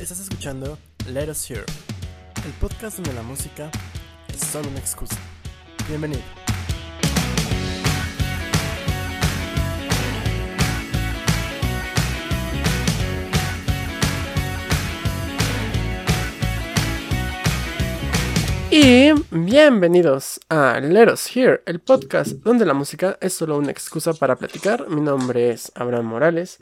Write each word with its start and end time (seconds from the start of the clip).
Estás 0.00 0.20
escuchando 0.20 0.78
Let 1.08 1.28
Us 1.28 1.50
Hear, 1.50 1.64
el 2.46 2.52
podcast 2.60 2.98
donde 2.98 3.12
la 3.14 3.22
música 3.22 3.68
es 4.32 4.40
solo 4.40 4.68
una 4.68 4.78
excusa. 4.78 5.16
Bienvenido. 5.88 6.22
Y 18.70 19.10
bienvenidos 19.32 20.38
a 20.48 20.78
Let 20.78 21.12
Us 21.12 21.36
Hear, 21.36 21.62
el 21.66 21.80
podcast 21.80 22.34
donde 22.44 22.64
la 22.64 22.72
música 22.72 23.18
es 23.20 23.34
solo 23.34 23.58
una 23.58 23.72
excusa 23.72 24.14
para 24.14 24.36
platicar. 24.36 24.88
Mi 24.88 25.00
nombre 25.00 25.50
es 25.50 25.72
Abraham 25.74 26.06
Morales. 26.06 26.60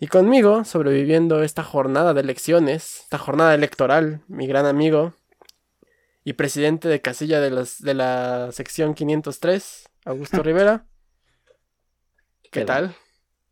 Y 0.00 0.06
conmigo, 0.06 0.64
sobreviviendo 0.64 1.42
esta 1.42 1.64
jornada 1.64 2.14
de 2.14 2.20
elecciones, 2.20 3.00
esta 3.02 3.18
jornada 3.18 3.54
electoral, 3.54 4.22
mi 4.28 4.46
gran 4.46 4.64
amigo 4.66 5.14
y 6.24 6.34
presidente 6.34 6.88
de 6.88 7.00
casilla 7.00 7.40
de, 7.40 7.50
de 7.80 7.94
la 7.94 8.50
sección 8.52 8.94
503, 8.94 9.88
Augusto 10.04 10.42
Rivera. 10.44 10.86
¿Qué 12.52 12.64
tal? 12.64 12.94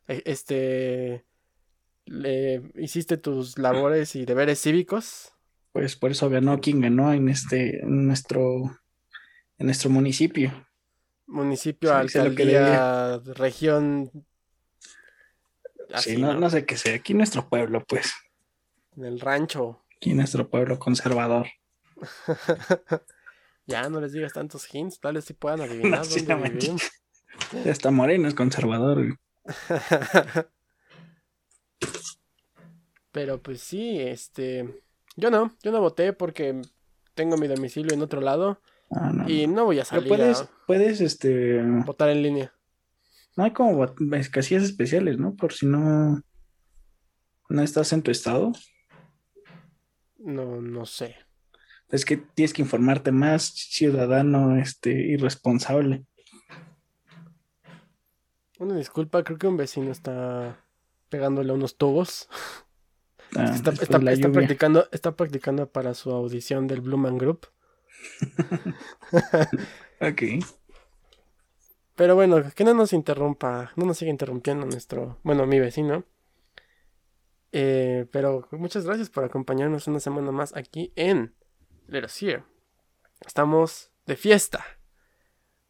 E- 0.06 0.22
Este. 0.24 1.24
le- 2.04 2.70
¿Hiciste 2.76 3.16
tus 3.16 3.58
labores 3.58 4.14
y 4.14 4.24
deberes 4.24 4.60
cívicos? 4.60 5.32
Pues 5.72 5.96
por 5.96 6.12
eso 6.12 6.30
ganó 6.30 6.60
quien 6.60 6.80
ganó 6.80 7.12
en 7.12 7.28
este, 7.28 7.80
en 7.80 8.06
nuestro, 8.06 8.78
en 9.58 9.66
nuestro 9.66 9.90
municipio. 9.90 10.52
Municipio, 11.26 11.92
alcaldía, 11.92 13.18
región. 13.34 14.10
Así, 15.92 16.14
sí, 16.16 16.20
no, 16.20 16.34
¿no? 16.34 16.40
no 16.40 16.50
sé 16.50 16.64
qué 16.66 16.76
sea. 16.76 16.94
Aquí 16.96 17.14
nuestro 17.14 17.48
pueblo, 17.48 17.84
pues. 17.86 18.12
En 18.96 19.04
el 19.04 19.20
rancho. 19.20 19.84
Aquí 19.96 20.14
nuestro 20.14 20.48
pueblo 20.48 20.78
conservador. 20.78 21.46
ya 23.66 23.88
no 23.88 24.00
les 24.00 24.12
digas 24.12 24.32
tantos 24.32 24.72
hints, 24.72 25.00
tal 25.00 25.14
vez 25.14 25.24
si 25.24 25.34
puedan 25.34 25.60
adivinar 25.62 26.00
No, 26.00 26.04
sí, 26.04 26.22
dónde. 26.22 26.76
Hasta 27.70 27.90
Moreno 27.90 28.28
es 28.28 28.34
conservador. 28.34 28.96
güey. 28.96 29.14
Pero 33.12 33.40
pues 33.42 33.60
sí, 33.60 34.00
este. 34.00 34.82
Yo 35.16 35.30
no, 35.30 35.50
yo 35.62 35.72
no 35.72 35.80
voté 35.80 36.12
porque 36.12 36.60
tengo 37.14 37.36
mi 37.38 37.46
domicilio 37.48 37.94
en 37.94 38.02
otro 38.02 38.20
lado 38.20 38.60
Ah, 38.90 39.10
no. 39.12 39.28
y 39.28 39.46
no 39.46 39.64
voy 39.64 39.78
a 39.80 39.84
Pero 39.84 40.00
salir 40.02 40.08
puedes, 40.08 40.40
a 40.42 40.50
puedes, 40.66 41.00
este, 41.00 41.60
votar 41.62 42.10
en 42.10 42.22
línea. 42.22 42.52
No 43.36 43.44
hay 43.44 43.52
como 43.52 43.86
casillas 44.30 44.64
especiales, 44.64 45.18
¿no? 45.18 45.34
Por 45.34 45.52
si 45.52 45.66
no, 45.66 46.22
no 47.48 47.62
estás 47.62 47.92
en 47.92 48.02
tu 48.02 48.10
estado. 48.10 48.52
No, 50.18 50.60
no 50.60 50.86
sé. 50.86 51.16
Es 51.90 52.04
que 52.04 52.16
tienes 52.16 52.52
que 52.52 52.62
informarte 52.62 53.12
más, 53.12 53.44
ciudadano, 53.44 54.56
este, 54.58 54.90
irresponsable. 54.90 56.04
Una 58.58 58.74
disculpa, 58.76 59.22
creo 59.22 59.38
que 59.38 59.46
un 59.46 59.58
vecino 59.58 59.92
está 59.92 60.58
pegándole 61.10 61.50
a 61.50 61.54
unos 61.54 61.76
tubos. 61.76 62.28
Ah, 63.36 63.52
Está, 63.54 63.72
practicando, 64.32 64.88
está 64.92 65.14
practicando 65.14 65.70
para 65.70 65.94
su 65.94 66.10
audición 66.10 66.66
del 66.66 66.80
Blue 66.80 66.96
Man 66.96 67.18
Group. 67.18 67.48
Ok. 69.98 70.22
Pero 71.96 72.14
bueno, 72.14 72.42
que 72.54 72.64
no 72.64 72.74
nos 72.74 72.92
interrumpa, 72.92 73.72
no 73.76 73.86
nos 73.86 73.98
siga 73.98 74.10
interrumpiendo 74.10 74.66
nuestro, 74.66 75.18
bueno, 75.22 75.46
mi 75.46 75.58
vecino. 75.58 76.04
Eh, 77.52 78.06
pero 78.12 78.46
muchas 78.52 78.84
gracias 78.84 79.08
por 79.08 79.24
acompañarnos 79.24 79.86
una 79.88 79.98
semana 80.00 80.30
más 80.30 80.54
aquí 80.54 80.92
en 80.94 81.34
Let 81.86 82.04
Us 82.04 82.22
Hear. 82.22 82.44
Estamos 83.26 83.90
de 84.04 84.16
fiesta. 84.16 84.64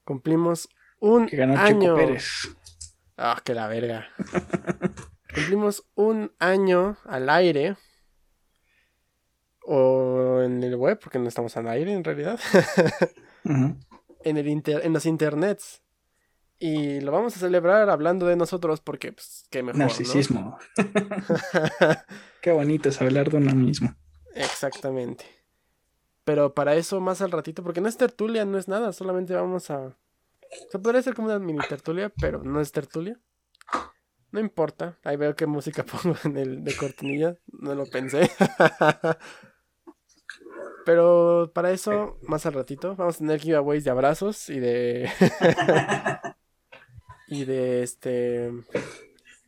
Cumplimos 0.05 0.69
un 0.99 1.27
Que 1.27 1.37
ganó 1.37 1.57
año. 1.59 1.95
Pérez. 1.95 2.29
Ah, 3.17 3.41
que 3.45 3.55
la 3.55 3.69
verga. 3.69 4.09
Cumplimos 5.35 5.87
un 5.95 6.33
año 6.41 6.97
al 7.05 7.29
aire. 7.31 7.77
O 9.63 10.43
en 10.43 10.63
el 10.63 10.77
web, 10.77 10.99
porque 11.01 11.19
no 11.19 11.29
estamos 11.29 11.57
al 11.57 11.69
aire 11.69 11.93
en 11.93 12.03
realidad. 12.05 12.41
En, 14.25 14.37
el 14.39 14.49
inter- 14.49 14.81
en 14.85 14.93
los 14.93 15.07
internets. 15.07 15.83
Y 16.59 17.01
lo 17.01 17.13
vamos 17.13 17.37
a 17.37 17.41
celebrar 17.41 17.91
hablando 17.91 18.27
de 18.27 18.37
nosotros 18.37 18.81
porque, 18.81 19.13
pues, 19.13 19.47
qué 19.51 19.63
mejor, 19.63 19.79
¿no? 19.79 19.85
Narcisismo. 19.87 20.59
Qué 22.41 22.51
bonito 22.53 22.89
es 22.89 23.01
hablar 23.03 23.31
de 23.31 23.37
uno 23.39 23.55
mismo. 23.55 23.95
Exactamente. 24.35 25.25
Pero 26.25 26.55
para 26.55 26.75
eso 26.75 27.01
más 27.01 27.21
al 27.21 27.31
ratito, 27.31 27.63
porque 27.63 27.81
no 27.81 27.89
es 27.89 27.97
tertulia, 27.97 28.45
no 28.45 28.59
es 28.59 28.69
nada, 28.69 28.93
solamente 28.93 29.35
vamos 29.35 29.71
a... 29.71 29.97
Se 30.71 30.79
podría 30.79 31.03
ser 31.03 31.15
como 31.15 31.29
una 31.29 31.39
mini 31.39 31.61
tertulia, 31.69 32.13
pero 32.21 32.43
no 32.43 32.61
es 32.61 32.73
tertulia. 32.73 33.19
No 34.33 34.41
importa, 34.41 34.99
ahí 35.05 35.17
veo 35.17 35.35
qué 35.37 35.47
música 35.47 35.85
pongo 36.03 36.17
en 36.25 36.37
el 36.37 36.65
de 36.65 36.77
cortinilla, 36.77 37.37
no 37.47 37.75
lo 37.75 37.87
pensé. 37.87 38.31
Pero 40.85 41.51
para 41.55 41.73
eso, 41.73 42.19
más 42.23 42.47
al 42.47 42.55
ratito, 42.55 42.95
vamos 42.97 43.17
a 43.17 43.19
tener 43.19 43.41
giveaways 43.41 43.85
de 43.85 43.91
abrazos 43.91 44.49
y 44.49 44.61
de... 44.61 45.11
y 47.29 47.45
de 47.45 47.83
este... 47.83 48.51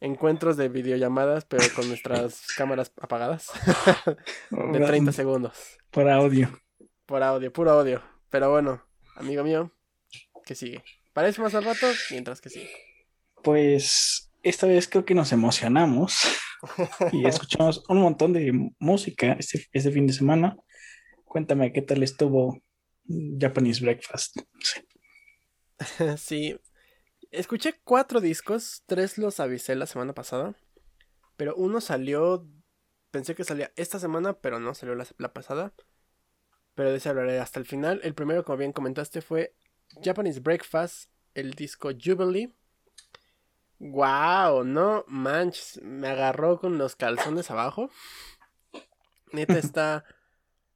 Encuentros 0.00 0.56
de 0.56 0.68
videollamadas, 0.68 1.44
pero 1.44 1.64
con 1.74 1.88
nuestras 1.88 2.46
cámaras 2.56 2.92
apagadas. 3.00 3.50
de 4.50 4.80
30 4.80 5.12
segundos. 5.12 5.58
Por 5.90 6.08
audio. 6.08 6.60
Por 7.04 7.22
audio, 7.22 7.52
puro 7.52 7.72
audio. 7.72 8.02
Pero 8.30 8.50
bueno, 8.50 8.84
amigo 9.16 9.42
mío, 9.42 9.72
que 10.44 10.54
sigue. 10.54 10.84
Para 11.12 11.28
eso 11.28 11.42
más 11.42 11.54
al 11.54 11.64
rato, 11.64 11.86
mientras 12.10 12.40
que 12.40 12.50
sigue. 12.50 12.70
Pues 13.42 14.30
esta 14.42 14.66
vez 14.66 14.86
creo 14.88 15.04
que 15.04 15.14
nos 15.14 15.32
emocionamos 15.32 16.16
y 17.12 17.26
escuchamos 17.26 17.82
un 17.88 17.98
montón 17.98 18.32
de 18.32 18.52
música 18.78 19.32
este, 19.32 19.66
este 19.72 19.90
fin 19.90 20.06
de 20.06 20.12
semana. 20.12 20.56
Cuéntame 21.24 21.72
qué 21.72 21.82
tal 21.82 22.02
estuvo 22.02 22.62
Japanese 23.40 23.82
Breakfast. 23.82 24.36
Sí. 24.60 24.80
sí. 26.16 26.60
Escuché 27.30 27.74
cuatro 27.84 28.20
discos, 28.20 28.82
tres 28.86 29.18
los 29.18 29.38
avisé 29.40 29.74
la 29.76 29.86
semana 29.86 30.14
pasada, 30.14 30.54
pero 31.36 31.54
uno 31.56 31.80
salió, 31.80 32.46
pensé 33.10 33.34
que 33.34 33.44
salía 33.44 33.70
esta 33.76 33.98
semana, 33.98 34.34
pero 34.34 34.60
no 34.60 34.74
salió 34.74 34.94
la, 34.94 35.06
la 35.18 35.32
pasada. 35.32 35.74
Pero 36.74 36.90
de 36.90 36.96
ese 36.96 37.08
hablaré 37.08 37.38
hasta 37.40 37.58
el 37.58 37.66
final. 37.66 38.00
El 38.04 38.14
primero, 38.14 38.44
como 38.44 38.58
bien 38.58 38.72
comentaste, 38.72 39.20
fue 39.20 39.54
Japanese 40.02 40.40
Breakfast, 40.40 41.10
el 41.34 41.52
disco 41.52 41.90
Jubilee. 41.90 42.54
Wow, 43.80 44.64
no 44.64 45.04
manches, 45.06 45.80
me 45.82 46.08
agarró 46.08 46.58
con 46.58 46.78
los 46.78 46.96
calzones 46.96 47.50
abajo. 47.50 47.90
Neta 49.32 49.58
está 49.58 50.04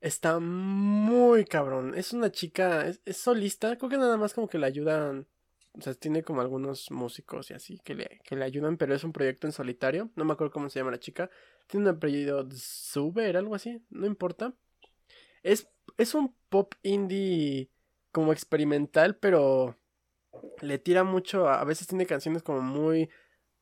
está 0.01 0.39
muy 0.41 1.45
cabrón. 1.45 1.95
Es 1.97 2.13
una 2.13 2.31
chica, 2.31 2.87
es, 2.87 3.01
es 3.05 3.17
solista, 3.17 3.77
creo 3.79 3.89
que 3.89 3.99
nada 3.99 4.17
más 4.17 4.35
como 4.35 4.49
que 4.49 4.59
le 4.59 4.67
ayudan, 4.67 5.29
o 5.75 5.81
sea, 5.81 5.95
tiene 5.95 6.23
como 6.23 6.41
algunos 6.43 6.91
músicos 6.91 7.51
y 7.51 7.55
así 7.55 7.79
que 7.79 7.95
le, 7.95 8.21
que 8.25 8.37
le 8.37 8.45
ayudan, 8.45 8.77
pero 8.77 8.95
es 8.95 9.05
un 9.05 9.13
proyecto 9.13 9.47
en 9.47 9.53
solitario. 9.53 10.11
No 10.17 10.25
me 10.25 10.35
acuerdo 10.35 10.53
cómo 10.53 10.69
se 10.69 10.79
llama 10.79 10.91
la 10.91 11.01
chica. 11.01 11.31
Tiene 11.67 11.89
un 11.89 11.97
apellido 11.97 12.47
Zuber, 12.53 13.37
algo 13.37 13.55
así, 13.55 13.83
no 13.91 14.07
importa. 14.07 14.55
Es, 15.43 15.69
es 15.97 16.15
un 16.15 16.35
pop 16.51 16.75
indie 16.83 17.71
como 18.13 18.33
experimental, 18.33 19.17
pero 19.17 19.79
le 20.61 20.79
tira 20.79 21.05
mucho. 21.05 21.49
A, 21.49 21.61
a 21.61 21.65
veces 21.65 21.87
tiene 21.87 22.05
canciones 22.07 22.43
como 22.43 22.61
muy, 22.61 23.09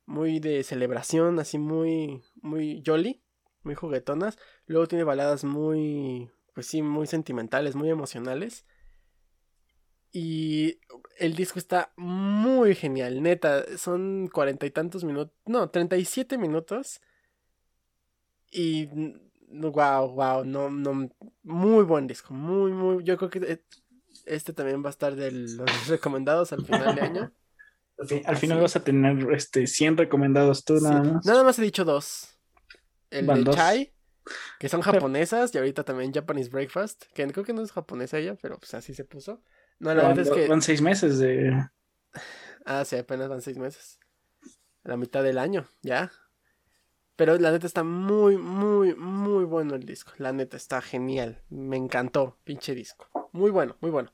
muy 0.04 0.40
de 0.40 0.64
celebración, 0.64 1.38
así 1.38 1.58
muy, 1.58 2.22
muy 2.42 2.82
jolly, 2.84 3.22
muy 3.62 3.76
juguetonas. 3.76 4.36
Luego 4.66 4.88
tiene 4.88 5.04
baladas 5.04 5.44
muy, 5.44 6.30
pues 6.54 6.66
sí, 6.66 6.82
muy 6.82 7.06
sentimentales, 7.06 7.76
muy 7.76 7.88
emocionales. 7.88 8.66
Y 10.12 10.80
el 11.18 11.34
disco 11.36 11.58
está 11.58 11.92
muy 11.96 12.74
genial, 12.74 13.22
neta. 13.22 13.64
Son 13.78 14.28
cuarenta 14.28 14.66
y 14.66 14.70
tantos 14.70 15.04
minutos, 15.04 15.34
no, 15.46 15.70
treinta 15.70 15.96
y 15.96 16.04
siete 16.04 16.36
minutos. 16.38 17.00
Y 18.50 18.86
wow, 19.50 20.08
wow, 20.12 20.44
no, 20.44 20.70
no, 20.70 21.08
muy 21.42 21.84
buen 21.84 22.06
disco, 22.06 22.34
muy, 22.34 22.72
muy. 22.72 23.04
Yo 23.04 23.16
creo 23.16 23.30
que 23.30 23.62
este 24.26 24.52
también 24.52 24.82
va 24.82 24.88
a 24.88 24.90
estar 24.90 25.14
de 25.14 25.30
los 25.30 25.66
recomendados 25.88 26.52
al 26.52 26.64
final 26.64 26.94
de 26.94 27.00
año. 27.00 27.32
Al, 27.98 28.06
fin- 28.08 28.22
al 28.24 28.36
final 28.38 28.56
Así. 28.56 28.62
vas 28.62 28.76
a 28.76 28.82
tener 28.82 29.30
este 29.34 29.66
100 29.66 29.98
recomendados 29.98 30.64
tú 30.64 30.78
Sí, 30.78 30.84
nada 30.84 31.02
más. 31.02 31.26
Nada 31.26 31.44
más 31.44 31.58
he 31.58 31.62
dicho 31.62 31.84
dos. 31.84 32.38
El 33.10 33.26
Van 33.26 33.40
de 33.40 33.44
dos. 33.44 33.54
Chai, 33.54 33.92
que 34.58 34.70
son 34.70 34.80
japonesas, 34.80 35.54
y 35.54 35.58
ahorita 35.58 35.84
también 35.84 36.10
Japanese 36.10 36.48
Breakfast, 36.48 37.04
que 37.12 37.26
creo 37.26 37.44
que 37.44 37.52
no 37.52 37.60
es 37.60 37.72
japonesa 37.72 38.16
ella, 38.16 38.36
pero 38.40 38.56
pues 38.58 38.72
así 38.72 38.94
se 38.94 39.04
puso. 39.04 39.42
No, 39.80 39.94
la 39.94 40.08
verdad 40.08 40.20
es 40.20 40.30
que... 40.30 40.46
van 40.46 40.62
seis 40.62 40.80
meses 40.80 41.18
de... 41.18 41.68
Ah, 42.64 42.84
sí, 42.84 42.96
apenas 42.96 43.28
van 43.28 43.42
seis 43.42 43.58
meses. 43.58 43.98
La 44.84 44.96
mitad 44.96 45.22
del 45.22 45.38
año, 45.38 45.66
ya. 45.82 46.12
Pero 47.16 47.36
la 47.38 47.50
neta 47.50 47.66
está 47.66 47.82
muy, 47.82 48.36
muy, 48.36 48.94
muy 48.94 49.44
bueno 49.44 49.74
el 49.74 49.84
disco. 49.84 50.12
La 50.18 50.32
neta 50.32 50.56
está 50.56 50.80
genial. 50.80 51.42
Me 51.50 51.76
encantó, 51.76 52.38
pinche 52.44 52.74
disco. 52.74 53.08
Muy 53.32 53.50
bueno, 53.50 53.76
muy 53.80 53.90
bueno. 53.90 54.12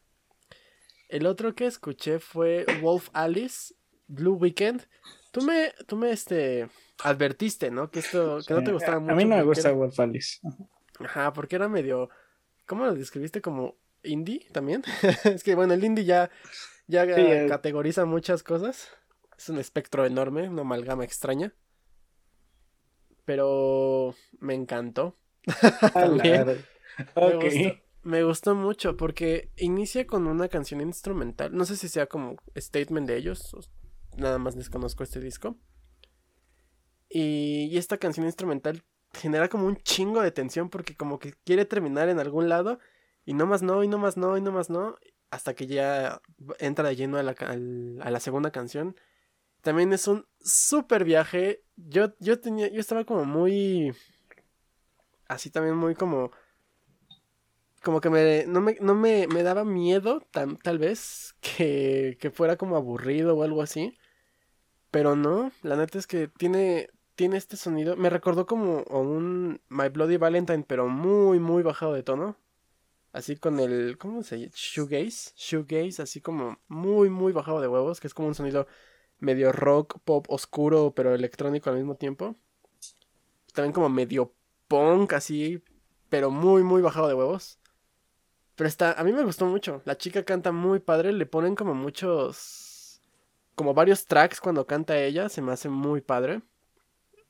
El 1.09 1.27
otro 1.27 1.55
que 1.55 1.67
escuché 1.67 2.19
fue 2.19 2.67
Wolf 2.81 3.11
Alice, 3.12 3.75
Blue 4.07 4.35
Weekend. 4.35 4.89
Tú 5.33 5.43
me, 5.43 5.73
tú 5.87 5.97
me 5.97 6.11
este, 6.11 6.69
advertiste, 7.05 7.71
¿no? 7.71 7.91
Que 7.91 8.01
esto, 8.01 8.39
que 8.47 8.55
no 8.55 8.65
te 8.65 8.73
gustaba 8.73 8.99
mucho. 8.99 9.12
A 9.12 9.17
mí 9.17 9.25
no 9.25 9.37
me 9.37 9.43
gusta 9.43 9.71
Wolf 9.71 9.99
Alice. 10.01 10.41
Ajá, 10.99 11.33
porque 11.33 11.57
era 11.57 11.69
medio, 11.69 12.09
¿cómo 12.67 12.87
lo 12.87 12.95
describiste? 12.95 13.41
Como 13.41 13.77
indie 14.03 14.47
también. 14.53 14.83
es 15.25 15.43
que 15.43 15.55
bueno, 15.55 15.75
el 15.75 15.85
indie 15.85 16.05
ya, 16.05 16.31
ya 16.87 17.05
eh. 17.05 17.47
categoriza 17.49 18.05
muchas 18.05 18.43
cosas. 18.43 18.89
Es 19.37 19.49
un 19.49 19.59
espectro 19.59 20.07
enorme, 20.07 20.49
una 20.49 20.63
amalgama 20.63 21.05
extraña. 21.05 21.55
Pero 23.25 24.15
me 24.39 24.55
encantó. 24.55 25.19
También. 25.93 26.65
Me, 28.03 28.23
gustó, 28.23 28.55
mucho 28.55 28.97
porque 28.97 29.51
inicia 29.57 30.07
con 30.07 30.27
una 30.27 30.49
canción 30.49 30.81
instrumental. 30.81 31.55
No 31.55 31.65
sé 31.65 31.77
si 31.77 31.89
sea 31.89 32.07
como 32.07 32.37
statement 32.57 33.07
de 33.09 33.17
ellos. 33.17 33.55
Nada 34.17 34.39
más 34.39 34.55
desconozco 34.55 35.03
este 35.03 35.21
disco. 35.21 35.57
Y, 37.09 37.69
y 37.71 37.79
esta 37.79 37.99
canción 37.99 38.27
instrumental 38.27 38.83
genera 39.13 39.49
como 39.49 39.67
un 39.67 39.77
chingo 39.77 40.23
de 40.23 40.31
tensión 40.31 40.71
porque 40.71 40.95
como 40.95 41.19
que 41.19 41.35
quiere 41.45 41.65
terminar 41.65 42.09
en 42.09 42.19
algún 42.19 42.49
lado 42.49 42.79
y 43.26 43.34
no 43.34 43.44
más 43.44 43.62
no, 43.62 43.84
y 43.84 43.88
no 43.88 43.99
más 43.99 44.17
no, 44.17 44.38
y 44.38 44.40
no 44.40 44.52
más 44.52 44.70
no, 44.70 44.96
hasta 45.31 45.55
que 45.55 45.67
ya 45.67 46.23
entra 46.61 46.88
de 46.88 46.96
lleno 46.96 47.19
a 47.19 47.23
la, 47.23 47.32
a 47.32 48.11
la 48.11 48.20
segunda 48.20 48.50
canción. 48.52 48.96
También 49.62 49.93
es 49.93 50.06
un 50.06 50.26
súper 50.40 51.05
viaje. 51.05 51.62
Yo, 51.76 52.14
yo 52.20 52.40
tenía, 52.40 52.69
yo 52.69 52.81
estaba 52.81 53.05
como 53.05 53.25
muy, 53.25 53.93
así 55.28 55.50
también 55.50 55.76
muy 55.76 55.96
como, 55.96 56.31
como 57.82 58.00
que 58.00 58.11
me, 58.11 58.46
no 58.46 58.61
me, 58.61 58.76
no 58.81 58.94
me, 58.94 59.26
me 59.26 59.43
daba 59.43 59.64
miedo, 59.64 60.23
tal 60.31 60.78
vez, 60.78 61.34
que, 61.40 62.17
que 62.20 62.31
fuera 62.31 62.56
como 62.56 62.76
aburrido 62.76 63.37
o 63.37 63.43
algo 63.43 63.61
así. 63.61 63.99
Pero 64.93 65.17
no, 65.17 65.50
la 65.62 65.76
neta 65.76 65.99
es 65.99 66.06
que 66.06 66.28
tiene, 66.28 66.90
tiene 67.17 67.37
este 67.37 67.56
sonido. 67.56 67.96
Me 67.96 68.08
recordó 68.08 68.46
como 68.46 68.82
un 68.84 69.61
My 69.69 69.88
Bloody 69.88 70.17
Valentine, 70.17 70.64
pero 70.67 70.87
muy, 70.88 71.40
muy 71.40 71.64
bajado 71.64 71.93
de 71.93 72.05
tono. 72.05 72.37
Así 73.17 73.37
con 73.37 73.59
el. 73.61 73.97
¿Cómo 73.97 74.23
se 74.23 74.39
llama? 74.39 74.53
Shoegaze. 74.55 75.33
Shoegaze, 75.37 76.03
así 76.03 76.21
como 76.21 76.59
muy, 76.69 77.09
muy 77.09 77.33
bajado 77.33 77.63
de 77.63 77.67
huevos. 77.67 77.99
Que 77.99 78.09
es 78.09 78.13
como 78.13 78.29
un 78.29 78.35
sonido 78.35 78.67
medio 79.21 79.53
rock, 79.53 80.01
pop, 80.05 80.27
oscuro, 80.29 80.93
pero 80.95 81.15
electrónico 81.15 81.71
al 81.71 81.77
mismo 81.77 81.95
tiempo. 81.95 82.37
También 83.55 83.73
como 83.73 83.89
medio 83.89 84.35
punk, 84.69 85.15
así. 85.15 85.63
Pero 86.11 86.31
muy, 86.31 86.63
muy 86.63 86.83
bajado 86.83 87.09
de 87.09 87.15
huevos. 87.15 87.59
Pero 88.55 88.69
está. 88.69 88.93
A 88.93 89.03
mí 89.03 89.13
me 89.13 89.25
gustó 89.25 89.47
mucho. 89.47 89.81
La 89.87 89.97
chica 89.97 90.23
canta 90.23 90.53
muy 90.53 90.79
padre. 90.81 91.11
Le 91.15 91.25
ponen 91.25 91.57
como 91.57 91.75
muchos. 91.75 93.01
Como 93.55 93.73
varios 93.73 94.05
tracks 94.05 94.43
cuando 94.43 94.67
canta 94.67 94.99
ella. 94.99 95.31
Se 95.31 95.41
me 95.41 95.53
hace 95.53 95.71
muy 95.71 96.03
padre 96.03 96.43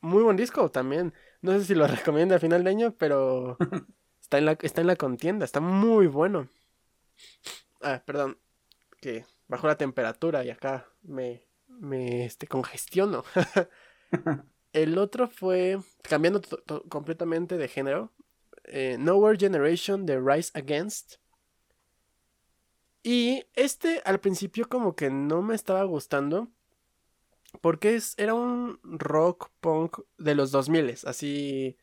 muy 0.00 0.22
buen 0.22 0.36
disco 0.36 0.70
también. 0.70 1.14
No 1.42 1.52
sé 1.52 1.64
si 1.64 1.74
lo 1.74 1.86
recomiendo 1.86 2.34
a 2.34 2.38
final 2.38 2.64
de 2.64 2.70
año, 2.70 2.94
pero 2.98 3.56
está 4.26 4.38
en 4.38 4.44
la, 4.44 4.58
está 4.60 4.80
en 4.80 4.88
la 4.88 4.96
contienda, 4.96 5.44
está 5.44 5.60
muy 5.60 6.08
bueno. 6.08 6.48
Ah, 7.80 8.02
perdón, 8.04 8.38
que 9.00 9.24
bajó 9.46 9.68
la 9.68 9.78
temperatura 9.78 10.44
y 10.44 10.50
acá 10.50 10.88
me, 11.02 11.46
me 11.68 12.24
este, 12.24 12.48
congestiono. 12.48 13.24
El 14.72 14.98
otro 14.98 15.28
fue, 15.28 15.78
cambiando 16.02 16.42
completamente 16.88 17.56
de 17.56 17.68
género, 17.68 18.12
eh, 18.64 18.96
Nowhere 18.98 19.38
Generation 19.38 20.04
de 20.06 20.18
Rise 20.18 20.50
Against. 20.54 21.18
Y 23.04 23.44
este 23.54 24.02
al 24.04 24.18
principio 24.18 24.68
como 24.68 24.96
que 24.96 25.08
no 25.08 25.40
me 25.40 25.54
estaba 25.54 25.84
gustando. 25.84 26.48
Porque 27.60 27.94
es, 27.94 28.14
era 28.18 28.34
un 28.34 28.80
rock 28.82 29.50
punk 29.60 30.00
de 30.18 30.34
los 30.34 30.50
2000, 30.50 30.96
así 31.04 31.78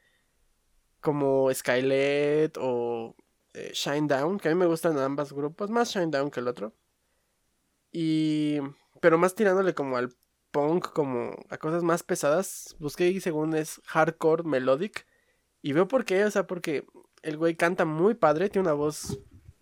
como 1.04 1.54
Skylet 1.54 2.58
o 2.60 3.16
eh, 3.54 3.72
Shine 3.74 4.08
Down, 4.08 4.40
que 4.40 4.50
a 4.50 4.52
mí 4.52 4.58
me 4.58 4.66
gustan 4.66 4.98
ambos 4.98 5.34
grupos, 5.34 5.70
más 5.70 5.94
Shine 5.94 6.10
Down 6.10 6.32
que 6.32 6.40
el 6.40 6.48
otro. 6.48 6.74
Y 7.92 8.60
pero 9.02 9.18
más 9.18 9.36
tirándole 9.36 9.76
como 9.76 9.98
al 9.98 10.16
punk, 10.52 10.94
como 10.94 11.36
a 11.50 11.58
cosas 11.58 11.84
más 11.84 12.04
pesadas. 12.04 12.76
Busqué 12.80 13.10
y 13.10 13.20
según 13.20 13.54
es 13.56 13.82
hardcore 13.86 14.44
melodic. 14.44 15.06
Y 15.62 15.74
veo 15.74 15.88
por 15.88 16.06
qué, 16.06 16.24
o 16.24 16.32
sea, 16.32 16.48
porque 16.48 16.86
el 17.22 17.38
güey 17.38 17.56
canta 17.56 17.84
muy 17.84 18.14
padre, 18.14 18.50
tiene 18.50 18.68
una 18.68 18.74
voz, 18.74 19.20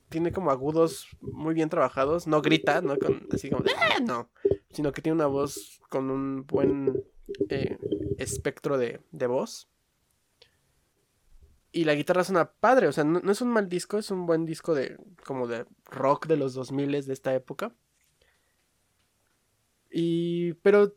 tiene 0.10 0.32
como 0.32 0.52
agudos 0.52 1.08
muy 1.22 1.54
bien 1.54 1.70
trabajados, 1.70 2.28
no 2.28 2.42
grita, 2.42 2.82
no 2.82 2.98
con 2.98 3.28
así 3.32 3.50
como, 3.50 3.64
¡Ah! 3.78 4.00
no, 4.00 4.30
sino 4.72 4.92
que 4.92 5.02
tiene 5.02 5.16
una 5.16 5.28
voz 5.28 5.80
con 5.90 6.12
un 6.12 6.46
buen 6.46 7.04
eh, 7.50 7.78
espectro 8.18 8.78
de, 8.78 9.00
voz. 9.28 9.70
Y 11.72 11.86
la 11.86 11.96
guitarra 11.96 12.24
suena 12.24 12.52
padre, 12.52 12.88
o 12.88 12.92
sea, 12.92 13.04
no, 13.04 13.32
es 13.32 13.42
un 13.42 13.50
mal 13.50 13.70
disco, 13.70 13.98
es 13.98 14.12
un 14.12 14.26
buen 14.26 14.46
disco 14.46 14.74
de 14.74 14.98
como 15.26 15.48
de 15.48 15.66
rock 15.86 16.28
de 16.28 16.38
los 16.38 16.54
2000 16.54 17.06
de 17.06 17.14
esta 17.14 17.34
época. 17.34 17.74
Y 19.90 20.54
pero 20.56 20.96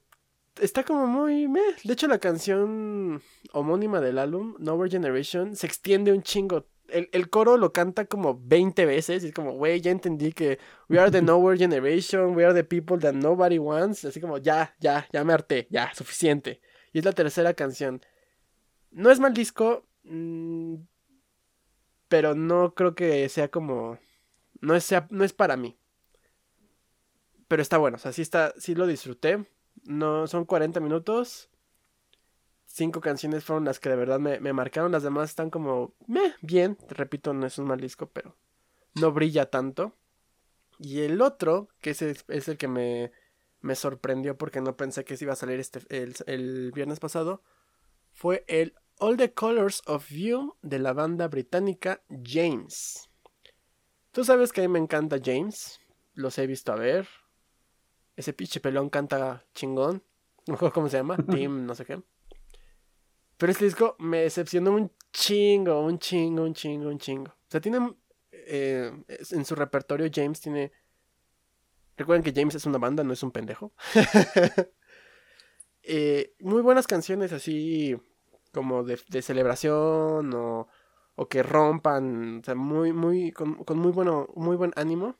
está 0.60 0.84
como 0.84 1.06
muy 1.06 1.48
meh. 1.48 1.76
De 1.84 1.92
hecho 1.92 2.08
la 2.08 2.18
canción 2.18 3.22
homónima 3.52 4.00
del 4.00 4.18
álbum, 4.18 4.56
Nowhere 4.58 4.90
Generation, 4.90 5.56
se 5.56 5.66
extiende 5.66 6.12
un 6.12 6.22
chingo 6.22 6.66
el, 6.88 7.30
coro 7.30 7.56
lo 7.56 7.72
canta 7.72 8.04
como 8.06 8.38
20 8.42 8.86
veces 8.86 9.24
y 9.24 9.28
es 9.28 9.32
como, 9.32 9.52
güey, 9.52 9.80
ya 9.80 9.90
entendí 9.90 10.32
que 10.32 10.58
we 10.88 10.98
are 10.98 11.10
the 11.10 11.22
nowhere 11.22 11.58
generation, 11.58 12.36
we 12.36 12.44
are 12.44 12.54
the 12.54 12.64
people 12.64 12.98
that 12.98 13.14
nobody 13.14 13.58
wants, 13.58 14.04
así 14.04 14.20
como, 14.20 14.38
ya, 14.38 14.74
ya, 14.80 15.06
ya 15.12 15.24
me 15.24 15.32
harté, 15.32 15.66
ya, 15.70 15.92
suficiente. 15.94 16.60
Y 16.92 16.98
es 16.98 17.04
la 17.04 17.12
tercera 17.12 17.54
canción. 17.54 18.00
No 18.90 19.10
es 19.10 19.18
mal 19.18 19.34
disco, 19.34 19.86
pero 22.08 22.34
no 22.34 22.74
creo 22.74 22.94
que 22.94 23.28
sea 23.28 23.50
como, 23.50 23.98
no 24.60 24.74
es, 24.74 24.92
no 25.10 25.24
es 25.24 25.32
para 25.32 25.56
mí. 25.56 25.76
Pero 27.48 27.62
está 27.62 27.78
bueno, 27.78 27.96
o 27.96 28.00
sea, 28.00 28.12
sí, 28.12 28.22
está, 28.22 28.54
sí 28.58 28.74
lo 28.74 28.86
disfruté. 28.86 29.46
No, 29.84 30.26
son 30.26 30.44
40 30.44 30.80
minutos 30.80 31.50
cinco 32.74 33.00
canciones 33.00 33.44
fueron 33.44 33.64
las 33.64 33.78
que 33.78 33.88
de 33.88 33.96
verdad 33.96 34.18
me, 34.18 34.52
marcaron. 34.52 34.92
Las 34.92 35.04
demás 35.04 35.30
están 35.30 35.50
como, 35.50 35.94
meh, 36.06 36.34
bien. 36.42 36.76
Repito, 36.88 37.32
no 37.32 37.46
es 37.46 37.58
un 37.58 37.66
mal 37.66 37.80
disco, 37.80 38.10
pero 38.10 38.36
no 38.94 39.12
brilla 39.12 39.48
tanto. 39.48 39.94
Y 40.78 41.02
el 41.02 41.22
otro, 41.22 41.68
que 41.80 41.90
es 41.90 42.02
el 42.48 42.58
que 42.58 42.68
me, 42.68 43.12
me 43.60 43.76
sorprendió 43.76 44.36
porque 44.36 44.60
no 44.60 44.76
pensé 44.76 45.04
que 45.04 45.16
se 45.16 45.24
iba 45.24 45.34
a 45.34 45.36
salir 45.36 45.60
este, 45.60 45.80
el, 45.88 46.14
el 46.26 46.72
viernes 46.72 46.98
pasado, 46.98 47.42
fue 48.12 48.44
el 48.48 48.74
All 49.04 49.18
the 49.18 49.34
Colors 49.34 49.82
of 49.84 50.08
You 50.08 50.56
de 50.62 50.78
la 50.78 50.94
banda 50.94 51.28
británica 51.28 52.02
James. 52.08 53.10
Tú 54.12 54.24
sabes 54.24 54.50
que 54.50 54.62
a 54.62 54.64
mí 54.64 54.68
me 54.68 54.78
encanta 54.78 55.18
James, 55.22 55.78
los 56.14 56.38
he 56.38 56.46
visto 56.46 56.72
a 56.72 56.76
ver. 56.76 57.06
Ese 58.16 58.32
pinche 58.32 58.60
pelón 58.60 58.88
canta 58.88 59.44
chingón. 59.54 60.02
No 60.46 60.56
sé 60.56 60.70
cómo 60.70 60.88
se 60.88 60.96
llama, 60.96 61.18
Tim, 61.30 61.66
no 61.66 61.74
sé 61.74 61.84
qué. 61.84 62.00
Pero 63.36 63.52
este 63.52 63.66
disco 63.66 63.94
me 63.98 64.20
decepcionó 64.20 64.70
un 64.72 64.90
chingo, 65.12 65.82
un 65.82 65.98
chingo, 65.98 66.42
un 66.42 66.54
chingo, 66.54 66.88
un 66.88 66.98
chingo. 66.98 67.30
O 67.30 67.50
sea, 67.50 67.60
tiene. 67.60 67.94
Eh, 68.32 68.90
en 69.32 69.44
su 69.44 69.54
repertorio, 69.54 70.08
James 70.10 70.40
tiene. 70.40 70.72
Recuerden 71.98 72.22
que 72.22 72.32
James 72.32 72.54
es 72.54 72.64
una 72.64 72.78
banda, 72.78 73.04
no 73.04 73.12
es 73.12 73.22
un 73.22 73.32
pendejo. 73.32 73.74
Eh, 75.86 76.34
muy 76.40 76.62
buenas 76.62 76.86
canciones 76.86 77.30
así 77.34 77.94
como 78.54 78.84
de, 78.84 78.96
celebración 79.22 80.32
o, 80.34 80.68
o, 81.16 81.28
que 81.28 81.42
rompan, 81.42 82.40
o 82.40 82.44
sea, 82.44 82.54
muy, 82.54 82.92
muy, 82.92 83.32
con, 83.32 83.58
muy, 83.76 83.92
bueno, 83.92 84.28
muy 84.34 84.56
buen 84.56 84.72
ánimo. 84.76 85.16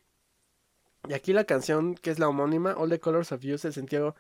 Y 1.08 1.14
aquí 1.14 1.32
la 1.34 1.44
canción 1.44 1.94
que 1.96 2.10
es 2.10 2.18
la 2.18 2.28
homónima, 2.28 2.74
All 2.78 2.88
the 2.90 3.00
Colors 3.00 3.32
of 3.32 3.42
You, 3.42 3.58
se 3.58 3.72
sentido 3.72 4.14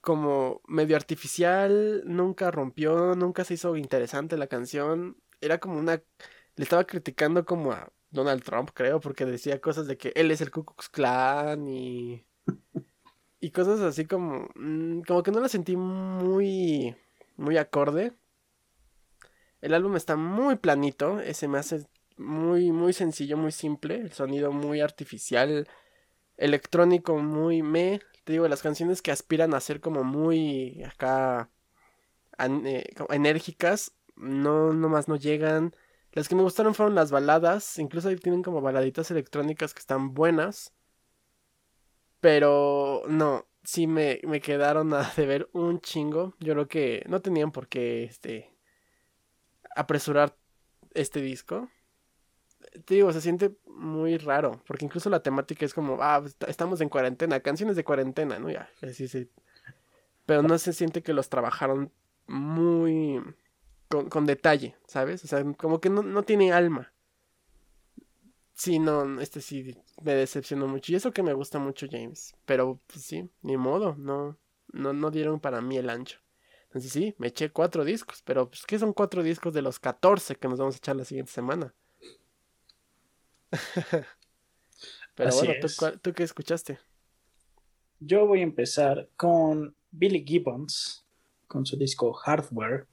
como 0.00 0.62
medio 0.68 0.96
artificial, 0.96 2.02
nunca 2.06 2.50
rompió, 2.52 3.14
nunca 3.16 3.44
se 3.44 3.54
hizo 3.54 3.76
interesante 3.76 4.36
la 4.38 4.46
canción. 4.46 5.16
Era 5.40 5.58
como 5.58 5.78
una... 5.78 6.02
Le 6.56 6.62
estaba 6.64 6.84
criticando 6.84 7.44
como 7.44 7.72
a 7.72 7.92
Donald 8.10 8.42
Trump, 8.44 8.70
creo, 8.72 9.00
porque 9.00 9.26
decía 9.26 9.60
cosas 9.60 9.88
de 9.88 9.96
que 9.98 10.12
él 10.14 10.30
es 10.30 10.40
el 10.40 10.50
Ku 10.52 10.64
Klux 10.64 10.88
Klan 10.88 11.66
y... 11.68 12.24
Y 13.40 13.50
cosas 13.50 13.80
así 13.80 14.06
como... 14.06 14.48
Mm, 14.54 15.02
como 15.02 15.22
que 15.22 15.30
no 15.30 15.40
la 15.40 15.48
sentí 15.48 15.76
muy... 15.76 16.96
Muy 17.36 17.56
acorde. 17.58 18.12
El 19.60 19.74
álbum 19.74 19.96
está 19.96 20.16
muy 20.16 20.56
planito, 20.56 21.20
ese 21.20 21.48
me 21.48 21.58
hace 21.58 21.86
muy, 22.16 22.72
muy 22.72 22.92
sencillo, 22.92 23.36
muy 23.36 23.52
simple. 23.52 23.96
El 23.96 24.12
sonido 24.12 24.52
muy 24.52 24.80
artificial, 24.80 25.68
electrónico 26.36 27.16
muy 27.18 27.62
me 27.62 28.00
te 28.26 28.32
digo, 28.32 28.48
las 28.48 28.60
canciones 28.60 29.02
que 29.02 29.12
aspiran 29.12 29.54
a 29.54 29.60
ser 29.60 29.80
como 29.80 30.02
muy 30.02 30.82
acá 30.82 31.48
eh, 32.38 32.84
enérgicas, 33.10 33.92
no, 34.16 34.72
nomás 34.72 35.06
no 35.06 35.14
llegan. 35.14 35.76
Las 36.10 36.28
que 36.28 36.34
me 36.34 36.42
gustaron 36.42 36.74
fueron 36.74 36.96
las 36.96 37.12
baladas, 37.12 37.78
incluso 37.78 38.08
ahí 38.08 38.16
tienen 38.16 38.42
como 38.42 38.60
baladitas 38.60 39.12
electrónicas 39.12 39.74
que 39.74 39.78
están 39.78 40.12
buenas. 40.12 40.72
Pero 42.20 43.04
no, 43.08 43.46
sí 43.66 43.86
me, 43.86 44.20
me 44.22 44.40
quedaron 44.40 44.94
a 44.94 45.10
deber 45.16 45.48
un 45.52 45.80
chingo. 45.80 46.34
Yo 46.40 46.54
creo 46.54 46.68
que 46.68 47.04
no 47.08 47.20
tenían 47.20 47.50
por 47.50 47.68
qué 47.68 48.04
este, 48.04 48.54
apresurar 49.74 50.34
este 50.94 51.20
disco. 51.20 51.68
Te 52.84 52.94
digo, 52.94 53.12
se 53.12 53.20
siente 53.20 53.56
muy 53.66 54.16
raro, 54.18 54.62
porque 54.66 54.84
incluso 54.84 55.10
la 55.10 55.22
temática 55.22 55.64
es 55.64 55.74
como, 55.74 55.98
ah, 56.00 56.24
estamos 56.48 56.80
en 56.80 56.88
cuarentena, 56.88 57.40
canciones 57.40 57.76
de 57.76 57.84
cuarentena, 57.84 58.38
¿no? 58.38 58.50
Ya, 58.50 58.70
sí, 58.92 59.08
sí. 59.08 59.30
Pero 60.24 60.42
no 60.42 60.58
se 60.58 60.72
siente 60.72 61.02
que 61.02 61.12
los 61.12 61.28
trabajaron 61.28 61.92
muy 62.26 63.22
con, 63.88 64.26
detalle, 64.26 64.76
¿sabes? 64.86 65.24
O 65.24 65.28
sea, 65.28 65.44
como 65.56 65.80
que 65.80 65.90
no, 65.90 66.02
no 66.02 66.22
tiene 66.24 66.52
alma. 66.52 66.92
Sí, 68.56 68.78
no, 68.78 69.20
este 69.20 69.42
sí 69.42 69.76
me 70.02 70.14
decepcionó 70.14 70.66
mucho. 70.66 70.90
Y 70.90 70.94
eso 70.94 71.12
que 71.12 71.22
me 71.22 71.34
gusta 71.34 71.58
mucho 71.58 71.86
James. 71.90 72.34
Pero 72.46 72.80
pues 72.86 73.04
sí, 73.04 73.28
ni 73.42 73.58
modo, 73.58 73.94
no, 73.98 74.38
no, 74.72 74.94
no 74.94 75.10
dieron 75.10 75.40
para 75.40 75.60
mí 75.60 75.76
el 75.76 75.90
ancho. 75.90 76.20
Entonces 76.64 76.90
sí, 76.90 77.14
me 77.18 77.26
eché 77.28 77.50
cuatro 77.50 77.84
discos. 77.84 78.22
Pero 78.24 78.48
pues, 78.48 78.64
¿qué 78.64 78.78
son 78.78 78.94
cuatro 78.94 79.22
discos 79.22 79.52
de 79.52 79.60
los 79.60 79.78
14 79.78 80.36
que 80.36 80.48
nos 80.48 80.58
vamos 80.58 80.74
a 80.74 80.78
echar 80.78 80.96
la 80.96 81.04
siguiente 81.04 81.32
semana? 81.32 81.74
pero 85.14 85.30
bueno, 85.34 85.52
¿tú, 85.60 85.68
¿tú 86.00 86.12
qué 86.14 86.22
escuchaste? 86.22 86.78
Yo 88.00 88.26
voy 88.26 88.40
a 88.40 88.44
empezar 88.44 89.10
con 89.18 89.76
Billy 89.90 90.24
Gibbons, 90.26 91.04
con 91.46 91.66
su 91.66 91.76
disco 91.76 92.10
Hardware. 92.14 92.86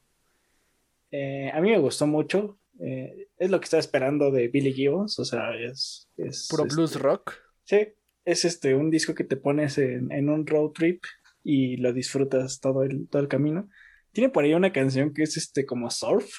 Eh, 1.10 1.50
a 1.54 1.62
mí 1.62 1.72
me 1.72 1.80
gustó 1.80 2.06
mucho. 2.06 2.58
Eh, 2.80 3.28
es 3.38 3.52
lo 3.52 3.60
que 3.60 3.66
estaba 3.66 3.80
esperando 3.80 4.32
de 4.32 4.48
Billy 4.48 4.74
Gibbons, 4.74 5.20
o 5.20 5.26
sea, 5.26 5.56
es... 5.56 6.10
es 6.18 6.48
¿Puro 6.50 6.66
blues 6.66 6.92
este, 6.92 7.04
rock? 7.04 7.34
Sí, 7.64 7.88
es 8.26 8.46
este, 8.46 8.76
un 8.76 8.90
disco 8.90 9.14
que 9.14 9.24
te 9.24 9.38
pones 9.38 9.78
en, 9.78 10.30
un 10.30 10.48
road 10.48 10.72
trip 10.72 11.04
y 11.44 11.78
lo 11.78 11.94
disfrutas 11.94 12.60
todo 12.60 12.84
el, 12.84 13.08
todo 13.10 13.22
el 13.22 13.28
camino. 13.28 13.70
Tiene 14.12 14.30
por 14.30 14.44
ahí 14.44 14.54
una 14.54 14.72
canción 14.72 15.14
que 15.14 15.24
es 15.24 15.38
este 15.38 15.66
como 15.66 15.90
surf. 15.90 16.30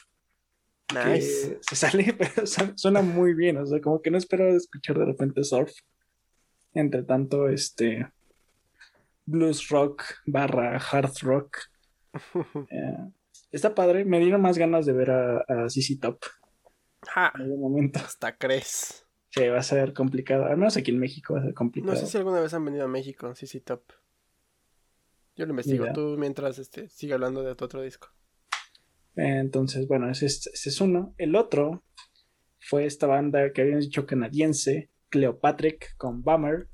Nice. 0.93 1.59
se 1.61 1.76
sale, 1.76 2.14
pero 2.17 2.47
suena 2.76 3.03
muy 3.03 3.35
bien, 3.35 3.57
o 3.57 3.67
sea, 3.67 3.81
como 3.81 4.00
que 4.00 4.11
no 4.11 4.19
espero 4.19 4.55
escuchar 4.55 4.99
de 4.99 5.07
repente 5.07 5.45
surf. 5.45 5.73
Entre 6.73 7.05
tanto, 7.05 7.49
este 7.49 8.09
blues 9.26 9.69
rock 9.69 10.03
barra 10.26 10.79
hard 10.79 11.12
rock. 11.23 11.59
Eh, 12.71 13.11
Está 13.55 13.73
padre, 13.73 14.05
me 14.05 14.19
dieron 14.19 14.43
más 14.43 14.59
ganas 14.59 14.85
de 14.85 14.93
ver 14.93 15.13
a, 15.13 15.39
a 15.47 15.71
CC 15.71 15.97
Top. 16.01 16.19
En 17.37 17.43
algún 17.43 17.61
momento. 17.61 18.01
Hasta 18.01 18.37
crees. 18.37 19.07
Sí, 19.31 19.47
va 19.47 19.61
a 19.61 19.63
ser 19.63 19.93
complicado. 19.93 20.47
Al 20.47 20.57
menos 20.57 20.77
aquí 20.77 20.91
en 20.91 20.99
México 20.99 21.35
va 21.35 21.41
a 21.41 21.45
ser 21.45 21.55
complicado. 21.55 21.95
No 21.95 22.01
sé 22.01 22.09
si 22.09 22.19
alguna 22.19 22.41
vez 22.41 22.53
han 22.53 22.65
venido 22.65 22.85
a 22.85 22.89
México, 22.89 23.33
CC 23.33 23.61
Top. 23.61 23.85
Yo 25.37 25.47
lo 25.47 25.53
investigo. 25.53 25.87
Tú 25.93 26.17
mientras 26.19 26.59
este, 26.59 26.89
sigue 26.89 27.15
hablando 27.15 27.45
de 27.45 27.55
tu 27.55 27.65
otro 27.65 27.81
disco. 27.81 28.09
Entonces, 29.15 29.87
bueno, 29.87 30.11
ese 30.11 30.27
es, 30.27 30.49
ese 30.49 30.71
es 30.71 30.81
uno. 30.81 31.15
El 31.17 31.37
otro 31.37 31.85
fue 32.59 32.87
esta 32.87 33.07
banda 33.07 33.53
que 33.53 33.63
habíamos 33.63 33.85
dicho 33.85 34.05
canadiense, 34.05 34.91
Cleopatrick 35.11 35.97
con 35.97 36.23
Bummer. 36.23 36.69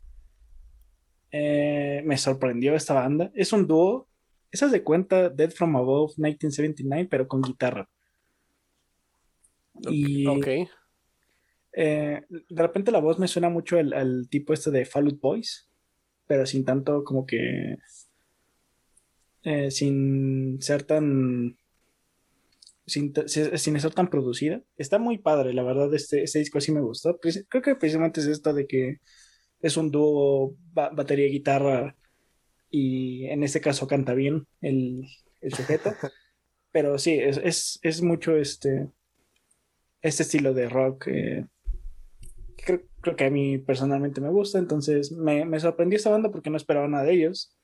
Eh, 1.30 2.02
me 2.06 2.16
sorprendió 2.16 2.74
esta 2.74 2.94
banda. 2.94 3.30
Es 3.34 3.52
un 3.52 3.66
dúo 3.66 4.08
esas 4.50 4.72
de 4.72 4.82
cuenta 4.82 5.28
Dead 5.28 5.50
from 5.50 5.76
Above 5.76 6.14
1979, 6.16 7.08
pero 7.10 7.28
con 7.28 7.42
guitarra. 7.42 7.88
Y. 9.88 10.26
Ok. 10.26 10.48
Eh, 11.72 12.22
de 12.28 12.62
repente 12.62 12.90
la 12.90 12.98
voz 12.98 13.18
me 13.18 13.28
suena 13.28 13.48
mucho 13.48 13.78
al, 13.78 14.28
tipo 14.28 14.52
este 14.52 14.72
de 14.72 14.84
Fall 14.84 15.06
Out 15.06 15.20
Boys, 15.20 15.68
pero 16.26 16.46
sin 16.46 16.64
tanto 16.64 17.04
como 17.04 17.26
que. 17.26 17.76
Eh, 19.44 19.70
sin 19.70 20.60
ser 20.60 20.82
tan. 20.82 21.56
Sin, 22.86 23.14
sin, 23.28 23.80
ser 23.80 23.94
tan 23.94 24.10
producida. 24.10 24.62
Está 24.76 24.98
muy 24.98 25.18
padre, 25.18 25.54
la 25.54 25.62
verdad, 25.62 25.94
este, 25.94 26.24
este 26.24 26.40
disco 26.40 26.60
sí 26.60 26.72
me 26.72 26.80
gustó. 26.80 27.20
Creo 27.20 27.62
que 27.62 27.76
precisamente 27.76 28.18
es 28.18 28.26
esto 28.26 28.52
de 28.52 28.66
que 28.66 28.98
es 29.60 29.76
un 29.76 29.92
dúo 29.92 30.56
batería-guitarra 30.72 31.96
y 32.70 33.26
en 33.26 33.42
este 33.42 33.60
caso 33.60 33.86
canta 33.86 34.14
bien 34.14 34.46
el, 34.60 35.06
sujeto. 35.50 35.90
Pero 36.72 36.98
sí, 36.98 37.18
es, 37.18 37.80
es, 37.82 38.02
mucho 38.02 38.36
este, 38.36 38.88
este 40.02 40.22
estilo 40.22 40.54
de 40.54 40.68
rock. 40.68 41.08
Eh, 41.08 41.46
creo, 42.56 43.16
que 43.16 43.24
a 43.24 43.30
mí 43.30 43.58
personalmente 43.58 44.20
me 44.20 44.28
gusta, 44.28 44.58
entonces 44.58 45.10
me, 45.10 45.44
me, 45.44 45.58
sorprendió 45.58 45.96
esta 45.96 46.10
banda 46.10 46.30
porque 46.30 46.50
no 46.50 46.56
esperaba 46.56 46.86
nada 46.86 47.04
de 47.04 47.14
ellos. 47.14 47.56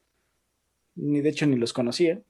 Ni 0.97 1.21
de 1.21 1.29
hecho 1.29 1.47
ni 1.47 1.57
los 1.57 1.73
conocía. 1.73 2.21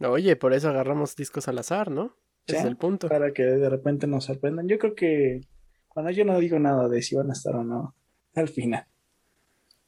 Oye, 0.00 0.36
por 0.36 0.52
eso 0.52 0.68
agarramos 0.68 1.16
discos 1.16 1.48
al 1.48 1.58
azar, 1.58 1.90
¿no? 1.90 2.16
Es 2.46 2.64
el 2.64 2.76
punto. 2.76 3.08
Para 3.08 3.32
que 3.32 3.44
de 3.44 3.70
repente 3.70 4.06
nos 4.06 4.24
sorprendan. 4.24 4.68
Yo 4.68 4.78
creo 4.78 4.94
que 4.94 5.40
cuando 5.88 6.10
yo 6.10 6.24
no 6.24 6.38
digo 6.38 6.58
nada 6.58 6.88
de 6.88 7.00
si 7.00 7.14
van 7.14 7.30
a 7.30 7.32
estar 7.32 7.54
o 7.54 7.64
no, 7.64 7.94
al 8.34 8.48
final. 8.48 8.86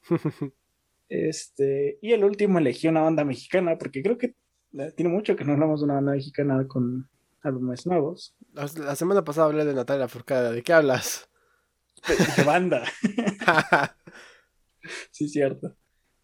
Este, 1.12 1.98
y 2.00 2.12
el 2.12 2.24
último 2.24 2.58
elegí 2.58 2.88
una 2.88 3.02
banda 3.02 3.22
mexicana, 3.22 3.76
porque 3.76 4.02
creo 4.02 4.16
que 4.16 4.34
tiene 4.96 5.10
mucho 5.10 5.36
que 5.36 5.44
no 5.44 5.52
hablamos 5.52 5.80
de 5.80 5.84
una 5.84 5.94
banda 5.96 6.12
mexicana 6.12 6.66
con 6.66 7.06
álbumes 7.42 7.86
nuevos. 7.86 8.34
La, 8.54 8.96
semana 8.96 9.22
pasada 9.22 9.48
hablé 9.48 9.66
de 9.66 9.74
Natalia 9.74 10.08
Furcada, 10.08 10.52
¿de 10.52 10.62
qué 10.62 10.72
hablas? 10.72 11.28
De, 12.08 12.44
banda. 12.44 12.84
sí, 15.10 15.28
cierto. 15.28 15.76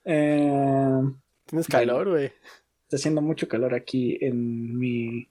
Eh, 0.07 1.02
Tienes 1.45 1.68
calor, 1.68 2.09
güey. 2.09 2.33
Está 2.85 2.97
haciendo 2.97 3.21
mucho 3.21 3.47
calor 3.47 3.75
aquí 3.75 4.16
en 4.23 4.75
mi, 4.78 5.28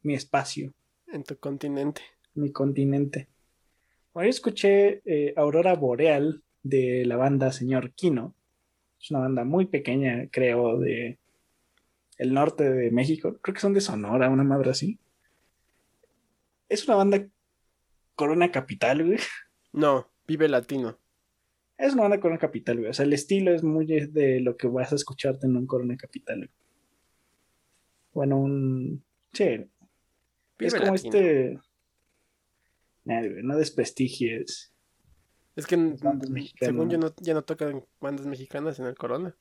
mi 0.00 0.14
espacio. 0.14 0.72
En 1.08 1.24
tu 1.24 1.36
continente. 1.36 2.00
Mi 2.32 2.52
continente. 2.52 3.28
Hoy 4.14 4.30
escuché 4.30 5.02
eh, 5.04 5.34
Aurora 5.36 5.74
Boreal 5.74 6.42
de 6.62 7.04
la 7.04 7.18
banda 7.18 7.52
Señor 7.52 7.92
Kino. 7.92 8.34
Es 9.04 9.10
una 9.10 9.20
banda 9.20 9.44
muy 9.44 9.66
pequeña, 9.66 10.28
creo, 10.30 10.78
de 10.78 11.18
el 12.16 12.32
norte 12.32 12.70
de 12.70 12.90
México. 12.90 13.36
Creo 13.42 13.52
que 13.52 13.60
son 13.60 13.74
de 13.74 13.82
Sonora, 13.82 14.30
una 14.30 14.44
madre 14.44 14.70
así. 14.70 14.98
Es 16.70 16.88
una 16.88 16.96
banda 16.96 17.26
Corona 18.14 18.50
Capital, 18.50 19.04
güey. 19.04 19.18
No, 19.72 20.08
Vive 20.26 20.48
Latino. 20.48 20.98
Es 21.76 21.92
una 21.92 22.04
banda 22.04 22.18
Corona 22.18 22.38
Capital, 22.38 22.78
güey. 22.78 22.88
O 22.88 22.94
sea, 22.94 23.04
el 23.04 23.12
estilo 23.12 23.52
es 23.52 23.62
muy 23.62 23.84
de 23.84 24.40
lo 24.40 24.56
que 24.56 24.68
vas 24.68 24.92
a 24.92 24.96
escucharte 24.96 25.46
en 25.46 25.56
un 25.56 25.66
Corona 25.66 25.98
Capital. 25.98 26.48
Bueno, 28.14 28.38
un. 28.38 29.04
Sí. 29.34 29.66
es 30.60 30.74
como 30.74 30.94
este. 30.94 31.58
no 33.04 33.56
desprestigies 33.58 34.73
es 35.56 35.66
que 35.66 35.94
según 36.60 36.90
yo 36.90 36.98
no, 36.98 37.14
ya 37.20 37.34
no 37.34 37.42
tocan 37.42 37.84
bandas 38.00 38.26
mexicanas 38.26 38.78
en 38.78 38.86
el 38.86 38.94
Corona. 38.94 39.34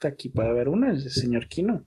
Aquí 0.00 0.28
puede 0.28 0.48
haber 0.48 0.68
una, 0.68 0.90
el 0.90 1.10
señor 1.10 1.48
Kino. 1.48 1.84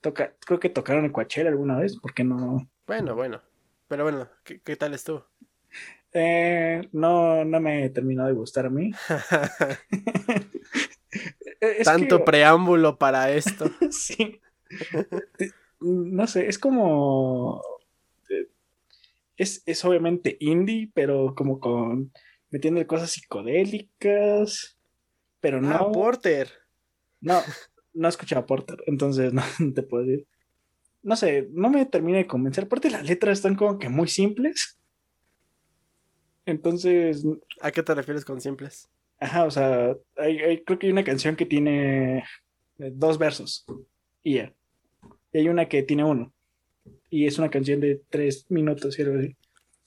Toca, 0.00 0.34
creo 0.40 0.60
que 0.60 0.70
tocaron 0.70 1.04
el 1.04 1.12
Coachella 1.12 1.50
alguna 1.50 1.78
vez, 1.78 1.96
¿por 1.98 2.14
qué 2.14 2.24
no? 2.24 2.68
Bueno, 2.86 3.14
bueno. 3.14 3.42
Pero 3.88 4.04
bueno, 4.04 4.28
¿qué, 4.42 4.76
tal 4.76 4.94
estuvo? 4.94 5.26
Eh, 6.12 6.88
no, 6.92 7.44
no 7.44 7.60
me 7.60 7.90
terminó 7.90 8.26
de 8.26 8.32
gustar 8.32 8.66
a 8.66 8.70
mí. 8.70 8.90
Tanto 11.84 12.24
preámbulo 12.24 12.98
para 12.98 13.30
esto. 13.32 13.70
sí. 13.90 14.40
no 15.80 16.26
sé, 16.26 16.48
es 16.48 16.58
como 16.58 17.62
es, 19.36 19.84
obviamente 19.84 20.36
indie, 20.40 20.90
pero 20.94 21.34
como 21.34 21.60
con 21.60 22.12
metiendo 22.50 22.84
cosas 22.86 23.10
psicodélicas, 23.10 24.78
pero 25.40 25.60
no. 25.60 25.74
Ah, 25.74 25.92
Porter. 25.92 26.50
No, 27.20 27.40
no 27.94 28.08
he 28.08 28.10
escuchado 28.10 28.42
a 28.42 28.46
Porter, 28.46 28.82
entonces 28.86 29.32
no, 29.32 29.42
te 29.74 29.82
puedo 29.82 30.04
decir. 30.04 30.26
No 31.02 31.14
sé, 31.14 31.48
no 31.52 31.70
me 31.70 31.86
termina 31.86 32.18
de 32.18 32.26
convencer. 32.26 32.64
Aparte, 32.64 32.90
las 32.90 33.06
letras 33.06 33.38
están 33.38 33.54
como 33.54 33.78
que 33.78 33.88
muy 33.88 34.08
simples. 34.08 34.78
Entonces. 36.46 37.24
¿A 37.60 37.70
qué 37.70 37.82
te 37.82 37.94
refieres 37.94 38.24
con 38.24 38.40
simples? 38.40 38.88
Ajá, 39.18 39.44
o 39.44 39.50
sea, 39.50 39.96
hay, 40.16 40.62
creo 40.64 40.78
que 40.78 40.86
hay 40.86 40.92
una 40.92 41.04
canción 41.04 41.36
que 41.36 41.46
tiene 41.46 42.18
eh, 42.78 42.90
dos 42.92 43.18
versos. 43.18 43.64
Y 44.22 44.34
ya. 44.34 44.52
Y 45.32 45.38
hay 45.38 45.48
una 45.48 45.68
que 45.68 45.82
tiene 45.82 46.04
uno 46.04 46.35
y 47.16 47.26
es 47.26 47.38
una 47.38 47.48
canción 47.48 47.80
de 47.80 48.02
tres 48.10 48.44
minutos 48.50 48.98
y 48.98 49.02
algo 49.02 49.18
así. 49.18 49.34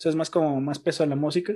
es 0.03 0.15
más 0.15 0.31
como 0.31 0.59
más 0.59 0.79
peso 0.79 1.03
a 1.03 1.05
la 1.05 1.15
música, 1.15 1.53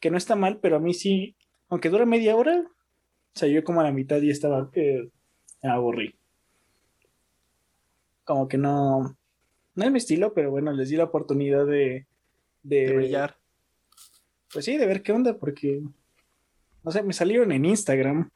que 0.00 0.10
no 0.10 0.18
está 0.18 0.36
mal, 0.36 0.58
pero 0.60 0.76
a 0.76 0.80
mí 0.80 0.92
sí, 0.92 1.34
aunque 1.70 1.88
dura 1.88 2.04
media 2.04 2.36
hora, 2.36 2.60
o 2.60 3.38
sea, 3.38 3.48
yo 3.48 3.64
como 3.64 3.80
a 3.80 3.84
la 3.84 3.90
mitad 3.90 4.20
y 4.20 4.28
estaba, 4.28 4.68
eh, 4.74 5.08
aburrí. 5.62 6.14
como 8.24 8.48
que 8.48 8.58
no, 8.58 9.16
no 9.74 9.84
es 9.84 9.90
mi 9.90 9.96
estilo, 9.96 10.34
pero 10.34 10.50
bueno, 10.50 10.72
les 10.72 10.90
di 10.90 10.96
la 10.96 11.04
oportunidad 11.04 11.64
de, 11.64 12.06
de, 12.62 12.86
De 12.86 12.94
brillar. 12.94 13.38
Pues 14.52 14.66
sí, 14.66 14.76
de 14.76 14.84
ver 14.84 15.02
qué 15.02 15.12
onda, 15.12 15.38
porque, 15.38 15.80
no 16.82 16.90
sé, 16.90 17.02
me 17.02 17.14
salieron 17.14 17.50
en 17.50 17.64
Instagram, 17.64 18.30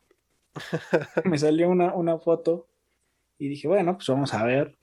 me 1.27 1.37
salió 1.37 1.69
una, 1.69 1.93
una 1.95 2.17
foto 2.17 2.67
y 3.39 3.49
dije, 3.49 3.69
bueno, 3.69 3.97
pues 3.97 4.09
vamos 4.09 4.33
a 4.33 4.43
ver, 4.43 4.75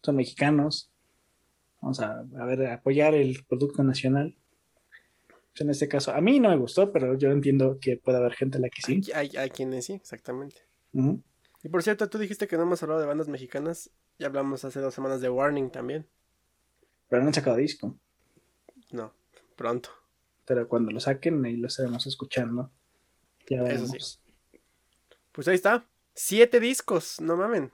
son 0.00 0.16
mexicanos, 0.16 0.91
vamos 1.82 2.00
a, 2.00 2.20
a 2.20 2.44
ver, 2.46 2.66
a 2.66 2.74
apoyar 2.74 3.14
el 3.14 3.44
producto 3.46 3.82
nacional. 3.84 4.34
Pues 5.52 5.60
en 5.60 5.70
este 5.70 5.88
caso, 5.88 6.12
a 6.12 6.20
mí 6.22 6.40
no 6.40 6.48
me 6.48 6.56
gustó, 6.56 6.90
pero 6.92 7.18
yo 7.18 7.30
entiendo 7.30 7.78
que 7.78 7.98
puede 7.98 8.16
haber 8.16 8.32
gente 8.32 8.56
a 8.56 8.60
la 8.60 8.70
que 8.70 8.80
sí. 8.80 9.02
Hay, 9.14 9.30
hay 9.36 9.50
quienes 9.50 9.84
sí, 9.84 9.92
exactamente. 9.92 10.62
Y 11.62 11.68
por 11.68 11.82
cierto, 11.82 12.08
tú 12.08 12.16
dijiste 12.16 12.48
que 12.48 12.56
no 12.56 12.62
hemos 12.62 12.82
hablado 12.82 13.00
de 13.00 13.06
bandas 13.06 13.28
mexicanas. 13.28 13.90
Ya 14.18 14.28
hablamos 14.28 14.64
hace 14.64 14.80
dos 14.80 14.94
semanas 14.94 15.20
de 15.20 15.28
Warning 15.28 15.70
también. 15.70 16.06
Pero 17.08 17.22
no 17.22 17.28
han 17.28 17.34
sacado 17.34 17.56
disco. 17.56 17.98
No, 18.90 19.12
pronto. 19.56 19.90
Pero 20.46 20.66
cuando 20.68 20.90
lo 20.90 21.00
saquen, 21.00 21.44
ahí 21.44 21.56
lo 21.56 21.66
estaremos 21.66 22.06
escuchando. 22.06 22.70
Ya 23.48 23.58
Eso 23.58 23.64
veremos. 23.64 24.20
sí. 24.22 24.60
Pues 25.32 25.48
ahí 25.48 25.54
está. 25.54 25.86
Siete 26.14 26.60
discos, 26.60 27.20
no 27.20 27.36
mamen. 27.36 27.72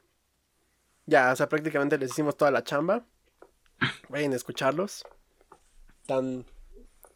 Ya, 1.07 1.33
o 1.33 1.37
sea, 1.37 1.49
prácticamente 1.49 1.99
les 1.99 2.11
hicimos 2.11 2.37
toda 2.37 2.51
la 2.51 2.63
chamba. 2.63 3.07
Vayan 4.09 4.33
a 4.33 4.37
escucharlos. 4.37 5.05
Tan. 6.07 6.45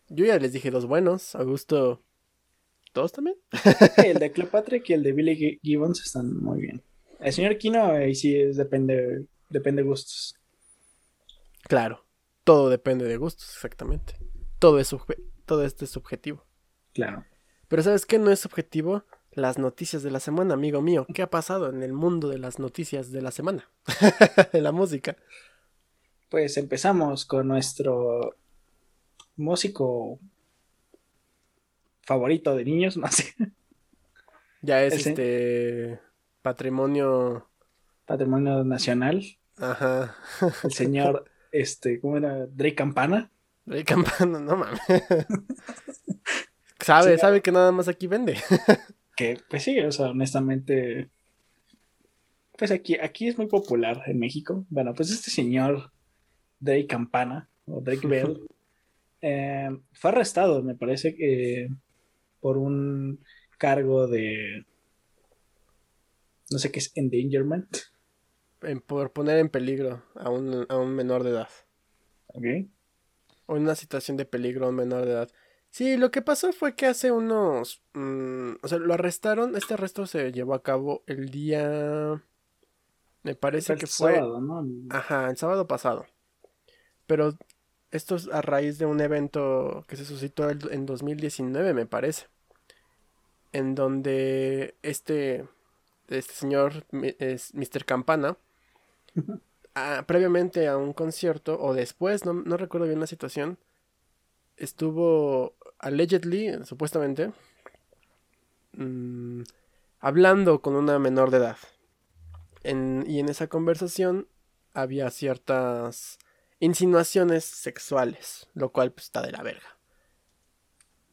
Yo 0.08 0.24
ya 0.24 0.38
les 0.38 0.52
dije 0.52 0.70
dos 0.70 0.86
buenos. 0.86 1.34
Augusto. 1.34 2.02
¿Dos 2.94 3.12
también? 3.12 3.36
El 4.04 4.18
de 4.18 4.32
Cleopatra 4.32 4.78
y 4.84 4.92
el 4.92 5.02
de 5.02 5.12
Billy 5.12 5.34
Gi- 5.36 5.60
Gibbons 5.62 6.02
están 6.04 6.36
muy 6.36 6.60
bien. 6.60 6.82
El 7.20 7.32
señor 7.32 7.56
Kino, 7.56 7.84
ahí 7.86 8.14
sí 8.14 8.38
es, 8.38 8.56
depende, 8.56 9.24
depende 9.48 9.82
de 9.82 9.88
gustos. 9.88 10.34
Claro. 11.62 12.04
Todo 12.44 12.68
depende 12.68 13.06
de 13.06 13.16
gustos, 13.16 13.48
exactamente. 13.54 14.16
Todo 14.58 14.78
es 14.78 14.94
todo 15.46 15.64
esto 15.64 15.84
es 15.84 15.90
subjetivo. 15.90 16.44
Claro. 16.92 17.24
Pero 17.68 17.82
¿sabes 17.82 18.04
qué 18.04 18.18
no 18.18 18.30
es 18.30 18.40
subjetivo? 18.40 19.04
Las 19.30 19.56
noticias 19.58 20.02
de 20.02 20.10
la 20.10 20.20
semana, 20.20 20.52
amigo 20.54 20.82
mío. 20.82 21.06
¿Qué 21.14 21.22
ha 21.22 21.30
pasado 21.30 21.70
en 21.70 21.82
el 21.82 21.94
mundo 21.94 22.28
de 22.28 22.38
las 22.38 22.58
noticias 22.58 23.10
de 23.12 23.22
la 23.22 23.30
semana? 23.30 23.70
de 24.52 24.60
la 24.60 24.72
música. 24.72 25.16
Pues 26.32 26.56
empezamos 26.56 27.26
con 27.26 27.46
nuestro 27.48 28.36
músico 29.36 30.18
favorito 32.06 32.56
de 32.56 32.64
niños, 32.64 32.96
no 32.96 33.06
sé, 33.08 33.34
Ya 34.62 34.82
es 34.82 34.94
Ese. 34.94 35.10
este 35.10 36.00
patrimonio. 36.40 37.46
patrimonio 38.06 38.64
nacional, 38.64 39.22
Ajá. 39.58 40.16
el 40.64 40.72
señor, 40.72 41.26
este, 41.52 42.00
¿cómo 42.00 42.16
era? 42.16 42.46
Drake 42.46 42.76
Campana. 42.76 43.30
Rey 43.66 43.84
Campana, 43.84 44.40
no 44.40 44.56
mames. 44.56 44.80
sabe, 46.80 47.12
Sí, 47.12 47.20
sabe 47.20 47.42
que 47.42 47.52
nada 47.52 47.72
más 47.72 47.88
aquí 47.88 48.06
vende. 48.06 48.38
Que, 49.14 49.38
pues 49.50 49.64
sí, 49.64 49.78
o 49.80 49.92
sea, 49.92 50.06
honestamente, 50.08 51.10
pues 52.56 52.70
aquí, 52.70 52.94
aquí 52.94 53.28
es 53.28 53.36
muy 53.36 53.46
popular 53.48 54.02
en 54.06 54.18
México. 54.18 54.64
Bueno, 54.70 54.94
pues 54.94 55.10
este 55.10 55.30
señor 55.30 55.92
Drake 56.62 56.86
Campana, 56.86 57.48
o 57.66 57.80
Drake 57.80 58.06
Bell, 58.08 58.40
eh, 59.20 59.68
fue 59.92 60.10
arrestado, 60.10 60.62
me 60.62 60.74
parece, 60.74 61.14
que 61.14 61.68
por 62.40 62.56
un 62.56 63.18
cargo 63.58 64.06
de, 64.06 64.64
no 66.50 66.58
sé 66.58 66.70
qué 66.70 66.78
es, 66.78 66.92
endangerment. 66.94 67.76
En- 68.62 68.80
por 68.80 69.12
poner 69.12 69.38
en 69.38 69.48
peligro 69.48 70.04
a 70.14 70.30
un, 70.30 70.66
a 70.68 70.76
un 70.76 70.94
menor 70.94 71.24
de 71.24 71.30
edad. 71.30 71.48
¿ok? 72.28 72.44
O 73.46 73.56
en 73.56 73.62
una 73.62 73.74
situación 73.74 74.16
de 74.16 74.24
peligro 74.24 74.66
a 74.66 74.68
un 74.68 74.76
menor 74.76 75.04
de 75.04 75.12
edad. 75.12 75.28
Sí, 75.70 75.96
lo 75.96 76.10
que 76.10 76.22
pasó 76.22 76.52
fue 76.52 76.76
que 76.76 76.86
hace 76.86 77.10
unos... 77.10 77.82
mm, 77.94 78.52
o 78.62 78.68
sea, 78.68 78.78
lo 78.78 78.94
arrestaron. 78.94 79.56
Este 79.56 79.74
arresto 79.74 80.06
se 80.06 80.30
llevó 80.30 80.54
a 80.54 80.62
cabo 80.62 81.02
el 81.06 81.30
día... 81.30 82.22
Me 83.22 83.34
parece 83.34 83.72
el 83.72 83.78
que 83.78 83.86
fue... 83.86 84.14
sábado, 84.14 84.40
¿no? 84.40 84.66
Ajá, 84.90 85.30
el 85.30 85.36
sábado 85.36 85.66
pasado. 85.66 86.06
Pero 87.06 87.34
esto 87.90 88.16
es 88.16 88.28
a 88.28 88.40
raíz 88.42 88.78
de 88.78 88.86
un 88.86 89.00
evento 89.00 89.84
que 89.88 89.96
se 89.96 90.04
suscitó 90.04 90.48
en 90.50 90.86
2019, 90.86 91.74
me 91.74 91.86
parece. 91.86 92.26
En 93.52 93.74
donde 93.74 94.74
este, 94.82 95.46
este 96.08 96.32
señor, 96.32 96.84
es 97.18 97.54
Mr. 97.54 97.84
Campana, 97.84 98.36
previamente 100.06 100.68
a 100.68 100.76
un 100.76 100.92
concierto, 100.92 101.60
o 101.60 101.74
después, 101.74 102.24
no, 102.24 102.32
no 102.32 102.56
recuerdo 102.56 102.86
bien 102.86 103.00
la 103.00 103.06
situación, 103.06 103.58
estuvo 104.56 105.54
allegedly, 105.78 106.64
supuestamente, 106.64 107.32
mm, 108.72 109.42
hablando 110.00 110.60
con 110.62 110.76
una 110.76 110.98
menor 110.98 111.30
de 111.30 111.38
edad. 111.38 111.56
En- 112.62 113.04
y 113.06 113.18
en 113.20 113.28
esa 113.28 113.48
conversación 113.48 114.28
había 114.72 115.10
ciertas 115.10 116.18
insinuaciones 116.62 117.44
sexuales, 117.44 118.46
lo 118.54 118.70
cual 118.70 118.92
pues, 118.92 119.06
está 119.06 119.20
de 119.20 119.32
la 119.32 119.42
verga. 119.42 119.76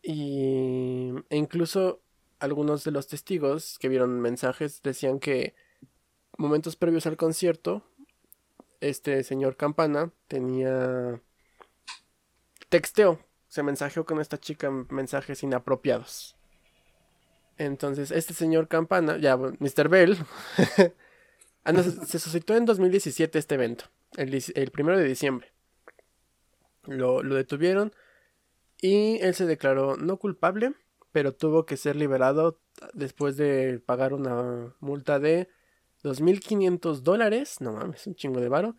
Y 0.03 1.11
e 1.29 1.37
incluso 1.37 2.01
algunos 2.37 2.83
de 2.83 2.91
los 2.91 3.07
testigos 3.07 3.79
que 3.79 3.89
vieron 3.89 4.21
mensajes 4.21 4.83
decían 4.83 5.19
que 5.19 5.55
momentos 6.37 6.75
previos 6.75 7.07
al 7.07 7.17
concierto, 7.17 7.83
este 8.79 9.23
señor 9.23 9.57
Campana 9.57 10.11
tenía 10.27 11.19
texteo, 12.69 13.19
se 13.47 13.63
mensajeó 13.63 14.05
con 14.05 14.21
esta 14.21 14.37
chica 14.37 14.69
mensajes 14.69 15.41
inapropiados. 15.41 16.35
Entonces, 17.57 18.11
este 18.11 18.35
señor 18.35 18.67
Campana, 18.67 19.17
ya, 19.17 19.35
Mr. 19.35 19.89
Bell, 19.89 20.15
ah, 21.65 21.73
se 22.05 22.19
suscitó 22.19 22.55
en 22.55 22.65
2017 22.65 23.39
este 23.39 23.55
evento, 23.55 23.85
el, 24.17 24.71
primero 24.71 24.97
de 24.97 25.05
diciembre. 25.05 25.51
Lo, 26.83 27.21
detuvieron 27.21 27.93
y 28.81 29.19
él 29.19 29.35
se 29.35 29.45
declaró 29.45 29.97
no 29.97 30.17
culpable, 30.17 30.73
pero 31.11 31.33
tuvo 31.33 31.65
que 31.65 31.77
ser 31.77 31.95
liberado 31.95 32.61
después 32.93 33.37
de 33.37 33.81
pagar 33.85 34.13
una 34.13 34.75
multa 34.79 35.19
de 35.19 35.49
2.500 36.03 37.01
dólares, 37.03 37.59
no 37.59 37.73
mames, 37.73 38.07
un 38.07 38.15
chingo 38.15 38.39
de 38.39 38.49
varo, 38.49 38.75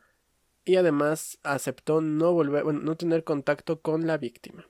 y 0.65 0.77
además 0.77 1.39
aceptó 1.43 2.01
no 2.01 2.33
volver, 2.33 2.65
bueno, 2.65 2.81
no 2.81 2.97
tener 2.97 3.25
contacto 3.25 3.81
con 3.81 4.07
la 4.07 4.17
víctima. 4.19 4.67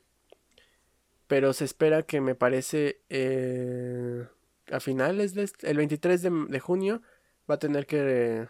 Pero 1.26 1.52
se 1.52 1.64
espera 1.64 2.02
que 2.02 2.20
me 2.20 2.34
parece 2.34 3.02
eh, 3.08 4.26
a 4.70 4.80
finales 4.80 5.34
de 5.34 5.44
este- 5.44 5.70
el 5.70 5.76
23 5.76 6.22
de, 6.22 6.30
de 6.48 6.60
junio 6.60 7.02
va 7.48 7.54
a 7.54 7.58
tener 7.58 7.86
que 7.86 8.48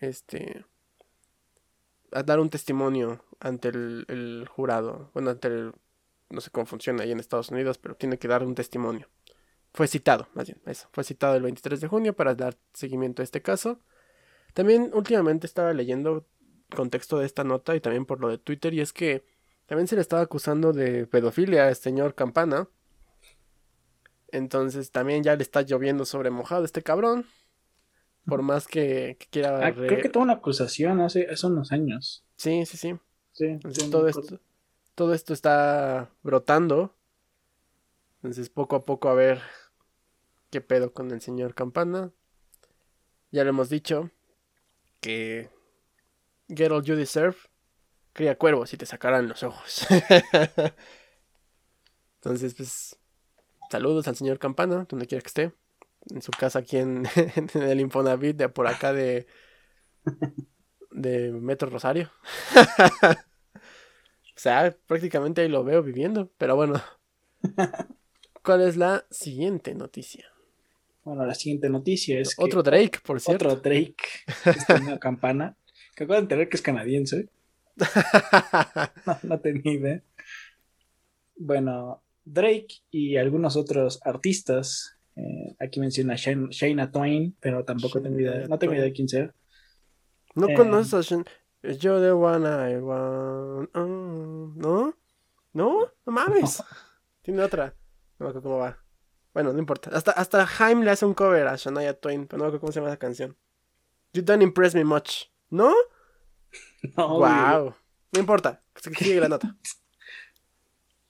este 0.00 0.66
a 2.16 2.22
dar 2.22 2.40
un 2.40 2.50
testimonio 2.50 3.22
ante 3.40 3.68
el, 3.68 4.48
jurado, 4.50 5.10
bueno, 5.12 5.30
ante 5.30 5.48
el 5.48 5.72
no 6.30 6.40
sé 6.40 6.50
cómo 6.50 6.66
funciona 6.66 7.02
ahí 7.02 7.12
en 7.12 7.20
Estados 7.20 7.50
Unidos, 7.50 7.78
pero 7.78 7.94
tiene 7.94 8.18
que 8.18 8.26
dar 8.26 8.42
un 8.42 8.54
testimonio. 8.54 9.08
Fue 9.72 9.86
citado, 9.86 10.26
más 10.34 10.46
bien, 10.46 10.60
eso. 10.66 10.88
Fue 10.92 11.04
citado 11.04 11.36
el 11.36 11.42
23 11.42 11.80
de 11.80 11.88
junio 11.88 12.16
para 12.16 12.34
dar 12.34 12.56
seguimiento 12.72 13.22
a 13.22 13.24
este 13.24 13.42
caso. 13.42 13.80
También 14.54 14.90
últimamente 14.94 15.46
estaba 15.46 15.72
leyendo 15.72 16.26
contexto 16.74 17.18
de 17.18 17.26
esta 17.26 17.44
nota 17.44 17.76
y 17.76 17.80
también 17.80 18.06
por 18.06 18.20
lo 18.20 18.28
de 18.28 18.38
Twitter, 18.38 18.74
y 18.74 18.80
es 18.80 18.92
que 18.92 19.24
también 19.66 19.86
se 19.86 19.94
le 19.94 20.00
estaba 20.00 20.22
acusando 20.22 20.72
de 20.72 21.06
pedofilia 21.06 21.68
al 21.68 21.76
señor 21.76 22.14
Campana. 22.14 22.68
Entonces 24.28 24.90
también 24.90 25.22
ya 25.22 25.36
le 25.36 25.42
está 25.42 25.62
lloviendo 25.62 26.04
sobre 26.04 26.30
mojado 26.30 26.64
este 26.64 26.82
cabrón. 26.82 27.26
Por 28.26 28.42
más 28.42 28.66
que, 28.66 29.16
que 29.18 29.26
quiera... 29.30 29.66
Ah, 29.66 29.70
re- 29.70 29.86
creo 29.86 30.00
que 30.00 30.08
tuvo 30.08 30.24
una 30.24 30.34
acusación 30.34 31.00
hace, 31.00 31.28
hace 31.30 31.46
unos 31.46 31.72
años. 31.72 32.24
Sí, 32.36 32.66
sí, 32.66 32.76
sí. 32.76 32.96
Sí, 33.32 33.44
Entonces 33.44 33.90
todo 33.90 34.08
esto, 34.08 34.40
todo 34.94 35.14
esto 35.14 35.32
está 35.32 36.10
brotando. 36.22 36.94
Entonces 38.16 38.48
poco 38.50 38.76
a 38.76 38.84
poco 38.84 39.08
a 39.08 39.14
ver 39.14 39.40
qué 40.50 40.60
pedo 40.60 40.92
con 40.92 41.10
el 41.10 41.20
señor 41.20 41.54
Campana. 41.54 42.10
Ya 43.30 43.44
lo 43.44 43.50
hemos 43.50 43.68
dicho 43.68 44.10
que 45.00 45.50
Get 46.48 46.70
All 46.72 46.82
You 46.82 46.96
Deserve 46.96 47.36
cría 48.12 48.38
cuervos 48.38 48.72
y 48.72 48.76
te 48.76 48.86
sacarán 48.86 49.28
los 49.28 49.42
ojos. 49.42 49.86
Entonces, 52.16 52.54
pues, 52.54 52.98
saludos 53.70 54.08
al 54.08 54.16
señor 54.16 54.38
Campana, 54.38 54.86
donde 54.88 55.06
quiera 55.06 55.22
que 55.22 55.28
esté. 55.28 55.52
En 56.10 56.22
su 56.22 56.30
casa 56.32 56.60
aquí 56.60 56.78
en, 56.78 57.06
en 57.54 57.62
el 57.62 57.80
Infonavit 57.80 58.36
de 58.36 58.48
por 58.48 58.66
acá 58.66 58.92
de, 58.92 59.26
de 60.90 61.32
Metro 61.32 61.70
Rosario. 61.70 62.10
O 64.36 64.38
sea, 64.38 64.76
prácticamente 64.86 65.40
ahí 65.40 65.48
lo 65.48 65.64
veo 65.64 65.82
viviendo. 65.82 66.30
Pero 66.36 66.56
bueno. 66.56 66.74
¿Cuál 68.44 68.60
es 68.60 68.76
la 68.76 69.06
siguiente 69.10 69.74
noticia? 69.74 70.26
Bueno, 71.04 71.24
la 71.24 71.34
siguiente 71.34 71.70
noticia 71.70 72.20
es 72.20 72.34
Otro 72.36 72.62
Drake, 72.62 72.98
por 73.02 73.18
cierto. 73.18 73.48
Otro 73.48 73.60
Drake. 73.62 73.96
Esta 74.44 74.78
nueva 74.78 74.98
campana. 74.98 75.56
Que 75.94 76.04
acabo 76.04 76.16
de 76.16 76.22
enterar 76.22 76.48
que 76.50 76.56
es 76.56 76.62
canadiense. 76.62 77.30
no, 79.06 79.18
no 79.22 79.40
tenía 79.40 79.72
idea. 79.72 80.02
Bueno, 81.36 82.02
Drake 82.24 82.82
y 82.90 83.16
algunos 83.16 83.56
otros 83.56 84.00
artistas. 84.04 84.95
Eh, 85.16 85.56
aquí 85.58 85.80
menciona 85.80 86.14
Shane- 86.14 86.50
Shayna 86.50 86.90
Twain, 86.90 87.36
pero 87.40 87.64
tampoco 87.64 88.00
tengo 88.00 88.18
idea. 88.20 88.46
No 88.48 88.58
tengo 88.58 88.74
idea 88.74 88.84
de 88.84 88.92
quién 88.92 89.08
sea. 89.08 89.34
¿No 90.34 90.48
Eh. 90.48 90.54
conoces 90.54 90.94
a 90.94 91.00
Shen- 91.00 91.26
Yo 91.80 92.00
the 92.00 92.12
one 92.12 92.46
I 92.46 92.76
want. 92.76 93.70
oh, 93.74 94.52
¿No? 94.56 94.94
¿No? 95.52 95.80
No 96.04 96.12
mames. 96.12 96.62
Tiene 97.22 97.42
otra. 97.42 97.74
No 98.18 98.26
me 98.26 98.30
acuerdo 98.30 98.42
cómo 98.42 98.58
va. 98.58 98.78
Bueno, 99.34 99.52
no 99.52 99.58
importa. 99.58 99.90
Hasta, 99.92 100.12
hasta 100.12 100.46
Jaime 100.46 100.84
le 100.84 100.90
hace 100.92 101.04
un 101.06 101.14
cover 101.14 101.46
a 101.48 101.56
Shania 101.56 101.98
Twain, 101.98 102.26
pero 102.26 102.38
no 102.38 102.44
me 102.44 102.48
acuerdo 102.48 102.60
cómo 102.60 102.72
se 102.72 102.78
llama 102.80 102.90
esa 102.90 102.98
canción. 102.98 103.36
You 104.12 104.22
don't 104.22 104.42
impress 104.42 104.74
me 104.74 104.84
much. 104.84 105.24
¿No? 105.50 105.72
No, 106.96 107.18
wow. 107.18 107.74
No 108.12 108.20
importa. 108.20 108.62
Sigue 108.98 109.20
la 109.20 109.28
nota. 109.28 109.56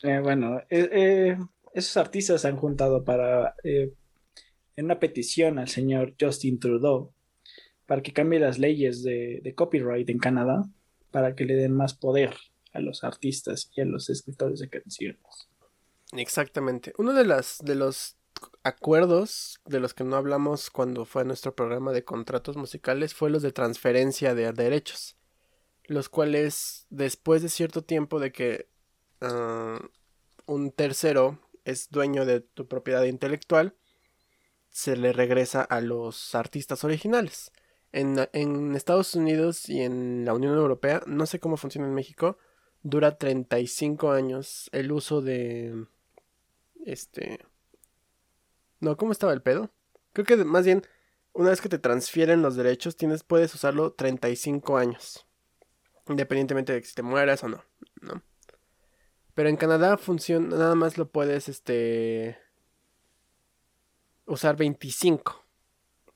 Eh, 0.02 0.20
bueno, 0.20 0.58
eh, 0.68 0.88
eh, 0.92 1.38
esos 1.76 1.98
artistas 1.98 2.46
han 2.46 2.56
juntado 2.56 3.04
para 3.04 3.54
eh, 3.62 3.92
en 4.76 4.84
una 4.86 4.98
petición 4.98 5.58
al 5.58 5.68
señor 5.68 6.14
Justin 6.18 6.58
Trudeau 6.58 7.12
para 7.84 8.02
que 8.02 8.14
cambie 8.14 8.40
las 8.40 8.58
leyes 8.58 9.02
de, 9.02 9.40
de 9.44 9.54
copyright 9.54 10.08
en 10.08 10.18
Canadá 10.18 10.64
para 11.10 11.34
que 11.34 11.44
le 11.44 11.54
den 11.54 11.72
más 11.72 11.92
poder 11.92 12.34
a 12.72 12.80
los 12.80 13.04
artistas 13.04 13.70
y 13.76 13.82
a 13.82 13.84
los 13.84 14.08
escritores 14.08 14.58
de 14.60 14.70
canciones. 14.70 15.20
Exactamente. 16.12 16.94
Uno 16.96 17.12
de 17.12 17.26
las 17.26 17.58
de 17.62 17.74
los 17.74 18.16
acuerdos 18.62 19.60
de 19.66 19.80
los 19.80 19.92
que 19.92 20.04
no 20.04 20.16
hablamos 20.16 20.70
cuando 20.70 21.04
fue 21.04 21.26
nuestro 21.26 21.54
programa 21.54 21.92
de 21.92 22.04
contratos 22.04 22.56
musicales 22.56 23.12
fue 23.12 23.28
los 23.28 23.42
de 23.42 23.52
transferencia 23.52 24.34
de 24.34 24.50
derechos, 24.52 25.16
los 25.84 26.08
cuales 26.08 26.86
después 26.88 27.42
de 27.42 27.50
cierto 27.50 27.82
tiempo 27.82 28.18
de 28.18 28.32
que 28.32 28.68
ah, 29.20 29.78
un 30.46 30.70
tercero 30.70 31.38
es 31.66 31.90
dueño 31.90 32.24
de 32.24 32.40
tu 32.40 32.66
propiedad 32.66 33.04
intelectual, 33.04 33.74
se 34.70 34.96
le 34.96 35.12
regresa 35.12 35.62
a 35.62 35.80
los 35.80 36.34
artistas 36.34 36.84
originales. 36.84 37.52
En, 37.92 38.28
en 38.32 38.74
Estados 38.74 39.14
Unidos 39.14 39.68
y 39.68 39.82
en 39.82 40.24
la 40.24 40.34
Unión 40.34 40.54
Europea, 40.54 41.02
no 41.06 41.26
sé 41.26 41.38
cómo 41.38 41.56
funciona 41.56 41.86
en 41.86 41.94
México, 41.94 42.38
dura 42.88 43.18
35 43.18 44.12
años 44.12 44.70
el 44.72 44.92
uso 44.92 45.20
de 45.20 45.86
este 46.84 47.44
no 48.78 48.96
cómo 48.96 49.10
estaba 49.10 49.32
el 49.32 49.42
pedo 49.42 49.70
creo 50.12 50.24
que 50.24 50.36
más 50.36 50.64
bien 50.64 50.86
una 51.32 51.50
vez 51.50 51.60
que 51.60 51.68
te 51.68 51.78
transfieren 51.78 52.42
los 52.42 52.54
derechos 52.54 52.96
tienes 52.96 53.24
puedes 53.24 53.52
usarlo 53.54 53.92
35 53.92 54.76
años 54.76 55.26
independientemente 56.08 56.72
de 56.72 56.80
que 56.80 56.86
si 56.86 56.94
te 56.94 57.02
mueras 57.02 57.42
o 57.42 57.48
no 57.48 57.64
no 58.02 58.22
pero 59.36 59.48
en 59.48 59.56
Canadá 59.56 59.96
funciona 59.96 60.56
nada 60.56 60.74
más 60.74 60.98
lo 60.98 61.08
puedes 61.08 61.48
este 61.48 62.36
usar 64.26 64.56
25 64.56 65.44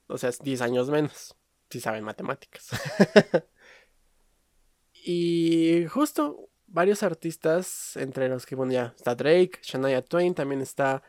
o 0.09 0.19
sea 0.19 0.31
es 0.31 0.41
10 0.41 0.63
años 0.63 0.91
menos 0.91 1.37
si 1.71 1.79
saben 1.79 2.03
matemáticas. 2.03 2.71
Y 5.03 5.87
justo 5.87 6.51
varios 6.67 7.03
artistas, 7.03 7.97
entre 7.97 8.29
los 8.29 8.47
que, 8.47 8.55
bueno, 8.55 8.73
ya 8.73 8.95
está 8.97 9.15
Drake, 9.15 9.61
Shania 9.63 10.03
Twain, 10.03 10.35
también 10.35 10.61
está 10.61 11.03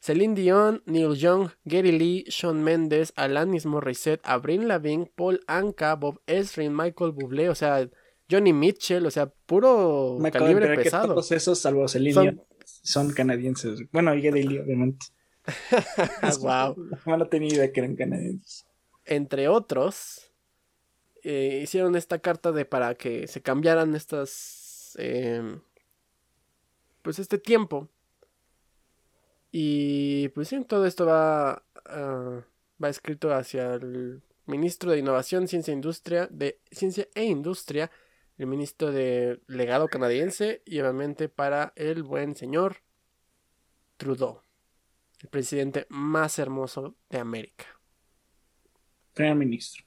Celine 0.00 0.34
Dion, 0.34 0.82
Neil 0.86 1.14
Young, 1.16 1.50
Gary 1.64 1.92
Lee, 1.92 2.24
Shawn 2.28 2.62
Mendes, 2.62 3.12
Alanis 3.16 3.66
Morissette, 3.66 4.22
Avril 4.24 4.68
Lavigne, 4.68 5.10
Paul 5.14 5.40
Anka, 5.46 5.96
Bob 5.96 6.20
Ezrin, 6.26 6.74
Michael 6.74 7.12
Bublé, 7.12 7.48
o 7.48 7.54
sea, 7.54 7.88
Johnny 8.32 8.52
Mitchell, 8.52 9.04
o 9.06 9.10
sea, 9.10 9.26
puro 9.26 10.16
Me 10.20 10.28
acabo 10.30 10.46
de 10.46 10.52
calibre 10.54 10.64
enterar 10.66 10.78
que 10.78 10.84
pesado. 10.84 11.08
todos 11.08 11.30
esos, 11.32 11.58
salvo 11.58 11.86
Celine 11.88 12.38
Son- 12.64 13.12
canadienses. 13.12 13.80
Bueno, 13.92 14.14
y 14.14 14.26
obviamente. 14.28 15.06
wow. 16.40 16.76
No, 17.06 17.16
no 17.16 17.26
tenía 17.28 17.48
idea 17.54 17.72
que 17.72 17.80
eran 17.80 17.96
canadienses. 17.96 18.66
Entre 19.04 19.48
otros, 19.48 20.32
eh, 21.22 21.60
hicieron 21.62 21.96
esta 21.96 22.20
carta 22.20 22.52
de 22.52 22.64
para 22.64 22.94
que 22.94 23.26
se 23.26 23.42
cambiaran 23.42 23.94
estas, 23.94 24.94
em, 24.98 25.60
pues 27.02 27.18
este 27.18 27.38
tiempo. 27.38 27.88
Y 29.50 30.28
pues 30.30 30.48
sí, 30.48 30.64
todo 30.64 30.86
esto 30.86 31.04
va, 31.06 31.62
ah, 31.86 32.40
va 32.82 32.88
escrito 32.88 33.32
hacia 33.34 33.74
el 33.74 34.22
ministro 34.46 34.90
de 34.92 34.98
Innovación, 34.98 35.46
Ciencia 35.48 35.72
e 35.72 35.74
Industria, 35.74 36.26
de 36.30 36.58
Ciencia 36.70 37.06
e 37.14 37.24
Industria, 37.24 37.90
el 38.38 38.46
ministro 38.46 38.90
de 38.92 39.40
Legado 39.46 39.88
canadiense 39.88 40.62
y 40.64 40.80
obviamente 40.80 41.28
para 41.28 41.72
el 41.76 42.02
buen 42.02 42.34
señor 42.34 42.78
Trudeau, 43.96 44.42
el 45.20 45.28
presidente 45.28 45.86
más 45.88 46.38
hermoso 46.38 46.96
de 47.10 47.18
América. 47.18 47.66
Primer 49.14 49.36
ministro. 49.36 49.84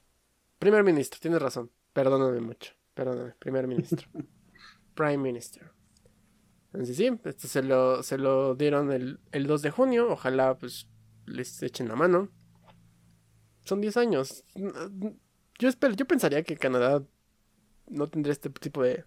Primer 0.59 0.83
ministro, 0.83 1.19
tienes 1.19 1.41
razón. 1.41 1.71
Perdóname 1.93 2.39
mucho. 2.39 2.73
Perdóname. 2.93 3.33
Primer 3.39 3.67
ministro. 3.67 4.07
Prime 4.95 5.17
Minister. 5.17 5.71
Entonces 6.71 6.97
sí, 6.97 7.09
esto 7.23 7.47
se 7.47 7.61
lo, 7.61 8.01
se 8.01 8.17
lo 8.17 8.55
dieron 8.55 8.91
el, 8.91 9.19
el 9.31 9.45
2 9.45 9.61
de 9.61 9.71
junio. 9.71 10.09
Ojalá 10.09 10.57
pues 10.57 10.87
les 11.25 11.61
echen 11.61 11.87
la 11.87 11.95
mano. 11.95 12.29
Son 13.63 13.81
10 13.81 13.97
años. 13.97 14.43
Yo 15.57 15.69
espero, 15.69 15.93
yo 15.93 16.05
pensaría 16.05 16.43
que 16.43 16.57
Canadá 16.57 17.03
no 17.87 18.09
tendría 18.09 18.31
este 18.33 18.49
tipo 18.49 18.83
de, 18.83 19.05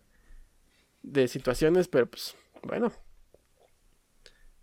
de 1.02 1.28
situaciones, 1.28 1.88
pero 1.88 2.08
pues 2.08 2.34
bueno. 2.62 2.90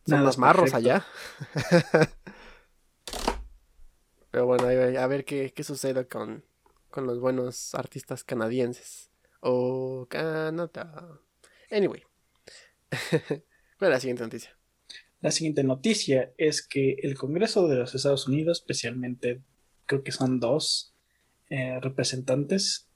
Son 0.06 0.18
Nada 0.20 0.30
es 0.30 0.38
marros 0.38 0.72
perfecto. 0.72 0.90
allá. 0.90 1.06
Pero 4.36 4.48
bueno, 4.48 4.66
a 4.68 5.08
ver 5.08 5.24
qué, 5.24 5.54
qué 5.56 5.64
sucede 5.64 6.08
con, 6.10 6.44
con 6.90 7.08
los 7.08 7.22
buenos 7.22 7.74
artistas 7.74 8.26
canadienses. 8.26 9.10
O 9.40 10.08
Canadá. 10.10 11.22
Anyway. 11.72 12.04
¿Cuál 13.10 13.42
es 13.80 13.90
la 13.90 14.00
siguiente 14.02 14.24
noticia? 14.24 14.58
La 15.22 15.32
siguiente 15.32 15.64
noticia 15.64 16.34
es 16.38 16.68
que 16.68 16.98
el 17.02 17.18
Congreso 17.18 17.68
de 17.68 17.78
los 17.78 17.96
Estados 17.96 18.28
Unidos, 18.28 18.60
especialmente 18.60 19.42
creo 19.86 20.04
que 20.04 20.12
son 20.12 20.40
dos 20.40 20.94
eh, 21.50 21.80
representantes, 21.80 22.90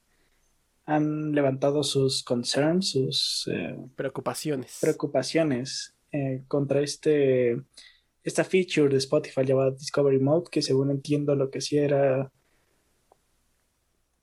han 0.90 1.34
levantado 1.34 1.84
sus 1.84 2.24
concerns, 2.24 2.92
sus 2.92 3.48
eh, 3.52 3.78
Preocupaciones. 3.96 4.80
preocupaciones 4.82 5.96
eh, 6.12 6.44
contra 6.48 6.82
este 6.82 7.62
esta 8.24 8.44
feature 8.44 8.90
de 8.90 8.98
Spotify 8.98 9.46
llamada 9.46 9.72
Discovery 9.72 10.20
Mode, 10.20 10.50
que 10.52 10.62
según 10.62 10.90
entiendo 10.90 11.36
lo 11.36 11.52
que 11.52 11.62
sí 11.62 11.78
era 11.78 12.32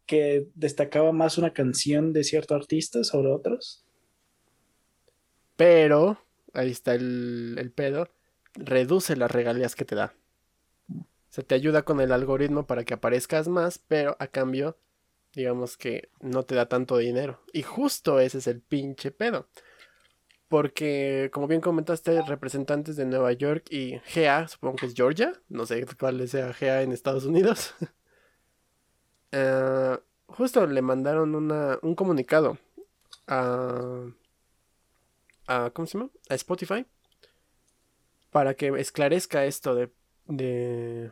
que 0.06 0.48
destacaba 0.54 1.12
más 1.12 1.38
una 1.38 1.52
canción 1.52 2.12
de 2.12 2.24
cierto 2.24 2.54
artista 2.54 3.02
sobre 3.04 3.32
otros. 3.32 3.84
Pero, 5.56 6.18
ahí 6.52 6.70
está 6.70 6.94
el, 6.94 7.56
el 7.58 7.70
pedo, 7.72 8.08
reduce 8.54 9.16
las 9.16 9.30
regalías 9.30 9.74
que 9.74 9.84
te 9.84 9.94
da. 9.94 10.14
O 10.90 11.04
sea, 11.30 11.44
te 11.44 11.54
ayuda 11.54 11.82
con 11.82 12.00
el 12.00 12.12
algoritmo 12.12 12.66
para 12.66 12.84
que 12.84 12.94
aparezcas 12.94 13.48
más, 13.48 13.78
pero 13.78 14.16
a 14.20 14.26
cambio, 14.28 14.76
digamos 15.36 15.76
que 15.76 16.10
no 16.20 16.42
te 16.42 16.56
da 16.56 16.66
tanto 16.66 16.96
dinero. 16.96 17.40
Y 17.52 17.62
justo 17.62 18.18
ese 18.18 18.38
es 18.38 18.48
el 18.48 18.60
pinche 18.60 19.12
pedo. 19.12 19.48
Porque, 20.48 21.30
como 21.32 21.46
bien 21.46 21.60
comentaste, 21.60 22.22
representantes 22.22 22.96
de 22.96 23.04
Nueva 23.04 23.32
York 23.32 23.66
y 23.70 24.00
GA, 24.14 24.48
supongo 24.48 24.76
que 24.76 24.86
es 24.86 24.94
Georgia, 24.94 25.32
no 25.48 25.66
sé 25.66 25.86
cuál 25.98 26.26
sea 26.28 26.54
GA 26.58 26.82
en 26.82 26.92
Estados 26.92 27.24
Unidos, 27.26 27.74
eh, 29.32 29.98
justo 30.26 30.66
le 30.66 30.82
mandaron 30.82 31.34
una, 31.34 31.78
un 31.82 31.94
comunicado 31.94 32.58
a, 33.26 34.06
a, 35.48 35.70
¿cómo 35.70 35.86
se 35.86 35.98
llama? 35.98 36.10
A 36.28 36.34
Spotify 36.34 36.86
para 38.30 38.54
que 38.54 38.68
esclarezca 38.78 39.46
esto 39.46 39.74
de, 39.74 39.90
de, 40.26 41.10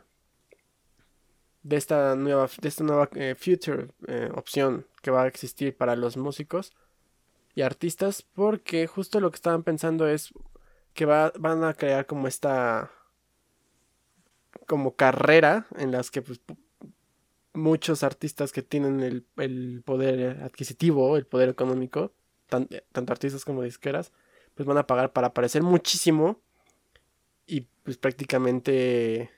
de 1.65 1.77
esta 1.77 2.15
nueva, 2.15 2.47
de 2.61 2.67
esta 2.67 2.83
nueva 2.83 3.09
eh, 3.15 3.33
future 3.35 3.87
eh, 4.07 4.29
opción 4.35 4.85
que 5.01 5.09
va 5.09 5.23
a 5.23 5.27
existir 5.27 5.75
para 5.75 5.95
los 5.95 6.15
músicos 6.15 6.73
y 7.55 7.63
artistas 7.63 8.21
porque 8.21 8.85
justo 8.85 9.19
lo 9.19 9.31
que 9.31 9.35
estaban 9.37 9.63
pensando 9.63 10.07
es 10.07 10.31
que 10.93 11.05
va, 11.05 11.33
van 11.39 11.63
a 11.63 11.73
crear 11.73 12.05
como 12.05 12.27
esta 12.27 12.91
como 14.67 14.95
carrera 14.95 15.65
en 15.77 15.91
las 15.91 16.11
que 16.11 16.21
pues, 16.21 16.39
pu- 16.45 16.57
muchos 17.53 18.03
artistas 18.03 18.51
que 18.51 18.61
tienen 18.61 18.99
el, 19.01 19.25
el 19.37 19.81
poder 19.83 20.43
adquisitivo, 20.43 21.17
el 21.17 21.25
poder 21.25 21.49
económico, 21.49 22.13
tan- 22.47 22.69
tanto 22.91 23.11
artistas 23.11 23.43
como 23.43 23.63
disqueras, 23.63 24.11
pues 24.53 24.67
van 24.67 24.77
a 24.77 24.85
pagar 24.85 25.13
para 25.13 25.27
aparecer 25.27 25.63
muchísimo 25.63 26.41
y 27.47 27.61
pues 27.83 27.97
prácticamente 27.97 29.31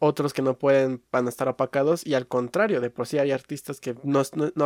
otros 0.00 0.32
que 0.32 0.42
no 0.42 0.58
pueden 0.58 1.02
van 1.10 1.26
a 1.26 1.28
estar 1.28 1.48
opacados 1.48 2.06
y 2.06 2.14
al 2.14 2.26
contrario, 2.28 2.80
de 2.80 2.90
por 2.90 3.06
sí 3.06 3.18
hay 3.18 3.32
artistas 3.32 3.80
que 3.80 3.96
no, 4.02 4.22
no, 4.34 4.52
no 4.54 4.64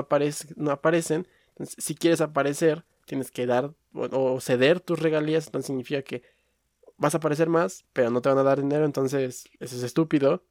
aparecen. 0.70 1.26
Entonces, 1.48 1.76
si 1.78 1.94
quieres 1.94 2.20
aparecer, 2.20 2.84
tienes 3.06 3.30
que 3.30 3.46
dar 3.46 3.74
o, 3.92 4.40
ceder 4.40 4.80
tus 4.80 4.98
regalías, 4.98 5.46
entonces 5.46 5.66
significa 5.68 6.02
que 6.02 6.22
vas 6.98 7.14
a 7.14 7.18
aparecer 7.18 7.48
más, 7.48 7.84
pero 7.92 8.10
no 8.10 8.20
te 8.20 8.28
van 8.28 8.38
a 8.38 8.42
dar 8.42 8.60
dinero, 8.60 8.84
entonces 8.84 9.48
eso 9.58 9.76
es 9.76 9.82
estúpido. 9.82 10.44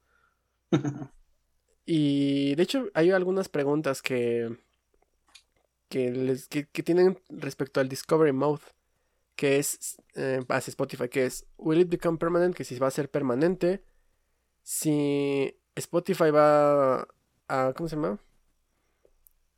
y 1.86 2.54
de 2.56 2.62
hecho 2.62 2.88
hay 2.94 3.10
algunas 3.12 3.48
preguntas 3.48 4.02
que 4.02 4.56
que, 5.88 6.10
les, 6.10 6.48
que, 6.48 6.64
tienen 6.82 7.18
respecto 7.28 7.80
al 7.80 7.88
Discovery 7.88 8.32
Mode, 8.32 8.62
que 9.34 9.58
es 9.58 9.96
eh, 10.14 10.44
hacia 10.48 10.70
Spotify, 10.70 11.08
que 11.08 11.26
es 11.26 11.46
Will 11.56 11.80
it 11.80 11.88
become 11.88 12.18
permanent, 12.18 12.54
que 12.54 12.64
si 12.64 12.78
va 12.78 12.88
a 12.88 12.90
ser 12.90 13.10
permanente, 13.10 13.82
si 14.66 15.56
Spotify 15.76 16.30
va 16.32 17.06
a, 17.46 17.72
¿cómo 17.76 17.88
se 17.88 17.94
llama? 17.94 18.18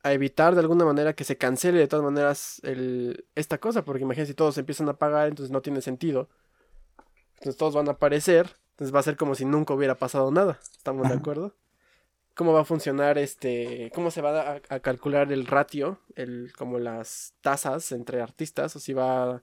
A 0.02 0.12
evitar 0.12 0.52
de 0.52 0.60
alguna 0.60 0.84
manera 0.84 1.14
que 1.14 1.24
se 1.24 1.38
cancele 1.38 1.78
de 1.78 1.88
todas 1.88 2.04
maneras 2.04 2.60
el, 2.62 3.24
esta 3.34 3.56
cosa, 3.56 3.86
porque 3.86 4.02
imagínense 4.02 4.32
si 4.32 4.36
todos 4.36 4.58
empiezan 4.58 4.86
a 4.90 4.98
pagar, 4.98 5.28
entonces 5.28 5.50
no 5.50 5.62
tiene 5.62 5.80
sentido. 5.80 6.28
Entonces 7.36 7.56
todos 7.56 7.74
van 7.74 7.88
a 7.88 7.92
aparecer, 7.92 8.54
entonces 8.72 8.94
va 8.94 9.00
a 9.00 9.02
ser 9.02 9.16
como 9.16 9.34
si 9.34 9.46
nunca 9.46 9.72
hubiera 9.72 9.94
pasado 9.94 10.30
nada. 10.30 10.58
¿Estamos 10.76 11.08
de 11.08 11.14
acuerdo? 11.14 11.54
¿Cómo 12.34 12.52
va 12.52 12.60
a 12.60 12.66
funcionar 12.66 13.16
este, 13.16 13.90
cómo 13.94 14.10
se 14.10 14.20
va 14.20 14.60
a, 14.68 14.80
calcular 14.80 15.32
el 15.32 15.46
ratio, 15.46 16.00
el, 16.16 16.52
como 16.58 16.78
las 16.78 17.32
tasas 17.40 17.92
entre 17.92 18.20
artistas, 18.20 18.76
o 18.76 18.78
si 18.78 18.92
va 18.92 19.42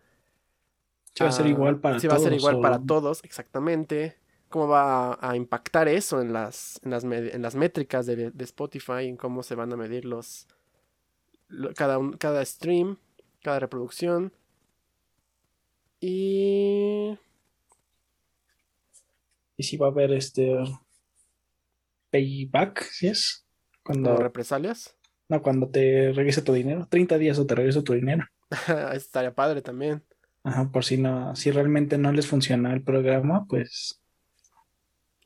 si 1.15 1.23
va 1.23 1.29
a 1.29 1.33
ser 1.33 1.47
igual 1.47 1.79
para 1.79 1.93
todos. 1.95 2.01
Si 2.03 2.07
va 2.07 2.15
a 2.17 2.19
ser 2.19 2.33
igual 2.33 2.61
para 2.61 2.79
todos, 2.79 3.23
exactamente 3.23 4.23
cómo 4.55 4.69
va 4.69 5.19
a, 5.19 5.35
impactar 5.35 5.89
eso 5.89 6.21
en 6.21 6.31
las, 6.31 6.79
en 6.85 6.91
las, 6.91 7.03
en 7.03 7.41
las 7.41 7.55
métricas 7.55 8.05
de, 8.05 8.31
de, 8.31 8.43
Spotify, 8.45 9.03
en 9.03 9.17
cómo 9.17 9.43
se 9.43 9.53
van 9.53 9.73
a 9.73 9.75
medir 9.75 10.05
los 10.05 10.47
cada, 11.75 11.99
cada 12.17 12.45
stream, 12.45 12.95
cada 13.43 13.59
reproducción. 13.59 14.31
Y... 15.99 17.19
Y 19.57 19.63
si 19.63 19.75
va 19.75 19.87
a 19.87 19.89
haber 19.89 20.13
este 20.13 20.55
payback, 22.11 22.81
¿sí 22.83 23.07
es? 23.07 23.45
Cuando 23.83 24.15
represalias. 24.15 24.95
No, 25.27 25.41
cuando 25.41 25.67
te 25.67 26.13
regrese 26.13 26.41
tu 26.41 26.53
dinero. 26.53 26.87
30 26.89 27.17
días 27.17 27.37
o 27.39 27.45
te 27.45 27.55
regresa 27.55 27.83
tu 27.83 27.91
dinero. 27.91 28.25
Estaría 28.93 29.35
padre 29.35 29.61
también. 29.61 30.01
Ajá, 30.45 30.71
por 30.71 30.85
si 30.85 30.97
no, 30.97 31.35
si 31.35 31.51
realmente 31.51 31.97
no 31.97 32.13
les 32.13 32.27
funciona 32.27 32.73
el 32.73 32.83
programa, 32.83 33.45
pues 33.49 34.01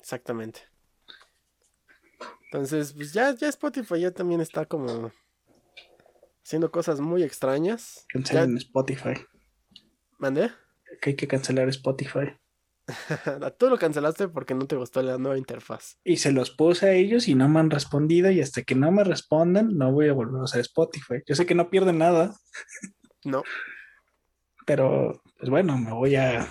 Exactamente. 0.10 0.62
Entonces, 2.46 2.94
pues 2.94 3.14
ya, 3.14 3.32
ya 3.36 3.48
Spotify 3.48 4.00
ya 4.00 4.12
también 4.12 4.42
está 4.42 4.66
como 4.66 5.12
haciendo 6.44 6.72
cosas 6.72 7.00
muy 7.00 7.22
extrañas. 7.22 8.08
Cancelen 8.08 8.58
Spotify. 8.58 9.14
¿Mandé? 10.18 10.50
Que 11.00 11.12
hay 11.12 11.16
que 11.16 11.28
cancelar 11.28 11.70
Spotify. 11.70 12.36
Tú 13.60 13.70
lo 13.70 13.78
cancelaste 13.78 14.30
porque 14.30 14.56
no 14.56 14.66
te 14.66 14.78
gustó 14.78 15.04
la 15.04 15.20
nueva 15.20 15.38
interfaz. 15.38 16.00
Y 16.04 16.18
se 16.18 16.32
los 16.32 16.50
puse 16.50 16.88
a 16.88 16.94
ellos 16.94 17.28
y 17.28 17.36
no 17.36 17.48
me 17.48 17.60
han 17.60 17.70
respondido 17.70 18.32
y 18.32 18.42
hasta 18.42 18.64
que 18.64 18.74
no 18.74 18.92
me 18.92 19.04
respondan 19.04 19.78
no 19.78 19.92
voy 19.92 20.08
a 20.08 20.14
volver 20.14 20.42
a 20.42 20.46
usar 20.46 20.62
Spotify. 20.62 21.22
Yo 21.28 21.36
sé 21.36 21.46
que 21.46 21.54
no 21.54 21.70
pierden 21.70 22.00
nada. 22.00 22.36
No. 23.24 23.44
Pero, 24.66 25.22
pues 25.38 25.52
bueno, 25.52 25.78
me 25.78 25.94
voy 25.94 26.16
a 26.16 26.50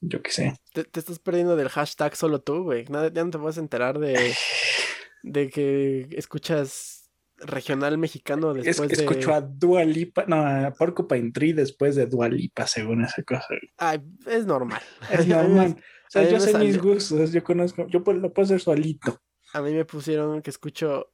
yo 0.00 0.22
qué 0.22 0.30
sé. 0.30 0.54
Te, 0.72 0.82
estás 0.98 1.18
perdiendo 1.18 1.56
del 1.56 1.68
hashtag 1.68 2.16
solo 2.16 2.40
tú, 2.40 2.62
güey. 2.62 2.84
ya 2.86 3.24
no 3.24 3.30
te 3.30 3.38
vas 3.38 3.56
a 3.56 3.60
enterar 3.60 3.98
de, 3.98 4.34
de 5.22 5.50
que 5.50 6.08
escuchas 6.12 6.98
regional 7.40 7.98
mexicano 7.98 8.52
después 8.52 8.90
es, 8.90 8.98
Escucho 8.98 9.32
a 9.32 9.40
Dua 9.40 9.84
Lipa, 9.84 10.24
no, 10.26 10.36
a 10.44 10.72
Porcupine 10.72 11.30
Tree 11.30 11.52
después 11.52 11.94
de 11.96 12.06
Dua 12.06 12.28
Lipa, 12.28 12.66
según 12.66 13.04
esa 13.04 13.22
cosa. 13.22 13.46
Ay, 13.76 14.00
es 14.26 14.46
normal. 14.46 14.82
Es 15.10 15.26
normal. 15.26 15.76
o 15.78 16.10
sea, 16.10 16.28
yo 16.28 16.40
sé 16.40 16.56
mis 16.58 16.80
gustos, 16.80 17.32
yo 17.32 17.42
conozco, 17.44 17.86
yo 17.88 18.00
lo 18.00 18.32
puedo 18.32 18.44
hacer 18.44 18.60
solito. 18.60 19.20
A 19.52 19.62
mí 19.62 19.72
me 19.72 19.84
pusieron 19.84 20.42
que 20.42 20.50
escucho 20.50 21.12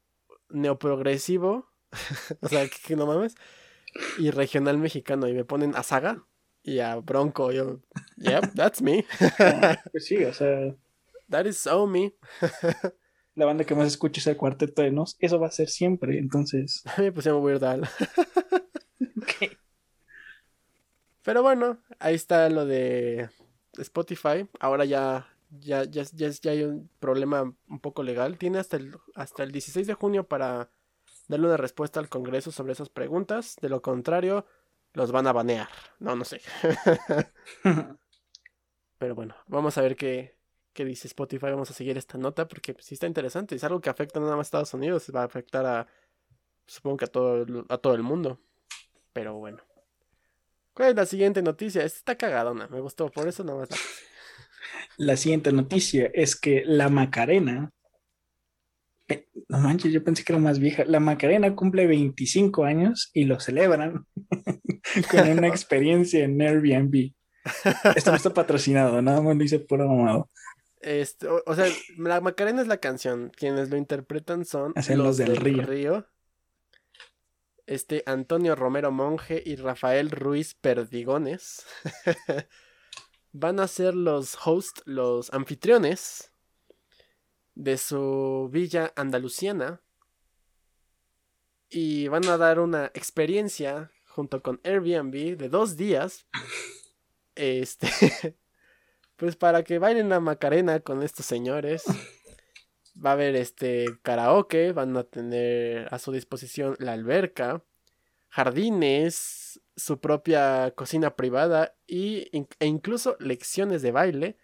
neoprogresivo, 0.49 1.71
o 2.41 2.49
sea, 2.49 2.67
que, 2.69 2.97
no 2.97 3.07
mames, 3.07 3.35
y 4.19 4.31
regional 4.31 4.79
mexicano, 4.79 5.29
y 5.29 5.35
me 5.35 5.45
ponen 5.45 5.75
a 5.77 5.83
Saga 5.83 6.27
y 6.65 6.81
a 6.81 6.97
Bronco. 6.97 7.53
Yo, 7.53 7.81
yep, 8.17 8.55
that's 8.55 8.83
me. 8.83 9.05
pues 9.93 10.07
sí, 10.07 10.25
o 10.25 10.33
sea. 10.33 10.75
That 11.29 11.47
is 11.47 11.59
so 11.59 11.87
me. 11.87 12.15
la 13.35 13.47
banda 13.47 13.65
que 13.65 13.75
más 13.75 13.87
escucha 13.87 14.21
es 14.21 14.27
el 14.27 14.37
Cuarteto 14.37 14.83
de 14.83 14.91
Nos. 14.91 15.17
Eso 15.21 15.39
va 15.39 15.49
a 15.49 15.53
ser 15.53 15.69
siempre, 15.69 16.19
entonces. 16.19 16.83
A 16.97 17.01
mí 17.01 17.05
me 17.05 17.13
pusieron 17.13 17.43
Weird 17.43 17.63
Al. 17.63 17.89
Pero 21.23 21.43
bueno, 21.43 21.79
ahí 22.01 22.15
está 22.15 22.51
lo 22.51 22.67
de 22.67 23.31
Spotify. 23.79 24.47
Ahora 24.61 24.85
ya, 24.85 25.27
ya, 25.51 25.85
ya, 25.85 26.03
ya, 26.13 26.29
ya 26.29 26.51
hay 26.51 26.65
un 26.65 26.91
problema 27.01 27.55
un 27.67 27.81
poco 27.81 28.03
legal. 28.03 28.37
Tiene 28.37 28.59
hasta 28.59 28.77
el, 28.77 28.95
hasta 29.15 29.43
el 29.43 29.51
16 29.51 29.87
de 29.87 29.95
junio 29.95 30.29
para 30.29 30.69
darle 31.29 31.47
una 31.47 31.57
respuesta 31.57 31.99
al 31.99 32.11
Congreso 32.11 32.53
sobre 32.53 32.75
esas 32.75 32.91
preguntas. 32.91 33.57
De 33.63 33.71
lo 33.71 33.81
contrario, 33.81 34.45
los 34.95 35.13
van 35.13 35.27
a 35.27 35.33
banear. 35.33 35.69
No, 35.99 36.17
no 36.17 36.25
sé. 36.25 36.41
Pero 38.99 39.15
bueno, 39.15 39.35
vamos 39.47 39.77
a 39.77 39.83
ver 39.83 39.97
qué, 39.97 40.39
qué 40.73 40.85
dice 40.85 41.09
Spotify. 41.09 41.47
Vamos 41.47 41.71
a 41.71 41.75
seguir 41.75 41.99
esta 41.99 42.17
nota 42.17 42.49
porque 42.49 42.75
sí 42.79 42.95
está 42.95 43.07
interesante. 43.07 43.55
Es 43.57 43.65
algo 43.65 43.81
que 43.81 43.91
afecta 43.91 44.21
no 44.21 44.27
nada 44.27 44.37
más 44.37 44.47
a 44.47 44.49
Estados 44.49 44.75
Unidos, 44.75 45.11
va 45.15 45.23
a 45.23 45.27
afectar 45.27 45.67
a, 45.67 45.87
supongo 46.67 46.97
que 46.99 47.05
a 47.05 47.09
todo, 47.09 47.67
a 47.69 47.79
todo 47.79 47.95
el 47.95 48.03
mundo. 48.03 48.41
Pero 49.13 49.35
bueno. 49.35 49.59
¿Cuál 50.73 50.91
es 50.91 50.97
la 50.97 51.07
siguiente 51.07 51.43
noticia? 51.43 51.85
Esta 51.85 51.99
está 51.99 52.17
cagadona, 52.17 52.67
me 52.69 52.81
gustó, 52.81 53.11
por 53.11 53.29
eso 53.29 53.45
nada 53.45 53.61
más 53.61 53.71
la... 53.71 53.77
La 54.97 55.17
siguiente 55.17 55.53
noticia 55.53 56.09
es 56.15 56.37
que 56.37 56.63
la 56.65 56.89
Macarena 56.89 57.73
no 59.49 59.59
manches, 59.59 59.93
yo 59.93 60.03
pensé 60.03 60.25
que 60.25 60.33
era 60.33 60.41
más 60.41 60.59
vieja. 60.59 60.85
La 60.87 61.01
Macarena 61.01 61.55
cumple 61.55 61.87
25 61.87 62.65
años 62.65 63.11
y 63.13 63.25
lo 63.25 63.39
celebran 63.41 64.07
con 65.11 65.29
una 65.29 65.49
experiencia 65.49 66.25
en 66.25 66.41
Airbnb. 66.41 67.13
Esto 67.95 68.11
no 68.11 68.17
está 68.17 68.33
patrocinado, 68.33 69.03
nada 69.03 69.21
más 69.21 69.37
lo 69.37 69.43
dice 69.43 69.59
puro 69.59 69.87
mamado. 69.89 70.31
Este, 70.81 71.27
o, 71.29 71.55
sea, 71.55 71.67
la 71.97 72.21
Macarena 72.21 72.61
es 72.61 72.69
la 72.69 72.77
canción. 72.77 73.33
Quienes 73.35 73.71
lo 73.71 73.77
interpretan 73.77 74.45
son 74.45 74.75
los, 74.97 75.17
del, 75.17 75.37
río. 75.37 76.07
Este 77.67 78.03
Antonio 78.05 78.55
Romero 78.55 78.93
Monje 78.93 79.43
y 79.45 79.57
Rafael 79.57 80.11
Ruiz 80.11 80.55
Perdigones 80.55 81.65
van 83.33 83.61
a 83.61 83.69
ser 83.69 83.95
los 83.95 84.37
hosts, 84.45 84.83
los 84.85 85.33
anfitriones 85.33 86.33
de 87.55 87.79
su 87.79 88.51
villa 88.53 88.93
andaluciana 88.97 89.81
y 91.71 92.09
van 92.09 92.27
a 92.27 92.37
dar 92.37 92.61
una 92.61 92.87
experiencia 92.95 93.91
junto 94.15 94.43
con 94.43 94.61
Airbnb 94.63 95.37
de 95.37 95.49
dos 95.49 95.77
días. 95.77 96.27
Este, 97.35 97.89
pues 99.17 99.35
para 99.35 99.65
que 99.65 99.81
bailen 99.81 100.09
la 100.09 100.21
Macarena 100.21 100.79
con 100.81 101.03
estos 101.03 101.27
señores. 101.27 101.83
Va 103.05 103.11
a 103.11 103.13
haber 103.15 103.35
este 103.35 103.87
karaoke, 104.03 104.71
van 104.71 104.97
a 104.97 105.03
tener 105.03 105.93
a 105.93 105.99
su 105.99 106.13
disposición 106.13 106.77
la 106.79 106.93
alberca, 106.93 107.65
jardines, 108.29 109.61
su 109.75 109.99
propia 109.99 110.73
cocina 110.77 111.17
privada 111.17 111.75
y, 111.89 112.29
e 112.61 112.67
incluso 112.67 113.17
lecciones 113.19 113.83
de 113.83 113.91
baile 113.91 114.39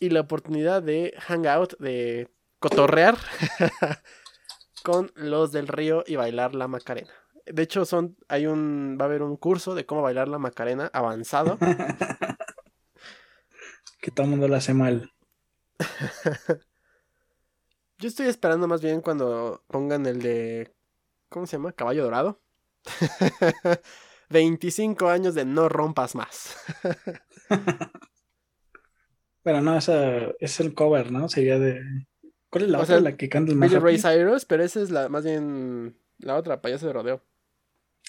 y 0.00 0.10
la 0.10 0.22
oportunidad 0.22 0.82
de 0.82 1.14
hangout 1.20 1.78
de 1.78 2.32
cotorrear 2.58 3.16
con 4.82 5.12
los 5.14 5.52
del 5.52 5.68
río 5.68 6.02
y 6.04 6.16
bailar 6.16 6.56
la 6.56 6.66
Macarena. 6.66 7.23
De 7.46 7.62
hecho, 7.62 7.84
son, 7.84 8.16
hay 8.28 8.46
un, 8.46 8.96
va 8.98 9.04
a 9.04 9.08
haber 9.08 9.22
un 9.22 9.36
curso 9.36 9.74
de 9.74 9.86
cómo 9.86 10.02
bailar 10.02 10.28
la 10.28 10.38
Macarena 10.38 10.90
avanzado. 10.92 11.58
que 14.00 14.10
todo 14.10 14.24
el 14.24 14.30
mundo 14.30 14.48
lo 14.48 14.56
hace 14.56 14.74
mal. 14.74 15.10
Yo 17.98 18.08
estoy 18.08 18.26
esperando 18.26 18.68
más 18.68 18.82
bien 18.82 19.00
cuando 19.00 19.62
pongan 19.68 20.06
el 20.06 20.20
de, 20.20 20.74
¿cómo 21.28 21.46
se 21.46 21.56
llama? 21.56 21.72
Caballo 21.72 22.04
Dorado. 22.04 22.40
25 24.30 25.08
años 25.08 25.34
de 25.34 25.44
no 25.44 25.68
rompas 25.68 26.14
más. 26.14 26.56
Pero 29.42 29.60
no, 29.60 29.76
esa 29.76 30.30
es 30.40 30.60
el 30.60 30.74
cover, 30.74 31.12
¿no? 31.12 31.28
Sería 31.28 31.58
de 31.58 31.82
¿Cuál 32.54 32.64
es 32.64 32.70
la 32.70 32.80
otra? 32.80 33.00
la 33.00 33.16
que 33.16 33.28
canta 33.28 33.50
el 33.50 33.58
más 33.58 33.72
Ray 33.72 33.98
Cyrus, 33.98 34.44
pero 34.44 34.62
esa 34.62 34.80
es 34.80 34.90
la 34.90 35.08
más 35.08 35.24
bien 35.24 35.98
la 36.18 36.36
otra, 36.36 36.62
payaso 36.62 36.86
de 36.86 36.92
rodeo. 36.92 37.20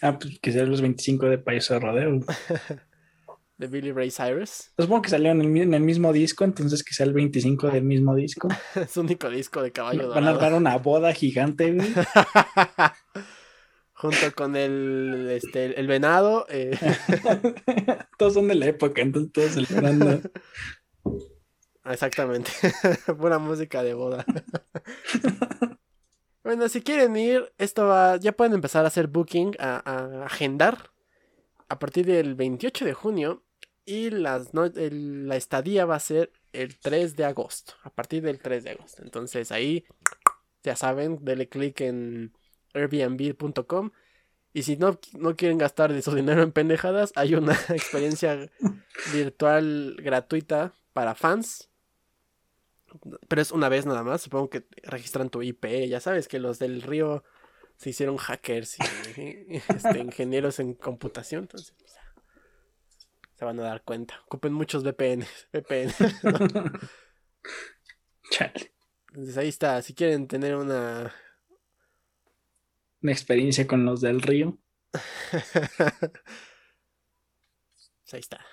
Ah, 0.02 0.18
pues 0.20 0.40
que 0.40 0.52
sea 0.52 0.66
los 0.66 0.82
25 0.82 1.28
de 1.28 1.38
payaso 1.38 1.74
de 1.76 1.80
rodeo. 1.80 2.20
de 3.58 3.68
Billy 3.68 3.92
Ray 3.94 4.12
Cyrus. 4.12 4.72
Supongo 4.78 5.04
que 5.04 5.10
salió 5.10 5.32
en 5.32 5.40
el, 5.42 5.48
mi- 5.48 5.62
en 5.62 5.74
el 5.74 5.82
mismo 5.82 6.12
disco, 6.12 6.44
entonces 6.44 6.84
que 6.84 6.94
sea 6.94 7.06
el 7.06 7.14
25 7.14 7.70
del 7.70 7.84
mismo 7.84 8.14
disco. 8.16 8.50
Su 8.90 9.02
único 9.02 9.30
disco 9.30 9.62
de 9.64 9.72
caballo 9.72 10.10
Van 10.10 10.28
a 10.28 10.34
dar 10.34 10.54
una 10.54 10.78
boda 10.78 11.14
gigante, 11.14 11.72
güey. 11.74 11.94
Junto 13.94 14.34
con 14.36 14.58
el, 14.58 15.30
este, 15.32 15.80
el 15.80 15.88
venado. 15.88 16.46
eh, 16.50 16.78
todos 18.18 18.34
son 18.34 18.50
de 18.50 18.56
la 18.56 18.66
época, 18.68 19.02
entonces 19.02 19.32
todos 19.32 19.52
celebrando. 19.54 20.20
Exactamente. 21.86 22.52
Pura 23.18 23.40
música 23.40 23.84
de 23.84 23.94
boda. 23.94 24.26
Bueno, 26.46 26.70
si 26.70 26.82
quieren 26.82 27.18
ir, 27.18 27.52
esto 27.58 27.88
va. 27.88 28.16
Ya 28.18 28.32
pueden 28.32 28.54
empezar 28.54 28.86
a 28.86 28.88
hacer 28.88 29.08
booking, 29.08 29.56
a, 29.60 30.24
agendar. 30.26 30.92
A 31.68 31.80
partir 31.80 32.06
del 32.06 32.36
28 32.36 32.86
de 32.86 32.94
junio. 32.94 33.44
Y 33.84 34.10
las 34.12 34.54
no- 34.54 34.72
la 34.74 35.36
estadía 35.36 35.86
va 35.86 35.96
a 35.96 36.00
ser 36.00 36.32
el 36.54 36.80
3 36.80 37.16
de 37.16 37.26
agosto. 37.26 37.74
A 37.84 37.90
partir 37.90 38.24
del 38.24 38.40
3 38.40 38.64
de 38.64 38.72
agosto. 38.72 39.04
Entonces 39.04 39.52
ahí, 39.52 39.86
ya 40.64 40.76
saben, 40.76 41.20
denle 41.22 41.50
clic 41.50 41.82
en 41.82 42.32
airbnb.com. 42.74 43.92
Y 44.54 44.64
si 44.64 44.78
no, 44.78 45.00
no 45.18 45.36
quieren 45.36 45.58
gastar 45.58 45.92
de 45.94 46.02
su 46.02 46.16
dinero 46.16 46.42
en 46.42 46.52
pendejadas, 46.52 47.12
hay 47.16 47.36
una 47.36 47.54
experiencia 47.70 48.50
virtual 49.14 49.98
gratuita 50.02 50.74
para 50.94 51.14
fans. 51.14 51.70
Pero 53.28 53.42
es 53.42 53.52
una 53.52 53.70
vez 53.70 53.86
nada 53.86 54.04
más. 54.04 54.22
Supongo 54.22 54.50
que 54.50 54.68
registran 54.84 55.30
tu 55.30 55.42
IP. 55.42 55.88
Ya 55.88 56.00
sabes 56.00 56.28
que 56.28 56.40
los 56.40 56.60
del 56.60 56.82
río 56.82 57.24
se 57.78 57.90
hicieron 57.90 58.18
hackers 58.18 58.78
y 58.80 58.82
este, 59.68 60.00
ingenieros 60.00 60.60
en 60.60 60.74
computación. 60.74 61.44
Entonces, 61.44 61.74
pues, 61.78 61.94
se 63.36 63.46
van 63.46 63.60
a 63.60 63.64
dar 63.64 63.84
cuenta. 63.84 64.22
Ocupen 64.26 64.54
muchos 64.54 64.84
VPN. 64.84 65.26
VPN. 65.54 65.94
Chale. 68.32 68.74
Entonces 69.10 69.38
ahí 69.38 69.50
está. 69.50 69.82
Si 69.82 69.94
quieren 69.94 70.28
tener 70.28 70.56
una. 70.56 71.14
Una 73.02 73.12
experiencia 73.12 73.68
con 73.68 73.86
los 73.86 74.02
del 74.02 74.22
río. 74.22 74.58
pues 75.32 75.44
ahí 78.14 78.20
está. 78.20 78.44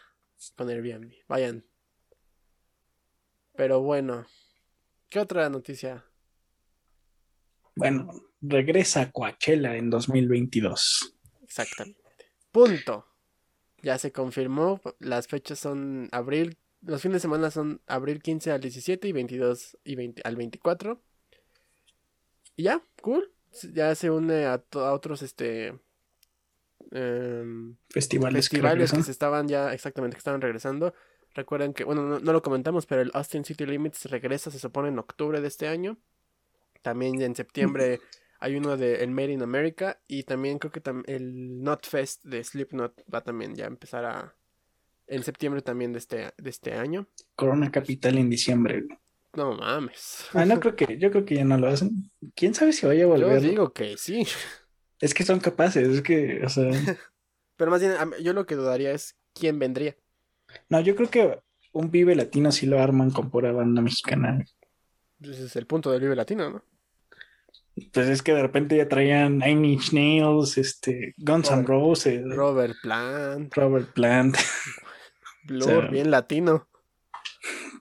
Con 0.56 0.68
Airbnb. 0.68 1.12
Vayan. 1.28 1.64
Pero 3.62 3.80
bueno. 3.80 4.26
¿Qué 5.08 5.20
otra 5.20 5.48
noticia? 5.48 6.04
Bueno, 7.76 8.10
regresa 8.40 9.02
a 9.02 9.12
Coachella 9.12 9.76
en 9.76 9.88
2022. 9.88 11.14
Exactamente. 11.44 12.00
Punto. 12.50 13.06
Ya 13.80 13.98
se 13.98 14.10
confirmó. 14.10 14.80
Las 14.98 15.28
fechas 15.28 15.60
son 15.60 16.08
abril. 16.10 16.58
Los 16.80 17.02
fines 17.02 17.18
de 17.18 17.20
semana 17.20 17.52
son 17.52 17.80
abril 17.86 18.20
15 18.20 18.50
al 18.50 18.60
17 18.60 19.06
y 19.06 19.12
22 19.12 19.78
y 19.84 19.94
20 19.94 20.22
al 20.24 20.34
24. 20.34 21.00
Y 22.56 22.64
ya, 22.64 22.82
cool. 23.00 23.32
Ya 23.72 23.94
se 23.94 24.10
une 24.10 24.46
a, 24.46 24.54
a 24.72 24.92
otros 24.92 25.22
este 25.22 25.68
em, 26.90 27.76
Festivales, 27.90 28.48
que 28.48 28.56
festivales 28.56 28.90
que 28.90 28.96
regresan. 28.96 29.04
se 29.04 29.12
estaban 29.12 29.46
ya, 29.46 29.72
exactamente, 29.72 30.16
que 30.16 30.18
estaban 30.18 30.40
regresando. 30.40 30.94
Recuerden 31.34 31.72
que, 31.72 31.84
bueno, 31.84 32.02
no, 32.02 32.18
no 32.20 32.32
lo 32.32 32.42
comentamos, 32.42 32.86
pero 32.86 33.00
el 33.02 33.10
Austin 33.14 33.44
City 33.44 33.64
Limits 33.66 34.06
regresa, 34.06 34.50
se 34.50 34.58
supone, 34.58 34.88
en 34.88 34.98
octubre 34.98 35.40
de 35.40 35.48
este 35.48 35.68
año. 35.68 35.98
También 36.82 37.20
en 37.22 37.34
septiembre 37.36 38.00
hay 38.40 38.56
uno 38.56 38.76
de 38.76 39.02
el 39.04 39.10
Made 39.10 39.32
in 39.32 39.42
America. 39.42 40.00
Y 40.08 40.24
también 40.24 40.58
creo 40.58 40.72
que 40.72 40.82
tam- 40.82 41.04
el 41.06 41.62
Not 41.62 41.86
Fest 41.86 42.24
de 42.24 42.42
Slipknot 42.42 43.02
va 43.12 43.22
también 43.22 43.54
ya 43.54 43.64
a 43.64 43.68
empezar 43.68 44.04
a. 44.04 44.34
En 45.06 45.22
septiembre 45.24 45.62
también 45.62 45.92
de 45.92 45.98
este, 45.98 46.32
de 46.36 46.50
este 46.50 46.74
año. 46.74 47.06
Corona 47.36 47.70
Capital 47.70 48.18
en 48.18 48.30
diciembre. 48.30 48.84
No 49.34 49.54
mames. 49.54 50.26
Ah, 50.32 50.44
no 50.44 50.60
creo 50.60 50.76
que, 50.76 50.98
yo 50.98 51.10
creo 51.10 51.24
que 51.24 51.36
ya 51.36 51.44
no 51.44 51.56
lo 51.58 51.66
hacen. 51.68 52.10
¿Quién 52.34 52.54
sabe 52.54 52.72
si 52.72 52.86
vaya 52.86 53.04
a 53.04 53.06
Yo 53.06 53.12
volver? 53.12 53.40
digo 53.40 53.72
que 53.72 53.96
sí. 53.96 54.26
Es 55.00 55.14
que 55.14 55.24
son 55.24 55.40
capaces, 55.40 55.88
es 55.88 56.02
que, 56.02 56.42
o 56.44 56.48
sea, 56.48 56.70
Pero 57.56 57.70
más 57.70 57.80
bien, 57.80 57.92
yo 58.22 58.32
lo 58.32 58.46
que 58.46 58.54
dudaría 58.56 58.92
es 58.92 59.16
quién 59.34 59.58
vendría. 59.58 59.96
No, 60.68 60.80
yo 60.80 60.94
creo 60.96 61.10
que 61.10 61.40
un 61.72 61.90
Vive 61.90 62.14
Latino 62.14 62.52
sí 62.52 62.66
lo 62.66 62.80
arman 62.80 63.10
con 63.10 63.30
pura 63.30 63.52
banda 63.52 63.80
mexicana. 63.82 64.44
Ese 65.20 65.44
es 65.44 65.56
el 65.56 65.66
punto 65.66 65.90
del 65.90 66.00
Vive 66.02 66.16
Latino, 66.16 66.50
¿no? 66.50 66.64
Pues 67.92 68.08
es 68.08 68.22
que 68.22 68.34
de 68.34 68.42
repente 68.42 68.76
ya 68.76 68.86
traían 68.86 69.38
Nine 69.38 69.68
Inch 69.68 69.92
Nails, 69.92 70.58
este, 70.58 71.14
Guns 71.16 71.50
N' 71.50 71.62
Roses, 71.62 72.22
Robert 72.36 72.74
Plant, 72.82 73.54
Robert 73.54 73.92
Plant, 73.94 74.36
Blur, 75.44 75.62
sea, 75.64 75.80
bien 75.88 76.10
latino. 76.10 76.68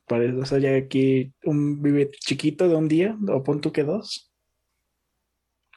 por 0.08 0.24
eso, 0.24 0.40
o 0.40 0.46
sea, 0.46 0.60
ya 0.60 0.76
aquí 0.78 1.34
un 1.44 1.82
Vive 1.82 2.10
chiquito 2.12 2.70
de 2.70 2.76
un 2.76 2.88
día, 2.88 3.18
o 3.28 3.44
pon 3.44 3.60
tú 3.60 3.74
que 3.74 3.84
dos, 3.84 4.32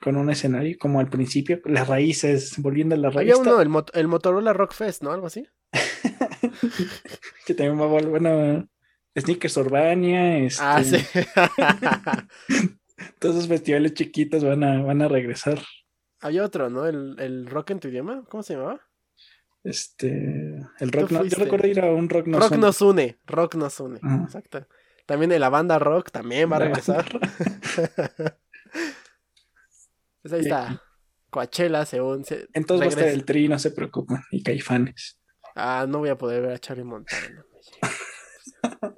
con 0.01 0.17
un 0.17 0.31
escenario, 0.31 0.77
como 0.79 1.01
al 1.01 1.09
principio, 1.09 1.61
las 1.65 1.89
raíces, 1.89 2.55
volviendo 2.63 2.95
a 2.95 2.99
la 2.99 3.11
raíz. 3.11 3.33
Había 3.33 3.43
uno, 3.43 3.61
el, 3.61 3.69
Mot- 3.69 3.91
el 3.95 4.07
Motorola 4.07 4.53
Rock 4.53 4.75
Fest, 4.75 5.03
¿no? 5.03 5.13
Algo 5.13 5.27
así. 5.27 5.45
que 7.47 7.55
también 7.55 7.81
va 7.81 7.85
a 7.85 7.89
volver, 7.89 8.09
bueno, 8.09 8.69
Sneakers 9.19 9.57
Urbania, 9.57 10.39
este, 10.39 10.63
Ah, 10.65 10.83
sí. 10.83 10.97
todos 13.19 13.37
esos 13.37 13.49
festivales 13.49 13.95
chiquitos 13.95 14.45
van 14.45 14.65
a, 14.65 14.83
van 14.83 15.03
a 15.03 15.09
regresar. 15.09 15.61
Había 16.21 16.45
otro, 16.45 16.71
¿no? 16.71 16.87
El, 16.87 17.17
el 17.19 17.47
Rock 17.47 17.71
en 17.73 17.81
tu 17.81 17.89
idioma. 17.89 18.25
¿Cómo 18.29 18.43
se 18.43 18.55
llamaba? 18.55 18.81
Este, 19.63 20.59
el 20.79 20.93
rock, 20.93 21.11
no, 21.11 21.25
yo 21.25 21.39
recuerdo 21.39 21.67
ir 21.69 21.81
a 21.81 21.91
un 21.91 22.11
rock 22.11 22.27
no 22.27 22.39
rock 22.39 22.51
Son- 22.51 22.61
nos 22.61 22.83
une. 22.83 23.19
Rock 23.25 23.55
nos 23.55 23.81
une. 23.81 23.99
Exacto. 24.23 24.67
También 25.07 25.31
de 25.31 25.39
la 25.39 25.49
banda 25.49 25.79
Rock 25.79 26.11
también 26.11 26.53
va 26.53 26.57
a 26.57 26.61
regresar. 26.61 27.07
pues 30.23 30.33
ahí 30.35 30.41
Sí. 30.43 30.49
está. 30.49 30.83
Coachella 31.31 31.85
según 31.85 32.25
se 32.25 32.47
Entonces 32.53 32.83
va 32.83 32.85
a 32.85 32.89
estar 32.89 33.05
regresa. 33.05 33.19
el 33.21 33.25
tri, 33.25 33.49
no 33.49 33.59
se 33.59 33.71
preocupen, 33.73 34.19
y 34.31 34.43
Caifanes. 34.43 35.19
Ah, 35.55 35.87
no 35.89 35.99
voy 35.99 36.09
a 36.09 36.19
poder 36.19 36.43
ver 36.43 36.53
a 36.53 36.59
Charlie 36.59 36.85
Montana. 36.85 37.45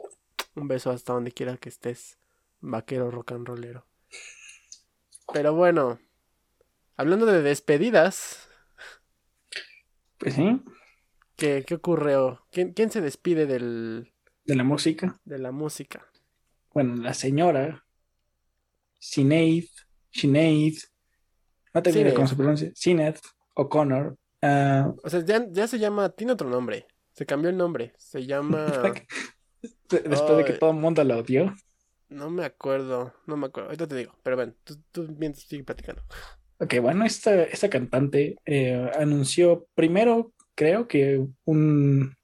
Un 0.54 0.68
beso 0.68 0.90
hasta 0.90 1.12
donde 1.12 1.32
quiera 1.32 1.56
que 1.58 1.68
estés, 1.68 2.18
vaquero 2.60 3.10
rock 3.10 3.32
and 3.32 3.46
rollero. 3.46 3.86
Pero 5.32 5.54
bueno, 5.54 5.98
hablando 6.96 7.26
de 7.26 7.42
despedidas, 7.42 8.48
Pues 10.18 10.34
sí, 10.34 10.62
¿qué, 11.36 11.64
qué 11.66 11.74
ocurrió? 11.74 12.46
¿Quién, 12.50 12.72
quién 12.72 12.90
se 12.90 13.02
despide 13.02 13.46
del, 13.46 14.14
de 14.44 14.54
la 14.54 14.64
música. 14.64 15.20
de 15.24 15.38
la 15.38 15.52
música? 15.52 16.06
Bueno, 16.72 16.96
la 16.96 17.12
señora 17.12 17.86
Sinead, 18.98 19.64
Sinead, 20.10 20.74
no 21.74 21.82
te 21.82 22.14
cómo 22.14 22.26
se 22.26 22.36
pronuncia, 22.36 22.72
Sinead 22.74 23.16
O'Connor. 23.54 24.16
Ah, 24.42 24.92
O 25.02 25.10
sea, 25.10 25.24
ya, 25.24 25.46
ya 25.50 25.66
se 25.66 25.78
llama, 25.78 26.10
tiene 26.10 26.32
otro 26.32 26.48
nombre. 26.48 26.86
Se 27.12 27.26
cambió 27.26 27.50
el 27.50 27.56
nombre. 27.56 27.94
Se 27.98 28.26
llama. 28.26 28.66
de- 29.88 30.00
después 30.08 30.36
de 30.36 30.44
que 30.44 30.52
todo 30.54 30.70
el 30.70 30.76
mundo 30.76 31.02
la 31.04 31.18
odió. 31.18 31.54
No 32.08 32.30
me 32.30 32.44
acuerdo. 32.44 33.14
No 33.26 33.36
me 33.36 33.46
acuerdo. 33.46 33.68
Ahorita 33.70 33.88
te 33.88 33.96
digo. 33.96 34.14
Pero 34.22 34.36
bueno, 34.36 34.54
tú, 34.64 34.76
tú 34.92 35.08
mientras 35.18 35.46
sigue 35.46 35.64
platicando. 35.64 36.02
Ok, 36.58 36.74
bueno, 36.80 37.04
esta, 37.04 37.42
esta 37.42 37.68
cantante 37.68 38.36
eh, 38.46 38.90
anunció 38.98 39.66
primero, 39.74 40.32
creo 40.54 40.88
que 40.88 41.26
un, 41.44 42.14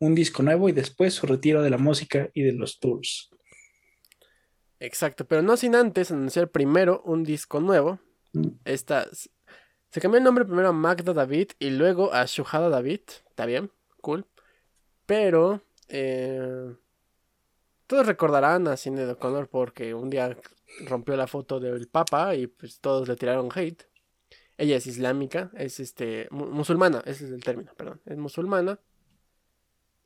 un 0.00 0.14
disco 0.14 0.42
nuevo 0.42 0.68
y 0.68 0.72
después 0.72 1.14
su 1.14 1.26
retiro 1.26 1.62
de 1.62 1.70
la 1.70 1.78
música 1.78 2.28
y 2.34 2.42
de 2.42 2.52
los 2.52 2.80
tours. 2.80 3.30
Exacto, 4.80 5.26
pero 5.26 5.42
no 5.42 5.56
sin 5.56 5.74
antes 5.74 6.10
anunciar 6.10 6.50
primero 6.50 7.02
un 7.04 7.24
disco 7.24 7.60
nuevo. 7.60 7.98
Mm. 8.32 8.48
Esta. 8.64 9.06
Se 9.90 10.00
cambió 10.00 10.18
el 10.18 10.24
nombre 10.24 10.44
primero 10.44 10.68
a 10.68 10.72
Magda 10.72 11.12
David 11.12 11.52
y 11.58 11.70
luego 11.70 12.12
a 12.12 12.24
Shuhada 12.26 12.68
David. 12.68 13.00
Está 13.28 13.46
bien, 13.46 13.70
cool. 14.00 14.26
Pero. 15.06 15.62
eh, 15.88 16.74
todos 17.86 18.04
recordarán 18.06 18.66
a 18.66 18.76
Sinead 18.76 19.10
O'Connor 19.10 19.48
porque 19.48 19.94
un 19.94 20.10
día 20.10 20.36
rompió 20.86 21.16
la 21.16 21.28
foto 21.28 21.60
del 21.60 21.86
Papa 21.86 22.34
y 22.34 22.48
pues 22.48 22.80
todos 22.80 23.06
le 23.06 23.14
tiraron 23.14 23.48
hate. 23.54 23.84
Ella 24.58 24.76
es 24.76 24.88
islámica, 24.88 25.52
es 25.54 25.78
este 25.78 26.26
mu- 26.32 26.46
musulmana, 26.46 27.00
ese 27.06 27.26
es 27.26 27.30
el 27.30 27.44
término, 27.44 27.72
perdón, 27.76 28.00
es 28.06 28.16
musulmana. 28.16 28.80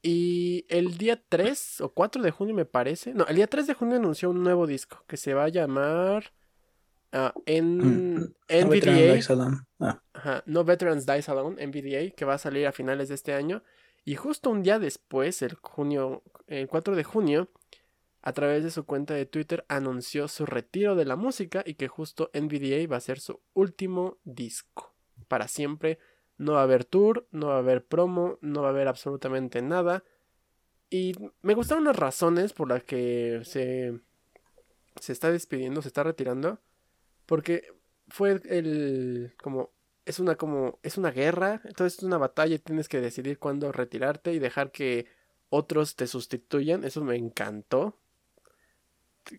Y 0.02 0.66
el 0.68 0.98
día 0.98 1.22
3 1.28 1.80
o 1.80 1.90
4 1.94 2.22
de 2.22 2.30
junio 2.30 2.54
me 2.54 2.64
parece, 2.66 3.14
no, 3.14 3.24
el 3.26 3.36
día 3.36 3.46
3 3.46 3.66
de 3.66 3.74
junio 3.74 3.96
anunció 3.96 4.28
un 4.30 4.42
nuevo 4.42 4.66
disco 4.66 5.04
que 5.06 5.16
se 5.16 5.32
va 5.32 5.44
a 5.44 5.48
llamar 5.48 6.32
ah, 7.12 7.34
en 7.46 7.78
Mm, 7.78 8.34
No 8.62 8.68
Dies 9.14 9.30
Alone. 9.30 9.58
Ah, 9.78 10.02
Ajá, 10.12 10.42
No 10.46 10.64
Veterans 10.64 11.06
Dies 11.06 11.28
Alone, 11.28 11.64
NVDA, 11.66 12.14
que 12.14 12.24
va 12.24 12.34
a 12.34 12.38
salir 12.38 12.66
a 12.66 12.72
finales 12.72 13.08
de 13.08 13.14
este 13.14 13.32
año. 13.34 13.62
Y 14.04 14.14
justo 14.16 14.50
un 14.50 14.62
día 14.62 14.78
después, 14.78 15.42
el 15.42 15.54
junio, 15.54 16.22
el 16.46 16.68
4 16.68 16.96
de 16.96 17.04
junio, 17.04 17.48
a 18.22 18.32
través 18.32 18.64
de 18.64 18.70
su 18.70 18.84
cuenta 18.84 19.14
de 19.14 19.24
Twitter 19.26 19.64
anunció 19.68 20.28
su 20.28 20.44
retiro 20.46 20.94
de 20.94 21.04
la 21.06 21.16
música 21.16 21.62
y 21.64 21.74
que 21.74 21.88
justo 21.88 22.30
NVDA 22.34 22.86
va 22.86 22.96
a 22.96 23.00
ser 23.00 23.18
su 23.20 23.40
último 23.54 24.18
disco. 24.24 24.94
Para 25.28 25.48
siempre 25.48 25.98
No 26.36 26.52
va 26.54 26.60
a 26.60 26.64
haber 26.64 26.84
tour, 26.84 27.26
no 27.30 27.48
va 27.48 27.56
a 27.56 27.58
haber 27.58 27.84
promo, 27.84 28.38
no 28.40 28.62
va 28.62 28.68
a 28.68 28.70
haber 28.70 28.88
absolutamente 28.88 29.60
nada. 29.62 30.04
Y 30.88 31.14
me 31.42 31.54
gustaron 31.54 31.84
las 31.84 31.96
razones 31.96 32.52
por 32.52 32.68
las 32.68 32.82
que 32.82 33.40
se, 33.44 34.00
se 35.00 35.12
está 35.12 35.30
despidiendo, 35.30 35.82
se 35.82 35.88
está 35.88 36.02
retirando. 36.02 36.58
Porque 37.30 37.62
fue 38.08 38.40
el 38.44 39.36
como 39.40 39.70
es 40.04 40.18
una 40.18 40.34
como 40.34 40.80
es 40.82 40.98
una 40.98 41.12
guerra, 41.12 41.60
entonces 41.62 41.98
es 41.98 42.02
una 42.02 42.18
batalla 42.18 42.56
y 42.56 42.58
tienes 42.58 42.88
que 42.88 43.00
decidir 43.00 43.38
cuándo 43.38 43.70
retirarte 43.70 44.32
y 44.32 44.40
dejar 44.40 44.72
que 44.72 45.06
otros 45.48 45.94
te 45.94 46.08
sustituyan. 46.08 46.82
Eso 46.82 47.04
me 47.04 47.14
encantó. 47.14 48.00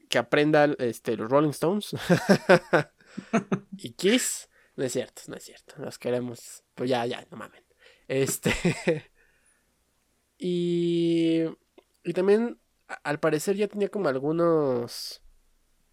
Que 0.07 0.17
aprenda 0.19 0.73
este, 0.79 1.17
los 1.17 1.29
Rolling 1.29 1.49
Stones. 1.49 1.93
y 3.77 3.91
Kiss. 3.91 4.47
No 4.77 4.85
es 4.85 4.93
cierto, 4.93 5.23
no 5.27 5.35
es 5.35 5.43
cierto. 5.43 5.75
Los 5.79 5.99
queremos. 5.99 6.63
Pues 6.75 6.89
ya, 6.89 7.05
ya, 7.05 7.27
no 7.29 7.35
mamen. 7.35 7.65
Este. 8.07 8.53
y. 10.37 11.41
Y 12.05 12.13
también, 12.13 12.57
al 13.03 13.19
parecer, 13.19 13.57
ya 13.57 13.67
tenía 13.67 13.89
como 13.89 14.07
algunos. 14.07 15.21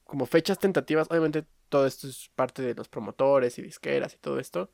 Como 0.05 0.27
fechas 0.27 0.61
tentativas. 0.61 1.09
Obviamente, 1.11 1.45
todo 1.69 1.87
esto 1.87 2.09
es 2.09 2.31
parte 2.35 2.63
de 2.63 2.75
los 2.75 2.89
promotores 2.89 3.59
y 3.59 3.63
disqueras 3.63 4.15
y 4.15 4.19
todo 4.19 4.39
esto. 4.39 4.71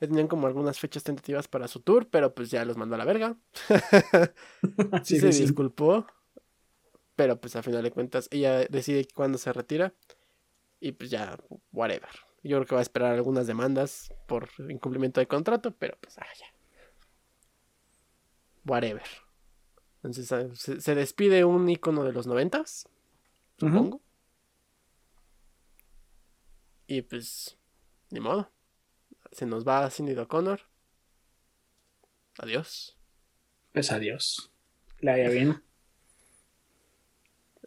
Ya 0.00 0.08
tenían 0.08 0.28
como 0.28 0.46
algunas 0.46 0.80
fechas 0.80 1.04
tentativas 1.04 1.46
para 1.48 1.68
su 1.68 1.80
tour, 1.80 2.08
pero 2.08 2.34
pues 2.34 2.50
ya 2.50 2.64
los 2.64 2.76
mandó 2.76 2.96
a 2.96 2.98
la 2.98 3.04
verga. 3.04 3.36
sí, 5.04 5.20
se 5.20 5.28
disculpó. 5.28 6.06
Pero 7.14 7.40
pues 7.40 7.54
a 7.56 7.62
final 7.62 7.82
de 7.82 7.92
cuentas, 7.92 8.28
ella 8.32 8.66
decide 8.66 9.06
cuándo 9.14 9.38
se 9.38 9.52
retira. 9.52 9.94
Y 10.80 10.92
pues 10.92 11.10
ya, 11.10 11.38
whatever. 11.70 12.10
Yo 12.42 12.56
creo 12.56 12.66
que 12.66 12.74
va 12.74 12.80
a 12.80 12.82
esperar 12.82 13.12
algunas 13.12 13.46
demandas 13.46 14.12
por 14.26 14.48
incumplimiento 14.68 15.20
de 15.20 15.28
contrato, 15.28 15.72
pero 15.78 15.96
pues 16.00 16.18
ah, 16.18 16.26
ya. 16.38 16.46
Whatever. 18.64 19.06
Entonces 19.98 20.32
ah, 20.32 20.48
se, 20.54 20.94
despide 20.96 21.44
un 21.44 21.68
icono 21.68 22.02
de 22.02 22.12
los 22.12 22.26
noventas, 22.26 22.88
supongo. 23.56 24.00
Y 26.92 27.00
pues, 27.00 27.56
ni 28.10 28.20
modo. 28.20 28.50
Se 29.30 29.46
nos 29.46 29.66
va 29.66 29.88
Cindy 29.88 30.14
O'Connor. 30.14 30.60
Adiós. 32.36 32.98
Pues 33.72 33.90
adiós. 33.90 34.52
La 35.00 35.14
haya 35.14 35.30
bien. 35.30 35.62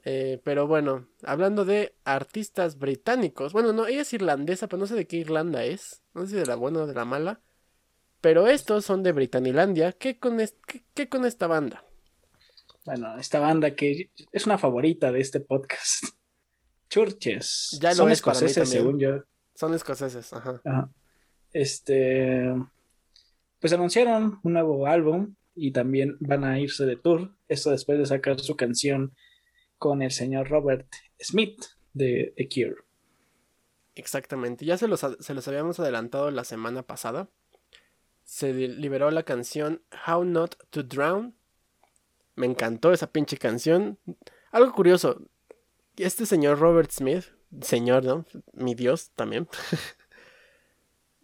Eh, 0.07 0.39
pero 0.43 0.67
bueno, 0.67 1.07
hablando 1.23 1.65
de 1.65 1.95
artistas 2.03 2.77
británicos. 2.77 3.53
Bueno, 3.53 3.73
no, 3.73 3.87
ella 3.87 4.03
es 4.03 4.13
irlandesa, 4.13 4.67
pero 4.67 4.81
no 4.81 4.85
sé 4.85 4.93
de 4.93 5.07
qué 5.07 5.17
Irlanda 5.17 5.63
es. 5.63 6.03
No 6.13 6.21
sé 6.21 6.27
si 6.27 6.35
de 6.35 6.45
la 6.45 6.53
buena 6.53 6.83
o 6.83 6.85
de 6.85 6.93
la 6.93 7.05
mala. 7.05 7.41
Pero 8.21 8.47
estos 8.47 8.85
son 8.85 9.01
de 9.01 9.13
Britanilandia. 9.13 9.93
¿Qué 9.93 10.19
con, 10.19 10.37
qué 10.93 11.09
con 11.09 11.25
esta 11.25 11.47
banda? 11.47 11.83
Bueno, 12.85 13.17
esta 13.17 13.39
banda 13.39 13.73
que 13.73 14.11
es 14.31 14.45
una 14.45 14.59
favorita 14.59 15.11
de 15.11 15.21
este 15.21 15.39
podcast. 15.39 16.03
Churches. 16.95 17.77
Ya 17.81 17.93
Son 17.93 18.09
escoceses, 18.09 18.69
según 18.69 18.97
yo. 18.97 19.21
Son 19.53 19.73
escoceses, 19.73 20.31
ajá. 20.31 20.61
Este. 21.51 22.55
Pues 23.59 23.73
anunciaron 23.73 24.39
un 24.43 24.53
nuevo 24.53 24.87
álbum 24.87 25.35
y 25.55 25.71
también 25.71 26.15
van 26.21 26.45
a 26.45 26.57
irse 26.57 26.85
de 26.85 26.95
tour. 26.95 27.35
Esto 27.49 27.71
después 27.71 27.99
de 27.99 28.05
sacar 28.05 28.39
su 28.39 28.55
canción 28.55 29.13
con 29.77 30.01
el 30.01 30.11
señor 30.11 30.47
Robert 30.47 30.87
Smith 31.19 31.65
de 31.93 32.33
The 32.37 32.47
Cure. 32.47 32.81
Exactamente, 33.95 34.63
ya 34.63 34.77
se 34.77 34.87
los, 34.87 35.05
se 35.19 35.33
los 35.33 35.47
habíamos 35.49 35.77
adelantado 35.81 36.31
la 36.31 36.45
semana 36.45 36.83
pasada. 36.83 37.27
Se 38.23 38.53
liberó 38.53 39.11
la 39.11 39.23
canción 39.23 39.81
How 40.07 40.23
Not 40.23 40.55
to 40.69 40.83
Drown. 40.83 41.35
Me 42.35 42.45
encantó 42.45 42.93
esa 42.93 43.11
pinche 43.11 43.37
canción. 43.37 43.99
Algo 44.51 44.71
curioso, 44.71 45.21
este 45.97 46.25
señor 46.25 46.59
Robert 46.59 46.91
Smith, 46.91 47.25
señor, 47.61 48.03
¿no? 48.03 48.25
Mi 48.53 48.75
Dios 48.75 49.11
también. 49.15 49.47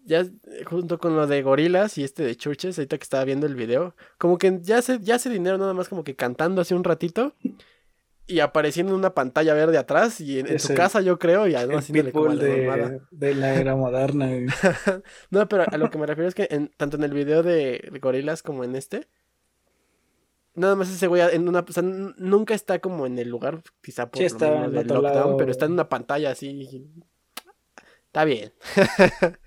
ya 0.05 0.25
junto 0.65 0.99
con 0.99 1.15
lo 1.15 1.27
de 1.27 1.41
gorilas 1.41 1.97
y 1.97 2.03
este 2.03 2.23
de 2.23 2.35
churches, 2.35 2.77
ahorita 2.77 2.97
que 2.97 3.03
estaba 3.03 3.23
viendo 3.23 3.45
el 3.47 3.55
video, 3.55 3.95
como 4.17 4.37
que 4.37 4.59
ya 4.61 4.77
hace, 4.77 4.99
ya 5.01 5.15
hace 5.15 5.29
dinero 5.29 5.57
nada 5.57 5.73
más 5.73 5.89
como 5.89 6.03
que 6.03 6.15
cantando 6.15 6.61
hace 6.61 6.75
un 6.75 6.83
ratito 6.83 7.35
y 8.27 8.39
apareciendo 8.39 8.93
en 8.93 8.99
una 8.99 9.13
pantalla 9.13 9.53
verde 9.53 9.77
atrás 9.77 10.21
y 10.21 10.39
en, 10.39 10.59
su 10.59 10.73
casa 10.73 11.01
yo 11.01 11.19
creo 11.19 11.47
y 11.47 11.55
algo 11.55 11.77
así 11.77 11.91
de, 11.91 12.03
de, 13.11 13.35
la 13.35 13.55
era 13.55 13.75
moderna. 13.75 14.29
no, 15.29 15.47
pero 15.49 15.65
a 15.69 15.77
lo 15.77 15.89
que 15.89 15.97
me 15.97 16.05
refiero 16.05 16.29
es 16.29 16.35
que 16.35 16.47
tanto 16.77 16.97
en 16.97 17.03
el 17.03 17.13
video 17.13 17.43
de, 17.43 17.89
de 17.91 17.99
gorilas 17.99 18.41
como 18.41 18.63
en 18.63 18.75
este 18.75 19.07
Nada 20.53 20.75
más 20.75 20.89
ese 20.89 21.07
güey 21.07 21.21
en 21.33 21.47
una. 21.47 21.59
O 21.59 21.71
sea, 21.71 21.83
nunca 21.83 22.53
está 22.53 22.79
como 22.79 23.05
en 23.05 23.17
el 23.19 23.29
lugar, 23.29 23.63
quizá 23.81 24.09
por 24.09 24.21
lo 24.21 24.71
del 24.71 24.87
lockdown, 24.87 25.37
pero 25.37 25.51
está 25.51 25.65
en 25.65 25.73
una 25.73 25.87
pantalla 25.87 26.31
así. 26.31 26.85
Está 28.07 28.25
bien. 28.25 28.53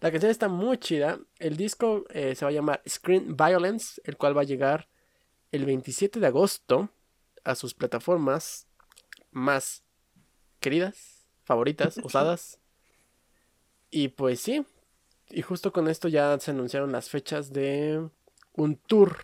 La 0.00 0.10
canción 0.10 0.30
está 0.30 0.48
muy 0.48 0.78
chida. 0.78 1.20
El 1.38 1.56
disco 1.56 2.04
eh, 2.08 2.34
se 2.34 2.44
va 2.44 2.48
a 2.48 2.54
llamar 2.54 2.82
Screen 2.88 3.36
Violence, 3.36 4.00
el 4.04 4.16
cual 4.16 4.36
va 4.36 4.40
a 4.40 4.44
llegar 4.44 4.88
el 5.52 5.66
27 5.66 6.18
de 6.18 6.26
agosto 6.26 6.88
a 7.44 7.54
sus 7.54 7.74
plataformas 7.74 8.66
más 9.30 9.84
queridas, 10.58 11.26
favoritas, 11.44 11.98
usadas. 12.02 12.58
Y 13.90 14.08
pues 14.08 14.40
sí. 14.40 14.64
Y 15.28 15.42
justo 15.42 15.72
con 15.72 15.86
esto 15.86 16.08
ya 16.08 16.38
se 16.40 16.50
anunciaron 16.50 16.90
las 16.90 17.08
fechas 17.08 17.52
de 17.52 18.08
un 18.54 18.76
tour 18.76 19.18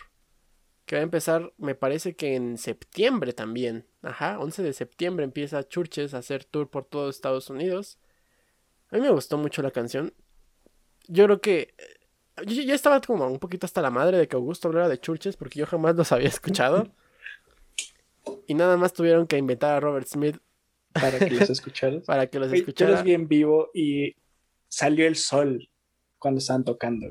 que 0.87 0.95
va 0.95 1.01
a 1.01 1.03
empezar, 1.03 1.53
me 1.59 1.75
parece 1.75 2.15
que 2.15 2.37
en 2.37 2.59
septiembre 2.59 3.33
también. 3.33 3.87
Ajá, 4.03 4.39
11 4.39 4.63
de 4.63 4.73
septiembre 4.73 5.25
empieza 5.25 5.69
Churches 5.69 6.15
a 6.15 6.19
hacer 6.19 6.45
tour 6.45 6.71
por 6.71 6.85
todo 6.85 7.11
Estados 7.11 7.51
Unidos. 7.51 7.99
A 8.91 8.97
mí 8.97 9.03
me 9.03 9.11
gustó 9.11 9.37
mucho 9.37 9.63
la 9.63 9.73
canción. 9.73 10.15
Yo 11.09 11.25
creo 11.25 11.41
que... 11.41 11.75
Yo 12.47 12.63
ya 12.63 12.75
estaba 12.75 13.01
como 13.01 13.27
un 13.27 13.41
poquito 13.41 13.67
hasta 13.67 13.83
la 13.83 13.91
madre 13.91 14.19
de 14.19 14.29
que 14.29 14.37
Augusto 14.37 14.69
hablara 14.69 14.89
de 14.89 15.01
Churches 15.01 15.37
porque 15.37 15.59
yo 15.59 15.67
jamás 15.67 15.97
los 15.97 16.13
había 16.13 16.29
escuchado. 16.29 16.93
y 18.47 18.55
nada 18.55 18.77
más 18.77 18.93
tuvieron 18.93 19.27
que 19.27 19.39
inventar 19.39 19.75
a 19.75 19.81
Robert 19.81 20.07
Smith. 20.07 20.39
Para 20.93 21.19
que 21.19 21.31
los 21.31 21.51
escucharas. 21.51 22.05
para 22.07 22.29
que 22.29 22.39
los 22.39 22.53
escucharas. 22.53 23.03
bien 23.03 23.27
vivo 23.27 23.71
y 23.75 24.15
salió 24.69 25.07
el 25.07 25.17
sol 25.17 25.69
cuando 26.19 26.39
estaban 26.39 26.65
tocando 26.65 27.07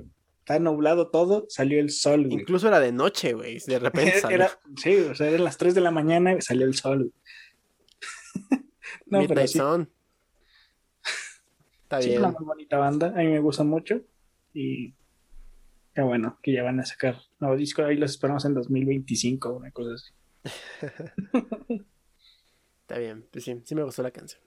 está 0.45 0.59
nublado 0.59 1.09
todo, 1.09 1.47
salió 1.49 1.79
el 1.79 1.89
sol, 1.89 2.27
güey. 2.27 2.41
Incluso 2.41 2.67
era 2.67 2.79
de 2.79 2.91
noche, 2.91 3.33
güey, 3.33 3.57
de 3.65 3.79
repente 3.79 4.19
salió. 4.21 4.45
sí, 4.77 4.95
o 4.97 5.15
sea, 5.15 5.27
eran 5.27 5.43
las 5.43 5.57
3 5.57 5.73
de 5.73 5.81
la 5.81 5.89
mañana 5.89 6.33
y 6.33 6.41
salió 6.41 6.67
el 6.67 6.75
sol. 6.75 7.11
no, 9.07 9.25
pero 9.27 9.47
sí. 9.47 9.59
Está 11.81 11.99
sí, 11.99 12.09
bien. 12.09 12.21
Es 12.21 12.27
una 12.27 12.31
muy 12.37 12.45
bonita 12.45 12.77
banda, 12.77 13.07
a 13.07 13.17
mí 13.17 13.25
me 13.25 13.39
gusta 13.39 13.63
mucho 13.63 14.01
y 14.53 14.93
qué 15.95 16.01
bueno 16.03 16.37
que 16.43 16.53
ya 16.53 16.61
van 16.61 16.79
a 16.79 16.85
sacar 16.85 17.19
nuevo 17.39 17.57
disco, 17.57 17.81
ahí 17.81 17.97
los 17.97 18.11
esperamos 18.11 18.45
en 18.45 18.53
2025, 18.53 19.49
una 19.51 19.71
cosa 19.71 19.95
así. 19.95 20.13
Está 22.81 22.99
bien, 22.99 23.27
pues 23.31 23.45
sí, 23.45 23.59
sí 23.65 23.73
me 23.73 23.81
gustó 23.81 24.03
la 24.03 24.11
canción. 24.11 24.43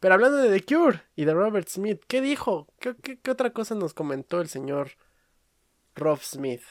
Pero 0.00 0.14
hablando 0.14 0.38
de 0.38 0.48
The 0.58 0.64
Cure 0.64 1.02
y 1.14 1.26
de 1.26 1.34
Robert 1.34 1.68
Smith, 1.68 2.00
¿qué 2.08 2.22
dijo? 2.22 2.72
¿Qué, 2.80 2.96
qué 2.96 3.30
otra 3.30 3.50
cosa 3.52 3.74
nos 3.74 3.92
comentó 3.92 4.40
el 4.40 4.48
señor 4.48 4.92
Rob 5.94 6.18
Smith. 6.20 6.62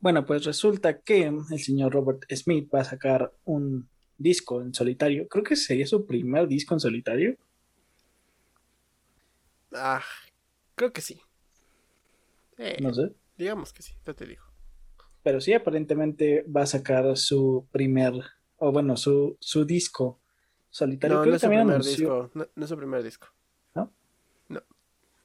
Bueno, 0.00 0.24
pues 0.24 0.44
resulta 0.44 1.00
que 1.00 1.24
el 1.24 1.58
señor 1.58 1.92
Robert 1.92 2.24
Smith 2.32 2.68
va 2.72 2.80
a 2.80 2.84
sacar 2.84 3.32
un 3.44 3.88
disco 4.16 4.60
en 4.60 4.74
solitario. 4.74 5.26
Creo 5.28 5.44
que 5.44 5.56
sería 5.56 5.86
su 5.86 6.06
primer 6.06 6.46
disco 6.46 6.74
en 6.74 6.80
solitario. 6.80 7.36
Ah, 9.72 10.02
creo 10.74 10.92
que 10.92 11.00
sí. 11.00 11.20
Eh, 12.58 12.78
no 12.80 12.92
sé. 12.94 13.12
Digamos 13.36 13.72
que 13.72 13.82
sí, 13.82 13.94
ya 14.04 14.14
te 14.14 14.26
digo. 14.26 14.44
Pero 15.22 15.40
sí, 15.40 15.52
aparentemente 15.52 16.44
va 16.44 16.62
a 16.62 16.66
sacar 16.66 17.16
su 17.16 17.66
primer, 17.70 18.14
o 18.56 18.72
bueno, 18.72 18.96
su, 18.96 19.36
su 19.40 19.64
disco 19.64 20.20
solitario. 20.70 21.18
No, 21.18 21.26
no 21.26 21.34
es, 21.34 21.40
su 21.40 21.48
primer 21.48 21.82
disco. 21.82 22.30
No, 22.34 22.46
no 22.54 22.64
es 22.64 22.68
su 22.68 22.76
primer 22.76 23.02
disco. 23.02 23.28
¿No? 23.74 23.92
No. 24.48 24.62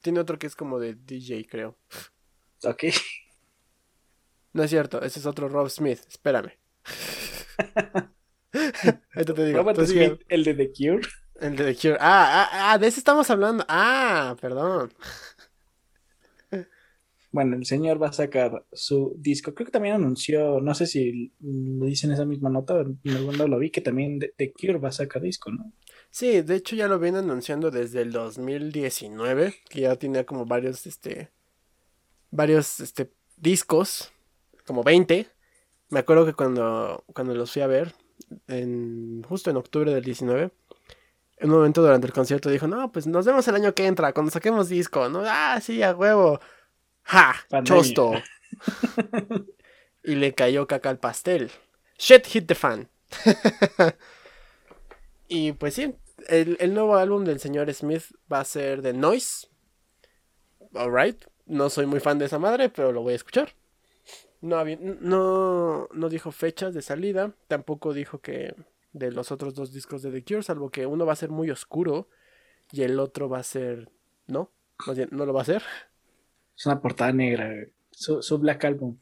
Tiene 0.00 0.20
otro 0.20 0.38
que 0.38 0.46
es 0.46 0.56
como 0.56 0.78
de 0.78 0.94
DJ, 0.94 1.46
creo. 1.48 1.76
Ok. 2.62 2.84
No 4.52 4.62
es 4.62 4.70
cierto, 4.70 5.02
ese 5.02 5.18
es 5.18 5.26
otro 5.26 5.48
Rob 5.48 5.68
Smith. 5.68 6.00
Espérame. 6.08 6.52
Ahí 9.14 9.24
te 9.24 9.46
digo. 9.46 9.58
Robert 9.58 9.84
Smith, 9.84 10.20
el 10.28 10.44
de 10.44 10.54
The 10.54 10.72
Cure. 10.72 11.08
El 11.40 11.56
de 11.56 11.74
The 11.74 11.76
Cure. 11.76 11.96
Ah, 12.00 12.48
ah, 12.52 12.72
ah, 12.72 12.78
de 12.78 12.86
ese 12.86 13.00
estamos 13.00 13.28
hablando. 13.30 13.64
Ah, 13.68 14.36
perdón. 14.40 14.92
Bueno, 17.34 17.56
el 17.56 17.66
señor 17.66 18.00
va 18.00 18.10
a 18.10 18.12
sacar 18.12 18.64
su 18.72 19.12
disco. 19.18 19.52
Creo 19.54 19.66
que 19.66 19.72
también 19.72 19.96
anunció, 19.96 20.60
no 20.60 20.72
sé 20.72 20.86
si 20.86 21.32
lo 21.40 21.86
dicen 21.86 22.12
esa 22.12 22.24
misma 22.24 22.48
nota, 22.48 22.82
en 22.82 23.16
algún 23.16 23.36
lado 23.36 23.48
lo 23.48 23.58
vi, 23.58 23.70
que 23.70 23.80
también 23.80 24.20
The 24.20 24.52
Cure 24.52 24.78
va 24.78 24.90
a 24.90 24.92
sacar 24.92 25.20
disco, 25.20 25.50
¿no? 25.50 25.72
Sí, 26.10 26.42
de 26.42 26.54
hecho 26.54 26.76
ya 26.76 26.86
lo 26.86 27.00
vienen 27.00 27.24
anunciando 27.24 27.72
desde 27.72 28.02
el 28.02 28.12
2019, 28.12 29.52
que 29.68 29.80
ya 29.80 29.96
tenía 29.96 30.24
como 30.24 30.46
varios, 30.46 30.86
este, 30.86 31.32
varios 32.34 32.80
este, 32.80 33.10
discos, 33.36 34.12
como 34.66 34.82
20. 34.82 35.28
Me 35.90 36.00
acuerdo 36.00 36.26
que 36.26 36.34
cuando, 36.34 37.04
cuando 37.14 37.34
los 37.34 37.52
fui 37.52 37.62
a 37.62 37.66
ver, 37.66 37.94
en, 38.48 39.22
justo 39.28 39.50
en 39.50 39.56
octubre 39.56 39.94
del 39.94 40.04
19, 40.04 40.50
en 41.36 41.50
un 41.50 41.56
momento 41.56 41.82
durante 41.82 42.06
el 42.06 42.12
concierto 42.12 42.50
dijo, 42.50 42.66
no, 42.66 42.90
pues 42.90 43.06
nos 43.06 43.24
vemos 43.24 43.46
el 43.48 43.54
año 43.54 43.74
que 43.74 43.86
entra, 43.86 44.12
cuando 44.12 44.32
saquemos 44.32 44.68
disco, 44.68 45.08
¿no? 45.08 45.22
Ah, 45.24 45.60
sí, 45.62 45.82
a 45.82 45.94
huevo. 45.94 46.40
¡Ja! 47.04 47.34
Pandemia. 47.48 47.82
Chosto. 47.82 48.12
y 50.02 50.16
le 50.16 50.34
cayó 50.34 50.66
caca 50.66 50.90
al 50.90 50.98
pastel. 50.98 51.50
Shit 51.98 52.26
hit 52.26 52.46
the 52.46 52.54
fan. 52.54 52.88
y 55.28 55.52
pues 55.52 55.74
sí, 55.74 55.94
el, 56.26 56.56
el 56.58 56.74
nuevo 56.74 56.96
álbum 56.96 57.24
del 57.24 57.38
señor 57.38 57.72
Smith 57.72 58.04
va 58.32 58.40
a 58.40 58.44
ser 58.44 58.82
The 58.82 58.92
Noise. 58.92 59.48
Alright. 60.74 61.24
No 61.46 61.68
soy 61.70 61.86
muy 61.86 62.00
fan 62.00 62.18
de 62.18 62.26
esa 62.26 62.38
madre, 62.38 62.68
pero 62.70 62.92
lo 62.92 63.02
voy 63.02 63.12
a 63.12 63.16
escuchar. 63.16 63.50
No, 64.40 64.56
había- 64.56 64.78
no, 64.80 65.88
no 65.92 66.08
dijo 66.08 66.32
fechas 66.32 66.74
de 66.74 66.82
salida. 66.82 67.32
Tampoco 67.48 67.92
dijo 67.94 68.20
que 68.20 68.54
de 68.92 69.10
los 69.10 69.32
otros 69.32 69.54
dos 69.54 69.72
discos 69.72 70.02
de 70.02 70.10
The 70.10 70.22
Cure, 70.24 70.42
salvo 70.42 70.70
que 70.70 70.86
uno 70.86 71.06
va 71.06 71.12
a 71.14 71.16
ser 71.16 71.30
muy 71.30 71.50
oscuro 71.50 72.08
y 72.72 72.82
el 72.82 72.98
otro 73.00 73.28
va 73.28 73.38
a 73.38 73.42
ser. 73.42 73.90
No, 74.26 74.50
más 74.86 74.96
bien, 74.96 75.08
no 75.12 75.26
lo 75.26 75.32
va 75.32 75.42
a 75.42 75.46
ser. 75.46 75.62
Es 76.56 76.66
una 76.66 76.80
portada 76.80 77.12
negra, 77.12 77.52
su 77.90 78.38
Black 78.38 78.64
Album. 78.64 78.96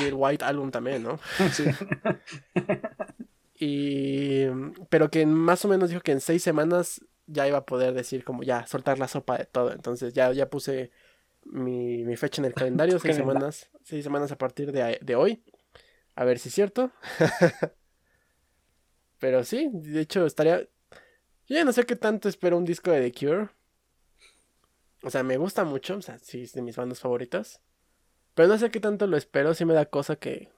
Y 0.00 0.04
el 0.06 0.14
White 0.14 0.44
Album 0.44 0.70
también, 0.70 1.02
¿no? 1.02 1.18
Sí. 1.52 1.64
Y. 3.58 4.46
Pero 4.88 5.10
que 5.10 5.26
más 5.26 5.64
o 5.64 5.68
menos 5.68 5.90
dijo 5.90 6.00
que 6.02 6.12
en 6.12 6.20
seis 6.20 6.42
semanas 6.42 7.00
ya 7.26 7.46
iba 7.48 7.58
a 7.58 7.66
poder 7.66 7.94
decir, 7.94 8.24
como 8.24 8.42
ya, 8.42 8.66
soltar 8.66 8.98
la 8.98 9.08
sopa 9.08 9.38
de 9.38 9.44
todo. 9.46 9.72
Entonces 9.72 10.12
ya, 10.12 10.32
ya 10.32 10.50
puse 10.50 10.90
mi, 11.46 12.04
mi 12.04 12.16
fecha 12.16 12.40
en 12.40 12.46
el 12.46 12.54
calendario, 12.54 12.98
seis 13.00 13.16
semanas, 13.16 13.70
seis 13.82 14.04
semanas 14.04 14.32
a 14.32 14.38
partir 14.38 14.72
de, 14.72 14.98
de 15.00 15.16
hoy. 15.16 15.42
A 16.16 16.24
ver 16.24 16.38
si 16.38 16.48
es 16.48 16.54
cierto. 16.54 16.92
Pero 19.18 19.44
sí, 19.44 19.70
de 19.72 20.00
hecho 20.00 20.26
estaría. 20.26 20.60
Yo 21.46 21.56
ya 21.56 21.64
no 21.64 21.72
sé 21.72 21.84
qué 21.84 21.96
tanto 21.96 22.28
espero 22.28 22.56
un 22.56 22.64
disco 22.64 22.90
de 22.90 23.10
The 23.10 23.26
Cure. 23.26 23.48
O 25.02 25.10
sea, 25.10 25.22
me 25.22 25.36
gusta 25.36 25.64
mucho, 25.64 25.96
o 25.96 26.02
sea, 26.02 26.18
sí 26.18 26.42
es 26.42 26.52
de 26.52 26.62
mis 26.62 26.76
bandas 26.76 27.00
favoritas. 27.00 27.60
Pero 28.34 28.48
no 28.48 28.58
sé 28.58 28.70
qué 28.70 28.80
tanto 28.80 29.06
lo 29.06 29.16
espero, 29.16 29.54
sí 29.54 29.64
me 29.64 29.74
da 29.74 29.86
cosa 29.86 30.16
que 30.16 30.50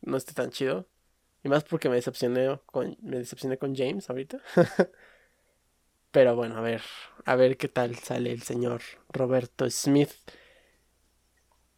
no 0.00 0.16
esté 0.16 0.32
tan 0.32 0.50
chido. 0.50 0.88
Y 1.42 1.48
más 1.48 1.64
porque 1.64 1.88
me 1.88 1.96
decepcioné 1.96 2.60
con, 2.66 2.96
me 3.02 3.18
decepcioné 3.18 3.58
con 3.58 3.74
James 3.74 4.08
ahorita. 4.10 4.40
Pero 6.10 6.34
bueno, 6.34 6.56
a 6.56 6.60
ver, 6.60 6.82
a 7.30 7.36
ver 7.36 7.56
qué 7.56 7.68
tal 7.68 7.96
sale 7.96 8.32
el 8.32 8.42
señor 8.42 8.80
Roberto 9.10 9.68
Smith. 9.70 10.10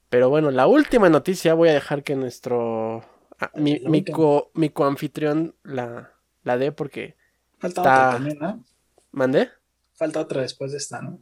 Pero 0.08 0.28
bueno, 0.28 0.50
la 0.50 0.66
última 0.66 1.08
noticia 1.08 1.54
voy 1.54 1.68
a 1.70 1.74
dejar 1.74 2.02
que 2.02 2.16
nuestro 2.16 3.04
ah, 3.40 3.50
mi, 3.54 3.78
La 3.78 3.90
mi, 3.90 4.04
co- 4.04 4.50
mi 4.54 4.70
coanfitrión 4.70 5.54
la, 5.62 6.12
la 6.42 6.56
dé 6.58 6.72
porque 6.72 7.16
Falta 7.58 7.80
Está- 7.82 8.06
otra 8.08 8.10
también, 8.18 8.38
¿no? 8.38 8.64
mandé. 9.12 9.50
Falta 9.94 10.20
otra 10.20 10.42
después 10.42 10.72
de 10.72 10.78
esta, 10.78 11.00
¿no? 11.02 11.20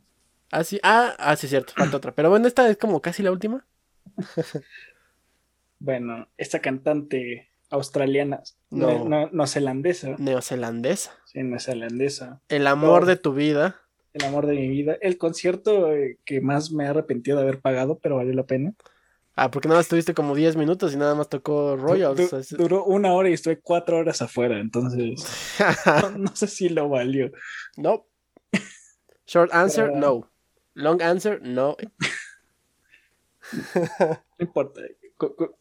Ah, 0.52 0.64
sí, 0.64 0.80
ah, 0.82 1.14
ah, 1.18 1.36
sí, 1.36 1.46
cierto, 1.48 1.72
falta 1.76 1.96
otra. 1.98 2.12
Pero 2.14 2.30
bueno, 2.30 2.46
esta 2.48 2.68
es 2.68 2.76
como 2.78 3.00
casi 3.02 3.22
la 3.22 3.30
última. 3.32 3.66
Bueno, 5.78 6.28
esta 6.36 6.60
cantante 6.60 7.50
australiana, 7.70 8.42
No. 8.70 9.04
no, 9.04 9.04
no, 9.08 9.30
neozelandesa, 9.32 10.16
Neozelandesa. 10.18 11.12
sí, 11.24 11.42
neozelandesa, 11.42 12.42
El 12.48 12.66
amor 12.66 13.02
No. 13.02 13.06
de 13.06 13.16
tu 13.16 13.32
vida. 13.32 13.79
El 14.12 14.24
amor 14.24 14.46
de 14.46 14.54
mi 14.54 14.68
vida, 14.68 14.96
el 15.00 15.18
concierto 15.18 15.92
eh, 15.92 16.18
que 16.24 16.40
más 16.40 16.72
me 16.72 16.84
he 16.84 16.88
arrepentido 16.88 17.36
de 17.38 17.42
haber 17.44 17.60
pagado, 17.60 17.98
pero 17.98 18.16
valió 18.16 18.32
la 18.34 18.46
pena. 18.46 18.74
Ah, 19.36 19.50
porque 19.50 19.68
nada 19.68 19.78
más 19.78 19.86
estuviste 19.86 20.12
como 20.12 20.34
10 20.34 20.56
minutos 20.56 20.92
y 20.92 20.96
nada 20.96 21.14
más 21.14 21.28
tocó 21.28 21.76
Royals. 21.76 22.30
Du- 22.50 22.56
duró 22.56 22.84
una 22.84 23.12
hora 23.14 23.30
y 23.30 23.32
estuve 23.34 23.58
cuatro 23.60 23.96
horas 23.98 24.20
afuera, 24.20 24.58
entonces 24.58 25.24
no, 26.02 26.10
no 26.18 26.36
sé 26.36 26.46
si 26.46 26.68
lo 26.68 26.88
valió. 26.88 27.30
no. 27.76 28.06
Short 29.26 29.54
answer, 29.54 29.86
Pero- 29.86 29.98
no. 30.00 30.30
Long 30.74 31.00
answer, 31.02 31.40
no. 31.42 31.76
No 33.52 34.18
importa, 34.38 34.80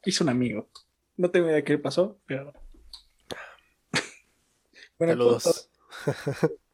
hice 0.06 0.24
un 0.24 0.30
amigo. 0.30 0.70
No 1.18 1.30
tengo 1.32 1.48
idea 1.48 1.56
de 1.58 1.64
qué 1.64 1.78
pasó, 1.78 2.20
pero... 2.26 2.54
Bueno, 4.98 5.14
Saludos. 5.14 5.70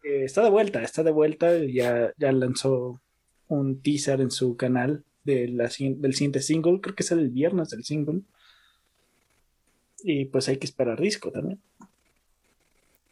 Eh, 0.05 0.23
está 0.23 0.43
de 0.43 0.51
vuelta, 0.51 0.83
está 0.83 1.03
de 1.03 1.11
vuelta. 1.11 1.57
Ya, 1.57 2.13
ya 2.17 2.31
lanzó 2.31 3.01
un 3.47 3.81
teaser 3.81 4.21
en 4.21 4.31
su 4.31 4.55
canal 4.55 5.03
de 5.23 5.47
la, 5.47 5.63
del 5.63 6.13
siguiente 6.13 6.41
single. 6.41 6.79
Creo 6.79 6.95
que 6.95 7.03
es 7.03 7.11
el 7.11 7.29
viernes 7.29 7.69
del 7.69 7.83
single. 7.83 8.21
Y 10.03 10.25
pues 10.25 10.47
hay 10.47 10.57
que 10.57 10.67
esperar 10.67 11.01
disco 11.01 11.31
también. 11.31 11.59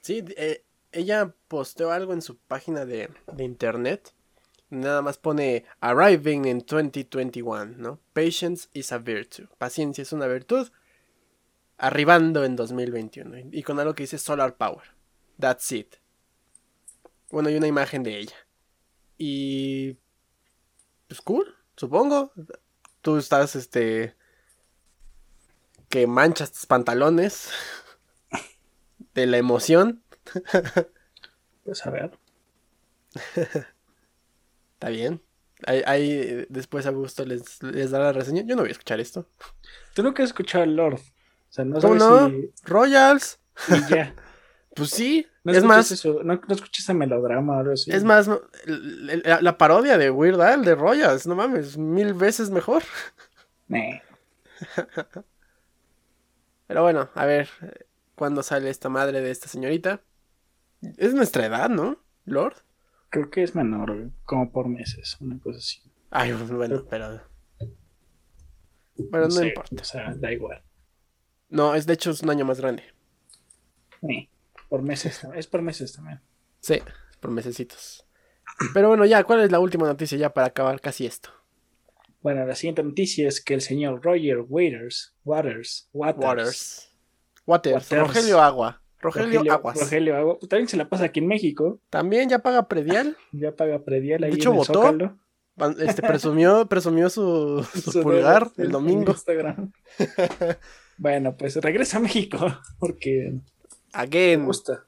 Sí, 0.02 0.24
eh, 0.38 0.64
ella 0.92 1.34
posteó 1.48 1.92
algo 1.92 2.14
en 2.14 2.22
su 2.22 2.38
página 2.38 2.86
de, 2.86 3.10
internet. 3.40 4.14
Nada 4.70 5.02
más 5.02 5.18
pone 5.18 5.66
Arriving 5.80 6.46
in 6.46 6.60
2021, 6.60 7.78
¿no? 7.78 8.00
Patience 8.14 8.70
is 8.74 8.92
a 8.92 9.00
virtue. 9.00 9.48
Paciencia 9.58 10.04
es 10.04 10.14
una 10.14 10.28
virtud. 10.28 10.70
Arribando 11.78 12.44
en 12.44 12.56
2021. 12.56 13.50
Y 13.52 13.64
con 13.64 13.80
algo 13.80 13.96
que 13.96 14.04
dice 14.04 14.20
Solar 14.20 14.56
Power. 14.58 14.84
That's 15.40 15.72
it. 15.72 16.03
Bueno, 17.34 17.50
y 17.50 17.56
una 17.56 17.66
imagen 17.66 18.04
de 18.04 18.20
ella. 18.20 18.36
Y. 19.18 19.98
Pues 21.08 21.20
cool, 21.22 21.56
supongo. 21.76 22.32
Tú 23.02 23.18
estás, 23.18 23.56
este. 23.56 24.16
Que 25.90 26.06
manchas 26.06 26.52
tus 26.52 26.68
pantalones. 26.68 27.50
De 29.16 29.26
la 29.26 29.38
emoción. 29.38 30.04
Pues 31.64 31.84
a 31.88 31.90
ver. 31.90 32.20
Está 34.74 34.90
bien. 34.90 35.20
Ahí, 35.66 35.82
ahí, 35.88 36.46
después 36.50 36.86
a 36.86 36.92
gusto 36.92 37.26
les, 37.26 37.64
les 37.64 37.90
da 37.90 37.98
la 37.98 38.14
reseña. 38.14 38.44
Yo 38.44 38.56
no 38.56 38.62
voy 38.62 38.70
a 38.70 38.74
escuchar 38.74 39.00
esto. 39.00 39.28
Tú 39.96 40.08
has 40.08 40.20
escuchado 40.20 40.66
el 40.66 40.76
Lord. 40.76 41.00
O 41.00 41.02
sea, 41.50 41.66
no 41.66 41.80
¿Cómo 41.80 42.00
sabes 42.00 42.04
no? 42.04 42.30
si. 42.30 42.52
Royals. 42.64 43.40
y 43.70 43.92
ya. 43.92 44.16
Pues 44.76 44.90
sí. 44.90 45.28
No 45.44 45.52
es 45.52 45.64
más, 45.64 45.92
eso, 45.92 46.24
no, 46.24 46.36
no 46.36 46.56
escuchas 46.56 46.86
ese 46.86 46.94
melodrama 46.94 47.58
o 47.58 47.60
algo 47.60 47.74
así. 47.74 47.92
es 47.92 48.04
más, 48.04 48.30
la, 48.66 49.42
la 49.42 49.58
parodia 49.58 49.98
de 49.98 50.10
Weird 50.10 50.40
Al 50.42 50.64
de 50.64 50.74
Royals, 50.74 51.28
no 51.28 51.36
mames, 51.36 51.78
mil 51.78 52.14
veces 52.14 52.50
mejor. 52.50 52.84
Nah. 53.68 54.00
Pero 56.68 56.82
bueno, 56.82 57.10
a 57.14 57.26
ver, 57.26 57.50
¿cuándo 58.16 58.42
sale 58.42 58.70
esta 58.70 58.90
madre 58.90 59.22
de 59.22 59.32
esta 59.32 59.48
señorita? 59.48 60.02
Es 60.98 61.14
nuestra 61.14 61.46
edad, 61.46 61.70
¿no? 61.70 61.98
Lord. 62.26 62.56
Creo 63.10 63.30
que 63.30 63.44
es 63.44 63.54
menor, 63.54 64.12
como 64.26 64.52
por 64.52 64.68
meses, 64.68 65.18
una 65.20 65.38
cosa 65.40 65.60
así. 65.60 65.82
Ay, 66.10 66.32
bueno, 66.32 66.86
pero. 66.90 67.22
Bueno, 68.96 69.26
no 69.26 69.32
sé, 69.32 69.48
importa. 69.48 69.82
O 69.82 69.86
sea, 69.86 70.14
da 70.16 70.32
igual. 70.32 70.64
No, 71.50 71.76
es 71.76 71.86
de 71.86 71.94
hecho 71.94 72.12
es 72.12 72.24
un 72.24 72.30
año 72.30 72.46
más 72.46 72.60
grande. 72.60 72.84
Nah. 74.02 74.24
Por 74.74 74.82
meses, 74.82 75.22
es 75.36 75.46
por 75.46 75.62
meses 75.62 75.94
también. 75.94 76.20
Sí, 76.60 76.80
por 77.20 77.30
mesecitos. 77.30 78.08
Pero 78.74 78.88
bueno, 78.88 79.06
ya, 79.06 79.24
¿cuál 79.24 79.42
es 79.42 79.52
la 79.52 79.60
última 79.60 79.86
noticia 79.86 80.18
ya 80.18 80.34
para 80.34 80.48
acabar 80.48 80.82
casi 80.82 81.06
esto? 81.06 81.30
Bueno, 82.24 82.44
la 82.44 82.56
siguiente 82.56 82.82
noticia 82.82 83.28
es 83.28 83.40
que 83.40 83.54
el 83.54 83.62
señor 83.62 84.04
Roger 84.04 84.40
Waters, 84.40 85.16
Waters, 85.26 85.92
Waters, 85.94 86.26
Waters. 86.26 86.92
Waters. 87.46 87.92
Waters. 87.92 87.92
Rogelio 87.92 88.42
Agua. 88.42 88.82
Rogelio, 89.00 89.28
Rogelio, 89.28 89.54
Aguas. 89.54 89.80
Rogelio 89.80 90.18
Agua, 90.18 90.40
también 90.50 90.68
se 90.68 90.78
la 90.78 90.90
pasa 90.90 91.04
aquí 91.06 91.20
en 91.20 91.28
México, 91.28 91.80
También 91.92 92.28
ya 92.28 92.40
paga 92.40 92.68
predial. 92.68 93.16
ya 93.32 93.56
paga 93.56 93.84
predial 93.84 94.24
ahí 94.24 94.32
De 94.32 94.38
hecho, 94.38 94.50
en 94.50 94.56
el 94.56 94.58
votó. 94.58 94.74
Zócalo. 94.74 95.20
Este, 95.86 96.02
presumió, 96.02 96.66
presumió 96.68 97.12
su, 97.12 97.64
su 97.76 97.92
Su 97.92 98.02
pulgar 98.02 98.50
el 98.58 98.72
domingo. 98.72 99.12
Instagram. 99.12 99.72
bueno, 100.98 101.38
pues 101.38 101.58
regresa 101.58 101.98
a 101.98 102.00
México 102.00 102.40
porque 102.80 103.40
me 103.94 104.02
Again. 104.02 104.46
gusta. 104.46 104.86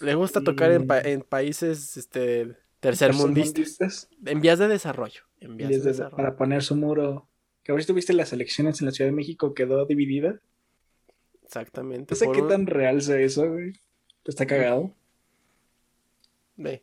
Le 0.00 0.14
gusta 0.14 0.42
tocar 0.42 0.72
en, 0.72 0.86
pa- 0.86 1.00
Y- 1.06 1.12
en 1.12 1.20
países 1.22 1.96
este, 1.96 2.56
tercermundistas. 2.80 4.08
En 4.26 4.40
vías 4.40 4.58
de 4.58 4.68
desarrollo. 4.68 5.22
En 5.40 5.56
vías 5.56 5.70
de 5.70 5.78
desarrollo. 5.80 6.16
para 6.16 6.36
poner 6.36 6.62
su 6.62 6.74
muro. 6.76 7.28
Que 7.62 7.70
ahorita 7.72 7.88
tuviste 7.92 8.12
las 8.12 8.32
elecciones 8.32 8.80
en 8.80 8.86
la 8.86 8.92
Ciudad 8.92 9.08
de 9.10 9.14
México, 9.16 9.54
quedó 9.54 9.86
dividida. 9.86 10.40
Exactamente. 11.44 12.12
No 12.14 12.16
sé 12.16 12.26
qué 12.32 12.42
un- 12.42 12.48
tan 12.48 12.66
real 12.66 13.00
sea 13.02 13.18
eso, 13.20 13.48
güey. 13.48 13.74
Está 14.24 14.46
cagado. 14.46 14.94
Ve, 16.56 16.82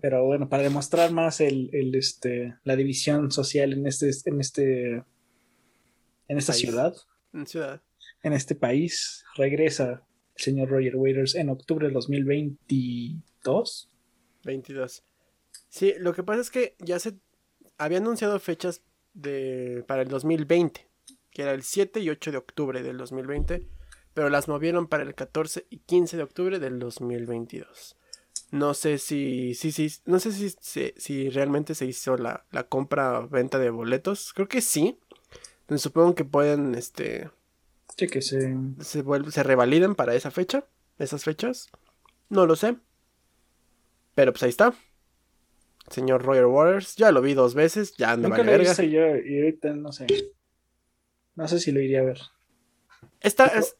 Pero 0.00 0.24
bueno, 0.24 0.48
para 0.48 0.62
demostrar 0.62 1.12
más 1.12 1.40
el, 1.40 1.70
el, 1.72 1.94
este, 1.94 2.56
la 2.64 2.74
división 2.76 3.30
social 3.30 3.72
en 3.72 3.86
este, 3.86 4.10
en 4.24 4.40
este, 4.40 4.92
en 6.28 6.38
esta 6.38 6.52
País. 6.52 6.60
ciudad, 6.62 6.94
en 7.32 7.46
ciudad. 7.46 7.82
En 8.26 8.32
este 8.32 8.54
país, 8.54 9.24
regresa 9.36 10.02
el 10.34 10.42
señor 10.42 10.68
Roger 10.70 10.96
Waters 10.96 11.34
en 11.36 11.48
octubre 11.48 11.86
del 11.86 11.94
2022. 11.94 13.90
22. 14.44 15.04
Sí, 15.68 15.94
lo 15.98 16.12
que 16.12 16.22
pasa 16.22 16.40
es 16.40 16.50
que 16.50 16.74
ya 16.78 16.98
se 16.98 17.14
había 17.78 17.98
anunciado 17.98 18.38
fechas 18.40 18.82
de, 19.14 19.84
para 19.86 20.02
el 20.02 20.08
2020, 20.08 20.88
que 21.30 21.42
era 21.42 21.52
el 21.52 21.62
7 21.62 22.00
y 22.00 22.10
8 22.10 22.32
de 22.32 22.38
octubre 22.38 22.82
del 22.82 22.98
2020, 22.98 23.66
pero 24.12 24.28
las 24.28 24.48
movieron 24.48 24.88
para 24.88 25.04
el 25.04 25.14
14 25.14 25.66
y 25.70 25.78
15 25.78 26.16
de 26.16 26.22
octubre 26.22 26.58
del 26.58 26.78
2022. 26.78 27.96
No 28.50 28.74
sé 28.74 28.98
si, 28.98 29.54
sí, 29.54 29.72
sí, 29.72 29.92
no 30.04 30.18
sé 30.18 30.32
si, 30.32 30.50
si, 30.60 30.92
si 30.96 31.30
realmente 31.30 31.74
se 31.74 31.86
hizo 31.86 32.16
la, 32.16 32.46
la 32.50 32.64
compra 32.64 33.20
venta 33.20 33.58
de 33.58 33.70
boletos. 33.70 34.32
Creo 34.32 34.48
que 34.48 34.60
sí. 34.60 34.98
Supongo 35.76 36.14
que 36.14 36.24
pueden, 36.24 36.76
este, 36.76 37.28
Sí, 37.96 38.06
que 38.06 38.20
se... 38.22 38.54
se, 38.80 39.02
vuelve- 39.04 39.30
se 39.30 39.42
revaliden 39.42 39.94
para 39.94 40.14
esa 40.14 40.30
fecha, 40.30 40.64
esas 40.98 41.24
fechas. 41.24 41.68
No 42.28 42.46
lo 42.46 42.56
sé. 42.56 42.76
Pero 44.14 44.32
pues 44.32 44.42
ahí 44.42 44.50
está. 44.50 44.74
Señor 45.90 46.24
Roger 46.24 46.46
Waters, 46.46 46.96
ya 46.96 47.12
lo 47.12 47.22
vi 47.22 47.34
dos 47.34 47.54
veces, 47.54 47.94
ya 47.96 48.16
me 48.16 48.28
Nunca 48.28 48.42
lo 48.42 48.60
hice 48.60 48.90
yo 48.90 49.16
y 49.16 49.38
ahorita 49.38 49.72
no 49.74 49.92
sé. 49.92 50.06
No 51.36 51.46
sé 51.46 51.60
si 51.60 51.70
lo 51.70 51.80
iría 51.80 52.00
a 52.00 52.04
ver. 52.04 52.18
Esta 53.20 53.46
es, 53.46 53.76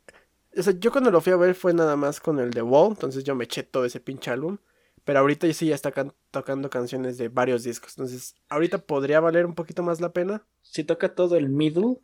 o 0.57 0.63
sea, 0.63 0.73
yo 0.79 0.93
cuando 0.93 1.11
lo 1.11 1.21
fui 1.21 1.33
a 1.33 1.37
ver 1.37 1.55
fue 1.55 1.75
nada 1.75 1.97
más 1.97 2.21
con 2.21 2.39
el 2.39 2.51
The 2.51 2.63
Wall, 2.63 2.91
entonces 2.91 3.25
yo 3.25 3.35
me 3.35 3.45
eché 3.45 3.65
todo 3.65 3.85
ese 3.85 4.01
pinche 4.01 4.31
álbum. 4.31 4.59
Pero 5.05 5.21
ahorita 5.21 5.53
sí 5.53 5.67
ya 5.67 5.75
está 5.77 5.93
can- 5.93 6.15
tocando 6.33 6.69
canciones 6.69 7.17
de 7.17 7.29
varios 7.29 7.63
discos. 7.63 7.93
Entonces, 7.97 8.35
ahorita 8.49 8.79
podría 8.79 9.21
valer 9.21 9.47
un 9.47 9.55
poquito 9.55 9.85
más 9.85 10.01
la 10.01 10.13
pena. 10.13 10.45
Si 10.63 10.83
toca 10.83 11.15
todo 11.15 11.37
el 11.37 11.49
middle, 11.49 11.99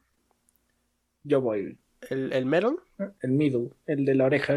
yo 1.25 1.41
voy. 1.41 1.79
El, 2.11 2.32
el 2.32 2.46
metal. 2.46 2.76
El 3.20 3.32
middle, 3.32 3.70
el 3.86 4.05
de 4.05 4.14
la 4.14 4.24
oreja. 4.26 4.57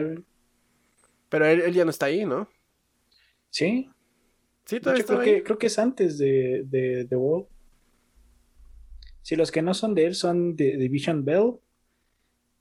Pero 1.29 1.45
él, 1.45 1.61
él 1.61 1.73
ya 1.73 1.83
no 1.85 1.89
está 1.91 2.07
ahí, 2.07 2.25
¿no? 2.25 2.49
Sí, 3.49 3.89
Sí, 4.65 4.79
todavía 4.79 5.03
hecho, 5.03 5.07
creo 5.07 5.21
está 5.21 5.29
ahí. 5.31 5.35
que, 5.37 5.43
creo 5.43 5.57
que 5.59 5.67
es 5.67 5.77
antes 5.79 6.17
de, 6.17 6.63
de 6.65 7.05
The 7.05 7.15
Wall. 7.15 7.45
Si 9.21 9.35
los 9.35 9.51
que 9.51 9.61
no 9.61 9.73
son 9.73 9.93
de 9.95 10.05
él 10.05 10.15
son 10.15 10.55
de 10.55 10.77
Division 10.77 11.23
Bell 11.23 11.53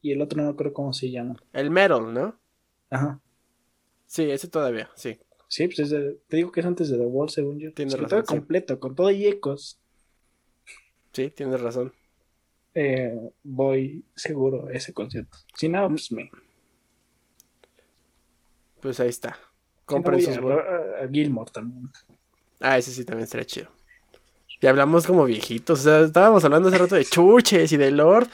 y 0.02 0.12
el 0.12 0.20
otro 0.20 0.42
no 0.42 0.50
acuerdo 0.50 0.72
cómo 0.74 0.92
se 0.92 1.10
llama. 1.10 1.36
El 1.52 1.70
metal, 1.70 2.12
¿no? 2.12 2.38
Ajá. 2.90 3.20
Sí, 4.06 4.30
ese 4.30 4.48
todavía, 4.48 4.90
sí. 4.96 5.18
Sí, 5.48 5.66
pues 5.66 5.78
es 5.80 5.90
de- 5.90 6.18
te 6.28 6.36
digo 6.36 6.52
que 6.52 6.60
es 6.60 6.66
antes 6.66 6.88
de 6.90 6.98
The 6.98 7.06
Wall, 7.06 7.30
según 7.30 7.58
yo. 7.58 7.72
Tienes 7.72 7.98
razón, 7.98 8.20
sí. 8.26 8.34
completo, 8.34 8.78
con 8.80 8.94
todo 8.94 9.10
y 9.10 9.26
ecos, 9.26 9.80
Sí, 11.12 11.30
tienes 11.30 11.60
razón. 11.60 11.92
Eh, 12.74 13.16
voy 13.42 14.04
seguro 14.14 14.68
a 14.68 14.72
ese 14.72 14.92
concierto. 14.92 15.38
Si 15.56 15.68
no, 15.68 15.88
pues 15.88 16.10
me. 16.12 16.30
Pues 18.80 19.00
ahí 19.00 19.08
está. 19.08 19.30
si 19.30 19.36
no, 19.36 19.84
Compren 19.86 20.20
sus 20.20 20.36
a, 20.38 21.08
Gilmore 21.10 21.50
también. 21.50 21.88
Ah, 22.60 22.78
ese 22.78 22.90
sí 22.90 23.04
también 23.04 23.24
estaría 23.24 23.46
chido. 23.46 23.68
Ya 24.60 24.70
hablamos 24.70 25.06
como 25.06 25.24
viejitos. 25.24 25.80
O 25.80 25.82
sea, 25.82 26.00
estábamos 26.02 26.44
hablando 26.44 26.68
hace 26.68 26.78
rato 26.78 26.94
de 26.94 27.04
chuches 27.04 27.72
y 27.72 27.76
de 27.76 27.90
Lord. 27.90 28.28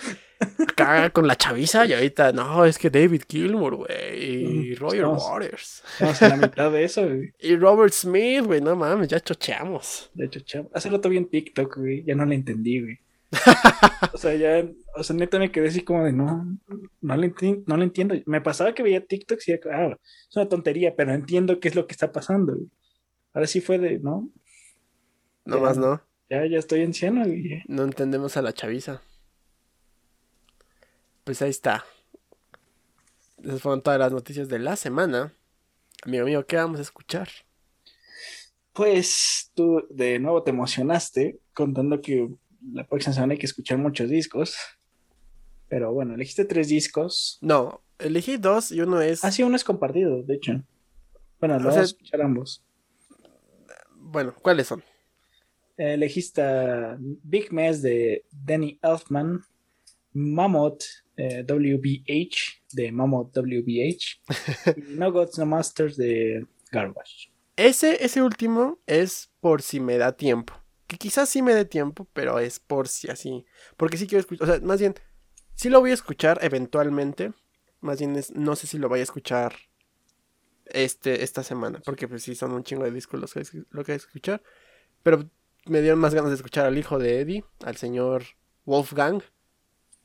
Acá 0.59 1.11
con 1.11 1.27
la 1.27 1.37
chaviza 1.37 1.85
y 1.85 1.93
ahorita, 1.93 2.33
no, 2.33 2.65
es 2.65 2.79
que 2.79 2.89
David 2.89 3.23
Gilmour, 3.29 3.77
güey. 3.77 4.71
Y 4.71 4.75
Mm, 4.75 4.77
Roger 4.79 5.01
estamos- 5.01 5.29
Waters. 5.31 5.83
Estamos 5.93 6.23
a 6.23 6.29
la 6.29 6.37
mitad 6.37 6.73
de 6.73 6.85
eso, 6.85 7.05
güey. 7.07 7.33
Y 7.41 7.57
Robert 7.57 7.93
Smith, 7.93 8.45
güey, 8.47 8.61
no 8.61 8.75
mames, 8.75 9.09
ya 9.09 9.21
chocheamos. 9.21 10.11
Hecho, 10.19 10.41
chavo, 10.41 10.71
hace 10.73 10.89
rato 10.89 11.09
vi 11.11 11.19
en 11.19 11.29
TikTok, 11.29 11.77
güey, 11.77 12.05
ya 12.05 12.15
no 12.15 12.25
la 12.25 12.35
entendí, 12.35 12.81
güey. 12.81 12.99
O 14.13 14.19
sea, 14.19 14.35
ya, 14.35 14.69
o 14.97 15.03
sea, 15.05 15.15
neta 15.17 15.39
me 15.39 15.53
quedé 15.53 15.69
así 15.69 15.83
como 15.83 16.05
de, 16.05 16.13
no, 16.13 16.59
no 17.01 17.17
le, 17.17 17.33
enti- 17.33 17.63
no 17.67 17.77
le 17.77 17.85
entiendo. 17.85 18.15
Me 18.27 18.41
pasaba 18.41 18.75
que 18.75 18.83
veía 18.83 19.07
TikToks 19.07 19.49
y 19.49 19.53
decía, 19.53 19.71
ah, 19.73 19.97
es 20.29 20.37
una 20.37 20.49
tontería, 20.49 20.95
pero 20.97 21.13
entiendo 21.15 21.61
qué 21.61 21.69
es 21.69 21.75
lo 21.77 21.87
que 21.87 21.93
está 21.93 22.11
pasando, 22.13 22.55
güey. 22.55 22.69
Ahora 23.33 23.47
sí 23.47 23.61
fue 23.61 23.79
de, 23.79 23.99
no, 24.01 24.29
No 25.45 25.57
Ya. 25.57 25.63
más, 25.63 25.79
no. 25.79 26.03
ya, 26.29 26.45
ya 26.47 26.59
estoy 26.59 26.83
anciano, 26.83 27.25
güey. 27.25 27.63
No 27.69 27.85
entendemos 27.85 28.37
a 28.37 28.43
la 28.43 28.53
chaviza. 28.53 29.01
Pues 31.25 31.41
ahí 31.43 31.51
está. 31.51 31.85
Esas 33.43 33.63
fueron 33.63 33.83
todas 33.83 33.99
las 34.01 34.13
noticias 34.13 34.49
de 34.49 34.59
la 34.59 34.77
semana. 34.77 35.33
Amigo 36.03 36.25
mío, 36.27 36.47
¿qué 36.47 36.57
vamos 36.57 36.79
a 36.79 36.83
escuchar? 36.83 37.29
Pues 38.73 39.51
tú 39.55 39.87
de 39.91 40.19
nuevo 40.19 40.43
te 40.43 40.51
emocionaste 40.51 41.39
contando 41.55 42.01
que 42.01 42.29
la 42.73 42.85
próxima 42.87 43.13
semana 43.15 43.33
hay 43.35 43.39
que 43.39 43.47
escuchar 43.47 43.79
muchos 43.79 44.09
discos. 44.11 44.57
Pero 45.69 45.93
bueno, 45.93 46.15
elegiste 46.15 46.45
tres 46.45 46.69
discos. 46.69 47.39
No, 47.41 47.83
elegí 47.99 48.37
dos 48.37 48.73
y 48.73 48.81
uno 48.81 49.01
es. 49.01 49.25
Ah, 49.25 49.31
sí, 49.31 49.43
uno 49.43 49.57
es 49.57 49.65
compartido, 49.65 50.23
de 50.23 50.35
hecho. 50.35 50.63
Bueno, 51.39 51.55
lo 51.55 51.61
O 51.61 51.65
vamos 51.65 51.75
sea- 51.75 51.83
a 51.83 51.85
escuchar 51.85 52.23
ambos. 52.23 52.65
Bueno, 53.97 54.35
¿cuáles 54.43 54.67
son? 54.67 54.81
Eh, 55.77 55.95
elegiste 55.95 56.43
Big 56.99 57.53
Mess 57.53 57.83
de 57.83 58.25
Danny 58.31 58.79
Elfman, 58.83 59.41
Mammoth 60.13 60.83
eh, 61.17 61.45
WBH 61.47 62.63
de 62.73 62.91
Mammoth 62.93 63.33
WBH 63.37 64.21
y 64.77 64.81
No 64.97 65.13
Gods 65.13 65.39
No 65.39 65.47
Masters 65.47 65.97
de 65.97 66.47
Garbage. 66.73 67.31
Ese, 67.57 68.05
ese 68.05 68.23
último 68.23 68.79
es 68.87 69.31
por 69.41 69.63
si 69.63 69.81
me 69.81 69.99
da 69.99 70.17
tiempo. 70.17 70.55
Que 70.91 70.97
quizás 70.99 71.29
sí 71.29 71.41
me 71.41 71.55
dé 71.55 71.65
tiempo, 71.65 72.09
pero 72.13 72.41
es 72.41 72.59
por 72.59 72.89
si 72.89 73.09
así. 73.09 73.47
Porque 73.77 73.97
sí 73.97 74.09
quiero 74.09 74.21
escuchar. 74.23 74.49
O 74.49 74.53
sea, 74.53 74.61
más 74.67 74.81
bien, 74.81 74.97
sí 75.55 75.69
lo 75.69 75.79
voy 75.79 75.93
a 75.93 75.95
escuchar 75.95 76.41
eventualmente. 76.43 77.33
Más 77.81 78.01
bien, 78.01 78.17
es- 78.17 78.33
no 78.35 78.57
sé 78.57 78.67
si 78.67 78.77
lo 78.77 78.89
voy 78.89 78.99
a 78.99 79.05
escuchar 79.05 79.55
este, 80.67 81.23
esta 81.23 81.45
semana. 81.45 81.81
Porque 81.85 82.09
pues 82.09 82.25
sí 82.25 82.35
son 82.35 82.51
un 82.53 82.65
chingo 82.65 82.83
de 82.83 82.91
discos 82.91 83.21
los 83.21 83.33
que, 83.33 83.43
lo 83.71 83.85
que 83.85 83.93
hay 83.93 83.99
que 83.99 84.05
escuchar. 84.05 84.43
Pero 85.05 85.31
me 85.67 85.81
dieron 85.81 86.01
más 86.01 86.13
ganas 86.13 86.31
de 86.31 86.37
escuchar 86.37 86.67
al 86.67 86.77
hijo 86.77 86.99
de 86.99 87.21
Eddie, 87.21 87.45
al 87.65 87.77
señor 87.77 88.25
Wolfgang. 88.65 89.23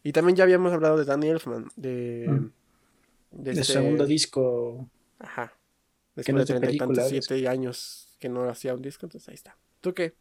Y 0.03 0.11
también 0.11 0.35
ya 0.35 0.43
habíamos 0.43 0.71
hablado 0.71 0.97
de 0.97 1.05
Danny 1.05 1.29
Elfman. 1.29 1.71
De. 1.75 2.27
Mm. 2.29 2.51
de 3.31 3.51
este- 3.53 3.63
segundo 3.63 4.05
disco. 4.05 4.87
Ajá. 5.17 5.47
Que 6.13 6.21
Después 6.21 6.33
no 6.35 6.39
de 6.41 6.45
treinta 6.45 6.71
y 6.71 6.77
tantos, 6.77 7.09
siete 7.09 7.47
años 7.47 8.15
que 8.19 8.29
no 8.29 8.47
hacía 8.47 8.75
un 8.75 8.83
disco, 8.83 9.07
entonces 9.07 9.27
ahí 9.29 9.33
está. 9.35 9.57
¿Tú 9.81 9.95
qué? 9.95 10.13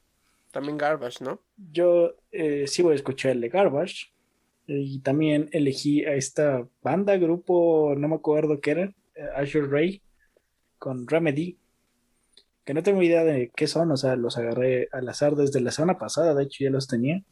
También 0.55 0.79
Garbage, 0.79 1.25
¿no? 1.25 1.41
Yo 1.57 2.15
eh, 2.31 2.67
sí 2.69 2.81
voy 2.81 2.93
a 2.93 2.95
escuchar 2.95 3.33
el 3.33 3.41
de 3.41 3.49
Garbage. 3.49 4.13
Y 4.69 5.01
también 5.01 5.49
elegí 5.51 6.05
a 6.05 6.15
esta 6.15 6.65
banda, 6.81 7.17
grupo, 7.17 7.95
no 7.99 8.07
me 8.07 8.15
acuerdo 8.15 8.61
qué 8.61 8.71
era, 8.71 8.85
eh, 8.85 9.29
Azure 9.35 9.67
Ray, 9.67 10.01
con 10.79 11.09
Remedy. 11.09 11.59
Que 12.65 12.73
no 12.73 12.85
tengo 12.85 13.03
idea 13.03 13.25
de 13.25 13.51
qué 13.55 13.67
son, 13.67 13.91
o 13.91 13.97
sea, 13.97 14.15
los 14.15 14.39
agarré 14.39 14.89
al 14.93 15.09
azar 15.09 15.35
desde 15.35 15.61
la 15.61 15.73
semana 15.73 15.99
pasada, 15.99 16.35
de 16.35 16.45
hecho 16.45 16.63
ya 16.63 16.71
los 16.71 16.87
tenía. 16.87 17.25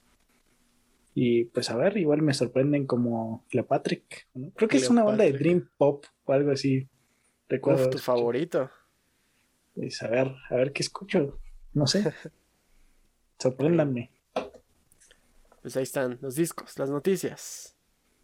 Y 1.14 1.44
pues 1.44 1.70
a 1.70 1.76
ver, 1.76 1.96
igual 1.98 2.22
me 2.22 2.34
sorprenden 2.34 2.86
como 2.86 3.46
Cleopatrick. 3.50 4.26
¿no? 4.34 4.50
Creo 4.50 4.68
que 4.68 4.78
es 4.78 4.90
una 4.90 5.04
banda 5.04 5.22
de. 5.22 5.32
Dream 5.32 5.70
Pop 5.78 6.04
o 6.24 6.32
algo 6.32 6.50
así. 6.50 6.88
Recuerdo. 7.48 7.84
Uf, 7.84 7.90
tu 7.90 7.98
favorito. 7.98 8.68
Pues 9.76 10.02
a 10.02 10.08
ver, 10.08 10.34
a 10.50 10.56
ver 10.56 10.72
qué 10.72 10.82
escucho. 10.82 11.38
No 11.72 11.86
sé. 11.86 12.12
Sorpréndanme. 13.42 14.08
Pues 15.62 15.76
ahí 15.76 15.82
están 15.82 16.16
los 16.22 16.36
discos, 16.36 16.78
las 16.78 16.90
noticias. 16.90 17.74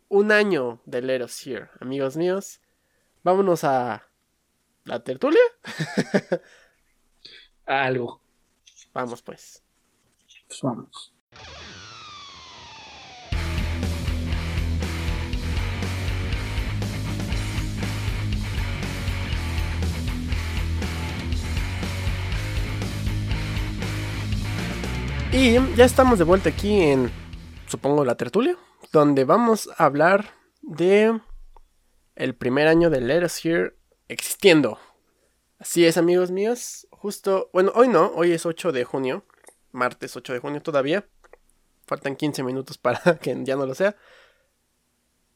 Un 0.08 0.30
año 0.30 0.80
de 0.86 1.02
Let 1.02 1.24
Us 1.24 1.44
Here, 1.44 1.70
amigos 1.80 2.16
míos. 2.16 2.60
Vámonos 3.24 3.64
a 3.64 4.06
la 4.84 5.02
tertulia. 5.02 5.42
Algo. 7.66 8.20
Vamos 8.92 9.20
pues. 9.22 9.64
Pues 10.46 10.62
vamos. 10.62 11.12
Y 25.30 25.58
ya 25.76 25.84
estamos 25.84 26.18
de 26.18 26.24
vuelta 26.24 26.48
aquí 26.48 26.80
en, 26.80 27.10
supongo, 27.66 28.02
la 28.02 28.16
tertulia, 28.16 28.56
donde 28.92 29.24
vamos 29.24 29.68
a 29.76 29.84
hablar 29.84 30.32
de 30.62 31.20
el 32.16 32.34
primer 32.34 32.66
año 32.66 32.88
de 32.88 33.02
Let 33.02 33.24
Us 33.24 33.44
Here 33.44 33.74
existiendo. 34.08 34.78
Así 35.58 35.84
es, 35.84 35.98
amigos 35.98 36.30
míos. 36.30 36.88
Justo, 36.90 37.50
bueno, 37.52 37.72
hoy 37.74 37.88
no, 37.88 38.06
hoy 38.14 38.32
es 38.32 38.46
8 38.46 38.72
de 38.72 38.84
junio, 38.84 39.26
martes 39.70 40.16
8 40.16 40.32
de 40.32 40.38
junio 40.38 40.62
todavía. 40.62 41.06
Faltan 41.86 42.16
15 42.16 42.42
minutos 42.42 42.78
para 42.78 43.18
que 43.18 43.36
ya 43.44 43.54
no 43.54 43.66
lo 43.66 43.74
sea. 43.74 43.96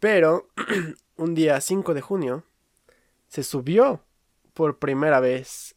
Pero 0.01 0.49
un 1.17 1.35
día 1.35 1.61
5 1.61 1.93
de 1.93 2.01
junio 2.01 2.45
se 3.29 3.43
subió 3.43 4.03
por 4.55 4.79
primera 4.79 5.21
vez 5.21 5.77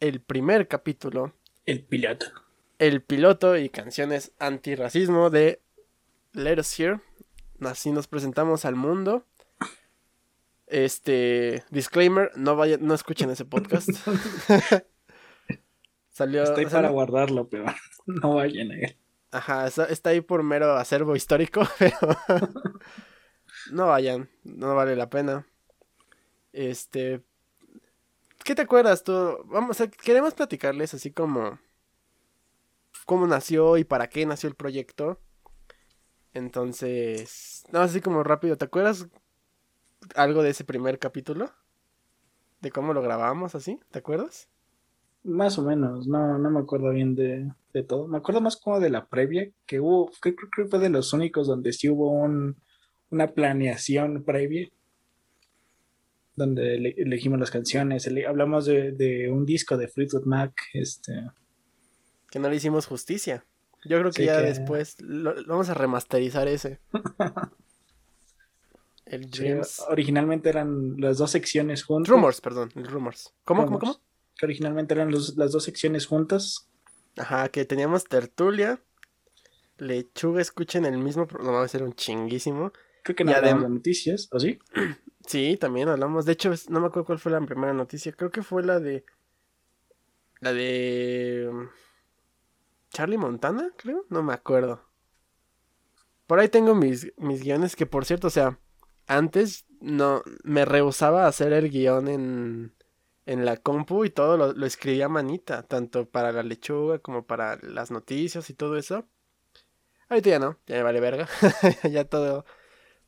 el 0.00 0.20
primer 0.20 0.66
capítulo 0.66 1.32
El 1.64 1.84
piloto. 1.84 2.26
El 2.82 3.00
piloto 3.00 3.56
y 3.56 3.68
canciones 3.68 4.32
antirracismo 4.40 5.30
de 5.30 5.62
Let 6.32 6.58
Us 6.58 6.80
Here. 6.80 7.00
Así 7.60 7.92
nos 7.92 8.08
presentamos 8.08 8.64
al 8.64 8.74
mundo. 8.74 9.24
Este 10.66 11.62
disclaimer, 11.70 12.32
no 12.34 12.56
vayan, 12.56 12.84
no 12.84 12.94
escuchen 12.94 13.30
ese 13.30 13.44
podcast. 13.44 13.88
Salió, 16.10 16.42
Estoy 16.42 16.64
salió- 16.64 16.70
para 16.72 16.88
guardarlo, 16.90 17.48
pero 17.48 17.66
no 18.06 18.34
vayan 18.34 18.72
a 18.72 18.74
él. 18.74 18.96
Ajá, 19.30 19.68
está, 19.68 19.84
está 19.84 20.10
ahí 20.10 20.20
por 20.20 20.42
mero 20.42 20.72
acervo 20.76 21.14
histórico, 21.14 21.62
pero 21.78 21.96
no 23.70 23.86
vayan, 23.86 24.28
no 24.42 24.74
vale 24.74 24.96
la 24.96 25.08
pena. 25.08 25.46
Este, 26.52 27.22
¿qué 28.44 28.56
te 28.56 28.62
acuerdas 28.62 29.04
tú? 29.04 29.38
Vamos, 29.44 29.80
a, 29.80 29.88
queremos 29.88 30.34
platicarles 30.34 30.94
así 30.94 31.12
como 31.12 31.60
cómo 33.04 33.26
nació 33.26 33.76
y 33.78 33.84
para 33.84 34.08
qué 34.08 34.26
nació 34.26 34.48
el 34.48 34.54
proyecto. 34.54 35.20
Entonces, 36.34 37.64
no, 37.72 37.80
así 37.80 38.00
como 38.00 38.22
rápido, 38.22 38.56
¿te 38.56 38.64
acuerdas 38.64 39.08
algo 40.14 40.42
de 40.42 40.50
ese 40.50 40.64
primer 40.64 40.98
capítulo? 40.98 41.50
De 42.60 42.70
cómo 42.70 42.94
lo 42.94 43.02
grabamos 43.02 43.54
así, 43.54 43.80
¿te 43.90 43.98
acuerdas? 43.98 44.48
Más 45.24 45.58
o 45.58 45.62
menos, 45.62 46.06
no, 46.06 46.38
no 46.38 46.50
me 46.50 46.60
acuerdo 46.60 46.90
bien 46.90 47.14
de, 47.14 47.52
de 47.72 47.82
todo. 47.82 48.08
Me 48.08 48.18
acuerdo 48.18 48.40
más 48.40 48.56
como 48.56 48.80
de 48.80 48.90
la 48.90 49.06
previa, 49.06 49.50
que 49.66 49.78
hubo, 49.80 50.10
creo 50.20 50.34
que 50.54 50.64
fue 50.66 50.78
de 50.78 50.88
los 50.88 51.12
únicos 51.12 51.46
donde 51.46 51.72
sí 51.72 51.88
hubo 51.88 52.10
un, 52.10 52.56
una 53.10 53.28
planeación 53.28 54.24
previa, 54.24 54.68
donde 56.34 56.94
elegimos 56.96 57.38
las 57.38 57.50
canciones, 57.50 58.08
hablamos 58.26 58.64
de, 58.64 58.92
de, 58.92 59.30
un 59.30 59.44
disco 59.44 59.76
de 59.76 59.88
Fleetwood 59.88 60.24
Mac, 60.24 60.54
este... 60.72 61.12
Que 62.32 62.38
no 62.38 62.48
le 62.48 62.56
hicimos 62.56 62.86
justicia. 62.86 63.44
Yo 63.84 63.98
creo 63.98 64.10
que 64.10 64.24
ya 64.24 64.40
después 64.40 64.96
vamos 65.46 65.68
a 65.68 65.74
remasterizar 65.74 66.48
ese. 66.48 66.80
el 69.04 69.30
Dreams. 69.30 69.80
originalmente 69.90 70.48
eran 70.48 70.94
las 70.96 71.18
dos 71.18 71.30
secciones 71.30 71.84
juntas. 71.84 72.08
Rumors, 72.08 72.40
perdón, 72.40 72.70
Rumors. 72.74 73.34
¿Cómo, 73.44 73.66
cómo, 73.66 73.78
cómo? 73.78 74.00
Que 74.38 74.46
originalmente 74.46 74.94
eran 74.94 75.12
las 75.12 75.52
dos 75.52 75.62
secciones 75.62 76.06
juntas. 76.06 76.70
Ajá, 77.18 77.50
que 77.50 77.66
teníamos 77.66 78.04
tertulia. 78.04 78.80
Lechuga, 79.76 80.40
escuchen 80.40 80.86
el 80.86 80.96
mismo 80.96 81.26
programa, 81.26 81.58
va 81.58 81.64
a 81.64 81.68
ser 81.68 81.82
un 81.82 81.92
chinguísimo. 81.92 82.72
Creo 83.02 83.14
que 83.14 83.24
no 83.24 83.32
hablamos 83.32 83.64
de 83.64 83.68
noticias, 83.68 84.28
¿o 84.32 84.40
sí? 84.40 84.58
Sí, 85.26 85.56
también 85.56 85.88
hablamos. 85.88 86.24
De 86.24 86.32
hecho, 86.32 86.52
no 86.68 86.80
me 86.80 86.86
acuerdo 86.88 87.04
cuál 87.04 87.18
fue 87.20 87.30
la 87.30 87.40
primera 87.42 87.72
noticia. 87.72 88.10
Creo 88.10 88.32
que 88.32 88.42
fue 88.42 88.64
la 88.64 88.80
de. 88.80 89.04
La 90.40 90.52
de. 90.52 91.68
Charlie 92.92 93.18
Montana, 93.18 93.72
creo. 93.76 94.04
No 94.10 94.22
me 94.22 94.32
acuerdo. 94.32 94.82
Por 96.26 96.38
ahí 96.38 96.48
tengo 96.48 96.74
mis, 96.74 97.12
mis 97.16 97.42
guiones 97.42 97.76
que, 97.76 97.86
por 97.86 98.04
cierto, 98.04 98.28
o 98.28 98.30
sea, 98.30 98.58
antes 99.06 99.66
no 99.80 100.22
me 100.44 100.64
rehusaba 100.64 101.26
hacer 101.26 101.52
el 101.52 101.70
guion 101.70 102.08
en, 102.08 102.74
en 103.26 103.44
la 103.44 103.56
compu 103.56 104.04
y 104.04 104.10
todo 104.10 104.36
lo, 104.36 104.52
lo 104.52 104.66
escribía 104.66 105.06
a 105.06 105.08
manita, 105.08 105.62
tanto 105.64 106.08
para 106.08 106.32
la 106.32 106.42
lechuga 106.42 106.98
como 106.98 107.26
para 107.26 107.56
las 107.62 107.90
noticias 107.90 108.48
y 108.50 108.54
todo 108.54 108.76
eso. 108.76 109.06
Ahorita 110.08 110.30
ya 110.30 110.38
no, 110.38 110.58
ya 110.66 110.76
me 110.76 110.82
vale 110.82 111.00
verga. 111.00 111.28
ya 111.90 112.04
todo. 112.04 112.44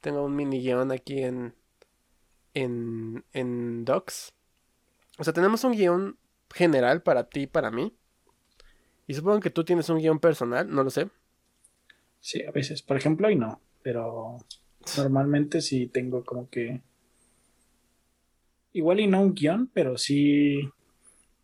Tengo 0.01 0.25
un 0.25 0.35
mini 0.35 0.61
guion 0.61 0.93
aquí 0.93 1.23
en, 1.23 1.55
en, 2.55 3.25
en 3.33 3.85
Docs. 3.85 4.35
O 5.19 5.25
sea, 5.25 5.33
tenemos 5.33 5.65
un 5.65 5.73
guion 5.73 6.19
general 6.53 7.03
para 7.03 7.29
ti 7.29 7.43
y 7.43 7.47
para 7.47 7.71
mí. 7.71 7.97
Y 9.07 9.15
supongo 9.15 9.41
que 9.41 9.51
tú 9.51 9.65
tienes 9.65 9.89
un 9.89 9.99
guion 9.99 10.19
personal, 10.19 10.71
no 10.71 10.83
lo 10.83 10.91
sé. 10.91 11.09
Sí, 12.21 12.43
a 12.43 12.51
veces. 12.51 12.83
Por 12.83 12.97
ejemplo, 12.97 13.29
hoy 13.29 13.37
no. 13.37 13.61
Pero 13.83 14.39
normalmente 14.97 15.61
sí 15.61 15.87
tengo 15.87 16.25
como 16.25 16.49
que. 16.49 16.81
Igual 18.73 19.01
y 19.01 19.07
no 19.07 19.21
un 19.21 19.35
guion, 19.35 19.71
pero 19.73 19.99
sí 19.99 20.71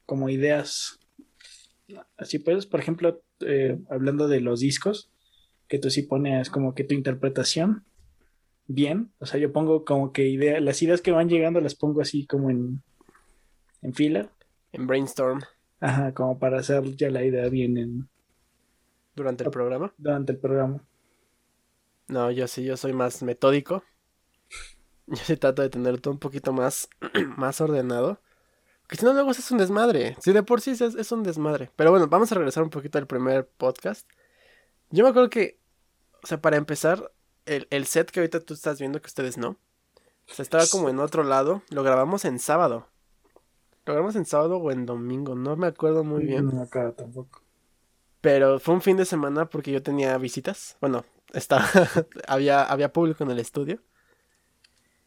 como 0.07 0.29
ideas. 0.29 0.99
Así 2.17 2.39
puedes, 2.39 2.67
por 2.67 2.81
ejemplo, 2.81 3.23
eh, 3.41 3.79
hablando 3.91 4.27
de 4.27 4.41
los 4.41 4.61
discos, 4.61 5.11
que 5.69 5.79
tú 5.79 5.91
sí 5.91 6.03
pones 6.03 6.51
como 6.51 6.75
que 6.75 6.85
tu 6.85 6.95
interpretación 6.95 7.85
bien. 8.67 9.13
O 9.19 9.27
sea, 9.27 9.39
yo 9.39 9.53
pongo 9.53 9.85
como 9.85 10.13
que 10.13 10.29
ideas, 10.29 10.63
las 10.63 10.81
ideas 10.83 11.03
que 11.03 11.13
van 11.13 11.29
llegando 11.29 11.61
las 11.61 11.75
pongo 11.75 12.01
así 12.01 12.27
como 12.27 12.51
en, 12.51 12.83
en 13.83 13.93
fila. 13.93 14.31
En 14.73 14.87
brainstorm. 14.87 15.41
Ajá, 15.81 16.12
como 16.12 16.39
para 16.39 16.61
hacer 16.61 16.97
ya 16.97 17.11
la 17.11 17.24
idea 17.24 17.49
bien 17.49 17.78
en... 17.78 18.09
¿Durante 19.16 19.45
el 19.45 19.51
programa? 19.51 19.93
Durante 19.99 20.33
el 20.33 20.39
programa. 20.39 20.83
No, 22.07 22.31
yo 22.31 22.47
sí, 22.49 22.64
yo 22.64 22.76
soy 22.76 22.93
más 22.93 23.22
metódico. 23.22 23.83
Yo 25.07 25.16
sí 25.16 25.37
trato 25.37 25.62
de 25.62 25.70
tener 25.70 26.01
todo 26.01 26.14
un 26.14 26.20
poquito 26.20 26.53
más, 26.53 26.89
más 27.37 27.61
ordenado. 27.61 28.20
Que 28.89 28.97
si 28.97 29.05
no, 29.05 29.12
luego 29.12 29.31
es 29.31 29.51
un 29.51 29.59
desmadre. 29.59 30.16
Si 30.20 30.33
de 30.33 30.43
por 30.43 30.61
sí 30.61 30.72
es, 30.72 30.81
es 30.81 31.12
un 31.12 31.22
desmadre. 31.22 31.70
Pero 31.76 31.91
bueno, 31.91 32.09
vamos 32.09 32.31
a 32.33 32.35
regresar 32.35 32.62
un 32.62 32.70
poquito 32.70 32.99
al 32.99 33.07
primer 33.07 33.49
podcast. 33.49 34.09
Yo 34.91 35.05
me 35.05 35.11
acuerdo 35.11 35.31
que, 35.31 35.61
o 36.22 36.26
sea, 36.26 36.41
para 36.41 36.57
empezar, 36.57 37.12
el, 37.47 37.87
set 37.87 38.11
que 38.11 38.20
ahorita 38.20 38.41
tú 38.41 38.55
estás 38.55 38.78
viendo, 38.78 39.01
que 39.01 39.07
ustedes 39.07 39.39
no. 39.39 39.51
O 40.28 40.35
sea, 40.35 40.43
estaba 40.43 40.64
como 40.70 40.89
en 40.89 40.99
otro 40.99 41.22
lado. 41.24 41.62
Lo 41.70 41.83
grabamos 41.83 42.24
en 42.24 42.39
sábado. 42.39 42.89
Lo 43.91 43.95
grabamos 43.95 44.14
en 44.14 44.24
sábado 44.24 44.59
o 44.59 44.70
en 44.70 44.86
domingo. 44.86 45.34
No 45.34 45.57
me 45.57 45.66
acuerdo 45.66 46.05
muy 46.05 46.24
bien. 46.24 46.47
No, 46.47 46.62
acá 46.62 46.93
tampoco. 46.93 47.43
Pero 48.20 48.61
fue 48.61 48.74
un 48.74 48.82
fin 48.82 48.97
de 48.97 49.05
semana 49.05 49.51
porque 49.51 49.72
yo 49.72 49.82
tenía 49.82 50.16
visitas. 50.16 50.76
Bueno, 50.80 51.05
estaba, 51.34 51.66
había, 52.28 52.62
había 52.62 52.93
público 52.93 53.24
en 53.24 53.32
el 53.32 53.41
estudio. 53.41 53.82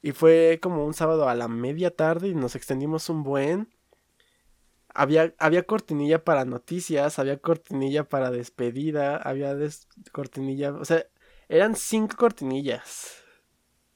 Y 0.02 0.12
fue 0.12 0.60
como 0.62 0.86
un 0.86 0.94
sábado 0.94 1.30
a 1.30 1.34
la 1.34 1.48
media 1.48 1.96
tarde 1.96 2.28
y 2.28 2.36
nos 2.36 2.58
extendimos 2.58 3.08
un 3.08 3.24
buen. 3.24 3.70
Había, 4.94 5.34
había 5.38 5.64
cortinilla 5.64 6.26
para 6.26 6.44
noticias, 6.44 7.20
había 7.20 7.38
cortinilla 7.38 8.10
para 8.10 8.32
despedida, 8.32 9.16
había 9.16 9.56
cortinilla, 10.12 10.74
o 10.74 10.84
sea, 10.84 11.06
eran 11.48 11.78
cinco 11.78 12.18
cortinillas. 12.18 13.24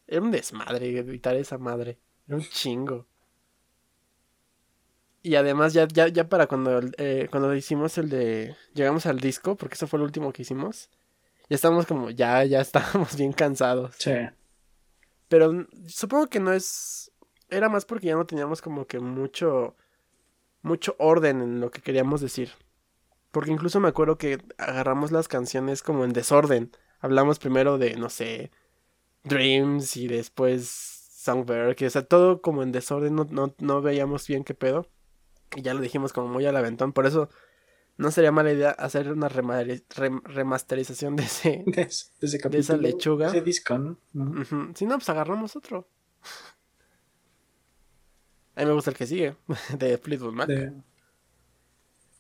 Era 0.08 0.22
un 0.22 0.32
desmadre 0.32 0.98
editar 0.98 1.36
esa 1.36 1.58
madre. 1.58 2.00
Era 2.26 2.38
un 2.38 2.44
chingo. 2.44 3.06
Y 5.28 5.36
además 5.36 5.74
ya, 5.74 5.88
ya, 5.88 6.08
ya 6.08 6.30
para 6.30 6.48
cuando, 6.48 6.80
eh, 6.98 7.28
cuando 7.30 7.54
hicimos 7.54 7.98
el 7.98 8.10
de... 8.10 8.56
Llegamos 8.74 9.06
al 9.06 9.20
disco, 9.20 9.56
porque 9.58 9.76
eso 9.76 9.88
fue 9.88 10.00
el 10.00 10.04
último 10.04 10.32
que 10.32 10.44
hicimos. 10.44 10.90
Ya 11.50 11.56
estábamos 11.56 11.86
como, 11.86 12.10
ya, 12.12 12.44
ya 12.46 12.62
estábamos 12.70 13.18
bien 13.18 13.34
cansados. 13.34 13.96
Sí. 13.98 14.14
Pero 15.28 15.68
supongo 15.88 16.28
que 16.28 16.40
no 16.40 16.54
es... 16.54 17.12
Era 17.50 17.68
más 17.70 17.86
porque 17.86 18.08
ya 18.08 18.16
no 18.16 18.26
teníamos 18.26 18.62
como 18.62 18.86
que 18.86 19.00
mucho... 19.00 19.76
Mucho 20.62 20.96
orden 20.98 21.42
en 21.42 21.60
lo 21.60 21.72
que 21.72 21.82
queríamos 21.82 22.22
decir. 22.22 22.52
Porque 23.32 23.52
incluso 23.52 23.80
me 23.80 23.90
acuerdo 23.90 24.18
que 24.18 24.40
agarramos 24.58 25.12
las 25.12 25.28
canciones 25.28 25.84
como 25.84 26.04
en 26.04 26.14
desorden 26.14 26.72
hablamos 27.00 27.40
primero 27.40 27.78
de, 27.78 27.96
no 27.96 28.10
sé, 28.10 28.52
Dreams 29.24 29.98
y 29.98 30.08
después 30.08 31.08
Songbird, 31.12 31.76
que 31.76 31.88
o 31.88 31.90
sea, 31.90 32.04
todo 32.06 32.42
como 32.42 32.64
en 32.64 32.72
desorden, 32.72 33.16
no, 33.16 33.54
no, 33.58 33.82
veíamos 33.82 34.28
bien 34.28 34.44
qué 34.44 34.54
pedo. 34.54 34.88
Y 35.56 35.62
ya 35.62 35.74
lo 35.74 35.82
dijimos 35.82 36.14
como 36.14 36.28
muy 36.28 36.46
al 36.46 36.58
aventón, 36.58 36.94
por 36.94 37.06
eso 37.06 37.30
no 37.98 38.12
sería 38.12 38.32
mala 38.32 38.52
idea 38.52 38.72
hacer 38.72 39.12
una 39.12 39.30
remasterización 39.30 41.16
de 41.16 41.24
ese, 41.24 41.64
de, 41.66 41.82
ese 41.82 42.38
capítulo, 42.38 42.52
de 42.52 42.60
esa 42.60 42.78
lechuga. 42.78 43.28
Ese 43.28 43.42
disco, 43.42 43.78
¿no? 43.78 43.98
Si 44.76 44.86
no, 44.86 44.96
pues 44.96 45.10
agarramos 45.10 45.56
otro. 45.56 45.88
A 48.56 48.62
mí 48.62 48.66
me 48.66 48.74
gusta 48.74 48.90
el 48.90 48.98
que 48.98 49.06
sigue, 49.06 49.36
de 49.78 49.98
Fleetwood 49.98 50.34
Mac. 50.34 50.50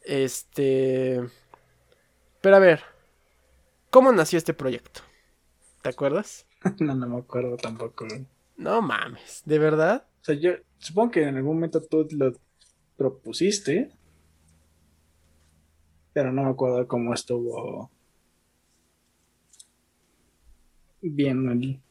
Este... 0.03 1.27
Pero 2.41 2.55
a 2.55 2.59
ver, 2.59 2.83
¿Cómo 3.89 4.11
nació 4.11 4.37
este 4.37 4.53
proyecto? 4.53 5.01
¿Te 5.81 5.89
acuerdas? 5.89 6.45
no, 6.79 6.93
no 6.93 7.07
me 7.07 7.17
acuerdo 7.17 7.55
tampoco. 7.57 8.05
No 8.57 8.81
mames, 8.81 9.43
¿de 9.45 9.59
verdad? 9.59 10.07
O 10.21 10.23
sea, 10.23 10.35
yo 10.35 10.51
supongo 10.77 11.11
que 11.11 11.23
en 11.23 11.37
algún 11.37 11.55
momento 11.55 11.81
tú 11.81 12.07
lo 12.11 12.33
propusiste, 12.97 13.91
pero 16.13 16.31
no 16.31 16.43
me 16.43 16.49
acuerdo 16.49 16.87
cómo 16.87 17.13
estuvo 17.13 17.91
bien. 21.01 21.81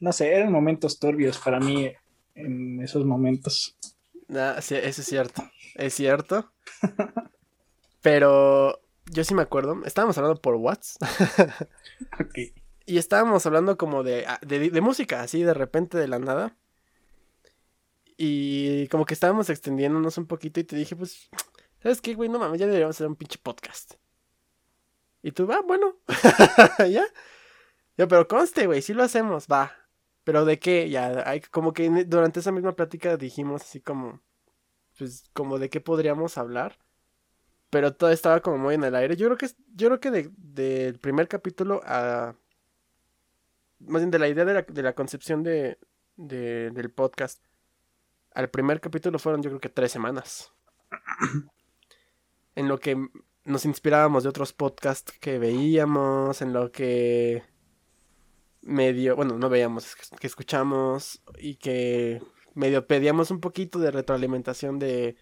No 0.00 0.12
sé, 0.12 0.32
eran 0.32 0.52
momentos 0.52 0.98
turbios 0.98 1.38
para 1.38 1.60
mí 1.60 1.90
en 2.34 2.82
esos 2.82 3.04
momentos. 3.04 3.76
Ah, 4.28 4.58
sí, 4.60 4.76
eso 4.76 5.02
es 5.02 5.06
cierto. 5.06 5.42
Es 5.74 5.94
cierto. 5.94 6.52
Pero 8.02 8.80
yo 9.06 9.24
sí 9.24 9.34
me 9.34 9.42
acuerdo, 9.42 9.82
estábamos 9.84 10.16
hablando 10.18 10.40
por 10.40 10.54
WhatsApp. 10.56 11.02
Y 12.86 12.98
estábamos 12.98 13.46
hablando 13.46 13.78
como 13.78 14.00
ah, 14.00 14.38
de, 14.42 14.70
de, 14.70 14.80
música, 14.82 15.22
así 15.22 15.42
de 15.42 15.54
repente 15.54 15.96
de 15.96 16.06
la 16.06 16.18
nada. 16.18 16.54
Y 18.16 18.88
como 18.88 19.04
que 19.04 19.14
estábamos 19.14 19.50
extendiéndonos 19.50 20.18
un 20.18 20.26
poquito 20.26 20.60
y 20.60 20.64
te 20.64 20.76
dije, 20.76 20.94
pues, 20.94 21.28
¿sabes 21.82 22.00
qué, 22.00 22.14
güey? 22.14 22.28
No 22.28 22.38
mames, 22.38 22.60
ya 22.60 22.66
deberíamos 22.66 22.96
hacer 22.96 23.08
un 23.08 23.16
pinche 23.16 23.38
podcast. 23.42 23.94
Y 25.22 25.32
tú, 25.32 25.46
va, 25.46 25.56
ah, 25.56 25.62
bueno. 25.66 25.96
¿Ya? 26.90 27.04
Yo, 27.96 28.08
pero 28.08 28.28
conste, 28.28 28.66
güey, 28.66 28.82
sí 28.82 28.94
lo 28.94 29.02
hacemos, 29.02 29.46
va. 29.50 29.72
Pero 30.24 30.44
de 30.44 30.58
qué, 30.58 30.88
ya, 30.90 31.28
hay, 31.28 31.40
como 31.40 31.72
que 31.72 31.88
durante 32.06 32.40
esa 32.40 32.52
misma 32.52 32.76
plática 32.76 33.16
dijimos 33.16 33.62
así 33.62 33.80
como, 33.80 34.22
pues, 34.98 35.24
como 35.32 35.58
de 35.58 35.70
qué 35.70 35.80
podríamos 35.80 36.38
hablar. 36.38 36.78
pero 37.70 37.94
todo 37.94 38.10
estaba 38.10 38.40
como 38.40 38.58
muy 38.58 38.74
en 38.76 38.84
el 38.84 38.94
aire. 38.94 39.16
Yo 39.16 39.26
creo 39.28 39.38
que, 39.38 39.48
yo 39.74 39.88
creo 39.88 40.00
que 40.00 40.10
del 40.10 40.32
de, 40.36 40.98
primer 41.00 41.28
capítulo 41.28 41.80
a... 41.84 42.36
Más 43.80 44.02
bien 44.02 44.10
de 44.10 44.18
la 44.18 44.28
idea 44.28 44.44
de 44.44 44.54
la, 44.54 44.62
de 44.62 44.82
la 44.82 44.94
concepción 44.94 45.42
de, 45.42 45.78
de, 46.16 46.70
del 46.70 46.90
podcast 46.90 47.44
al 48.34 48.50
primer 48.50 48.80
capítulo 48.80 49.18
fueron 49.18 49.42
yo 49.42 49.50
creo 49.50 49.60
que 49.60 49.68
tres 49.68 49.92
semanas. 49.92 50.52
en 52.56 52.68
lo 52.68 52.78
que 52.78 53.08
nos 53.44 53.64
inspirábamos 53.64 54.22
de 54.22 54.28
otros 54.28 54.52
podcasts 54.52 55.12
que 55.20 55.38
veíamos, 55.38 56.42
en 56.42 56.52
lo 56.52 56.70
que 56.72 57.42
medio, 58.62 59.16
bueno, 59.16 59.38
no 59.38 59.48
veíamos, 59.48 59.94
que 60.18 60.26
escuchamos 60.26 61.22
y 61.38 61.56
que 61.56 62.22
medio 62.54 62.86
pedíamos 62.86 63.30
un 63.30 63.40
poquito 63.40 63.78
de 63.78 63.90
retroalimentación 63.90 64.78
de 64.78 65.16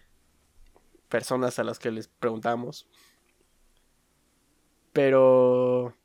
personas 1.09 1.59
a 1.59 1.63
las 1.63 1.79
que 1.79 1.91
les 1.91 2.07
preguntamos. 2.07 2.87
Pero 4.93 5.95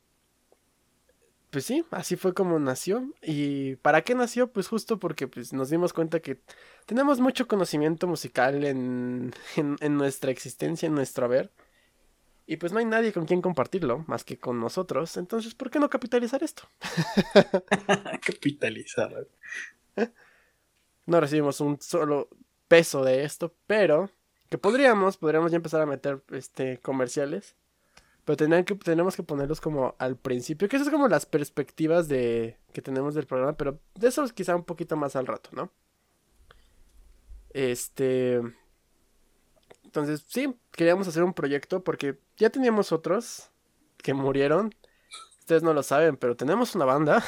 pues 1.49 1.65
sí, 1.65 1.83
así 1.91 2.15
fue 2.15 2.33
como 2.33 2.59
nació. 2.59 3.11
¿Y 3.21 3.75
para 3.77 4.03
qué 4.03 4.15
nació? 4.15 4.51
Pues 4.51 4.67
justo 4.67 4.99
porque 4.99 5.27
pues, 5.27 5.53
nos 5.53 5.69
dimos 5.69 5.93
cuenta 5.93 6.19
que 6.19 6.41
tenemos 6.85 7.19
mucho 7.19 7.47
conocimiento 7.47 8.07
musical 8.07 8.63
en, 8.65 9.33
en, 9.55 9.97
nuestra 9.97 10.31
existencia, 10.31 10.87
en 10.87 10.95
nuestro 10.95 11.25
haber. 11.25 11.51
Y 12.45 12.57
pues 12.57 12.71
no 12.71 12.79
hay 12.79 12.85
nadie 12.85 13.13
con 13.13 13.25
quien 13.25 13.41
compartirlo, 13.41 14.03
más 14.07 14.23
que 14.23 14.39
con 14.39 14.59
nosotros. 14.59 15.17
Entonces, 15.17 15.53
¿por 15.53 15.69
qué 15.69 15.79
no 15.79 15.89
capitalizar 15.89 16.41
esto? 16.41 16.63
capitalizar. 18.25 19.27
No 21.05 21.19
recibimos 21.19 21.61
un 21.61 21.79
solo 21.79 22.29
peso 22.67 23.03
de 23.03 23.23
esto, 23.23 23.53
pero 23.67 24.09
que 24.49 24.57
podríamos, 24.57 25.17
podríamos 25.17 25.51
ya 25.51 25.57
empezar 25.57 25.81
a 25.81 25.85
meter 25.85 26.21
este 26.31 26.79
comerciales. 26.79 27.55
Pero 28.37 28.63
que, 28.63 28.75
tenemos 28.75 29.15
que 29.15 29.23
ponerlos 29.23 29.59
como 29.59 29.95
al 29.97 30.15
principio, 30.15 30.69
que 30.69 30.75
eso 30.75 30.85
es 30.85 30.91
como 30.91 31.07
las 31.07 31.25
perspectivas 31.25 32.07
de 32.07 32.59
que 32.73 32.81
tenemos 32.83 33.15
del 33.15 33.25
programa, 33.25 33.57
pero 33.57 33.79
de 33.95 34.07
eso 34.07 34.23
es 34.23 34.33
quizá 34.33 34.55
un 34.55 34.65
poquito 34.65 34.95
más 34.95 35.15
al 35.15 35.25
rato, 35.25 35.49
¿no? 35.53 35.71
Este... 37.49 38.39
Entonces, 39.83 40.23
sí, 40.27 40.55
queríamos 40.69 41.07
hacer 41.07 41.23
un 41.23 41.33
proyecto 41.33 41.83
porque 41.83 42.19
ya 42.37 42.51
teníamos 42.51 42.91
otros 42.91 43.49
que 43.97 44.13
murieron. 44.13 44.75
Ustedes 45.39 45.63
no 45.63 45.73
lo 45.73 45.81
saben, 45.81 46.15
pero 46.15 46.35
tenemos 46.35 46.75
una 46.75 46.85
banda 46.85 47.23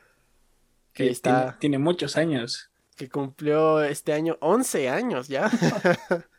que 0.94 1.10
está... 1.10 1.58
Tiene, 1.58 1.76
muchos 1.76 2.16
años. 2.16 2.70
Que 2.96 3.10
cumplió 3.10 3.82
este 3.82 4.14
año 4.14 4.38
11 4.40 4.88
años 4.88 5.28
ya. 5.28 5.50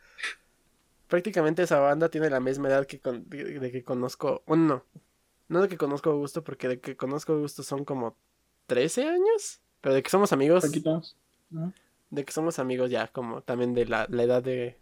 prácticamente 1.08 1.62
esa 1.62 1.80
banda 1.80 2.08
tiene 2.10 2.30
la 2.30 2.38
misma 2.38 2.68
edad 2.68 2.86
que 2.86 3.00
de, 3.02 3.72
que 3.72 3.82
conozco. 3.82 4.42
Bueno, 4.46 4.64
no. 4.64 4.84
No 5.48 5.62
de 5.62 5.68
que 5.68 5.78
conozco 5.78 6.10
a 6.10 6.12
Augusto, 6.12 6.44
porque 6.44 6.68
de 6.68 6.80
que 6.80 6.96
conozco 6.96 7.32
a 7.32 7.36
Augusto 7.36 7.62
son 7.62 7.84
como 7.84 8.16
13 8.66 9.08
años. 9.08 9.60
Pero 9.80 9.94
de 9.94 10.02
que 10.02 10.10
somos 10.10 10.32
amigos. 10.32 10.70
De 12.10 12.24
que 12.24 12.32
somos 12.32 12.58
amigos 12.58 12.90
ya, 12.90 13.08
como 13.08 13.42
también 13.42 13.72
de 13.72 13.86
la, 13.86 14.04
edad 14.04 14.42
de, 14.42 14.78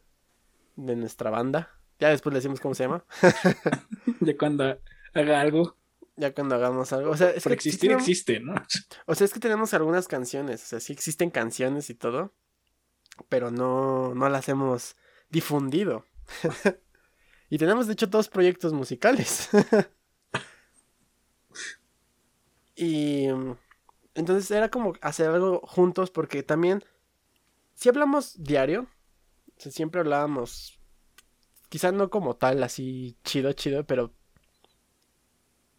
de 0.75 0.97
nuestra 0.97 1.31
banda. 1.31 1.71
Ya 2.01 2.09
después 2.09 2.33
le 2.33 2.39
decimos 2.39 2.61
cómo 2.61 2.75
se 2.75 2.85
llama. 2.85 3.05
de 4.21 4.37
cuando 4.37 4.79
haga 5.15 5.41
algo. 5.41 5.77
Ya 6.17 6.35
cuando 6.35 6.57
hagamos 6.57 6.93
algo. 6.93 7.11
O 7.11 7.17
sea, 7.17 7.31
es 7.31 7.45
que 7.45 7.53
existir 7.53 7.93
existe, 7.93 8.41
¿no? 8.41 8.55
O 9.07 9.15
sea, 9.15 9.25
es 9.25 9.33
que 9.33 9.41
tenemos 9.41 9.73
algunas 9.75 10.09
canciones. 10.09 10.65
O 10.65 10.67
sea, 10.67 10.81
sí 10.81 10.93
existen 10.93 11.31
canciones 11.31 11.91
y 11.91 11.95
todo. 11.95 12.33
Pero 13.29 13.51
no, 13.51 14.15
no 14.15 14.29
las 14.29 14.49
hemos 14.49 14.97
difundido. 15.31 16.05
y 17.51 17.59
tenemos 17.59 17.87
de 17.87 17.95
hecho 17.95 18.07
dos 18.07 18.29
proyectos 18.29 18.73
musicales. 18.73 19.49
y 22.77 23.27
entonces 24.15 24.51
era 24.51 24.71
como 24.71 24.95
hacer 25.01 25.31
algo 25.31 25.61
juntos 25.67 26.11
porque 26.11 26.43
también, 26.43 26.83
si 27.75 27.89
hablamos 27.89 28.43
diario, 28.43 28.87
siempre 29.59 30.01
hablábamos, 30.01 30.79
quizá 31.69 31.93
no 31.93 32.11
como 32.11 32.37
tal, 32.37 32.63
así 32.63 33.17
chido, 33.25 33.53
chido, 33.53 33.87
pero 33.87 34.13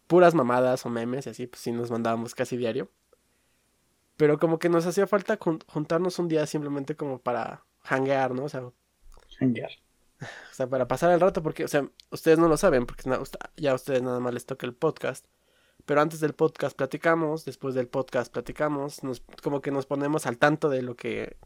puras 0.06 0.34
mamadas 0.34 0.86
o 0.86 0.88
memes 0.88 1.26
y 1.26 1.30
así, 1.30 1.46
pues 1.46 1.62
sí 1.62 1.72
nos 1.72 1.90
mandábamos 1.90 2.34
casi 2.34 2.56
diario. 2.56 2.90
Pero 4.16 4.38
como 4.38 4.58
que 4.58 4.68
nos 4.68 4.86
hacía 4.86 5.06
falta 5.06 5.38
juntarnos 5.38 6.18
un 6.18 6.26
día 6.26 6.44
simplemente 6.46 6.96
como 6.96 7.20
para 7.20 7.64
hanguear, 7.82 8.34
¿no? 8.34 8.44
O 8.44 8.48
sea, 8.48 8.68
hanguear. 9.38 9.70
O 10.20 10.54
sea, 10.54 10.66
para 10.66 10.88
pasar 10.88 11.12
el 11.12 11.20
rato, 11.20 11.42
porque, 11.42 11.64
o 11.64 11.68
sea, 11.68 11.88
ustedes 12.10 12.38
no 12.38 12.48
lo 12.48 12.56
saben, 12.56 12.86
porque 12.86 13.08
ya 13.56 13.70
a 13.70 13.74
ustedes 13.74 14.02
nada 14.02 14.20
más 14.20 14.34
les 14.34 14.46
toca 14.46 14.66
el 14.66 14.74
podcast. 14.74 15.26
Pero 15.86 16.00
antes 16.00 16.20
del 16.20 16.34
podcast 16.34 16.76
platicamos, 16.76 17.44
después 17.44 17.74
del 17.74 17.88
podcast 17.88 18.32
platicamos, 18.32 19.02
nos, 19.04 19.22
como 19.42 19.60
que 19.60 19.70
nos 19.70 19.86
ponemos 19.86 20.26
al 20.26 20.38
tanto 20.38 20.68
de 20.68 20.82
lo 20.82 20.96
que... 20.96 21.36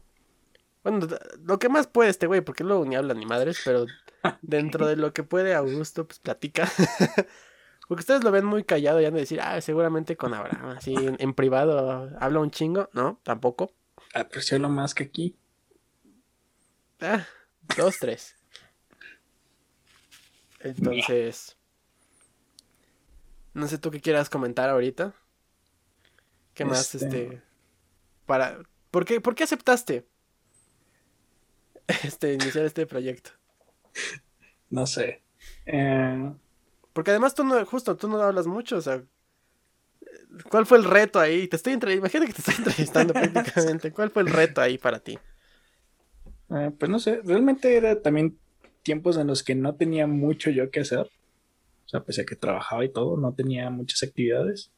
Bueno, 0.83 1.07
lo 1.41 1.59
que 1.59 1.69
más 1.69 1.87
puede 1.87 2.09
este 2.09 2.27
güey, 2.27 2.41
porque 2.41 2.65
luego 2.65 2.83
ni 2.83 2.95
habla 2.95 3.13
ni 3.13 3.25
madres, 3.25 3.61
pero 3.63 3.85
dentro 4.41 4.85
de 4.85 4.97
lo 4.97 5.13
que 5.13 5.23
puede 5.23 5.53
Augusto, 5.55 6.05
pues 6.05 6.19
platica. 6.19 6.69
porque 7.87 8.01
ustedes 8.01 8.23
lo 8.23 8.31
ven 8.31 8.43
muy 8.43 8.65
callado 8.65 8.99
y 8.99 9.05
han 9.05 9.13
de 9.13 9.21
decir, 9.21 9.39
ah, 9.41 9.61
seguramente 9.61 10.17
con 10.17 10.33
Abraham, 10.33 10.71
así 10.77 10.93
en, 10.97 11.33
privado 11.33 12.09
habla 12.19 12.39
un 12.39 12.51
chingo. 12.51 12.89
No, 12.91 13.21
tampoco. 13.23 13.71
Aprecio 14.13 14.59
lo 14.59 14.67
más 14.67 14.93
que 14.93 15.05
aquí. 15.05 15.37
Ah, 16.99 17.25
dos, 17.77 17.97
tres. 17.99 18.35
Entonces, 20.63 21.57
no 23.53 23.67
sé 23.67 23.77
tú 23.77 23.91
qué 23.91 24.01
quieras 24.01 24.29
comentar 24.29 24.69
ahorita. 24.69 25.13
¿Qué 26.53 26.65
más, 26.65 26.95
este, 26.95 27.05
este 27.05 27.41
para, 28.25 28.59
¿por 28.91 29.05
qué, 29.05 29.19
por 29.21 29.35
qué 29.35 29.43
aceptaste 29.43 30.07
este 32.03 32.33
iniciar 32.33 32.65
este 32.65 32.85
proyecto? 32.85 33.31
No 34.69 34.87
sé. 34.87 35.21
Eh, 35.65 36.33
Porque 36.93 37.11
además 37.11 37.35
tú 37.35 37.43
no, 37.43 37.65
justo, 37.65 37.95
tú 37.97 38.07
no 38.07 38.21
hablas 38.21 38.47
mucho, 38.47 38.77
o 38.77 38.81
sea, 38.81 39.03
¿cuál 40.49 40.65
fue 40.65 40.77
el 40.77 40.85
reto 40.85 41.19
ahí? 41.19 41.47
Te 41.47 41.57
estoy 41.57 41.73
imagínate 41.73 42.27
que 42.27 42.33
te 42.33 42.39
estoy 42.39 42.55
entrevistando 42.57 43.13
prácticamente. 43.13 43.91
¿Cuál 43.91 44.09
fue 44.09 44.21
el 44.23 44.29
reto 44.29 44.61
ahí 44.61 44.77
para 44.77 44.99
ti? 44.99 45.19
Eh, 46.51 46.71
pues 46.77 46.89
no 46.89 46.99
sé, 46.99 47.21
realmente 47.23 47.75
era 47.75 48.01
también 48.01 48.37
tiempos 48.83 49.17
en 49.17 49.27
los 49.27 49.43
que 49.43 49.55
no 49.55 49.75
tenía 49.75 50.07
mucho 50.07 50.51
yo 50.51 50.69
que 50.69 50.81
hacer. 50.81 51.09
O 51.85 51.89
sea, 51.89 52.03
pese 52.03 52.21
a 52.21 52.25
que 52.25 52.35
trabajaba 52.35 52.85
y 52.85 52.89
todo, 52.89 53.17
no 53.17 53.33
tenía 53.33 53.69
muchas 53.69 54.03
actividades. 54.03 54.71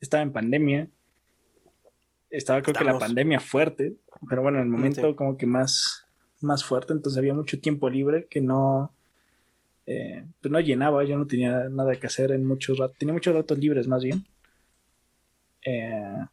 Estaba 0.00 0.22
en 0.22 0.32
pandemia. 0.32 0.88
Estaba 2.30 2.62
creo 2.62 2.74
que 2.74 2.84
la 2.84 2.98
pandemia 2.98 3.40
fuerte, 3.40 3.96
pero 4.28 4.42
bueno, 4.42 4.58
en 4.58 4.64
el 4.64 4.70
momento 4.70 5.14
como 5.16 5.36
que 5.36 5.46
más, 5.46 6.06
más 6.40 6.64
fuerte, 6.64 6.94
entonces 6.94 7.18
había 7.18 7.34
mucho 7.34 7.60
tiempo 7.60 7.90
libre 7.90 8.26
que 8.30 8.40
no, 8.40 8.90
eh, 9.86 10.24
pues 10.40 10.50
no 10.50 10.58
llenaba, 10.60 11.04
yo 11.04 11.18
no 11.18 11.26
tenía 11.26 11.68
nada 11.68 11.94
que 11.96 12.06
hacer 12.06 12.32
en 12.32 12.46
muchos 12.46 12.78
ratos, 12.78 12.96
tenía 12.96 13.12
muchos 13.12 13.34
ratos 13.34 13.58
libres 13.58 13.86
más 13.86 14.02
bien. 14.02 14.24
Eh, 15.64 16.26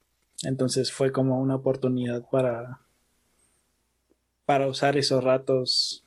entonces 0.44 0.92
fue 0.92 1.12
como 1.12 1.42
una 1.42 1.56
oportunidad 1.56 2.26
para, 2.30 2.80
para 4.46 4.68
usar 4.68 4.98
esos 4.98 5.22
ratos 5.22 6.06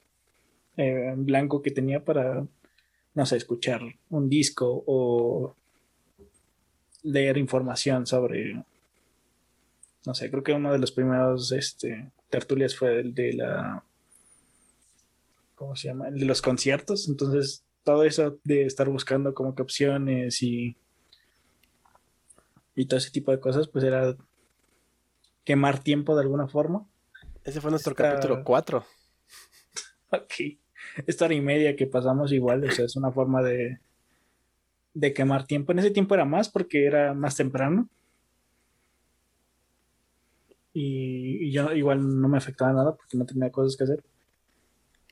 eh, 0.76 1.10
en 1.12 1.26
blanco 1.26 1.60
que 1.60 1.70
tenía 1.70 2.04
para, 2.04 2.46
no 3.14 3.26
sé, 3.26 3.36
escuchar 3.36 3.82
un 4.08 4.28
disco 4.28 4.82
o 4.86 5.54
leer 7.02 7.36
información 7.36 8.06
sobre, 8.06 8.64
no 10.06 10.14
sé, 10.14 10.30
creo 10.30 10.42
que 10.42 10.52
uno 10.52 10.72
de 10.72 10.78
los 10.78 10.92
primeros 10.92 11.52
este, 11.52 12.10
tertulias 12.30 12.74
fue 12.74 13.00
el 13.00 13.14
de 13.14 13.34
la, 13.34 13.84
¿cómo 15.54 15.76
se 15.76 15.88
llama? 15.88 16.08
El 16.08 16.20
de 16.20 16.24
los 16.24 16.40
conciertos, 16.40 17.06
entonces 17.08 17.64
todo 17.82 18.04
eso 18.04 18.38
de 18.44 18.64
estar 18.64 18.88
buscando 18.88 19.34
como 19.34 19.54
que 19.54 19.62
opciones 19.62 20.42
y, 20.42 20.76
y 22.74 22.86
todo 22.86 22.96
ese 22.96 23.10
tipo 23.10 23.30
de 23.30 23.40
cosas, 23.40 23.68
pues 23.68 23.84
era 23.84 24.16
quemar 25.44 25.82
tiempo 25.82 26.14
de 26.14 26.22
alguna 26.22 26.48
forma. 26.48 26.88
Ese 27.44 27.60
fue 27.60 27.70
nuestro 27.70 27.94
capítulo 27.94 28.42
4. 28.42 28.86
Ok 30.14 30.61
esta 31.06 31.24
hora 31.24 31.34
y 31.34 31.40
media 31.40 31.76
que 31.76 31.86
pasamos 31.86 32.32
igual, 32.32 32.64
o 32.64 32.70
sea, 32.70 32.84
es 32.84 32.96
una 32.96 33.10
forma 33.12 33.42
de, 33.42 33.78
de 34.94 35.12
quemar 35.12 35.46
tiempo. 35.46 35.72
En 35.72 35.78
ese 35.78 35.90
tiempo 35.90 36.14
era 36.14 36.24
más 36.24 36.48
porque 36.48 36.86
era 36.86 37.14
más 37.14 37.36
temprano. 37.36 37.88
Y, 40.74 41.50
yo 41.52 41.72
igual 41.72 42.20
no 42.20 42.28
me 42.28 42.38
afectaba 42.38 42.72
nada 42.72 42.94
porque 42.96 43.18
no 43.18 43.26
tenía 43.26 43.50
cosas 43.50 43.76
que 43.76 43.84
hacer. 43.84 44.02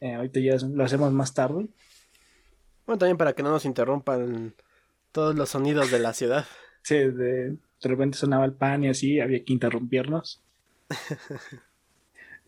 Eh, 0.01 0.15
ahorita 0.15 0.41
ya 0.41 0.57
lo 0.67 0.85
hacemos 0.85 1.13
más 1.13 1.35
tarde. 1.35 1.69
Bueno, 2.87 2.99
también 2.99 3.19
para 3.19 3.35
que 3.35 3.43
no 3.43 3.51
nos 3.51 3.67
interrumpan 3.67 4.55
todos 5.13 5.35
los 5.35 5.51
sonidos 5.51 5.91
de 5.91 5.99
la 5.99 6.15
ciudad. 6.15 6.47
Sí, 6.83 6.97
de, 6.97 7.51
de 7.51 7.89
repente 7.89 8.17
sonaba 8.17 8.47
el 8.47 8.53
pan 8.53 8.85
y 8.85 8.89
así, 8.89 9.21
había 9.21 9.45
que 9.45 9.53
interrumpirnos. 9.53 10.41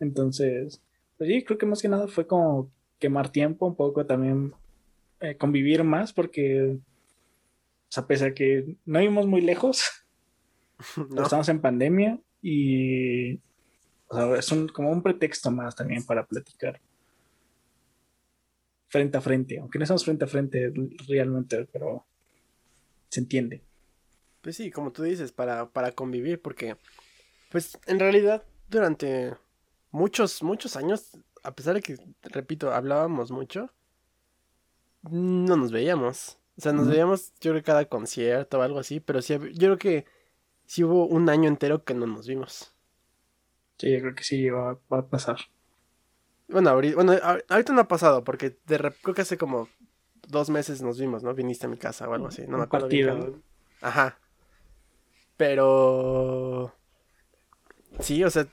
Entonces, 0.00 0.80
pues 1.18 1.30
sí, 1.30 1.44
creo 1.44 1.58
que 1.58 1.66
más 1.66 1.82
que 1.82 1.88
nada 1.88 2.08
fue 2.08 2.26
como 2.26 2.70
quemar 3.02 3.30
tiempo, 3.30 3.66
un 3.66 3.74
poco 3.74 4.06
también 4.06 4.54
eh, 5.18 5.36
convivir 5.36 5.82
más, 5.82 6.12
porque, 6.12 6.76
o 6.76 7.88
sea, 7.88 8.06
pese 8.06 8.26
a 8.26 8.34
que 8.34 8.76
no 8.86 9.00
vivimos 9.00 9.26
muy 9.26 9.40
lejos, 9.40 9.82
estamos 11.24 11.48
en 11.48 11.60
pandemia 11.60 12.20
y 12.40 13.34
o 14.06 14.14
sea, 14.14 14.36
es 14.36 14.52
un, 14.52 14.68
como 14.68 14.92
un 14.92 15.02
pretexto 15.02 15.50
más 15.50 15.74
también 15.74 16.06
para 16.06 16.24
platicar 16.24 16.80
frente 18.86 19.18
a 19.18 19.20
frente, 19.20 19.58
aunque 19.58 19.80
no 19.80 19.82
estamos 19.82 20.04
frente 20.04 20.24
a 20.24 20.28
frente 20.28 20.72
realmente, 21.08 21.66
pero 21.72 22.06
se 23.08 23.18
entiende. 23.18 23.64
Pues 24.42 24.56
sí, 24.56 24.70
como 24.70 24.92
tú 24.92 25.02
dices, 25.02 25.32
para, 25.32 25.70
para 25.70 25.90
convivir, 25.90 26.40
porque, 26.40 26.76
pues 27.50 27.76
en 27.86 27.98
realidad 27.98 28.44
durante 28.68 29.34
muchos, 29.90 30.40
muchos 30.44 30.76
años, 30.76 31.18
a 31.42 31.54
pesar 31.54 31.74
de 31.74 31.82
que, 31.82 31.96
repito, 32.22 32.72
hablábamos 32.72 33.30
mucho, 33.30 33.70
no 35.10 35.56
nos 35.56 35.72
veíamos. 35.72 36.38
O 36.56 36.60
sea, 36.60 36.72
nos 36.72 36.86
veíamos, 36.86 37.32
yo 37.40 37.52
creo, 37.52 37.62
cada 37.62 37.84
concierto 37.86 38.58
o 38.58 38.62
algo 38.62 38.78
así, 38.78 39.00
pero 39.00 39.22
sí, 39.22 39.34
yo 39.34 39.38
creo 39.38 39.78
que 39.78 40.06
sí 40.66 40.84
hubo 40.84 41.06
un 41.06 41.28
año 41.28 41.48
entero 41.48 41.84
que 41.84 41.94
no 41.94 42.06
nos 42.06 42.26
vimos. 42.26 42.72
Sí, 43.78 43.90
yo 43.92 44.00
creo 44.00 44.14
que 44.14 44.22
sí 44.24 44.48
va, 44.48 44.78
a 44.90 45.02
pasar. 45.06 45.38
Bueno, 46.48 46.70
ahorita, 46.70 46.94
bueno, 46.96 47.12
ahorita 47.48 47.72
no 47.72 47.80
ha 47.80 47.88
pasado, 47.88 48.22
porque 48.22 48.56
de, 48.66 48.78
creo 49.02 49.14
que 49.14 49.22
hace 49.22 49.38
como 49.38 49.68
dos 50.28 50.50
meses 50.50 50.82
nos 50.82 51.00
vimos, 51.00 51.22
¿no? 51.22 51.34
Viniste 51.34 51.66
a 51.66 51.70
mi 51.70 51.78
casa 51.78 52.08
o 52.08 52.14
algo 52.14 52.28
así, 52.28 52.46
no 52.46 52.58
me 52.58 52.64
acuerdo 52.64 52.88
bien. 52.88 53.42
Ajá. 53.80 54.18
Pero... 55.36 56.72
Sí, 58.00 58.22
o 58.22 58.30
sea, 58.30 58.46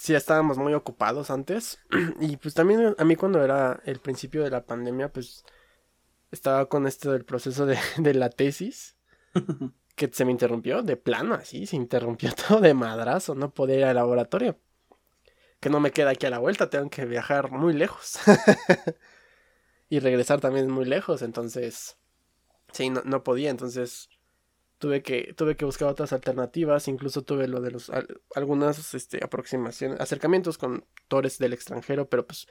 sí 0.00 0.14
estábamos 0.14 0.56
muy 0.56 0.72
ocupados 0.72 1.30
antes. 1.30 1.78
y 2.20 2.38
pues 2.38 2.54
también 2.54 2.94
a 2.98 3.04
mí 3.04 3.16
cuando 3.16 3.44
era 3.44 3.80
el 3.84 4.00
principio 4.00 4.42
de 4.42 4.50
la 4.50 4.64
pandemia, 4.64 5.12
pues 5.12 5.44
estaba 6.30 6.68
con 6.68 6.86
esto 6.86 7.12
del 7.12 7.24
proceso 7.24 7.66
de, 7.66 7.78
de 7.98 8.14
la 8.14 8.30
tesis. 8.30 8.96
que 9.94 10.08
se 10.10 10.24
me 10.24 10.32
interrumpió 10.32 10.82
de 10.82 10.96
plano, 10.96 11.34
así, 11.34 11.66
se 11.66 11.76
interrumpió 11.76 12.32
todo 12.48 12.60
de 12.60 12.72
madrazo, 12.72 13.34
no 13.34 13.52
podía 13.52 13.76
ir 13.76 13.84
al 13.84 13.96
laboratorio. 13.96 14.58
Que 15.60 15.68
no 15.68 15.80
me 15.80 15.90
queda 15.90 16.10
aquí 16.10 16.24
a 16.24 16.30
la 16.30 16.38
vuelta, 16.38 16.70
tengo 16.70 16.88
que 16.88 17.04
viajar 17.04 17.50
muy 17.50 17.74
lejos. 17.74 18.18
y 19.90 19.98
regresar 19.98 20.40
también 20.40 20.70
muy 20.70 20.86
lejos, 20.86 21.20
entonces, 21.20 21.98
sí, 22.72 22.88
no, 22.88 23.02
no 23.04 23.22
podía, 23.22 23.50
entonces 23.50 24.08
tuve 24.80 25.02
que, 25.02 25.34
tuve 25.34 25.56
que 25.56 25.66
buscar 25.66 25.88
otras 25.88 26.12
alternativas, 26.14 26.88
incluso 26.88 27.22
tuve 27.22 27.46
lo 27.46 27.60
de 27.60 27.70
los, 27.70 27.92
algunas 28.34 28.94
este, 28.94 29.22
aproximaciones, 29.22 30.00
acercamientos 30.00 30.56
con 30.56 30.86
tores 31.06 31.38
del 31.38 31.52
extranjero, 31.52 32.08
pero 32.08 32.26
pues 32.26 32.48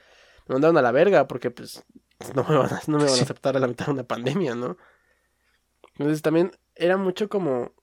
me 0.47 0.53
mandaron 0.53 0.77
a 0.77 0.84
la 0.84 0.91
verga 0.91 1.27
porque 1.27 1.49
pues 1.49 1.84
no 2.36 2.45
me 2.47 2.55
van 2.55 2.71
a, 2.71 2.82
no 2.86 2.99
me 2.99 3.05
van 3.05 3.19
a 3.19 3.21
aceptar 3.23 3.57
a 3.57 3.59
la 3.59 3.67
mitad 3.67 3.88
de 3.88 3.93
una 3.93 4.03
pandemia, 4.03 4.53
¿no? 4.53 4.77
Entonces 5.97 6.21
también 6.21 6.51
era 6.75 6.97
mucho 6.97 7.30
como 7.30 7.73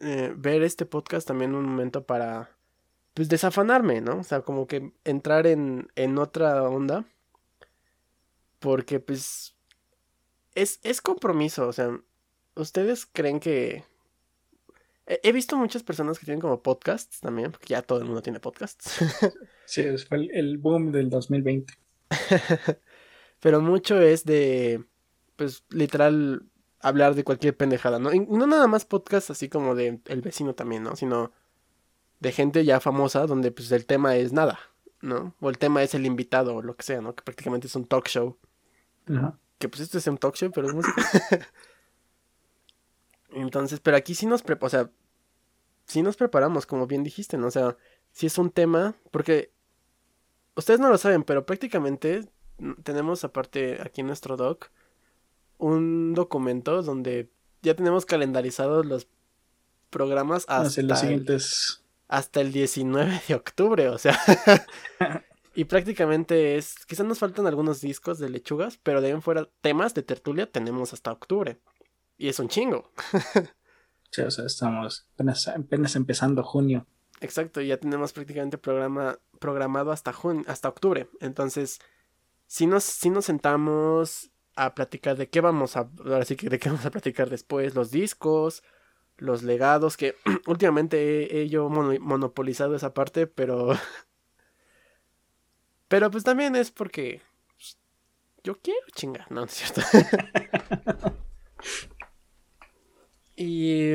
eh, 0.00 0.34
ver 0.36 0.62
este 0.62 0.84
podcast 0.84 1.26
también 1.26 1.54
un 1.54 1.64
momento 1.64 2.04
para 2.04 2.50
pues 3.14 3.30
desafanarme, 3.30 4.02
¿no? 4.02 4.18
O 4.18 4.24
sea, 4.24 4.42
como 4.42 4.66
que 4.66 4.92
entrar 5.04 5.46
en, 5.46 5.90
en 5.96 6.18
otra 6.18 6.62
onda. 6.68 7.06
Porque 8.58 9.00
pues 9.00 9.56
es, 10.54 10.80
es 10.82 11.00
compromiso, 11.00 11.66
o 11.66 11.72
sea, 11.72 11.98
¿Ustedes 12.54 13.06
creen 13.06 13.40
que... 13.40 13.84
He 15.06 15.32
visto 15.32 15.56
muchas 15.56 15.82
personas 15.82 16.20
que 16.20 16.24
tienen 16.24 16.40
como 16.40 16.62
podcasts 16.62 17.18
también, 17.20 17.50
porque 17.50 17.68
ya 17.68 17.82
todo 17.82 17.98
el 17.98 18.04
mundo 18.04 18.22
tiene 18.22 18.38
podcasts. 18.38 19.00
sí, 19.64 19.82
fue 20.08 20.28
el 20.32 20.58
boom 20.58 20.92
del 20.92 21.10
2020. 21.10 21.74
Pero 23.40 23.60
mucho 23.60 24.00
es 24.00 24.24
de, 24.24 24.84
pues, 25.36 25.64
literal, 25.70 26.44
hablar 26.80 27.14
de 27.14 27.24
cualquier 27.24 27.56
pendejada, 27.56 27.98
¿no? 27.98 28.12
Y 28.12 28.20
no 28.20 28.46
nada 28.46 28.66
más 28.66 28.84
podcasts 28.84 29.30
así 29.30 29.48
como 29.48 29.74
de 29.74 30.00
el 30.06 30.20
vecino 30.20 30.54
también, 30.54 30.84
¿no? 30.84 30.94
Sino 30.94 31.32
de 32.20 32.32
gente 32.32 32.64
ya 32.64 32.80
famosa 32.80 33.26
donde, 33.26 33.50
pues, 33.50 33.72
el 33.72 33.86
tema 33.86 34.16
es 34.16 34.32
nada, 34.32 34.60
¿no? 35.00 35.34
O 35.40 35.50
el 35.50 35.58
tema 35.58 35.82
es 35.82 35.94
el 35.94 36.06
invitado 36.06 36.56
o 36.56 36.62
lo 36.62 36.76
que 36.76 36.84
sea, 36.84 37.00
¿no? 37.00 37.14
Que 37.14 37.22
prácticamente 37.22 37.66
es 37.66 37.74
un 37.74 37.86
talk 37.86 38.06
show. 38.08 38.36
Que, 39.58 39.68
pues, 39.68 39.80
este 39.80 39.98
es 39.98 40.06
un 40.06 40.18
talk 40.18 40.36
show, 40.36 40.50
pero 40.54 40.68
es 40.68 40.74
música. 40.74 41.02
Entonces, 43.32 43.80
pero 43.80 43.96
aquí 43.96 44.14
sí 44.14 44.26
nos 44.26 44.42
preparamos, 44.42 44.74
o 44.74 44.76
sea, 44.76 44.90
sí 45.86 46.02
nos 46.02 46.16
preparamos, 46.16 46.66
como 46.66 46.86
bien 46.86 47.04
dijiste, 47.04 47.36
¿no? 47.36 47.48
O 47.48 47.50
sea, 47.50 47.76
si 48.12 48.26
es 48.26 48.38
un 48.38 48.50
tema, 48.50 48.94
porque 49.10 49.52
ustedes 50.56 50.80
no 50.80 50.88
lo 50.88 50.98
saben, 50.98 51.24
pero 51.24 51.46
prácticamente 51.46 52.28
tenemos 52.82 53.24
aparte 53.24 53.80
aquí 53.82 54.02
en 54.02 54.08
nuestro 54.08 54.36
doc 54.36 54.70
un 55.58 56.14
documento 56.14 56.82
donde 56.82 57.30
ya 57.62 57.74
tenemos 57.74 58.06
calendarizados 58.06 58.86
los 58.86 59.08
programas 59.90 60.44
hasta, 60.48 60.82
los 60.82 60.98
siguientes... 60.98 61.82
hasta 62.08 62.40
el 62.40 62.52
19 62.52 63.22
de 63.28 63.34
octubre, 63.34 63.88
o 63.88 63.98
sea. 63.98 64.18
y 65.54 65.64
prácticamente 65.64 66.56
es, 66.56 66.86
quizás 66.86 67.04
nos 67.04 67.18
faltan 67.18 67.46
algunos 67.46 67.80
discos 67.80 68.18
de 68.18 68.30
lechugas, 68.30 68.78
pero 68.82 69.00
de 69.00 69.08
ahí 69.08 69.12
en 69.12 69.22
fuera 69.22 69.48
temas 69.60 69.94
de 69.94 70.02
tertulia 70.02 70.50
tenemos 70.50 70.92
hasta 70.92 71.12
octubre. 71.12 71.58
Y 72.20 72.28
es 72.28 72.38
un 72.38 72.48
chingo. 72.48 72.92
sí, 74.10 74.20
o 74.20 74.30
sea, 74.30 74.44
estamos 74.44 75.06
apenas, 75.16 75.96
empezando 75.96 76.44
junio. 76.44 76.86
Exacto, 77.22 77.62
ya 77.62 77.78
tenemos 77.78 78.12
prácticamente 78.12 78.58
programa, 78.58 79.18
programado 79.38 79.90
hasta, 79.90 80.12
junio, 80.12 80.44
hasta 80.46 80.68
octubre. 80.68 81.08
Entonces, 81.20 81.80
si 82.46 82.66
nos, 82.66 82.84
si 82.84 83.08
nos 83.08 83.24
sentamos 83.24 84.30
a 84.54 84.74
platicar 84.74 85.16
de 85.16 85.30
qué 85.30 85.40
vamos 85.40 85.78
a, 85.78 85.88
ahora 86.04 86.26
sí 86.26 86.36
que 86.36 86.50
de 86.50 86.58
qué 86.58 86.68
vamos 86.68 86.84
a 86.84 86.90
platicar 86.90 87.30
después, 87.30 87.74
los 87.74 87.90
discos, 87.90 88.62
los 89.16 89.42
legados, 89.42 89.96
que 89.96 90.14
últimamente 90.46 91.40
he, 91.40 91.48
yo 91.48 91.70
monopolizado 91.70 92.76
esa 92.76 92.92
parte, 92.92 93.28
pero... 93.28 93.70
pero 95.88 96.10
pues 96.10 96.22
también 96.22 96.54
es 96.54 96.70
porque 96.70 97.22
pues, 97.56 97.78
yo 98.44 98.60
quiero 98.60 98.86
chingar, 98.94 99.32
no, 99.32 99.40
no 99.40 99.46
es 99.46 99.52
cierto. 99.52 99.80
Y... 103.40 103.94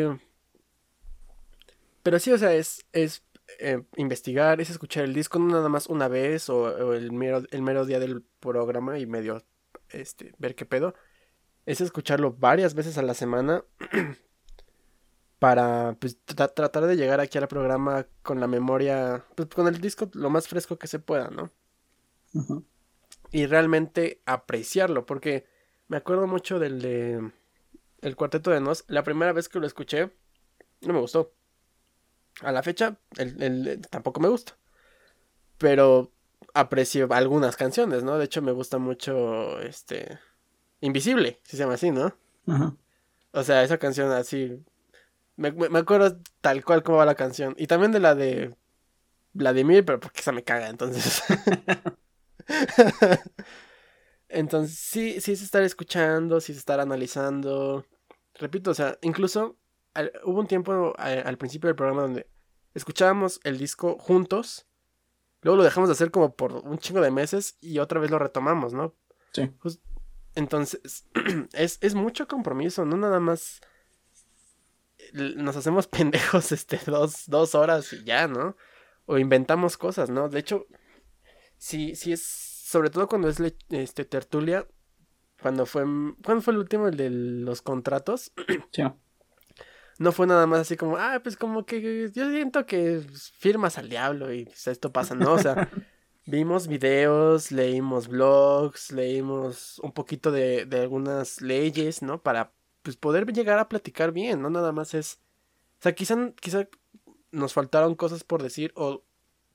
Pero 2.02 2.18
sí, 2.18 2.32
o 2.32 2.38
sea, 2.40 2.56
es, 2.56 2.84
es 2.94 3.24
eh, 3.60 3.84
investigar, 3.96 4.60
es 4.60 4.72
escuchar 4.72 5.04
el 5.04 5.14
disco 5.14 5.38
no 5.38 5.54
nada 5.54 5.70
más 5.70 5.86
una 5.86 6.08
vez 6.08 6.50
o, 6.50 6.96
el, 6.96 7.12
mero, 7.12 7.44
el 7.52 7.62
mero 7.62 7.86
día 7.86 8.00
del 8.00 8.24
programa 8.40 8.98
y 8.98 9.06
medio 9.06 9.44
este, 9.90 10.34
ver 10.40 10.56
qué 10.56 10.66
pedo. 10.66 10.96
Es 11.68 11.80
escucharlo 11.80 12.34
varias 12.34 12.74
veces 12.74 12.98
a 12.98 13.04
la 13.04 13.14
semana 13.14 13.64
para 15.40 15.96
pues, 16.00 16.18
tratar 16.26 16.88
de 16.88 16.98
llegar 16.98 17.20
aquí 17.20 17.38
al 17.38 17.48
programa 17.48 18.08
con 18.24 18.40
la 18.40 18.48
memoria, 18.48 19.26
pues, 19.36 19.50
con 19.50 19.68
el 19.68 19.80
disco 19.80 20.10
lo 20.14 20.32
más 20.32 20.48
fresco 20.48 20.80
que 20.80 20.88
se 20.88 20.98
pueda, 20.98 21.30
¿no? 21.30 21.52
Y 23.32 23.46
realmente 23.46 24.22
apreciarlo, 24.26 25.06
porque 25.06 25.46
me 25.88 25.98
acuerdo 25.98 26.26
mucho 26.26 26.58
del 26.58 26.82
de 26.82 27.32
el 28.06 28.16
cuarteto 28.16 28.52
de 28.52 28.62
Nos, 28.62 28.86
la 28.88 29.04
primera 29.04 29.34
vez 29.34 29.50
que 29.50 29.60
lo 29.60 29.66
escuché, 29.66 30.12
no 30.82 30.94
me 30.94 31.00
gustó. 31.00 31.34
A 32.42 32.52
la 32.52 32.62
fecha, 32.62 32.98
el, 33.18 33.82
tampoco 33.90 34.20
me 34.20 34.28
gusta. 34.28 34.56
Pero 35.58 36.12
aprecio 36.54 37.08
algunas 37.12 37.56
canciones, 37.56 38.04
¿no? 38.04 38.20
De 38.20 38.26
hecho, 38.26 38.44
me 38.44 38.52
gusta 38.52 38.78
mucho, 38.78 39.60
este, 39.62 40.20
Invisible, 40.82 41.40
si 41.44 41.58
se 41.58 41.64
llama 41.64 41.74
así, 41.74 41.90
¿no? 41.90 42.16
O 43.32 43.44
sea, 43.44 43.64
esa 43.64 43.80
canción 43.80 44.12
así, 44.12 44.64
me, 45.36 45.52
me, 45.52 45.80
acuerdo 45.80 46.20
tal 46.42 46.64
cual 46.64 46.84
como 46.84 47.00
va 47.00 47.06
la 47.06 47.16
canción. 47.16 47.56
Y 47.58 47.66
también 47.66 47.92
de 47.92 48.00
la 48.00 48.14
de 48.14 48.56
Vladimir, 49.34 49.84
pero 49.84 50.00
porque 50.00 50.20
esa 50.22 50.32
me 50.32 50.44
caga, 50.44 50.70
entonces. 50.70 51.24
entonces, 54.30 54.78
sí, 54.78 55.20
sí 55.22 55.32
es 55.32 55.42
estar 55.42 55.64
escuchando, 55.64 56.40
sí 56.40 56.52
es 56.52 56.60
estar 56.60 56.80
analizando 56.80 57.84
repito, 58.36 58.72
o 58.72 58.74
sea, 58.74 58.98
incluso 59.02 59.58
hubo 60.24 60.40
un 60.40 60.48
tiempo 60.48 60.94
al 60.98 61.38
principio 61.38 61.68
del 61.68 61.76
programa 61.76 62.04
donde 62.04 62.28
escuchábamos 62.74 63.40
el 63.44 63.58
disco 63.58 63.98
juntos, 63.98 64.68
luego 65.42 65.58
lo 65.58 65.64
dejamos 65.64 65.90
de 65.90 65.94
hacer 65.94 66.12
como 66.12 66.36
por 66.36 66.54
un 66.54 66.78
chingo 66.78 67.02
de 67.02 67.12
meses 67.12 67.58
y 67.62 67.80
otra 67.80 68.00
vez 68.00 68.12
lo 68.12 68.20
retomamos, 68.20 68.74
¿no? 68.74 68.96
Sí. 69.32 69.52
entonces, 70.36 71.08
es, 71.54 71.78
es 71.82 71.96
mucho 71.96 72.28
compromiso, 72.28 72.86
no 72.86 72.96
nada 72.96 73.20
más 73.20 73.62
nos 75.14 75.56
hacemos 75.56 75.88
pendejos 75.88 76.52
este 76.52 76.80
dos, 76.86 77.24
dos 77.28 77.56
horas 77.56 77.92
y 77.94 78.04
ya, 78.04 78.28
¿no? 78.28 78.56
O 79.06 79.18
inventamos 79.18 79.78
cosas, 79.78 80.10
¿no? 80.10 80.30
De 80.30 80.40
hecho, 80.40 80.66
si, 81.58 81.96
si 81.96 82.14
es, 82.14 82.24
sobre 82.24 82.90
todo 82.90 83.08
cuando 83.08 83.30
es 83.30 83.40
este, 83.70 84.06
tertulia, 84.06 84.68
cuando 85.46 85.68
fue. 85.68 85.84
¿Cuándo 86.24 86.42
fue 86.42 86.54
el 86.54 86.60
último? 86.60 86.88
El 86.88 86.98
de 86.98 87.12
los 87.12 87.62
contratos. 87.62 88.32
Sí. 88.72 88.82
No 90.00 90.12
fue 90.12 90.26
nada 90.26 90.48
más 90.48 90.62
así 90.62 90.76
como, 90.76 90.98
ah, 90.98 91.22
pues 91.24 91.38
como 91.38 91.66
que 91.66 92.12
yo 92.12 92.30
siento 92.32 92.66
que 92.66 93.06
firmas 93.38 93.78
al 93.78 93.88
diablo 93.88 94.34
y 94.34 94.46
pues, 94.46 94.68
esto 94.68 94.92
pasa, 94.92 95.14
¿no? 95.16 95.34
O 95.34 95.38
sea, 95.38 95.70
Vimos 96.26 96.68
videos, 96.68 97.52
leímos 97.52 98.08
blogs, 98.08 98.92
leímos 98.92 99.78
un 99.84 99.92
poquito 99.92 100.32
de, 100.32 100.66
de 100.66 100.80
algunas 100.80 101.40
leyes, 101.42 102.02
¿no? 102.02 102.24
Para 102.24 102.52
pues, 102.82 102.98
poder 102.98 103.32
llegar 103.32 103.60
a 103.60 103.70
platicar 103.70 104.12
bien, 104.12 104.42
no 104.42 104.50
nada 104.50 104.72
más 104.72 104.96
es... 104.96 105.20
O 105.80 105.84
sea, 105.84 105.94
quizá, 105.94 106.34
quizá 106.42 106.68
nos 107.32 107.54
faltaron 107.54 107.94
cosas 107.94 108.24
por 108.24 108.42
decir 108.42 108.72
o 108.76 109.04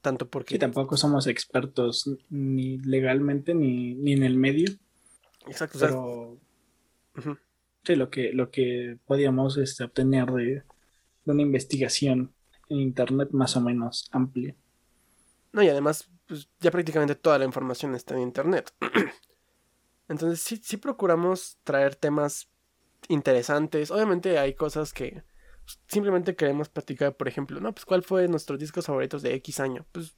tanto 0.00 0.30
porque... 0.30 0.54
Y 0.54 0.58
tampoco 0.58 0.96
somos 0.96 1.26
expertos 1.26 2.08
ni 2.28 2.78
legalmente 2.78 3.52
ni, 3.54 3.96
ni 3.96 4.12
en 4.12 4.22
el 4.22 4.36
medio. 4.36 4.70
Exacto. 5.46 5.78
Pero... 5.80 6.38
Sí, 7.84 7.96
lo 7.96 8.10
que, 8.10 8.32
lo 8.32 8.50
que 8.50 8.98
podíamos 9.06 9.56
este, 9.56 9.84
obtener 9.84 10.26
de, 10.26 10.44
de 11.24 11.32
una 11.32 11.42
investigación 11.42 12.34
en 12.68 12.78
Internet 12.78 13.30
más 13.32 13.56
o 13.56 13.60
menos 13.60 14.08
amplia. 14.12 14.54
No, 15.52 15.62
y 15.62 15.68
además 15.68 16.08
pues 16.30 16.48
ya 16.60 16.70
prácticamente 16.70 17.16
toda 17.16 17.38
la 17.38 17.44
información 17.44 17.94
está 17.96 18.14
en 18.14 18.20
internet. 18.20 18.72
Entonces 20.08 20.40
sí, 20.40 20.60
sí 20.62 20.76
procuramos 20.76 21.58
traer 21.64 21.96
temas 21.96 22.48
interesantes. 23.08 23.90
Obviamente 23.90 24.38
hay 24.38 24.54
cosas 24.54 24.92
que 24.92 25.24
simplemente 25.88 26.36
queremos 26.36 26.68
platicar, 26.68 27.16
por 27.16 27.26
ejemplo, 27.26 27.60
¿no? 27.60 27.72
Pues 27.72 27.84
cuál 27.84 28.04
fue 28.04 28.28
nuestros 28.28 28.60
discos 28.60 28.86
favoritos 28.86 29.22
de 29.22 29.34
X 29.34 29.58
año. 29.58 29.86
Pues 29.90 30.16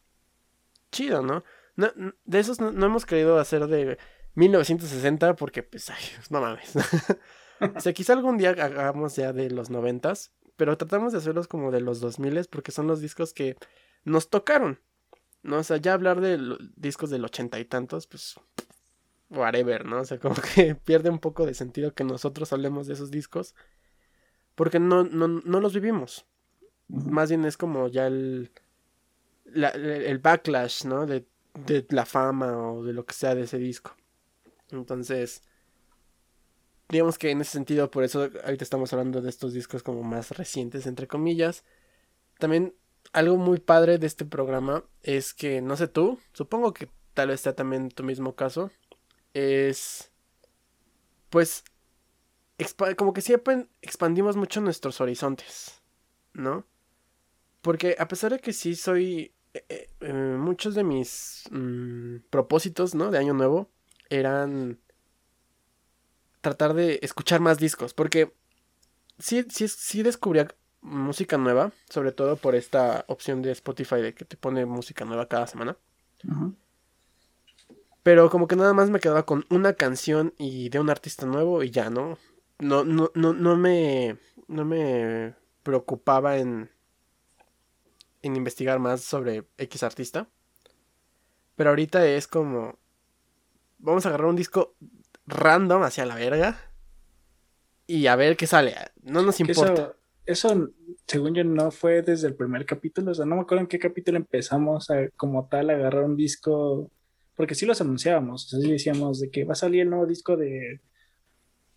chido, 0.91 1.23
¿no? 1.23 1.45
no 1.77 1.91
de 2.27 2.39
esos 2.39 2.61
no, 2.61 2.85
hemos 2.85 3.07
querido 3.07 3.39
hacer 3.39 3.66
de 3.66 3.97
1960 4.35 5.37
porque 5.37 5.62
pues, 5.62 5.91
ay, 5.91 6.03
no 6.30 6.41
mames. 6.41 6.72
o 7.76 7.80
sea, 7.80 7.93
quizá 7.93 8.12
algún 8.12 8.39
día 8.39 8.51
hagamos 8.51 9.16
ya 9.16 9.33
de 9.33 9.51
los 9.51 9.70
noventas, 9.70 10.33
pero 10.57 10.76
tratamos 10.76 11.12
de 11.12 11.18
hacerlos 11.18 11.49
como 11.49 11.70
de 11.70 11.80
los 11.80 12.01
2000 12.01 12.47
porque 12.51 12.72
son 12.72 12.87
los 12.87 13.01
discos 13.01 13.33
que 13.33 13.57
nos 14.05 14.30
tocaron. 14.30 14.80
¿no? 15.43 15.59
O 15.59 15.62
sea, 15.64 15.76
ya 15.76 15.95
hablar 15.95 16.20
de 16.20 16.57
discos 16.76 17.11
del 17.11 17.24
ochenta 17.24 17.59
y 17.59 17.64
tantos, 17.64 18.07
pues, 18.07 18.37
whatever, 19.30 19.85
¿no? 19.85 20.01
O 20.01 20.05
sea, 20.05 20.18
como 20.18 20.37
que 20.37 20.74
pierde 20.85 21.11
un 21.11 21.18
poco 21.18 21.47
de 21.47 21.55
sentido 21.55 21.95
que 21.95 22.05
nosotros 22.05 22.53
hablemos 22.53 22.87
de 22.87 22.95
esos 22.95 23.11
discos, 23.11 23.55
porque 24.55 24.78
no, 24.78 25.05
no, 25.05 25.28
no 25.28 25.61
los 25.61 25.74
vivimos. 25.74 26.26
Más 26.89 27.30
bien 27.30 27.45
es 27.45 27.57
como 27.57 27.89
ya 27.89 28.07
el, 28.07 28.51
el 29.55 30.18
backlash, 30.18 30.85
¿no? 30.85 31.07
De, 31.07 31.26
de 31.55 31.87
la 31.91 32.05
fama 32.05 32.72
o 32.72 32.85
de 32.85 32.93
lo 32.93 33.05
que 33.05 33.14
sea 33.14 33.35
de 33.35 33.43
ese 33.43 33.59
disco. 33.59 33.97
Entonces, 34.73 35.43
digamos 36.89 37.18
que 37.18 37.31
en 37.31 37.41
ese 37.41 37.53
sentido, 37.53 37.91
por 37.91 38.05
eso 38.05 38.31
ahorita 38.45 38.64
estamos 38.64 38.93
hablando 38.93 39.20
de 39.20 39.31
estos 39.31 39.53
discos 39.53 39.83
como 39.83 40.03
más 40.03 40.31
recientes, 40.33 40.87
entre 40.87 41.07
comillas. 41.07 41.64
También 42.39 42.75
algo 43.12 43.37
muy 43.37 43.59
padre 43.61 43.99
de 43.99 44.07
este 44.07 44.25
programa 44.25 44.85
es 45.03 45.35
que, 45.35 45.61
no 45.61 45.77
sé 45.77 45.89
tú, 45.89 46.18
supongo 46.33 46.73
que 46.73 46.89
tal 47.14 47.29
vez 47.29 47.41
sea 47.41 47.55
también 47.55 47.91
tu 47.91 48.05
mismo 48.05 48.35
caso, 48.35 48.70
es, 49.35 50.11
pues, 51.31 51.64
como 52.97 53.12
que 53.12 53.20
siempre 53.20 53.66
expandimos 53.81 54.37
mucho 54.37 54.61
nuestros 54.61 55.01
horizontes, 55.01 55.83
¿no? 56.33 56.66
Porque 57.61 57.97
a 57.99 58.09
pesar 58.09 58.33
de 58.33 58.39
que 58.39 58.53
sí 58.53 58.75
soy, 58.75 59.33
eh, 59.55 59.64
eh, 59.68 59.91
eh, 60.01 60.12
muchos 60.12 60.75
de 60.75 60.85
mis 60.85 61.45
mm, 61.51 62.18
propósitos, 62.31 62.95
¿no? 62.95 63.11
De 63.11 63.18
año 63.18 63.35
nuevo 63.35 63.70
eran 64.19 64.79
tratar 66.41 66.75
de 66.75 66.99
escuchar 67.03 67.41
más 67.41 67.59
discos, 67.59 67.95
porque 67.95 68.35
sí, 69.19 69.47
sí, 69.49 69.69
sí 69.69 70.03
descubrí 70.03 70.41
música 70.81 71.39
nueva, 71.39 71.73
sobre 71.89 72.13
todo 72.13 72.37
por 72.37 72.55
esta 72.55 73.05
opción 73.09 73.41
de 73.41 73.53
Spotify 73.53 73.97
de 73.97 74.15
que 74.15 74.25
te 74.25 74.37
pone 74.37 74.67
música 74.67 75.05
nueva 75.05 75.29
cada 75.29 75.47
semana. 75.47 75.77
Pero 78.03 78.31
como 78.31 78.49
que 78.49 78.57
nada 78.57 78.75
más 78.75 78.91
me 78.91 78.99
quedaba 78.99 79.25
con 79.25 79.47
una 79.49 79.75
canción 79.75 80.35
y 80.39 80.69
de 80.69 80.81
un 80.81 80.91
artista 80.91 81.25
nuevo 81.25 81.63
y 81.63 81.71
ya, 81.71 81.89
¿no? 81.89 82.19
No, 82.59 82.85
no, 82.85 83.11
no, 83.15 83.33
no 83.33 83.57
me. 83.57 84.19
No 84.49 84.65
me 84.65 85.35
preocupaba 85.63 86.37
en. 86.37 86.71
en 88.23 88.37
investigar 88.37 88.79
más 88.81 89.03
sobre 89.03 89.47
X 89.57 89.83
artista. 89.83 90.29
Pero 91.57 91.71
ahorita 91.71 92.05
es 92.07 92.27
como. 92.27 92.79
Vamos 93.83 94.07
a 94.07 94.09
agarrar 94.09 94.28
un 94.28 94.37
disco 94.37 94.74
random 95.26 95.83
hacia 95.83 96.07
la 96.07 96.14
verga. 96.14 96.59
Y 97.87 98.07
a 98.07 98.16
ver 98.16 98.37
qué 98.37 98.47
sale. 98.47 98.74
No 99.03 99.22
nos 99.22 99.39
importa 99.41 99.95
eso, 100.26 100.70
según 101.07 101.35
yo, 101.35 101.45
no 101.45 101.70
fue 101.70 102.03
desde 102.03 102.28
el 102.28 102.35
primer 102.35 102.64
capítulo. 102.64 103.11
O 103.11 103.14
sea, 103.14 103.26
no 103.26 103.37
me 103.37 103.43
acuerdo 103.43 103.62
en 103.62 103.68
qué 103.68 103.78
capítulo 103.78 104.18
empezamos 104.18 104.91
a, 104.91 105.09
como 105.16 105.49
tal, 105.49 105.70
a 105.70 105.74
agarrar 105.74 106.05
un 106.05 106.16
disco. 106.16 106.91
Porque 107.35 107.55
sí 107.55 107.66
los 107.66 107.80
anunciábamos. 107.80 108.47
O 108.47 108.49
sea, 108.49 108.61
sí 108.61 108.70
decíamos 108.70 109.20
de 109.20 109.30
que 109.30 109.45
va 109.45 109.53
a 109.53 109.57
salir 109.57 109.83
el 109.83 109.91
nuevo 109.91 110.07
disco 110.07 110.37
de, 110.37 110.80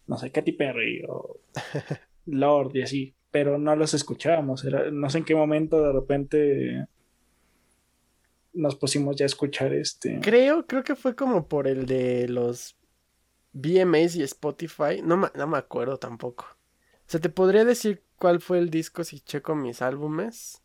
no 0.08 0.18
sé, 0.18 0.32
Katy 0.32 0.52
Perry 0.54 1.04
o 1.08 1.40
Lord 2.28 2.76
y 2.76 2.82
así. 2.84 3.16
Pero 3.32 3.58
no 3.58 3.76
los 3.76 3.94
escuchábamos. 3.94 4.64
Era, 4.64 4.92
no 4.92 5.10
sé 5.10 5.20
en 5.20 5.26
qué 5.26 5.36
momento 5.36 5.82
de 5.82 5.94
repente 5.94 6.88
nos 8.56 8.76
pusimos 8.76 9.16
ya 9.16 9.26
a 9.26 9.28
escuchar 9.28 9.74
este. 9.74 10.20
Creo, 10.22 10.66
creo 10.66 10.84
que 10.84 10.96
fue 10.96 11.16
como 11.16 11.48
por 11.48 11.68
el 11.68 11.86
de 11.86 12.28
los 12.28 12.76
VMAs 13.54 14.16
y 14.16 14.24
Spotify. 14.24 15.02
No, 15.04 15.30
no 15.34 15.48
me 15.48 15.58
acuerdo 15.58 15.98
tampoco. 15.98 16.46
O 16.46 17.08
sea, 17.08 17.20
te 17.20 17.30
podría 17.30 17.66
decir 17.66 18.04
cuál 18.18 18.42
fue 18.42 18.58
el 18.58 18.70
disco 18.70 19.04
si 19.04 19.20
checo 19.20 19.56
mis 19.56 19.82
álbumes. 19.82 20.62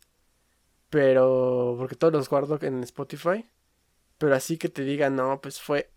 Pero. 0.89 1.75
Porque 1.77 1.95
todos 1.95 2.13
los 2.13 2.29
guardo 2.29 2.57
en 2.61 2.83
Spotify. 2.83 3.45
Pero 4.17 4.35
así 4.35 4.57
que 4.57 4.69
te 4.69 4.83
diga, 4.83 5.09
no, 5.09 5.41
pues 5.41 5.59
fue 5.59 5.91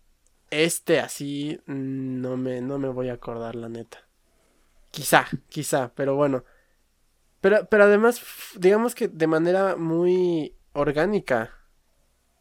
este 0.51 0.99
así. 0.99 1.59
No 1.65 2.37
me, 2.37 2.61
no 2.61 2.77
me 2.77 2.89
voy 2.89 3.09
a 3.09 3.13
acordar, 3.13 3.55
la 3.55 3.69
neta. 3.69 4.07
Quizá, 4.91 5.27
quizá, 5.49 5.91
pero 5.95 6.15
bueno. 6.15 6.43
Pero, 7.41 7.67
pero 7.69 7.83
además, 7.83 8.21
digamos 8.57 8.95
que 8.95 9.07
de 9.07 9.27
manera 9.27 9.75
muy 9.75 10.55
orgánica 10.73 11.51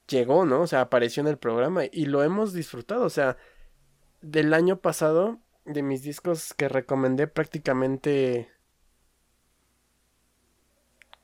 llegó, 0.09 0.45
¿no? 0.45 0.63
O 0.63 0.67
sea, 0.67 0.83
apareció 0.83 1.21
en 1.21 1.29
el 1.29 1.39
programa 1.39 1.83
y 1.91 2.07
lo 2.07 2.23
hemos 2.23 2.53
disfrutado. 2.53 3.05
O 3.05 3.11
sea, 3.11 3.37
del 4.21 4.55
año 4.55 4.79
pasado, 4.79 5.39
de 5.65 5.83
mis 5.83 6.03
discos 6.03 6.55
que 6.55 6.69
recomendé 6.69 7.27
prácticamente 7.27 8.51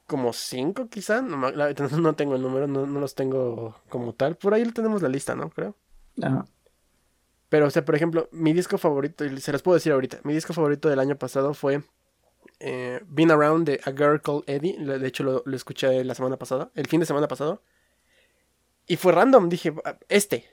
como 0.07 0.33
cinco 0.33 0.89
quizá, 0.89 1.23
no, 1.23 1.53
no 1.53 2.15
tengo 2.15 2.35
el 2.35 2.43
número, 2.43 2.67
no, 2.67 2.85
los 2.87 3.15
tengo 3.15 3.77
como 3.89 4.13
tal. 4.13 4.37
Por 4.37 4.55
ahí 4.55 4.65
tenemos 4.73 5.03
la 5.03 5.09
lista, 5.09 5.35
¿no? 5.35 5.51
Creo. 5.51 5.77
Pero, 7.49 7.67
o 7.67 7.71
sea, 7.71 7.85
por 7.85 7.95
ejemplo, 7.95 8.29
mi 8.33 8.53
disco 8.53 8.79
favorito, 8.79 9.25
y 9.25 9.41
se 9.41 9.53
los 9.53 9.63
puedo 9.63 9.77
decir 9.77 9.93
ahorita, 9.93 10.21
mi 10.25 10.35
disco 10.35 10.53
favorito 10.53 10.89
del 10.89 10.99
año 10.99 11.17
pasado 11.17 11.55
fue 11.55 11.83
eh, 12.59 13.01
Been 13.07 13.31
Around 13.31 13.67
de 13.67 13.81
A 13.85 13.91
Girl 13.93 14.21
Called 14.21 14.45
Eddie. 14.47 14.79
De 14.79 15.07
hecho, 15.07 15.25
lo, 15.25 15.43
lo, 15.45 15.57
escuché 15.57 16.05
la 16.05 16.15
semana 16.15 16.37
pasada, 16.37 16.71
el 16.75 16.87
fin 16.87 17.01
de 17.01 17.07
semana 17.07 17.29
pasado. 17.29 17.63
Y 18.91 18.97
fue 18.97 19.13
random, 19.13 19.49
dije, 19.49 19.73
ah, 19.85 19.97
este. 20.09 20.47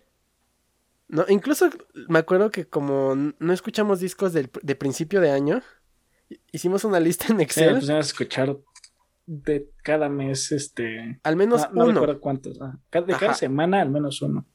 No, 1.08 1.26
incluso 1.28 1.72
me 2.08 2.20
acuerdo 2.20 2.52
que 2.52 2.68
como 2.68 3.16
no 3.16 3.52
escuchamos 3.52 4.00
discos 4.00 4.32
del, 4.32 4.52
de 4.62 4.76
principio 4.76 5.22
de 5.22 5.32
año, 5.32 5.64
hicimos 6.52 6.84
una 6.84 7.00
lista 7.00 7.34
en 7.34 7.42
Excel. 7.42 7.82
Sí, 7.82 7.92
a 7.92 7.98
escuchar 7.98 8.56
de 9.26 9.72
cada 9.82 10.08
mes, 10.08 10.52
este. 10.52 11.20
Al 11.24 11.36
menos 11.36 11.68
uno. 11.72 11.86
No 11.86 11.92
recuerdo 11.94 12.22
cuántos. 12.22 12.62
Ah, 12.62 12.78
de 12.92 13.16
cada 13.16 13.34
semana, 13.34 13.82
al 13.82 13.90
menos 13.90 14.22
uno. 14.22 14.46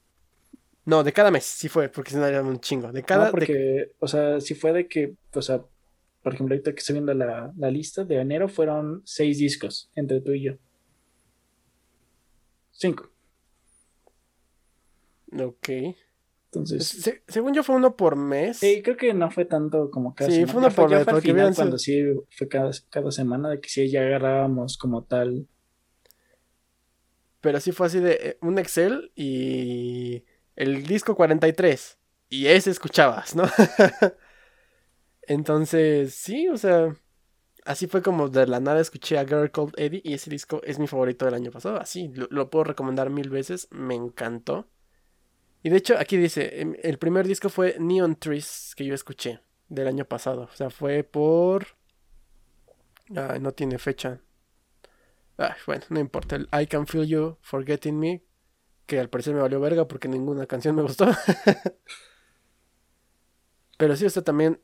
No, 0.85 1.03
de 1.03 1.11
cada 1.11 1.29
mes, 1.29 1.43
sí 1.43 1.67
fue, 1.67 1.89
porque 1.89 2.11
si 2.11 2.15
no 2.15 2.25
era 2.25 2.41
un 2.41 2.61
chingo. 2.61 2.89
De 2.93 3.03
cada. 3.03 3.25
No, 3.25 3.31
porque, 3.31 3.95
o 3.99 4.07
sea, 4.07 4.39
si 4.39 4.55
fue 4.55 4.71
de 4.71 4.87
que, 4.87 5.17
o 5.33 5.41
sea, 5.41 5.61
por 6.21 6.33
ejemplo, 6.33 6.55
ahorita 6.55 6.71
que 6.71 6.79
estoy 6.79 6.93
viendo 6.93 7.13
la, 7.13 7.51
la 7.57 7.69
lista 7.69 8.05
de 8.05 8.15
enero, 8.15 8.47
fueron 8.47 9.01
seis 9.03 9.39
discos 9.39 9.91
entre 9.93 10.21
tú 10.21 10.31
y 10.31 10.43
yo. 10.43 10.53
Cinco. 12.71 13.12
Ok. 15.41 15.69
Entonces. 16.53 17.21
según 17.27 17.53
yo 17.53 17.63
fue 17.63 17.75
uno 17.75 17.95
por 17.95 18.15
mes. 18.15 18.57
Sí, 18.57 18.81
creo 18.83 18.95
que 18.95 19.13
no 19.13 19.31
fue 19.31 19.45
tanto 19.45 19.89
como 19.89 20.13
cada 20.13 20.29
Sí, 20.29 20.45
fue 20.45 20.59
uno 20.59 20.69
por 20.69 20.89
mes. 20.89 21.05
Porque 21.05 21.29
final, 21.29 21.55
cuando 21.55 21.79
sí 21.79 22.03
fue 22.29 22.47
cada, 22.47 22.71
semana 23.11 23.49
de 23.49 23.59
que 23.59 23.69
sí 23.69 23.89
ya 23.89 24.01
agarrábamos 24.01 24.77
como 24.77 25.03
tal. 25.03 25.47
Pero 27.41 27.59
sí 27.59 27.71
fue 27.71 27.87
así 27.87 27.99
de 27.99 28.11
eh, 28.21 28.37
un 28.41 28.59
Excel 28.59 29.11
y 29.15 30.23
el 30.55 30.83
disco 30.85 31.15
43. 31.15 31.97
Y 32.29 32.47
ese 32.47 32.69
escuchabas, 32.69 33.35
¿no? 33.35 33.43
Entonces, 35.23 36.13
sí, 36.13 36.47
o 36.49 36.57
sea, 36.57 36.95
así 37.65 37.87
fue 37.87 38.01
como 38.01 38.29
de 38.29 38.47
la 38.47 38.59
nada 38.59 38.79
escuché 38.79 39.17
a 39.17 39.25
Girl 39.25 39.51
Called 39.51 39.73
Eddie 39.77 40.01
y 40.03 40.13
ese 40.13 40.29
disco 40.29 40.61
es 40.63 40.79
mi 40.79 40.87
favorito 40.87 41.25
del 41.25 41.33
año 41.33 41.51
pasado. 41.51 41.77
Así, 41.77 42.11
lo 42.13 42.49
puedo 42.49 42.65
recomendar 42.65 43.09
mil 43.09 43.29
veces, 43.29 43.67
me 43.71 43.95
encantó. 43.95 44.67
Y 45.63 45.69
de 45.69 45.77
hecho, 45.77 45.97
aquí 45.97 46.17
dice, 46.17 46.61
em, 46.61 46.75
el 46.83 46.97
primer 46.99 47.25
disco 47.25 47.49
fue 47.49 47.77
Neon 47.79 48.17
Trees 48.17 48.73
que 48.75 48.85
yo 48.85 48.93
escuché 48.93 49.39
del 49.69 49.87
año 49.87 50.05
pasado. 50.05 50.49
O 50.51 50.55
sea, 50.55 50.69
fue 50.69 51.03
por... 51.03 51.67
Ah, 53.15 53.37
no 53.39 53.53
tiene 53.53 53.79
fecha. 53.79 54.19
Bueno, 55.65 55.83
no 55.89 55.99
importa. 55.99 56.35
El 56.35 56.47
I 56.51 56.67
Can 56.67 56.85
Feel 56.85 57.07
You 57.07 57.37
Forgetting 57.41 57.97
Me 57.97 58.23
que 58.85 58.99
al 58.99 59.09
parecer 59.09 59.33
me 59.33 59.41
valió 59.41 59.59
verga 59.59 59.87
porque 59.87 60.07
ninguna 60.07 60.45
canción 60.45 60.75
me 60.75 60.81
gustó. 60.81 61.07
Pero 63.77 63.95
sí, 63.95 64.05
usted 64.05 64.23
también, 64.23 64.59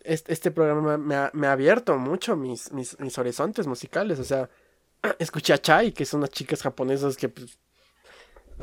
este, 0.00 0.50
programa 0.50 0.98
me 0.98 1.14
ha, 1.14 1.30
me 1.32 1.46
ha, 1.46 1.52
abierto 1.52 1.96
mucho 1.96 2.36
mis, 2.36 2.72
mis, 2.72 2.98
mis, 2.98 3.16
horizontes 3.18 3.66
musicales. 3.66 4.18
O 4.18 4.24
sea, 4.24 4.50
escuché 5.18 5.52
a 5.52 5.58
Chai, 5.58 5.92
que 5.92 6.04
son 6.04 6.18
unas 6.18 6.30
chicas 6.30 6.62
japonesas 6.62 7.16
que 7.16 7.28
pues, 7.28 7.58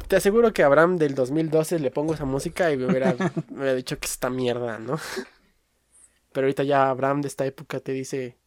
te 0.07 0.15
aseguro 0.15 0.53
que 0.53 0.63
a 0.63 0.67
Abraham 0.67 0.97
del 0.97 1.15
2012 1.15 1.79
le 1.79 1.91
pongo 1.91 2.13
esa 2.13 2.25
música 2.25 2.71
y 2.71 2.77
me 2.77 2.85
hubiera, 2.85 3.13
me 3.49 3.57
hubiera 3.57 3.73
dicho 3.73 3.97
que 3.97 4.05
es 4.05 4.11
esta 4.11 4.29
mierda, 4.29 4.79
¿no? 4.79 4.97
Pero 6.31 6.45
ahorita 6.47 6.63
ya 6.63 6.89
Abraham 6.89 7.21
de 7.21 7.29
esta 7.29 7.45
época 7.45 7.79
te 7.79 7.93
dice, 7.93 8.37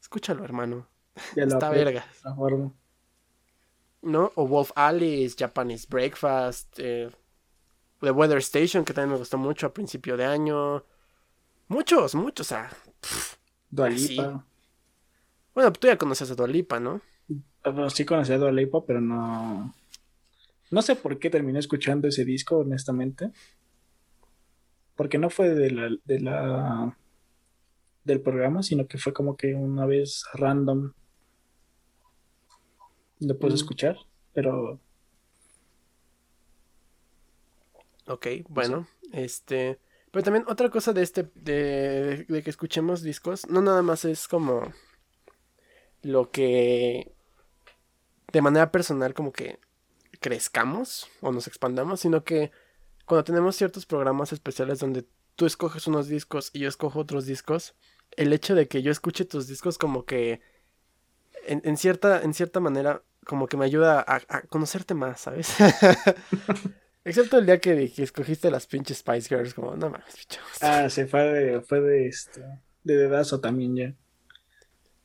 escúchalo, 0.00 0.44
hermano. 0.44 0.88
Está 1.36 1.70
verga. 1.70 2.06
¿No? 4.00 4.32
O 4.36 4.46
Wolf 4.46 4.70
Alice, 4.74 5.36
Japanese 5.38 5.86
Breakfast, 5.90 6.78
eh, 6.78 7.10
The 8.00 8.10
Weather 8.12 8.38
Station, 8.38 8.84
que 8.84 8.94
también 8.94 9.12
me 9.12 9.18
gustó 9.18 9.36
mucho 9.36 9.66
a 9.66 9.74
principio 9.74 10.16
de 10.16 10.24
año. 10.24 10.84
Muchos, 11.66 12.14
muchos, 12.14 12.46
o 12.46 12.48
sea. 12.48 12.70
Dualipa. 13.68 14.44
Bueno, 15.54 15.72
tú 15.72 15.86
ya 15.86 15.98
conoces 15.98 16.30
a 16.30 16.34
Dualipa, 16.34 16.80
¿no? 16.80 17.02
Sí 17.90 18.06
conocía 18.06 18.36
a 18.36 18.38
Dualipa, 18.38 18.84
pero 18.86 19.00
no. 19.00 19.74
No 20.70 20.82
sé 20.82 20.96
por 20.96 21.18
qué 21.18 21.30
terminé 21.30 21.58
escuchando 21.58 22.08
ese 22.08 22.24
disco, 22.24 22.58
honestamente. 22.58 23.30
Porque 24.96 25.18
no 25.18 25.30
fue 25.30 25.50
de 25.54 25.70
la, 25.70 25.88
de 26.04 26.20
la 26.20 26.96
del 28.04 28.20
programa, 28.20 28.62
sino 28.62 28.86
que 28.86 28.98
fue 28.98 29.12
como 29.12 29.36
que 29.36 29.54
una 29.54 29.86
vez 29.86 30.24
random 30.34 30.92
lo 33.20 33.38
puedes 33.38 33.54
mm. 33.54 33.62
escuchar, 33.62 33.96
pero... 34.32 34.80
Ok, 38.06 38.26
bueno, 38.48 38.88
este... 39.12 39.78
Pero 40.10 40.22
también 40.22 40.44
otra 40.48 40.70
cosa 40.70 40.94
de 40.94 41.02
este, 41.02 41.28
de, 41.34 42.24
de, 42.26 42.42
que 42.42 42.48
escuchemos 42.48 43.02
discos, 43.02 43.46
no 43.48 43.60
nada 43.60 43.82
más 43.82 44.06
es 44.06 44.26
como 44.26 44.72
lo 46.02 46.30
que 46.30 47.12
de 48.32 48.42
manera 48.42 48.72
personal 48.72 49.12
como 49.12 49.32
que 49.32 49.58
crezcamos 50.20 51.08
o 51.20 51.32
nos 51.32 51.46
expandamos, 51.46 52.00
sino 52.00 52.24
que 52.24 52.50
cuando 53.04 53.24
tenemos 53.24 53.56
ciertos 53.56 53.86
programas 53.86 54.32
especiales 54.32 54.78
donde 54.78 55.06
tú 55.36 55.46
escoges 55.46 55.86
unos 55.86 56.08
discos 56.08 56.50
y 56.52 56.60
yo 56.60 56.68
escojo 56.68 57.00
otros 57.00 57.26
discos, 57.26 57.74
el 58.16 58.32
hecho 58.32 58.54
de 58.54 58.68
que 58.68 58.82
yo 58.82 58.90
escuche 58.90 59.24
tus 59.24 59.46
discos 59.46 59.78
como 59.78 60.04
que 60.04 60.40
en, 61.46 61.76
cierta, 61.76 62.22
en 62.22 62.34
cierta 62.34 62.60
manera 62.60 63.02
como 63.24 63.46
que 63.46 63.56
me 63.56 63.64
ayuda 63.64 64.04
a, 64.06 64.42
conocerte 64.48 64.94
más, 64.94 65.20
¿sabes? 65.20 65.54
Excepto 67.04 67.38
el 67.38 67.46
día 67.46 67.60
que, 67.60 67.92
escogiste 67.96 68.50
las 68.50 68.66
pinches 68.66 68.98
Spice 68.98 69.28
Girls, 69.28 69.54
como, 69.54 69.76
no 69.76 69.90
mames, 69.90 70.14
bicho. 70.16 70.40
Ah, 70.60 70.90
sí, 70.90 71.04
fue 71.04 71.22
de, 71.22 71.60
fue 71.62 71.80
de 71.80 72.06
este, 72.08 72.42
de 72.84 72.96
dedazo 72.96 73.40
también 73.40 73.76
ya. 73.76 73.94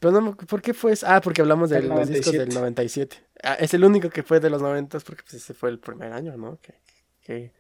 Pero 0.04 0.20
no, 0.20 0.36
¿por 0.36 0.62
qué 0.62 0.74
fue 0.74 0.92
eso? 0.92 1.06
Ah, 1.10 1.22
porque 1.22 1.40
hablamos 1.40 1.70
de 1.70 1.82
los 1.82 2.10
discos 2.10 2.34
del 2.34 2.50
97. 2.50 3.16
Ah, 3.42 3.54
es 3.54 3.74
el 3.74 3.86
único 3.86 4.10
que 4.10 4.22
fue 4.22 4.42
de 4.42 4.50
los 4.50 4.62
90 4.62 5.00
porque 5.00 5.24
pues, 5.24 5.36
ese 5.36 5.54
fue 5.54 5.70
el 5.70 5.80
primer 5.80 6.12
año, 6.12 6.36
¿no? 6.36 6.60
Que, 6.62 6.74
que 7.22 7.54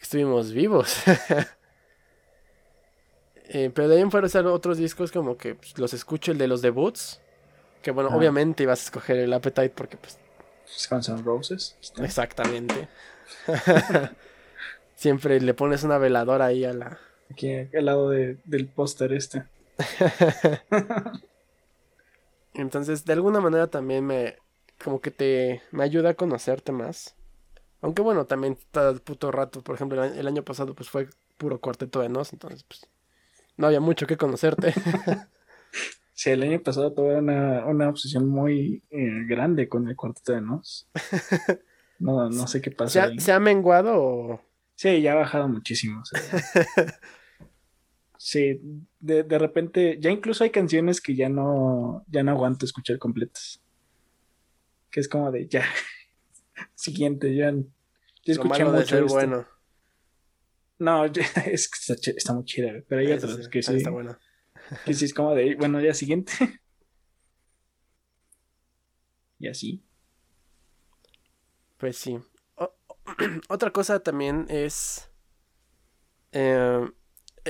estuvimos 0.00 0.52
vivos. 0.52 0.96
Eh, 3.46 3.70
pero 3.74 3.88
de 3.88 3.96
ahí 3.96 4.00
en 4.00 4.10
fuera 4.10 4.26
otros 4.50 4.78
discos 4.78 5.12
como 5.12 5.36
que 5.36 5.54
pues, 5.54 5.78
los 5.78 5.92
escucho, 5.92 6.32
el 6.32 6.38
de 6.38 6.48
los 6.48 6.62
debuts. 6.62 7.20
Que 7.82 7.90
bueno, 7.90 8.08
obviamente 8.08 8.62
ibas 8.62 8.80
a 8.80 8.84
escoger 8.84 9.18
el 9.18 9.34
Appetite 9.34 9.68
porque 9.68 9.98
pues... 9.98 10.18
Guns 10.88 11.10
N' 11.10 11.22
Roses. 11.22 11.76
Exactamente. 11.98 12.88
Siempre 14.96 15.42
le 15.42 15.52
pones 15.52 15.84
una 15.84 15.98
veladora 15.98 16.46
ahí 16.46 16.64
a 16.64 16.72
la... 16.72 16.98
Aquí 17.30 17.52
al 17.52 17.84
lado 17.84 18.08
del 18.08 18.66
póster 18.74 19.12
este. 19.12 19.44
Entonces, 22.54 23.04
de 23.04 23.12
alguna 23.12 23.40
manera 23.40 23.66
también 23.66 24.06
me... 24.06 24.36
Como 24.82 25.00
que 25.00 25.10
te... 25.10 25.62
Me 25.70 25.84
ayuda 25.84 26.10
a 26.10 26.14
conocerte 26.14 26.72
más. 26.72 27.14
Aunque 27.80 28.02
bueno, 28.02 28.24
también 28.24 28.56
el 28.74 29.00
puto 29.00 29.30
rato. 29.30 29.62
Por 29.62 29.74
ejemplo, 29.74 30.02
el 30.02 30.26
año 30.26 30.42
pasado 30.42 30.74
pues 30.74 30.88
fue 30.88 31.08
puro 31.36 31.60
cuarteto 31.60 32.00
de 32.00 32.08
nos. 32.08 32.32
Entonces, 32.32 32.64
pues 32.64 32.86
no 33.56 33.66
había 33.66 33.80
mucho 33.80 34.06
que 34.06 34.16
conocerte. 34.16 34.72
sí, 36.14 36.30
el 36.30 36.42
año 36.42 36.60
pasado 36.62 36.92
tuve 36.92 37.16
una, 37.16 37.66
una 37.66 37.88
obsesión 37.88 38.28
muy 38.28 38.82
eh, 38.90 39.24
grande 39.26 39.68
con 39.68 39.88
el 39.88 39.96
cuarteto 39.96 40.32
de 40.32 40.40
nos. 40.40 40.88
No, 41.98 42.28
no 42.30 42.46
sé 42.48 42.60
qué 42.60 42.70
pasa. 42.70 43.10
¿Se 43.18 43.32
ha, 43.32 43.40
menguado 43.40 43.94
o.? 43.96 44.40
Sí, 44.74 45.02
ya 45.02 45.12
ha 45.12 45.16
bajado 45.16 45.48
muchísimo. 45.48 46.02
sí, 48.24 48.58
de, 49.00 49.22
de, 49.22 49.38
repente, 49.38 49.98
ya 50.00 50.10
incluso 50.10 50.44
hay 50.44 50.50
canciones 50.50 51.02
que 51.02 51.14
ya 51.14 51.28
no, 51.28 52.06
ya 52.08 52.22
no 52.22 52.32
aguanto 52.32 52.64
escuchar 52.64 52.98
completas. 52.98 53.62
Que 54.90 55.00
es 55.00 55.08
como 55.08 55.30
de 55.30 55.46
ya. 55.46 55.62
Siguiente, 56.74 57.34
ya. 57.34 57.52
Ya 57.52 58.32
escuché 58.32 58.64
mucho. 58.64 59.06
bueno. 59.08 59.46
No, 60.78 61.04
es 61.44 61.68
que 61.68 62.12
está, 62.12 62.32
muy 62.32 62.46
chida, 62.46 62.72
pero 62.88 63.02
hay 63.02 63.12
otras 63.12 63.46
que 63.48 63.62
sí. 63.62 63.76
Está 63.76 63.90
buena. 63.90 64.18
Que 64.86 64.94
sí 64.94 65.04
es 65.04 65.12
como 65.12 65.34
de, 65.34 65.54
bueno, 65.56 65.78
ya 65.82 65.92
siguiente. 65.92 66.32
y 69.38 69.48
así. 69.48 69.84
Pues 71.76 71.98
sí. 71.98 72.18
otra 73.50 73.70
cosa 73.70 74.00
también 74.00 74.46
es 74.48 75.10
eh, 76.32 76.90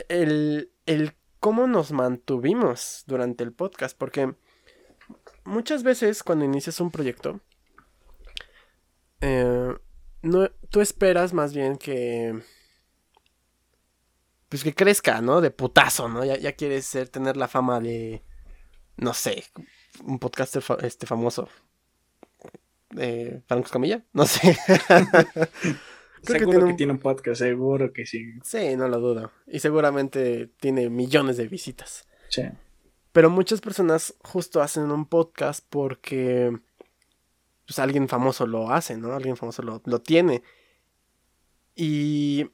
el, 0.08 0.72
el 0.86 1.14
cómo 1.40 1.66
nos 1.66 1.92
mantuvimos 1.92 3.04
durante 3.06 3.44
el 3.44 3.52
podcast, 3.52 3.96
porque 3.96 4.34
muchas 5.44 5.82
veces 5.82 6.22
cuando 6.22 6.44
inicias 6.44 6.80
un 6.80 6.90
proyecto, 6.90 7.40
eh, 9.20 9.74
no, 10.22 10.48
tú 10.70 10.80
esperas 10.80 11.32
más 11.32 11.54
bien 11.54 11.76
que 11.76 12.42
pues 14.48 14.62
que 14.62 14.74
crezca, 14.74 15.20
¿no? 15.20 15.40
De 15.40 15.50
putazo, 15.50 16.08
¿no? 16.08 16.24
Ya, 16.24 16.38
ya 16.38 16.52
quieres 16.52 16.86
ser, 16.86 17.08
tener 17.08 17.36
la 17.36 17.48
fama 17.48 17.80
de, 17.80 18.22
no 18.96 19.12
sé, 19.12 19.44
un 20.04 20.18
podcaster 20.18 20.62
este 20.82 21.06
famoso. 21.06 21.48
Eh, 22.96 23.42
Franco 23.48 23.68
Camilla, 23.70 24.04
no 24.12 24.26
sé. 24.26 24.56
seguro 26.24 26.66
que 26.66 26.74
tiene, 26.74 26.92
un... 26.92 26.98
podcast, 26.98 27.40
seguro 27.40 27.92
que 27.92 28.06
sí. 28.06 28.34
Sí, 28.42 28.76
no 28.76 28.88
lo 28.88 28.98
dudo. 28.98 29.30
Y 29.46 29.60
seguramente 29.60 30.48
tiene 30.60 30.90
millones 30.90 31.36
de 31.36 31.48
visitas. 31.48 32.06
Sí. 32.28 32.42
Pero 33.12 33.30
muchas 33.30 33.60
personas 33.60 34.14
justo 34.22 34.60
hacen 34.60 34.90
un 34.90 35.06
podcast 35.06 35.64
porque 35.70 36.56
pues 37.66 37.78
alguien 37.78 38.08
famoso 38.08 38.46
lo 38.46 38.70
hace, 38.70 38.96
¿no? 38.96 39.12
Alguien 39.12 39.36
famoso 39.36 39.62
lo, 39.62 39.80
lo 39.84 40.00
tiene. 40.00 40.42
Y 41.74 42.50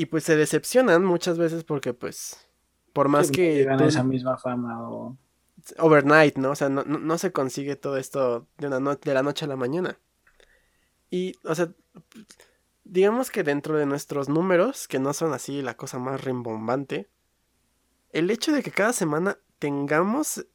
y 0.00 0.06
pues 0.06 0.24
se 0.24 0.34
decepcionan 0.34 1.04
muchas 1.04 1.36
veces 1.36 1.62
porque 1.62 1.92
pues 1.92 2.46
por 2.94 3.08
más 3.08 3.30
que 3.30 3.62
esa 3.62 4.02
misma 4.02 4.38
fama 4.38 4.88
o 4.88 5.16
overnight, 5.76 6.38
¿no? 6.38 6.52
O 6.52 6.54
sea, 6.54 6.70
no, 6.70 6.84
no, 6.84 7.18
se 7.18 7.32
consigue 7.32 7.76
todo 7.76 7.98
esto 7.98 8.46
de 8.56 8.68
una 8.68 8.80
no 8.80 8.96
de 8.96 9.14
la 9.14 9.22
noche 9.22 9.44
a 9.44 9.48
la 9.48 9.56
mañana. 9.56 9.98
Y 11.10 11.34
o 11.44 11.54
sea, 11.54 11.70
digamos 12.84 13.30
que 13.30 13.42
dentro 13.42 13.76
de 13.76 13.86
nuestros 13.86 14.28
números, 14.28 14.88
que 14.88 14.98
no 14.98 15.12
son 15.12 15.32
así 15.32 15.62
la 15.62 15.76
cosa 15.76 15.98
más 15.98 16.22
rimbombante, 16.22 17.08
el 18.12 18.30
hecho 18.30 18.52
de 18.52 18.62
que 18.62 18.70
cada 18.70 18.92
semana 18.92 19.38
tengamos 19.58 20.46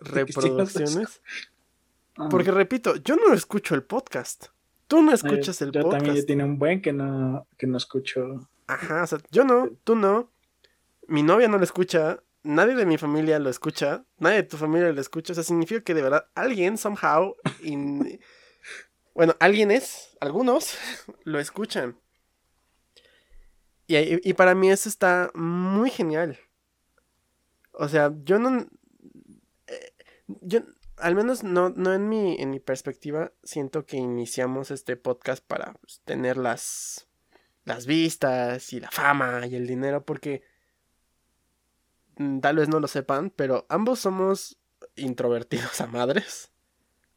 reproducciones 0.00 1.22
porque 2.30 2.50
repito, 2.50 2.96
yo 2.96 3.16
no 3.16 3.32
escucho 3.34 3.74
el 3.74 3.82
podcast. 3.82 4.46
Tú 4.86 5.02
no 5.02 5.12
escuchas 5.12 5.60
el 5.62 5.72
podcast. 5.72 5.92
Yo 5.92 5.98
también 5.98 6.26
tiene 6.26 6.44
un 6.44 6.58
buen 6.58 6.80
que 6.80 6.92
no 6.92 7.46
que 7.58 7.66
no 7.66 7.76
escucho 7.76 8.48
Ajá, 8.66 9.02
o 9.02 9.06
sea, 9.06 9.18
yo 9.30 9.44
no, 9.44 9.70
tú 9.84 9.94
no. 9.94 10.30
Mi 11.08 11.22
novia 11.22 11.48
no 11.48 11.58
lo 11.58 11.64
escucha. 11.64 12.22
Nadie 12.42 12.74
de 12.74 12.86
mi 12.86 12.98
familia 12.98 13.38
lo 13.38 13.50
escucha. 13.50 14.04
Nadie 14.18 14.36
de 14.36 14.42
tu 14.44 14.56
familia 14.56 14.92
lo 14.92 15.00
escucha. 15.00 15.32
O 15.32 15.34
sea, 15.34 15.44
significa 15.44 15.82
que 15.82 15.94
de 15.94 16.02
verdad 16.02 16.26
alguien, 16.34 16.78
somehow, 16.78 17.36
bueno, 19.16 19.34
alguien 19.40 19.70
es, 19.70 20.16
algunos 20.20 20.76
lo 21.24 21.40
escuchan. 21.40 21.98
Y, 23.88 23.96
y, 24.28 24.34
para 24.34 24.54
mí 24.54 24.70
eso 24.70 24.88
está 24.88 25.30
muy 25.34 25.90
genial. 25.90 26.38
O 27.72 27.88
sea, 27.88 28.12
yo 28.24 28.38
no. 28.38 28.66
Eh, 29.68 29.92
yo, 30.26 30.60
al 30.96 31.14
menos 31.14 31.44
no, 31.44 31.70
no 31.70 31.94
en 31.94 32.08
mi, 32.08 32.36
en 32.40 32.50
mi 32.50 32.60
perspectiva, 32.60 33.32
siento 33.42 33.86
que 33.86 33.96
iniciamos 33.96 34.70
este 34.70 34.96
podcast 34.96 35.44
para 35.44 35.74
pues, 35.74 36.02
tener 36.04 36.36
las 36.36 37.06
las 37.66 37.84
vistas 37.84 38.72
y 38.72 38.80
la 38.80 38.90
fama 38.90 39.46
y 39.46 39.56
el 39.56 39.66
dinero 39.66 40.04
porque 40.04 40.42
mm, 42.16 42.38
tal 42.38 42.56
vez 42.56 42.68
no 42.68 42.80
lo 42.80 42.86
sepan, 42.86 43.30
pero 43.30 43.66
ambos 43.68 43.98
somos 43.98 44.58
introvertidos 44.94 45.80
a 45.80 45.86
madres. 45.86 46.52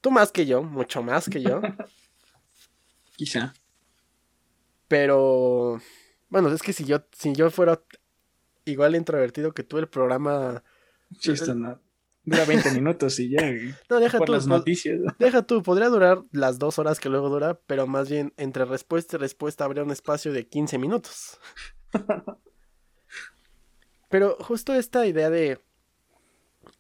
Tú 0.02 0.12
más 0.12 0.32
que 0.32 0.46
yo, 0.46 0.64
mucho 0.64 1.04
más 1.04 1.30
que 1.30 1.42
yo. 1.42 1.62
Quizá. 3.18 3.54
Pero 4.88 5.82
bueno, 6.30 6.52
es 6.52 6.62
que 6.62 6.74
si 6.74 6.86
yo 6.86 7.04
si 7.12 7.34
yo 7.34 7.52
fuera 7.52 7.82
igual 8.66 8.96
introvertido 8.96 9.54
que 9.54 9.64
tú 9.64 9.78
el 9.78 9.88
programa 9.88 10.64
Sí, 11.18 11.32
esto 11.32 11.56
no. 11.56 11.80
Dura 12.24 12.46
20 12.46 12.72
minutos 12.74 13.20
y 13.20 13.30
ya. 13.30 13.52
No, 13.90 14.00
deja 14.00 14.18
por 14.18 14.28
tú. 14.28 14.34
las 14.34 14.46
noticias. 14.46 15.00
Deja 15.18 15.42
tú, 15.44 15.64
podría 15.64 15.90
durar 15.90 16.24
las 16.32 16.60
dos 16.60 16.78
horas 16.78 17.00
que 17.00 17.10
luego 17.10 17.30
dura, 17.30 17.60
pero 17.66 17.88
más 17.88 18.10
bien 18.10 18.34
entre 18.38 18.66
respuesta 18.66 19.16
y 19.16 19.20
respuesta 19.20 19.66
habría 19.66 19.84
un 19.84 19.92
espacio 19.92 20.32
de 20.32 20.48
15 20.48 20.78
minutos. 20.78 21.40
pero 24.10 24.38
justo 24.42 24.74
esta 24.76 25.08
idea 25.08 25.30
de... 25.30 25.60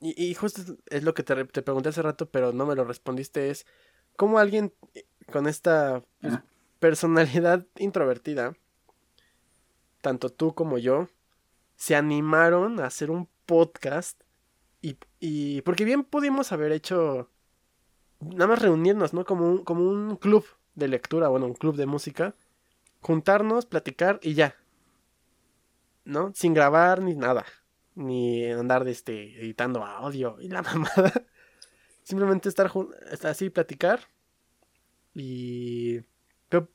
Y, 0.01 0.21
y 0.23 0.33
justo 0.33 0.61
es- 0.87 1.03
lo 1.03 1.13
que 1.13 1.23
te, 1.23 1.45
te 1.45 1.61
pregunté 1.61 1.89
hace 1.89 2.01
rato, 2.01 2.29
pero 2.29 2.53
no 2.53 2.65
me 2.65 2.75
lo 2.75 2.85
respondiste, 2.85 3.49
es 3.49 3.65
cómo 4.15 4.39
alguien 4.39 4.73
con 5.31 5.47
esta 5.47 6.03
pues, 6.21 6.35
personalidad 6.79 7.65
introvertida, 7.77 8.55
tanto 10.01 10.29
tú 10.29 10.53
como 10.55 10.77
yo, 10.77 11.07
se 11.75 11.95
animaron 11.95 12.79
a 12.79 12.87
hacer 12.87 13.11
un 13.11 13.29
podcast 13.45 14.21
y, 14.81 14.97
y 15.19 15.61
porque 15.63 15.85
bien 15.85 16.03
pudimos 16.03 16.51
haber 16.51 16.73
hecho 16.73 17.29
nada 18.21 18.47
más 18.47 18.61
reunirnos, 18.61 19.13
¿no? 19.13 19.25
Como 19.25 19.47
un, 19.49 19.63
como 19.63 19.83
un 19.89 20.17
club 20.17 20.45
de 20.75 20.87
lectura, 20.89 21.29
bueno, 21.29 21.47
un 21.47 21.53
club 21.55 21.75
de 21.77 21.85
música, 21.87 22.35
juntarnos, 23.01 23.65
platicar 23.65 24.19
y 24.23 24.35
ya. 24.35 24.55
¿No? 26.03 26.31
Sin 26.35 26.53
grabar 26.53 27.01
ni 27.01 27.15
nada. 27.15 27.45
Ni 27.99 28.49
andar 28.49 28.85
de 28.85 28.91
este, 28.91 29.41
editando 29.41 29.83
audio 29.83 30.37
y 30.39 30.47
la 30.47 30.61
mamada. 30.63 31.11
Simplemente 32.03 32.47
estar, 32.47 32.71
así, 33.23 33.49
platicar. 33.49 33.99
Y... 35.13 35.99
¿qué, 36.49 36.65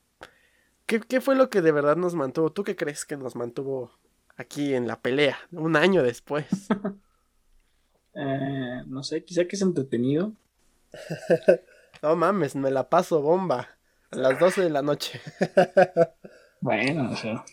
qué, 0.85 0.99
qué 0.99 1.21
fue 1.21 1.35
lo 1.35 1.49
que 1.49 1.61
de 1.61 1.71
verdad 1.71 1.95
nos 1.97 2.13
mantuvo? 2.13 2.51
¿Tú 2.51 2.63
qué 2.63 2.75
crees 2.75 3.05
que 3.05 3.17
nos 3.17 3.35
mantuvo 3.35 3.91
aquí 4.37 4.75
en 4.75 4.87
la 4.87 5.01
pelea? 5.01 5.37
Un 5.51 5.75
año 5.75 6.03
después. 6.03 6.45
Eh, 8.17 8.81
no 8.87 9.03
sé, 9.03 9.25
quizá 9.25 9.43
que 9.43 9.57
es 9.57 9.61
entretenido. 9.61 10.31
No 12.01 12.15
mames, 12.15 12.55
me 12.55 12.71
la 12.71 12.87
paso 12.87 13.21
bomba. 13.21 13.67
A 14.11 14.15
las 14.15 14.39
12 14.39 14.61
de 14.61 14.69
la 14.69 14.81
noche. 14.81 15.19
Bueno, 16.61 17.11
o 17.11 17.15
sea. 17.15 17.43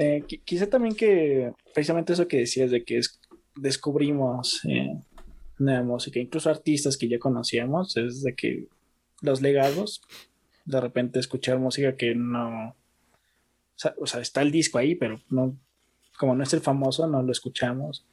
Eh, 0.00 0.22
qui- 0.28 0.40
quizá 0.44 0.66
también 0.68 0.94
que 0.94 1.52
precisamente 1.74 2.12
eso 2.12 2.28
que 2.28 2.38
decías 2.44 2.70
de 2.70 2.84
que 2.84 2.98
es- 2.98 3.18
descubrimos 3.56 4.60
eh, 4.64 4.94
nueva 5.58 5.82
música, 5.82 6.20
incluso 6.20 6.48
artistas 6.50 6.96
que 6.96 7.08
ya 7.08 7.18
conocíamos, 7.18 7.96
es 7.96 8.22
de 8.22 8.32
que 8.34 8.68
los 9.22 9.40
legados, 9.42 10.00
de 10.64 10.80
repente 10.80 11.18
escuchar 11.18 11.58
música 11.58 11.96
que 11.96 12.14
no. 12.14 12.76
O 13.98 14.06
sea, 14.06 14.20
está 14.20 14.42
el 14.42 14.52
disco 14.52 14.78
ahí, 14.78 14.94
pero 14.94 15.20
no, 15.30 15.56
como 16.18 16.34
no 16.36 16.42
es 16.44 16.52
el 16.52 16.60
famoso, 16.60 17.06
no 17.08 17.22
lo 17.22 17.32
escuchamos. 17.32 18.04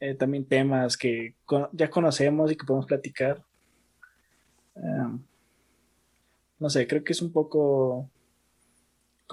Eh, 0.00 0.14
también 0.14 0.44
temas 0.46 0.96
que 0.96 1.34
ya 1.72 1.88
conocemos 1.90 2.50
y 2.50 2.56
que 2.56 2.66
podemos 2.66 2.86
platicar. 2.86 3.44
Eh, 4.76 5.18
no 6.58 6.70
sé, 6.70 6.86
creo 6.88 7.04
que 7.04 7.12
es 7.12 7.22
un 7.22 7.32
poco 7.32 8.10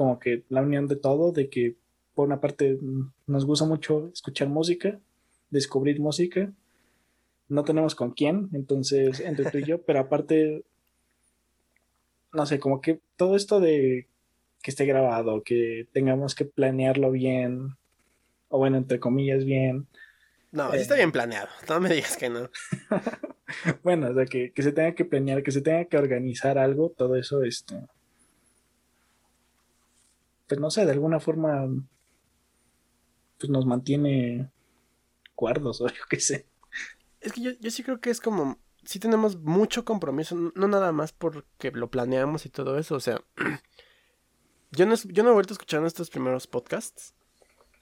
como 0.01 0.17
que 0.17 0.41
la 0.49 0.63
unión 0.63 0.87
de 0.87 0.95
todo, 0.95 1.31
de 1.31 1.47
que 1.47 1.75
por 2.15 2.25
una 2.25 2.41
parte 2.41 2.79
nos 3.27 3.45
gusta 3.45 3.65
mucho 3.65 4.09
escuchar 4.11 4.49
música, 4.49 4.99
descubrir 5.51 5.99
música, 5.99 6.51
no 7.47 7.63
tenemos 7.63 7.93
con 7.93 8.09
quién, 8.09 8.49
entonces 8.53 9.19
entre 9.19 9.51
tú 9.51 9.59
y 9.59 9.63
yo, 9.65 9.79
pero 9.85 9.99
aparte, 9.99 10.63
no 12.33 12.47
sé, 12.47 12.57
como 12.59 12.81
que 12.81 12.99
todo 13.15 13.35
esto 13.35 13.59
de 13.59 14.07
que 14.63 14.71
esté 14.71 14.85
grabado, 14.87 15.43
que 15.43 15.87
tengamos 15.93 16.33
que 16.33 16.45
planearlo 16.45 17.11
bien, 17.11 17.75
o 18.49 18.57
bueno, 18.57 18.77
entre 18.77 18.99
comillas 18.99 19.45
bien, 19.45 19.85
No, 20.51 20.73
Eh. 20.73 20.81
está 20.81 20.95
bien 20.95 21.11
planeado. 21.11 21.47
No 21.69 21.79
me 21.79 21.89
digas 21.93 22.17
que 22.17 22.29
no. 22.31 22.49
bueno, 23.83 24.09
o 24.09 24.15
sea, 24.15 24.25
que, 24.25 24.51
que 24.51 24.63
se 24.63 24.71
tenga 24.71 24.95
que 24.95 25.05
planear, 25.05 25.43
que 25.43 25.51
se 25.51 25.61
tenga 25.61 25.85
que 25.85 25.97
organizar 25.97 26.57
algo, 26.57 26.89
todo 26.89 27.15
eso, 27.15 27.43
este, 27.43 27.75
pues 30.51 30.59
no 30.59 30.69
sé, 30.69 30.85
de 30.85 30.91
alguna 30.91 31.21
forma, 31.21 31.65
pues 33.39 33.49
nos 33.49 33.65
mantiene 33.65 34.51
cuerdos, 35.33 35.79
o 35.81 35.87
yo 35.87 36.03
qué 36.09 36.19
sé. 36.19 36.45
Es 37.21 37.31
que 37.31 37.41
yo, 37.41 37.51
yo 37.61 37.71
sí 37.71 37.83
creo 37.83 38.01
que 38.01 38.09
es 38.09 38.19
como. 38.19 38.59
Sí 38.83 38.99
tenemos 38.99 39.39
mucho 39.39 39.85
compromiso. 39.85 40.35
No 40.35 40.67
nada 40.67 40.91
más 40.91 41.13
porque 41.13 41.71
lo 41.71 41.89
planeamos 41.89 42.45
y 42.45 42.49
todo 42.49 42.77
eso. 42.77 42.95
O 42.95 42.99
sea. 42.99 43.23
Yo 44.73 44.85
no, 44.85 44.95
yo 44.95 45.23
no 45.23 45.31
he 45.31 45.33
vuelto 45.33 45.53
a 45.53 45.55
escuchar 45.55 45.85
estos 45.85 46.09
primeros 46.09 46.47
podcasts. 46.47 47.13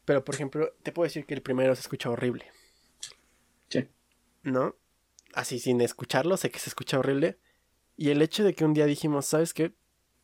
Pero 0.06 0.24
por 0.24 0.34
ejemplo, 0.34 0.74
te 0.82 0.91
puedo 0.91 1.06
decir 1.06 1.28
que 1.28 1.36
el 1.36 1.44
primero 1.44 1.76
se 1.76 1.82
escucha 1.82 2.10
horrible. 2.10 2.52
Sí. 3.68 3.88
¿No? 4.41 4.76
Así 5.36 5.60
sin 5.60 5.82
escucharlo, 5.82 6.36
sé 6.36 6.50
que 6.50 6.58
se 6.58 6.70
escucha 6.70 6.98
horrible. 6.98 7.38
Y 7.96 8.10
el 8.10 8.24
hecho 8.24 8.44
de 8.44 8.56
que 8.56 8.66
un 8.66 8.74
día 8.74 8.88
dijimos, 8.88 9.28
¿sabes 9.28 9.54
qué? 9.54 9.76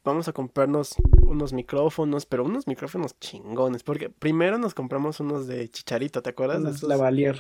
Vamos 0.06 0.28
a 0.28 0.34
comprarnos 0.34 0.96
unos 1.24 1.52
micrófonos, 1.52 2.26
pero 2.28 2.44
unos 2.46 2.68
micrófonos 2.68 3.20
chingones. 3.20 3.82
Porque 3.84 4.10
primero 4.10 4.58
nos 4.60 4.74
compramos 4.76 5.20
unos 5.20 5.48
de 5.48 5.68
chicharito, 5.70 6.22
¿te 6.22 6.30
acuerdas? 6.30 6.64
De 6.64 6.70
Es 6.70 6.76
esos- 6.78 6.90
la 6.90 6.96
Valier, 6.98 7.40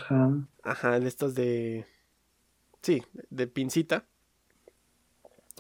ajá. 0.63 0.99
De 0.99 1.07
estos 1.07 1.35
de. 1.35 1.85
Sí, 2.81 3.03
de 3.29 3.47
pincita. 3.47 4.05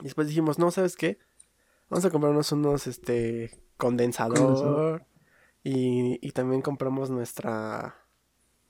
Y 0.01 0.03
después 0.05 0.27
dijimos, 0.27 0.59
no, 0.59 0.71
¿sabes 0.71 0.95
qué? 0.95 1.19
Vamos 1.89 2.03
a 2.05 2.09
comprarnos 2.09 2.51
unos, 2.51 2.87
este, 2.87 3.51
condensador. 3.77 4.37
Condensador. 4.37 5.05
Y, 5.63 6.19
y 6.27 6.31
también 6.31 6.61
compramos 6.61 7.09
nuestra. 7.09 7.95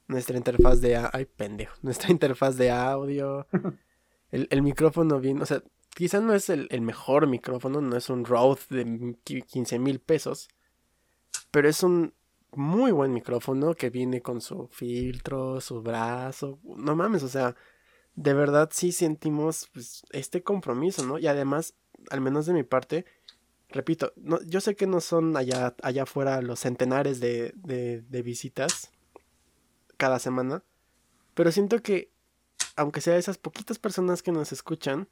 Nuestra 0.07 0.37
interfaz 0.37 0.81
de. 0.81 0.97
Ay, 0.97 1.25
pendejo. 1.25 1.75
Nuestra 1.81 2.09
interfaz 2.11 2.57
de 2.57 2.69
audio. 2.71 3.47
El, 4.31 4.47
el 4.51 4.61
micrófono 4.61 5.19
bien. 5.21 5.41
O 5.41 5.45
sea, 5.45 5.63
quizás 5.95 6.21
no 6.21 6.33
es 6.35 6.49
el, 6.49 6.69
mejor 6.81 7.25
micrófono. 7.25 7.81
No 7.81 7.97
es 7.97 8.09
un 8.09 8.25
Rode 8.25 8.61
de 8.69 9.15
15 9.23 9.79
mil 9.79 9.99
pesos. 9.99 10.49
Pero 11.49 11.67
es 11.67 11.81
un 11.81 12.13
muy 12.51 12.91
buen 12.91 13.13
micrófono 13.13 13.73
que 13.73 13.89
viene 13.89 14.21
con 14.21 14.41
su 14.41 14.67
filtro, 14.67 15.59
su 15.61 15.81
brazo. 15.81 16.59
No 16.63 16.95
mames, 16.95 17.23
o 17.23 17.29
sea, 17.29 17.55
de 18.13 18.33
verdad 18.33 18.69
sí 18.71 18.91
sentimos 18.91 19.69
pues, 19.73 20.03
este 20.11 20.43
compromiso, 20.43 21.05
¿no? 21.05 21.17
Y 21.17 21.27
además, 21.27 21.73
al 22.11 22.21
menos 22.21 22.45
de 22.45 22.53
mi 22.53 22.63
parte, 22.63 23.05
repito, 23.69 24.13
no, 24.15 24.41
yo 24.43 24.61
sé 24.61 24.75
que 24.75 24.87
no 24.87 25.01
son 25.01 25.35
allá, 25.35 25.75
allá 25.81 26.03
afuera 26.03 26.41
los 26.41 26.59
centenares 26.59 27.19
de 27.19 28.21
visitas 28.23 28.91
cada 29.97 30.19
semana, 30.19 30.63
pero 31.33 31.51
siento 31.51 31.81
que, 31.81 32.11
aunque 32.75 33.01
sea 33.01 33.17
esas 33.17 33.37
poquitas 33.37 33.79
personas 33.79 34.23
que 34.23 34.31
nos 34.31 34.51
escuchan, 34.51 35.09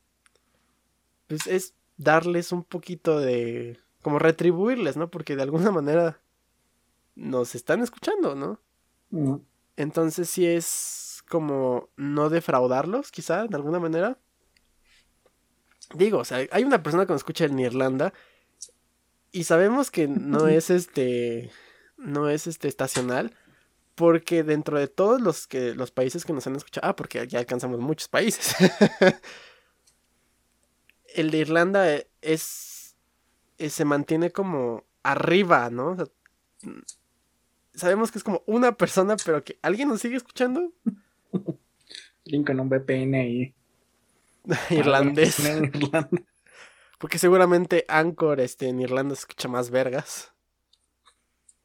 pues 1.27 1.47
es 1.47 1.75
darles 1.97 2.51
un 2.51 2.63
poquito 2.63 3.19
de... 3.19 3.79
como 4.01 4.19
retribuirles, 4.19 4.97
¿no? 4.97 5.09
Porque 5.09 5.35
de 5.35 5.43
alguna 5.43 5.71
manera 5.71 6.21
nos 7.15 7.55
están 7.55 7.81
escuchando, 7.81 8.35
¿no? 8.35 8.59
Mm, 9.11 9.35
Entonces 9.77 10.29
sí 10.29 10.45
es 10.45 11.23
como 11.27 11.89
no 11.95 12.29
defraudarlos, 12.29 13.11
quizá, 13.11 13.45
de 13.47 13.55
alguna 13.55 13.79
manera. 13.79 14.17
Digo, 15.95 16.19
o 16.19 16.25
sea, 16.25 16.45
hay 16.51 16.63
una 16.63 16.81
persona 16.81 17.05
que 17.05 17.13
nos 17.13 17.19
escucha 17.19 17.45
en 17.45 17.59
Irlanda 17.59 18.13
y 19.31 19.45
sabemos 19.45 19.91
que 19.91 20.07
no 20.07 20.47
es 20.47 20.69
este, 20.69 21.51
no 21.97 22.29
es 22.29 22.47
este 22.47 22.67
estacional, 22.67 23.35
porque 23.95 24.43
dentro 24.43 24.79
de 24.79 24.87
todos 24.87 25.21
los 25.21 25.47
que 25.47 25.73
los 25.75 25.91
países 25.91 26.25
que 26.25 26.33
nos 26.33 26.47
han 26.47 26.55
escuchado, 26.55 26.87
ah, 26.87 26.95
porque 26.95 27.27
ya 27.27 27.39
alcanzamos 27.39 27.79
muchos 27.79 28.07
países. 28.07 28.55
El 31.13 31.31
de 31.31 31.39
Irlanda 31.39 31.89
e- 31.93 32.07
es, 32.21 32.95
es- 33.57 33.73
se 33.73 33.85
mantiene 33.85 34.31
como 34.31 34.85
arriba, 35.03 35.69
¿no? 35.69 35.91
O 35.91 35.95
sea, 35.97 36.07
sabemos 37.73 38.11
que 38.11 38.17
es 38.19 38.23
como 38.23 38.43
una 38.45 38.73
persona, 38.77 39.15
pero 39.25 39.43
que 39.43 39.57
alguien 39.61 39.89
nos 39.89 40.01
sigue 40.01 40.17
escuchando. 40.17 40.71
Link 42.25 42.47
con 42.47 42.59
un 42.59 42.69
VPN 42.69 43.15
ahí. 43.19 43.53
Irlandés. 44.69 45.39
En 45.45 45.65
Irlanda. 45.65 46.09
Porque 46.99 47.19
seguramente 47.19 47.85
Anchor 47.89 48.39
este, 48.41 48.69
en 48.69 48.79
Irlanda 48.81 49.15
se 49.15 49.21
escucha 49.21 49.47
más 49.49 49.69
vergas. 49.69 50.33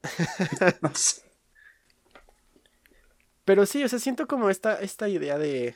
No 0.83 0.95
sé. 0.95 1.23
Pero 3.45 3.67
sí, 3.67 3.83
o 3.85 3.89
sea, 3.89 3.99
siento 3.99 4.27
como 4.27 4.51
esta, 4.51 4.81
esta 4.81 5.09
idea 5.09 5.39
de. 5.39 5.75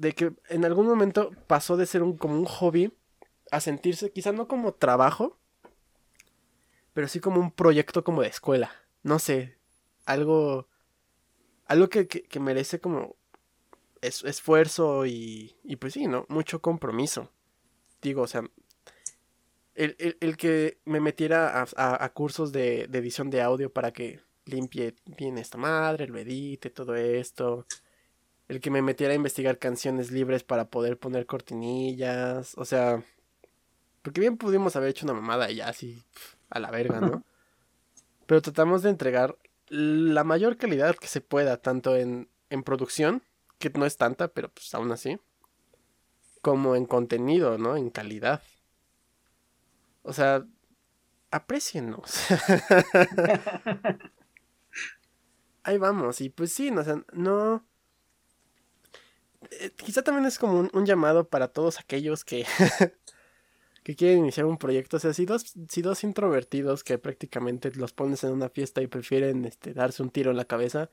De 0.00 0.12
que 0.14 0.32
en 0.48 0.64
algún 0.64 0.86
momento 0.86 1.30
pasó 1.46 1.76
de 1.76 1.84
ser 1.84 2.02
un, 2.02 2.16
como 2.16 2.34
un 2.34 2.46
hobby 2.46 2.90
a 3.50 3.60
sentirse, 3.60 4.10
quizá 4.10 4.32
no 4.32 4.48
como 4.48 4.72
trabajo, 4.72 5.36
pero 6.94 7.06
sí 7.06 7.20
como 7.20 7.38
un 7.38 7.50
proyecto 7.50 8.02
como 8.02 8.22
de 8.22 8.28
escuela. 8.28 8.70
No 9.02 9.18
sé, 9.18 9.58
algo. 10.06 10.68
algo 11.66 11.88
que, 11.90 12.08
que- 12.08 12.40
merece 12.40 12.80
como 12.80 13.14
es- 14.00 14.24
esfuerzo 14.24 15.04
y, 15.06 15.54
y 15.64 15.76
pues 15.76 15.92
sí, 15.92 16.06
¿no? 16.06 16.24
Mucho 16.28 16.60
compromiso. 16.62 17.30
digo, 18.02 18.22
o 18.22 18.26
sea, 18.26 18.42
el, 19.74 19.96
que 20.38 20.78
me 20.86 21.00
metiera 21.00 21.62
a, 21.76 22.08
cursos 22.14 22.52
de, 22.52 22.82
edición 22.84 23.28
de 23.30 23.42
audio 23.42 23.70
para 23.72 23.92
que 23.92 24.20
limpie 24.46 24.94
bien 25.18 25.36
esta 25.38 25.58
madre, 25.58 26.06
lo 26.08 26.18
edite, 26.18 26.70
todo 26.70 26.94
esto. 26.96 27.66
El 28.50 28.60
que 28.60 28.70
me 28.72 28.82
metiera 28.82 29.12
a 29.12 29.16
investigar 29.16 29.58
canciones 29.58 30.10
libres 30.10 30.42
para 30.42 30.64
poder 30.64 30.98
poner 30.98 31.24
cortinillas. 31.24 32.54
O 32.56 32.64
sea, 32.64 33.00
porque 34.02 34.20
bien 34.20 34.38
pudimos 34.38 34.74
haber 34.74 34.90
hecho 34.90 35.06
una 35.06 35.14
mamada 35.14 35.52
y 35.52 35.56
ya 35.56 35.68
así 35.68 36.02
a 36.48 36.58
la 36.58 36.72
verga, 36.72 37.00
¿no? 37.00 37.22
Pero 38.26 38.42
tratamos 38.42 38.82
de 38.82 38.90
entregar 38.90 39.36
la 39.68 40.24
mayor 40.24 40.56
calidad 40.56 40.96
que 40.96 41.06
se 41.06 41.20
pueda, 41.20 41.58
tanto 41.58 41.94
en, 41.94 42.28
en 42.48 42.64
producción, 42.64 43.22
que 43.60 43.70
no 43.70 43.86
es 43.86 43.96
tanta, 43.96 44.26
pero 44.26 44.48
pues 44.48 44.74
aún 44.74 44.90
así, 44.90 45.20
como 46.42 46.74
en 46.74 46.86
contenido, 46.86 47.56
¿no? 47.56 47.76
En 47.76 47.88
calidad. 47.88 48.42
O 50.02 50.12
sea, 50.12 50.44
aprecienos. 51.30 52.18
Ahí 55.62 55.78
vamos, 55.78 56.20
y 56.20 56.30
pues 56.30 56.52
sí, 56.52 56.72
no, 56.72 56.80
o 56.80 56.84
sea, 56.84 57.04
no... 57.12 57.64
Eh, 59.50 59.70
quizá 59.76 60.02
también 60.02 60.26
es 60.26 60.38
como 60.38 60.68
un, 60.72 60.86
llamado 60.86 61.28
para 61.28 61.48
todos 61.48 61.80
aquellos 61.80 62.24
que, 62.24 62.44
que 63.82 63.96
quieren 63.96 64.18
iniciar 64.18 64.46
un 64.46 64.58
proyecto. 64.58 64.98
O 64.98 65.00
sea, 65.00 65.12
si 65.12 65.24
dos, 65.24 65.54
si 65.68 65.82
dos 65.82 66.04
introvertidos 66.04 66.84
que 66.84 66.98
prácticamente 66.98 67.70
los 67.74 67.92
pones 67.92 68.22
en 68.24 68.32
una 68.32 68.48
fiesta 68.48 68.82
y 68.82 68.86
prefieren 68.86 69.44
este, 69.44 69.72
darse 69.72 70.02
un 70.02 70.10
tiro 70.10 70.30
en 70.30 70.36
la 70.36 70.44
cabeza, 70.44 70.90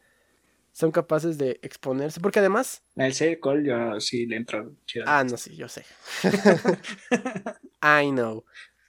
son 0.72 0.92
capaces 0.92 1.38
de 1.38 1.60
exponerse. 1.62 2.20
Porque 2.22 2.40
además. 2.40 2.84
El 2.96 3.14
circle 3.14 3.66
yo 3.66 4.00
sí 4.00 4.26
le 4.26 4.38
entro. 4.38 4.76
Ah, 5.06 5.24
no, 5.24 5.36
sí, 5.36 5.56
yo 5.56 5.68
sé. 5.68 5.84
I 7.82 8.12
know. 8.12 8.46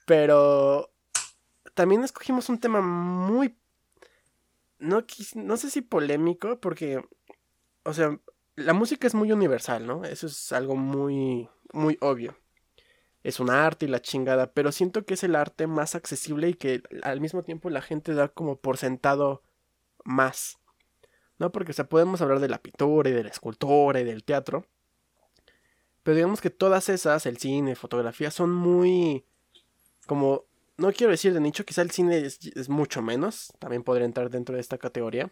Pero 0.06 0.92
también 1.74 2.04
escogimos 2.04 2.48
un 2.48 2.58
tema 2.58 2.80
muy... 2.80 3.56
No, 4.78 5.04
no 5.34 5.56
sé 5.56 5.70
si 5.70 5.80
polémico, 5.80 6.60
porque, 6.60 7.02
o 7.82 7.92
sea, 7.92 8.18
la 8.58 8.72
música 8.72 9.06
es 9.06 9.14
muy 9.14 9.32
universal, 9.32 9.86
¿no? 9.86 10.04
Eso 10.04 10.26
es 10.26 10.52
algo 10.52 10.76
muy, 10.76 11.48
muy 11.72 11.96
obvio. 12.00 12.36
Es 13.22 13.40
un 13.40 13.50
arte 13.50 13.86
y 13.86 13.88
la 13.88 14.00
chingada, 14.00 14.52
pero 14.52 14.72
siento 14.72 15.04
que 15.04 15.14
es 15.14 15.24
el 15.24 15.36
arte 15.36 15.66
más 15.66 15.94
accesible 15.94 16.48
y 16.48 16.54
que 16.54 16.82
al 17.02 17.20
mismo 17.20 17.42
tiempo 17.42 17.70
la 17.70 17.82
gente 17.82 18.14
da 18.14 18.28
como 18.28 18.56
por 18.56 18.76
sentado 18.76 19.42
más. 20.04 20.58
¿No? 21.38 21.52
Porque, 21.52 21.70
o 21.70 21.74
sea, 21.74 21.88
podemos 21.88 22.20
hablar 22.20 22.40
de 22.40 22.48
la 22.48 22.58
pintura 22.58 23.10
y 23.10 23.12
de 23.12 23.22
la 23.22 23.30
escultura 23.30 24.00
y 24.00 24.04
del 24.04 24.24
teatro. 24.24 24.66
Pero 26.02 26.16
digamos 26.16 26.40
que 26.40 26.50
todas 26.50 26.88
esas, 26.88 27.26
el 27.26 27.38
cine, 27.38 27.76
fotografía, 27.76 28.30
son 28.30 28.52
muy 28.52 29.24
como, 30.06 30.46
no 30.78 30.90
quiero 30.92 31.10
decir 31.10 31.34
de 31.34 31.40
nicho, 31.40 31.66
quizá 31.66 31.82
el 31.82 31.90
cine 31.90 32.16
es, 32.24 32.68
mucho 32.70 33.02
menos, 33.02 33.52
también 33.58 33.82
podría 33.82 34.06
entrar 34.06 34.30
dentro 34.30 34.54
de 34.54 34.62
esta 34.62 34.78
categoría. 34.78 35.30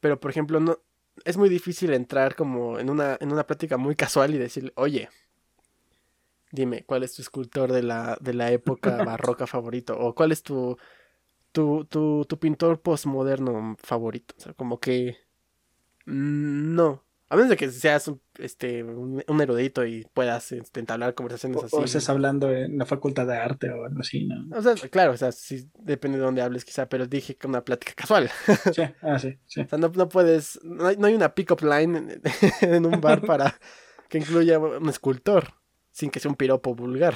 Pero, 0.00 0.18
por 0.18 0.30
ejemplo, 0.30 0.60
no, 0.60 0.78
es 1.24 1.36
muy 1.36 1.48
difícil 1.48 1.92
entrar 1.92 2.34
como 2.34 2.78
en 2.78 2.90
una, 2.90 3.16
en 3.20 3.32
una 3.32 3.46
plática 3.46 3.76
muy 3.76 3.96
casual 3.96 4.34
y 4.34 4.38
decirle, 4.38 4.72
oye, 4.76 5.08
dime, 6.52 6.84
¿cuál 6.84 7.02
es 7.02 7.14
tu 7.14 7.22
escultor 7.22 7.72
de 7.72 7.82
la, 7.82 8.16
de 8.20 8.34
la 8.34 8.50
época 8.52 8.96
barroca 9.04 9.46
favorito? 9.46 9.98
O 9.98 10.14
¿cuál 10.14 10.32
es 10.32 10.42
tu, 10.42 10.76
tu, 11.52 11.84
tu, 11.86 12.24
tu 12.28 12.38
pintor 12.38 12.80
postmoderno 12.80 13.76
favorito? 13.82 14.34
O 14.38 14.40
sea, 14.40 14.54
como 14.54 14.78
que... 14.78 15.18
Mm, 16.06 16.74
no, 16.74 17.04
a 17.32 17.36
menos 17.36 17.48
de 17.48 17.56
que 17.56 17.70
seas 17.70 18.08
un, 18.08 18.20
este, 18.38 18.82
un, 18.82 19.40
erudito 19.40 19.86
y 19.86 20.04
puedas 20.12 20.50
este, 20.50 20.80
entablar 20.80 21.14
conversaciones 21.14 21.62
así. 21.62 21.76
O 21.76 21.84
estés 21.84 22.08
hablando 22.08 22.50
en 22.50 22.76
la 22.76 22.86
facultad 22.86 23.24
de 23.24 23.36
arte 23.36 23.70
o 23.70 23.84
algo 23.84 24.00
así, 24.00 24.26
¿no? 24.26 24.58
O 24.58 24.60
sea, 24.60 24.74
claro, 24.88 25.12
o 25.12 25.16
sea, 25.16 25.30
sí, 25.30 25.70
depende 25.78 26.18
de 26.18 26.24
dónde 26.24 26.42
hables 26.42 26.64
quizá, 26.64 26.88
pero 26.88 27.06
dije 27.06 27.36
que 27.36 27.46
una 27.46 27.64
plática 27.64 27.92
casual. 27.94 28.28
Sí, 28.74 28.82
ah, 29.02 29.18
sí, 29.20 29.38
sí. 29.46 29.60
O 29.60 29.68
sea, 29.68 29.78
no, 29.78 30.08
puedes, 30.08 30.58
no 30.64 30.88
hay, 30.88 30.96
no 30.96 31.06
hay 31.06 31.14
una 31.14 31.32
pick-up 31.32 31.62
line 31.62 32.20
en, 32.62 32.86
un 32.86 33.00
bar 33.00 33.20
para 33.26 33.60
que 34.08 34.18
incluya 34.18 34.58
un 34.58 34.88
escultor, 34.88 35.54
sin 35.92 36.10
que 36.10 36.18
sea 36.18 36.32
un 36.32 36.36
piropo 36.36 36.74
vulgar. 36.74 37.14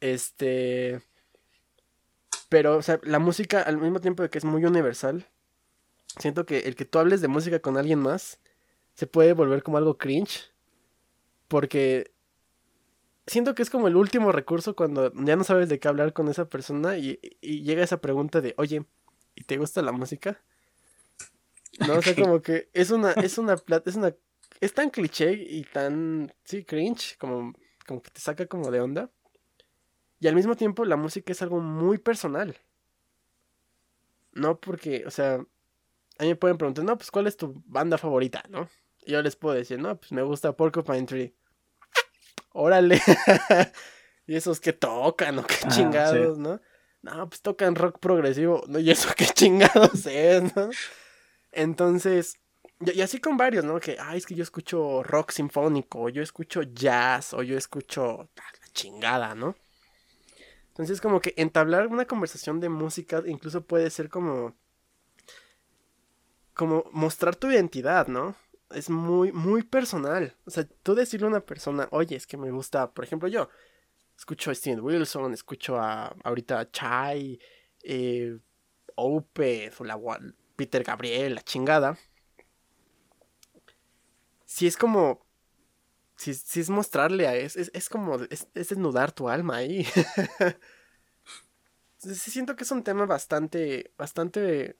este... 0.00 1.02
Pero, 2.48 2.78
o 2.78 2.82
sea, 2.82 2.98
la 3.02 3.18
música 3.18 3.60
al 3.60 3.76
mismo 3.76 4.00
tiempo 4.00 4.22
de 4.22 4.30
que 4.30 4.38
es 4.38 4.44
muy 4.44 4.64
universal, 4.64 5.26
siento 6.18 6.46
que 6.46 6.60
el 6.60 6.76
que 6.76 6.84
tú 6.84 6.98
hables 6.98 7.20
de 7.20 7.28
música 7.28 7.60
con 7.60 7.76
alguien 7.76 7.98
más 7.98 8.38
se 8.94 9.06
puede 9.06 9.32
volver 9.32 9.62
como 9.62 9.78
algo 9.78 9.98
cringe. 9.98 10.52
Porque 11.48 12.12
siento 13.26 13.54
que 13.54 13.62
es 13.62 13.70
como 13.70 13.88
el 13.88 13.96
último 13.96 14.32
recurso 14.32 14.74
cuando 14.76 15.12
ya 15.14 15.36
no 15.36 15.44
sabes 15.44 15.68
de 15.68 15.78
qué 15.78 15.88
hablar 15.88 16.12
con 16.12 16.28
esa 16.28 16.48
persona 16.48 16.96
y, 16.98 17.18
llega 17.40 17.82
esa 17.82 18.00
pregunta 18.00 18.40
de, 18.40 18.54
oye, 18.56 18.84
¿y 19.34 19.44
te 19.44 19.56
gusta 19.56 19.82
la 19.82 19.92
música? 19.92 20.40
No, 21.86 21.94
o 21.94 22.02
sea, 22.02 22.14
como 22.14 22.42
que 22.42 22.68
es 22.72 22.90
una, 22.90 23.12
es 23.12 23.38
una, 23.38 23.56
es 23.84 23.96
una, 23.96 24.14
es 24.60 24.74
tan 24.74 24.90
cliché 24.90 25.32
y 25.32 25.64
tan, 25.64 26.32
sí, 26.44 26.64
cringe, 26.64 27.16
como, 27.18 27.52
como 27.86 28.02
que 28.02 28.10
te 28.10 28.20
saca 28.20 28.46
como 28.46 28.70
de 28.70 28.80
onda. 28.80 29.10
Y 30.20 30.28
al 30.28 30.34
mismo 30.34 30.56
tiempo 30.56 30.84
la 30.84 30.96
música 30.96 31.32
es 31.32 31.42
algo 31.42 31.60
muy 31.60 31.98
personal. 31.98 32.56
No 34.32 34.58
porque, 34.58 35.04
o 35.06 35.10
sea, 35.10 35.44
a 36.18 36.22
mí 36.22 36.28
me 36.30 36.36
pueden 36.36 36.58
preguntar, 36.58 36.84
no, 36.84 36.96
pues 36.96 37.10
¿cuál 37.10 37.26
es 37.26 37.36
tu 37.36 37.62
banda 37.66 37.98
favorita, 37.98 38.44
no? 38.48 38.68
Y 39.04 39.12
yo 39.12 39.22
les 39.22 39.36
puedo 39.36 39.54
decir, 39.54 39.78
no, 39.78 39.96
pues 39.96 40.12
me 40.12 40.22
gusta 40.22 40.56
Porcupine 40.56 41.04
Tree. 41.04 41.34
Órale. 42.52 43.00
y 44.26 44.36
esos 44.36 44.60
que 44.60 44.72
tocan, 44.72 45.38
o 45.38 45.46
qué 45.46 45.56
ah, 45.64 45.68
chingados, 45.68 46.38
¿no? 46.38 46.60
No, 47.02 47.28
pues 47.28 47.42
tocan 47.42 47.74
rock 47.74 47.98
progresivo, 47.98 48.64
¿no? 48.68 48.78
Y 48.78 48.90
eso 48.90 49.10
qué 49.16 49.26
chingados 49.34 50.06
es, 50.06 50.56
¿no? 50.56 50.70
Entonces, 51.52 52.38
y, 52.80 53.00
así 53.02 53.20
con 53.20 53.36
varios, 53.36 53.64
¿no? 53.64 53.78
Que, 53.80 53.96
ay, 54.00 54.18
es 54.18 54.26
que 54.26 54.34
yo 54.34 54.42
escucho 54.42 55.02
rock 55.02 55.30
sinfónico, 55.32 56.02
o 56.02 56.08
yo 56.08 56.22
escucho 56.22 56.62
jazz, 56.62 57.34
o 57.34 57.42
yo 57.42 57.56
escucho 57.56 58.28
la 58.36 58.44
chingada, 58.72 59.34
¿no? 59.34 59.54
Entonces, 60.68 61.00
como 61.00 61.20
que 61.20 61.34
entablar 61.36 61.86
una 61.86 62.04
conversación 62.04 62.58
de 62.58 62.68
música 62.68 63.22
incluso 63.26 63.64
puede 63.64 63.90
ser 63.90 64.08
como 64.08 64.56
como 66.54 66.84
mostrar 66.92 67.36
tu 67.36 67.50
identidad, 67.50 68.06
¿no? 68.06 68.34
Es 68.70 68.88
muy, 68.88 69.32
muy 69.32 69.62
personal. 69.62 70.34
O 70.46 70.50
sea, 70.50 70.66
tú 70.82 70.94
decirle 70.94 71.26
a 71.26 71.30
una 71.30 71.40
persona, 71.40 71.88
oye, 71.90 72.16
es 72.16 72.26
que 72.26 72.36
me 72.36 72.50
gusta, 72.50 72.92
por 72.92 73.04
ejemplo, 73.04 73.28
yo 73.28 73.48
escucho 74.16 74.50
a 74.50 74.54
Steven 74.54 74.80
Wilson, 74.80 75.32
escucho 75.32 75.78
a 75.78 76.14
ahorita 76.24 76.60
a 76.60 76.70
Chai, 76.70 77.38
eh, 77.82 78.38
la, 78.96 79.98
Peter 80.56 80.84
Gabriel, 80.84 81.34
la 81.34 81.42
chingada. 81.42 81.98
Si 84.44 84.66
es 84.66 84.76
como. 84.76 85.24
Si, 86.16 86.32
si 86.34 86.60
es 86.60 86.70
mostrarle 86.70 87.26
a. 87.26 87.34
Es, 87.34 87.56
es, 87.56 87.88
como. 87.88 88.16
Es, 88.16 88.48
es, 88.54 88.68
desnudar 88.68 89.12
tu 89.12 89.28
alma 89.28 89.56
ahí. 89.56 89.84
sí, 91.98 92.30
siento 92.30 92.54
que 92.54 92.64
es 92.64 92.70
un 92.70 92.84
tema 92.84 93.06
bastante. 93.06 93.92
Bastante 93.98 94.78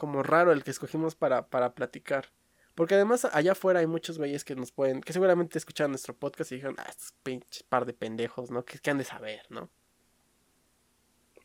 como 0.00 0.22
raro 0.22 0.50
el 0.50 0.64
que 0.64 0.70
escogimos 0.70 1.14
para, 1.14 1.46
para 1.48 1.74
platicar. 1.74 2.32
Porque 2.74 2.94
además 2.94 3.26
allá 3.26 3.52
afuera 3.52 3.80
hay 3.80 3.86
muchos 3.86 4.16
güeyes 4.16 4.44
que 4.44 4.56
nos 4.56 4.72
pueden, 4.72 5.02
que 5.02 5.12
seguramente 5.12 5.58
escucharon 5.58 5.90
nuestro 5.92 6.16
podcast 6.16 6.50
y 6.50 6.54
dijeron, 6.54 6.76
ah, 6.78 6.86
estos 6.88 7.12
pinches 7.22 7.62
par 7.64 7.84
de 7.84 7.92
pendejos, 7.92 8.50
¿no? 8.50 8.64
¿Qué, 8.64 8.90
han 8.90 8.96
de 8.96 9.04
saber, 9.04 9.42
no? 9.50 9.68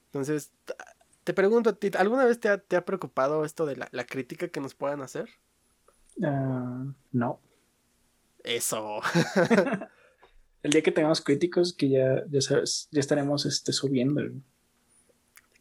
Entonces, 0.06 0.54
te 1.26 1.34
pregunto 1.34 1.72
a 1.72 1.74
ti, 1.74 1.92
¿alguna 1.98 2.24
vez 2.24 2.40
te 2.40 2.48
ha, 2.50 2.86
preocupado 2.86 3.44
esto 3.44 3.66
de 3.66 3.76
la, 3.76 4.06
crítica 4.06 4.48
que 4.48 4.62
nos 4.62 4.74
puedan 4.74 5.02
hacer? 5.02 5.28
Ah, 6.24 6.86
no. 7.12 7.42
Eso. 8.46 9.02
El 10.64 10.72
día 10.72 10.82
que 10.82 10.94
tengamos 10.94 11.20
críticos, 11.20 11.74
que 11.74 11.90
ya, 11.90 12.24
ya 12.30 12.40
sabes, 12.40 12.88
ya 12.92 13.02
estaremos 13.02 13.46
este, 13.46 13.74
subiendo 13.74 14.22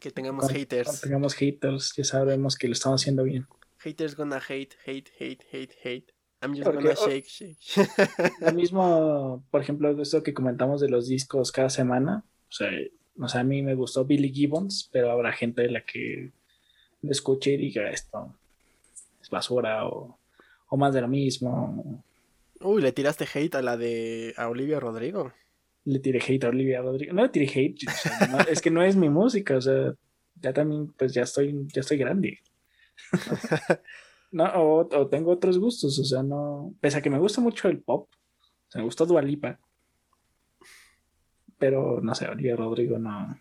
que 0.04 0.10
tengamos 0.10 0.50
haters. 0.50 0.86
Cuando 0.86 1.00
tengamos 1.00 1.34
haters, 1.34 1.94
ya 1.96 2.04
sabemos 2.04 2.56
que 2.56 2.68
lo 2.68 2.74
estamos 2.74 3.00
haciendo 3.00 3.24
bien. 3.24 3.46
Haters 3.78 4.14
gonna 4.14 4.36
hate, 4.36 4.76
hate, 4.86 5.10
hate, 5.18 5.42
hate, 5.50 5.74
hate. 5.82 6.14
I'm 6.42 6.54
just 6.54 6.66
gonna 6.66 6.94
shake, 6.94 7.26
shake. 7.26 7.56
Lo 8.40 8.52
mismo, 8.60 9.46
por 9.50 9.62
ejemplo, 9.62 9.94
de 9.94 10.02
esto 10.02 10.22
que 10.22 10.34
comentamos 10.34 10.82
de 10.82 10.90
los 10.90 11.08
discos 11.08 11.50
cada 11.52 11.70
semana. 11.70 12.22
O 12.50 12.52
sea, 12.52 12.68
o 13.18 13.28
sea, 13.28 13.40
a 13.40 13.44
mí 13.44 13.62
me 13.62 13.74
gustó 13.74 14.04
Billy 14.04 14.30
Gibbons, 14.30 14.90
pero 14.92 15.10
habrá 15.10 15.32
gente 15.32 15.62
de 15.62 15.70
la 15.70 15.86
que 15.86 16.32
le 17.00 17.10
escuche 17.10 17.52
y 17.52 17.56
diga 17.56 17.88
esto 17.88 18.36
es 19.22 19.30
basura 19.30 19.86
o, 19.86 20.18
o 20.68 20.76
más 20.76 20.92
de 20.92 21.00
lo 21.00 21.08
mismo. 21.08 22.04
Uy, 22.60 22.82
le 22.82 22.92
tiraste 22.92 23.26
hate 23.32 23.54
a 23.54 23.62
la 23.62 23.78
de 23.78 24.34
a 24.36 24.48
Olivia 24.50 24.78
Rodrigo 24.80 25.32
le 25.84 25.98
tiré 25.98 26.20
hate 26.20 26.44
a 26.44 26.48
Olivia 26.48 26.80
Rodrigo. 26.82 27.12
No 27.12 27.22
le 27.22 27.28
tiré 27.28 27.46
hate, 27.46 27.84
es 28.48 28.60
que 28.60 28.70
no 28.70 28.82
es 28.82 28.96
mi 28.96 29.08
música, 29.08 29.56
o 29.56 29.60
sea, 29.60 29.94
ya 30.40 30.52
también, 30.52 30.88
pues 30.96 31.12
ya 31.14 31.22
estoy, 31.22 31.66
ya 31.72 31.80
estoy 31.80 31.98
grande. 31.98 32.40
no, 34.32 34.50
o, 34.54 35.08
tengo 35.08 35.32
otros 35.32 35.58
gustos, 35.58 35.98
o 35.98 36.04
sea, 36.04 36.22
no, 36.22 36.74
pese 36.80 36.98
a 36.98 37.02
que 37.02 37.10
me 37.10 37.18
gusta 37.18 37.40
mucho 37.40 37.68
el 37.68 37.80
pop, 37.82 38.08
o 38.74 38.78
me 38.78 38.84
gustó 38.84 39.06
Dualipa. 39.06 39.58
Pero 41.58 42.00
no 42.00 42.14
sé, 42.14 42.28
Olivia 42.28 42.56
Rodrigo 42.56 42.98
no. 42.98 43.38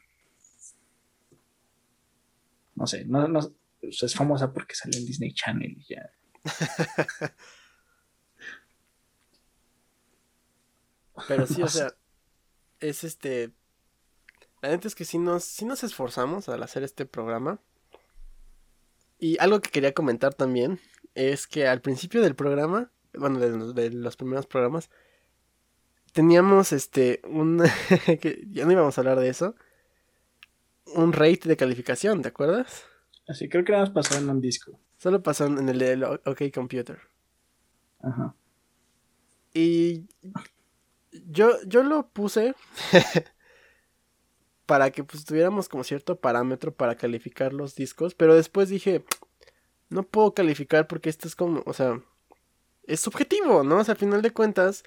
No 2.76 2.88
sé, 2.88 3.06
no, 3.06 3.28
es 3.82 4.16
famosa 4.16 4.52
porque 4.54 4.76
sale 4.76 4.98
en 4.98 5.06
Disney 5.06 5.34
Channel 5.34 5.78
ya. 5.88 6.10
Pero 11.28 11.46
sí, 11.46 11.62
o 11.62 11.68
sea, 11.68 11.94
es 12.84 13.04
este. 13.04 13.52
La 14.62 14.70
neta 14.70 14.88
es 14.88 14.96
que 14.96 15.06
sí 15.06 15.18
nos, 15.18 15.44
sí 15.44 15.66
nos 15.66 15.84
esforzamos 15.84 16.50
al 16.50 16.64
hacer 16.64 16.84
este 16.84 17.06
programa. 17.06 17.60
Y 19.20 19.38
algo 19.40 19.62
que 19.62 19.72
quería 19.72 19.94
comentar 19.94 20.34
también 20.34 20.80
es 21.16 21.48
que 21.48 21.68
al 21.68 21.82
principio 21.82 22.22
del 22.22 22.36
programa, 22.36 22.92
bueno, 23.14 23.40
de, 23.40 23.90
los 23.92 24.18
primeros 24.18 24.46
programas, 24.48 24.90
teníamos 26.12 26.74
este 26.74 27.22
un 27.24 27.62
que 28.22 28.46
ya 28.52 28.66
no 28.66 28.72
íbamos 28.72 28.98
a 28.98 29.02
hablar 29.02 29.20
de 29.20 29.30
eso. 29.30 29.56
Un 30.96 31.14
rate 31.14 31.48
de 31.48 31.58
calificación, 31.58 32.22
¿te 32.22 32.30
acuerdas? 32.30 32.86
Así 33.28 33.48
creo 33.48 33.64
que 33.64 33.72
nada 33.72 33.86
más 33.86 33.94
pasó 33.94 34.18
en 34.18 34.30
un 34.30 34.42
disco. 34.42 34.78
Solo 34.98 35.24
pasó 35.24 35.46
en 35.46 35.68
el 35.70 35.80
de 35.80 36.06
OK 36.26 36.54
Computer. 36.54 37.00
Ajá. 38.02 38.36
Y 39.54 40.08
yo, 41.26 41.62
yo 41.66 41.84
lo 41.84 42.08
puse 42.10 42.56
para 44.66 44.92
que 44.92 45.04
pues 45.04 45.26
tuviéramos 45.26 45.70
como 45.70 45.84
cierto 45.84 46.20
parámetro 46.20 46.74
para 46.74 46.96
calificar 46.96 47.54
los 47.54 47.76
discos, 47.76 48.16
pero 48.16 48.36
después 48.36 48.70
dije, 48.70 49.06
no 49.90 50.04
puedo 50.04 50.34
calificar 50.34 50.88
porque 50.88 51.10
esto 51.10 51.28
es 51.28 51.36
como, 51.36 51.64
o 51.66 51.74
sea, 51.74 52.02
es 52.84 53.00
subjetivo, 53.00 53.64
¿no? 53.64 53.78
O 53.78 53.84
sea, 53.84 53.94
al 53.94 54.00
final 54.00 54.22
de 54.22 54.32
cuentas, 54.32 54.84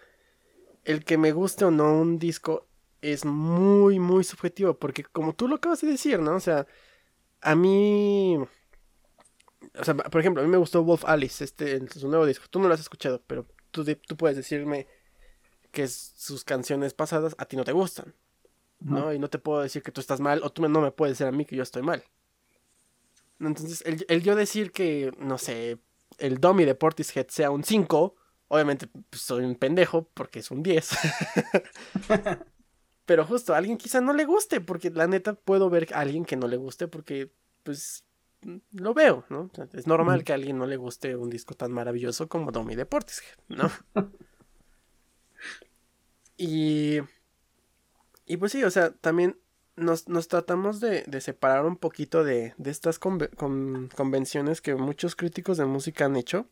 el 0.84 1.04
que 1.04 1.18
me 1.18 1.32
guste 1.32 1.64
o 1.64 1.70
no 1.70 1.92
un 1.92 2.18
disco 2.18 2.66
es 3.00 3.24
muy, 3.24 3.98
muy 3.98 4.24
subjetivo, 4.24 4.78
porque 4.78 5.04
como 5.04 5.34
tú 5.34 5.48
lo 5.48 5.56
acabas 5.56 5.80
de 5.80 5.88
decir, 5.88 6.20
¿no? 6.20 6.34
O 6.34 6.40
sea, 6.40 6.66
a 7.40 7.54
mí... 7.54 8.38
O 9.78 9.84
sea, 9.84 9.94
por 9.94 10.20
ejemplo, 10.20 10.42
a 10.42 10.46
mí 10.46 10.50
me 10.50 10.56
gustó 10.56 10.82
Wolf 10.82 11.04
Alice, 11.04 11.44
este, 11.44 11.86
su 11.88 12.08
nuevo 12.08 12.24
disco. 12.24 12.46
Tú 12.48 12.58
no 12.58 12.68
lo 12.68 12.74
has 12.74 12.80
escuchado, 12.80 13.22
pero 13.26 13.46
tú, 13.70 13.84
tú 13.84 14.16
puedes 14.16 14.36
decirme 14.36 14.86
que 15.76 15.86
sus 15.88 16.42
canciones 16.42 16.94
pasadas 16.94 17.34
a 17.36 17.44
ti 17.44 17.54
no 17.54 17.64
te 17.64 17.72
gustan. 17.72 18.14
¿no? 18.80 19.12
Y 19.12 19.18
no 19.18 19.28
te 19.28 19.38
puedo 19.38 19.60
decir 19.60 19.82
que 19.82 19.92
tú 19.92 20.00
estás 20.00 20.20
mal, 20.20 20.40
o 20.42 20.50
tú 20.50 20.66
no 20.66 20.80
me 20.80 20.90
puedes 20.90 21.18
decir 21.18 21.26
a 21.26 21.36
mí 21.36 21.44
que 21.44 21.54
yo 21.54 21.62
estoy 21.62 21.82
mal. 21.82 22.02
Entonces, 23.38 23.84
el, 23.84 24.22
yo 24.22 24.34
decir 24.34 24.72
que, 24.72 25.12
no 25.18 25.36
sé, 25.36 25.78
el 26.16 26.38
dummy 26.38 26.64
de 26.64 26.74
Portishead 26.74 27.26
sea 27.28 27.50
un 27.50 27.62
5, 27.62 28.14
obviamente 28.48 28.86
pues, 28.86 29.20
soy 29.20 29.44
un 29.44 29.56
pendejo 29.56 30.08
porque 30.14 30.38
es 30.38 30.50
un 30.50 30.62
10. 30.62 30.90
Pero 33.04 33.26
justo, 33.26 33.52
a 33.52 33.58
alguien 33.58 33.76
quizá 33.76 34.00
no 34.00 34.14
le 34.14 34.24
guste, 34.24 34.62
porque 34.62 34.88
la 34.90 35.06
neta 35.06 35.34
puedo 35.34 35.68
ver 35.68 35.88
a 35.92 36.00
alguien 36.00 36.24
que 36.24 36.36
no 36.36 36.48
le 36.48 36.56
guste 36.56 36.88
porque, 36.88 37.30
pues, 37.64 38.02
lo 38.72 38.94
veo, 38.94 39.26
¿no? 39.28 39.50
es 39.74 39.86
normal 39.86 40.24
que 40.24 40.32
a 40.32 40.36
alguien 40.36 40.56
no 40.56 40.66
le 40.66 40.76
guste 40.76 41.16
un 41.16 41.28
disco 41.28 41.54
tan 41.54 41.72
maravilloso 41.72 42.28
como 42.28 42.52
Domi 42.52 42.74
de 42.76 42.86
Portishead, 42.86 43.38
¿no? 43.48 43.70
y 46.36 47.00
y 48.26 48.36
pues 48.36 48.52
sí, 48.52 48.64
o 48.64 48.70
sea, 48.70 48.90
también 48.90 49.38
nos, 49.76 50.04
tratamos 50.28 50.80
de, 50.80 51.04
separar 51.20 51.64
un 51.64 51.76
poquito 51.76 52.24
de, 52.24 52.54
estas 52.64 52.98
convenciones 52.98 54.60
que 54.60 54.74
muchos 54.74 55.14
críticos 55.14 55.58
de 55.58 55.64
música 55.64 56.06
han 56.06 56.16
hecho. 56.16 56.48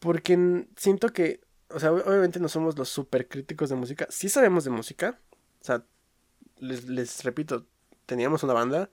Porque 0.00 0.66
siento 0.76 1.10
que, 1.10 1.40
o 1.68 1.78
sea, 1.78 1.92
obviamente 1.92 2.40
no 2.40 2.48
somos 2.48 2.76
los 2.76 2.88
super 2.88 3.28
críticos 3.28 3.68
de 3.68 3.76
música. 3.76 4.06
Sí 4.10 4.28
sabemos 4.28 4.64
de 4.64 4.70
música. 4.70 5.20
O 5.60 5.64
sea, 5.64 5.84
les, 6.58 7.22
repito, 7.22 7.66
teníamos 8.06 8.42
una 8.42 8.54
banda. 8.54 8.90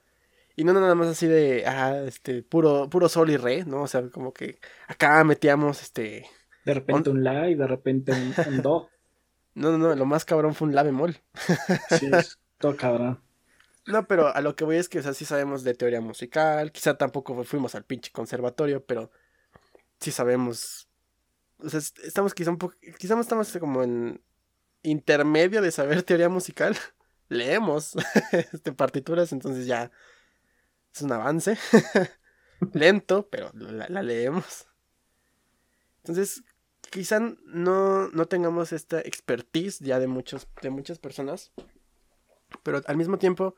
Y 0.54 0.64
no 0.64 0.72
nada 0.72 0.94
más 0.94 1.08
así 1.08 1.26
de, 1.26 1.64
ah, 1.66 2.02
este, 2.06 2.42
puro, 2.42 2.90
puro 2.90 3.08
sol 3.08 3.30
y 3.30 3.36
re, 3.36 3.64
¿no? 3.64 3.82
O 3.82 3.88
sea, 3.88 4.08
como 4.10 4.32
que 4.32 4.60
acá 4.86 5.22
metíamos, 5.24 5.82
este... 5.82 6.26
De 6.68 6.74
repente 6.74 7.08
un 7.08 7.24
la 7.24 7.48
y 7.48 7.54
de 7.54 7.66
repente 7.66 8.12
un 8.46 8.62
do. 8.62 8.90
No, 9.54 9.72
no, 9.72 9.78
no, 9.78 9.96
lo 9.96 10.06
más 10.06 10.24
cabrón 10.24 10.54
fue 10.54 10.68
un 10.68 10.74
la 10.74 10.84
bemol. 10.84 11.16
sí, 11.98 12.08
todo 12.58 12.76
cabrón. 12.76 13.20
No, 13.86 14.06
pero 14.06 14.28
a 14.32 14.40
lo 14.40 14.54
que 14.54 14.64
voy 14.64 14.76
es 14.76 14.88
que, 14.88 15.00
o 15.00 15.02
sea, 15.02 15.14
sí 15.14 15.24
sabemos 15.24 15.64
de 15.64 15.74
teoría 15.74 16.00
musical. 16.00 16.70
Quizá 16.70 16.96
tampoco 16.96 17.42
fuimos 17.42 17.74
al 17.74 17.84
pinche 17.84 18.12
conservatorio, 18.12 18.84
pero 18.84 19.10
sí 19.98 20.12
sabemos. 20.12 20.88
O 21.58 21.68
sea, 21.68 21.80
estamos 22.04 22.34
quizá 22.34 22.50
un 22.50 22.58
poco. 22.58 22.76
Quizá 22.98 23.18
estamos 23.18 23.50
como 23.58 23.82
en 23.82 24.22
intermedio 24.82 25.60
de 25.60 25.72
saber 25.72 26.04
teoría 26.04 26.28
musical. 26.28 26.76
Leemos 27.28 27.96
este, 28.30 28.72
partituras, 28.72 29.32
entonces 29.32 29.66
ya 29.66 29.90
es 30.94 31.02
un 31.02 31.10
avance. 31.10 31.58
Lento, 32.74 33.28
pero 33.28 33.50
la, 33.54 33.88
la 33.88 34.02
leemos. 34.02 34.68
Entonces, 36.08 36.42
quizá 36.90 37.20
no, 37.20 38.08
no 38.08 38.26
tengamos 38.26 38.72
esta 38.72 39.00
expertise 39.00 39.80
ya 39.80 39.98
de, 39.98 40.06
muchos, 40.06 40.48
de 40.62 40.70
muchas 40.70 40.98
personas, 40.98 41.52
pero 42.62 42.80
al 42.86 42.96
mismo 42.96 43.18
tiempo 43.18 43.56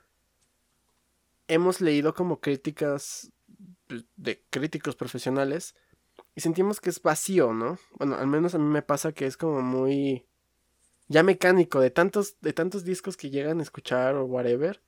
hemos 1.49 1.81
leído 1.81 2.15
como 2.15 2.41
críticas 2.41 3.33
de 4.17 4.45
críticos 4.51 4.95
profesionales 4.95 5.75
y 6.35 6.41
sentimos 6.41 6.81
que 6.81 6.91
es 6.91 7.03
vacío, 7.03 7.53
¿no? 7.53 7.79
Bueno, 7.99 8.17
al 8.17 8.29
menos 8.29 8.55
a 8.55 8.59
mí 8.59 8.65
me 8.65 8.83
pasa 8.83 9.13
que 9.13 9.27
es 9.27 9.37
como 9.37 9.61
muy 9.63 10.27
ya 11.09 11.23
mecánico 11.25 11.81
de 11.81 11.91
tantos 11.91 12.37
de 12.41 12.53
tantos 12.53 12.85
discos 12.85 13.17
que 13.17 13.31
llegan 13.31 13.59
a 13.59 13.63
escuchar 13.63 14.15
o 14.15 14.27
whatever 14.27 14.81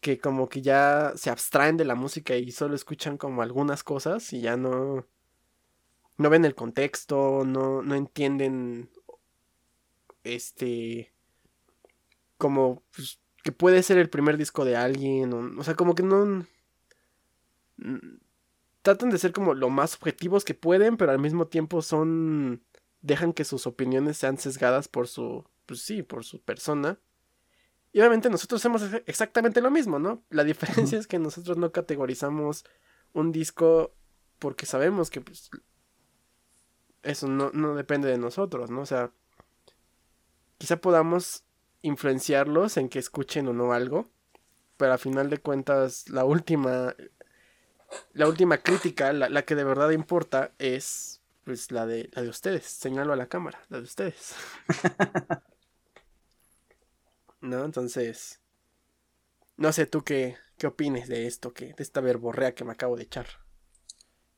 que 0.00 0.18
como 0.18 0.50
que 0.50 0.60
ya 0.60 1.14
se 1.16 1.30
abstraen 1.30 1.78
de 1.78 1.86
la 1.86 1.94
música 1.94 2.36
y 2.36 2.50
solo 2.52 2.74
escuchan 2.74 3.16
como 3.16 3.40
algunas 3.40 3.82
cosas 3.82 4.34
y 4.34 4.42
ya 4.42 4.58
no 4.58 5.06
no 6.16 6.30
ven 6.30 6.44
el 6.44 6.54
contexto, 6.54 7.44
no, 7.44 7.82
no 7.82 7.94
entienden 7.94 8.90
este 10.22 11.12
como 12.38 12.82
pues, 12.94 13.20
que 13.42 13.52
puede 13.52 13.82
ser 13.82 13.98
el 13.98 14.10
primer 14.10 14.36
disco 14.36 14.64
de 14.64 14.76
alguien, 14.76 15.32
o, 15.32 15.60
o 15.60 15.64
sea, 15.64 15.74
como 15.74 15.94
que 15.94 16.02
no 16.02 16.46
tratan 18.82 19.10
de 19.10 19.18
ser 19.18 19.32
como 19.32 19.54
lo 19.54 19.70
más 19.70 19.94
objetivos 19.94 20.44
que 20.44 20.54
pueden, 20.54 20.96
pero 20.96 21.12
al 21.12 21.18
mismo 21.18 21.46
tiempo 21.46 21.82
son 21.82 22.62
dejan 23.02 23.32
que 23.32 23.44
sus 23.44 23.66
opiniones 23.66 24.16
sean 24.16 24.38
sesgadas 24.38 24.88
por 24.88 25.08
su 25.08 25.44
pues 25.66 25.80
sí, 25.80 26.02
por 26.02 26.24
su 26.24 26.42
persona. 26.42 26.98
Y 27.92 28.00
obviamente 28.00 28.28
nosotros 28.28 28.60
hacemos 28.60 28.82
exactamente 29.06 29.60
lo 29.60 29.70
mismo, 29.70 29.98
¿no? 29.98 30.24
La 30.30 30.44
diferencia 30.44 30.98
es 30.98 31.06
que 31.06 31.18
nosotros 31.18 31.56
no 31.56 31.72
categorizamos 31.72 32.64
un 33.12 33.32
disco 33.32 33.94
porque 34.38 34.66
sabemos 34.66 35.10
que 35.10 35.20
pues, 35.20 35.50
eso 37.04 37.28
no, 37.28 37.74
depende 37.74 38.08
de 38.08 38.18
nosotros, 38.18 38.70
¿no? 38.70 38.82
O 38.82 38.86
sea, 38.86 39.10
quizá 40.58 40.76
podamos 40.76 41.44
influenciarlos 41.82 42.76
en 42.76 42.88
que 42.88 42.98
escuchen 42.98 43.48
o 43.48 43.52
no 43.52 43.72
algo, 43.72 44.08
pero 44.76 44.94
a 44.94 44.98
final 44.98 45.30
de 45.30 45.38
cuentas 45.38 46.08
la 46.08 46.24
última 46.24 46.94
la 48.12 48.26
última 48.26 48.58
crítica, 48.58 49.12
la, 49.12 49.42
que 49.42 49.54
de 49.54 49.64
verdad 49.64 49.90
importa 49.90 50.52
es 50.58 51.20
pues 51.44 51.70
la 51.70 51.86
de 51.86 52.10
la 52.14 52.22
de 52.22 52.28
ustedes, 52.28 52.64
señalo 52.64 53.12
a 53.12 53.16
la 53.16 53.28
cámara, 53.28 53.60
la 53.68 53.78
de 53.78 53.84
ustedes. 53.84 54.34
¿No? 57.40 57.64
Entonces, 57.64 58.40
no 59.56 59.72
sé 59.72 59.86
tú 59.86 60.02
qué 60.02 60.36
qué 60.56 60.66
opines 60.66 61.08
de 61.08 61.26
esto 61.26 61.52
que 61.52 61.74
de 61.74 61.82
esta 61.82 62.00
verborrea 62.00 62.54
que 62.54 62.64
me 62.64 62.72
acabo 62.72 62.96
de 62.96 63.04
echar. 63.04 63.43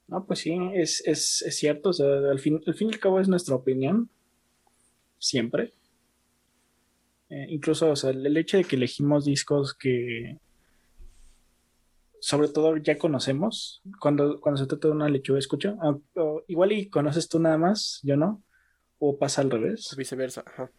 No, 0.09 0.24
pues 0.24 0.41
sí, 0.41 0.57
es, 0.74 1.03
es, 1.07 1.43
es 1.43 1.57
cierto. 1.57 1.91
O 1.91 1.93
sea, 1.93 2.07
al 2.07 2.39
fin, 2.39 2.61
al 2.66 2.74
fin 2.74 2.89
y 2.91 2.95
al 2.95 3.01
cabo 3.01 3.20
es 3.20 3.28
nuestra 3.28 3.55
opinión. 3.55 4.09
Siempre. 5.19 5.73
Eh, 7.28 7.47
incluso, 7.49 7.91
o 7.91 7.97
sea, 7.97 8.11
el 8.11 8.37
hecho 8.37 8.57
de 8.57 8.65
que 8.65 8.77
elegimos 8.77 9.24
discos 9.24 9.74
que 9.74 10.39
sobre 12.20 12.49
todo 12.49 12.77
ya 12.77 12.99
conocemos. 12.99 13.83
Cuando, 14.01 14.41
cuando 14.41 14.61
se 14.61 14.66
trata 14.66 14.89
de 14.89 14.95
una 14.95 15.09
lechuga, 15.09 15.39
escucho. 15.39 15.77
Ah, 15.81 15.97
igual 16.49 16.73
y 16.73 16.89
conoces 16.89 17.28
tú 17.28 17.39
nada 17.39 17.59
más, 17.59 18.01
yo 18.03 18.16
no. 18.16 18.43
O 18.99 19.19
pasa 19.19 19.43
al 19.43 19.51
revés. 19.51 19.95
Viceversa, 19.97 20.43
ajá. 20.47 20.70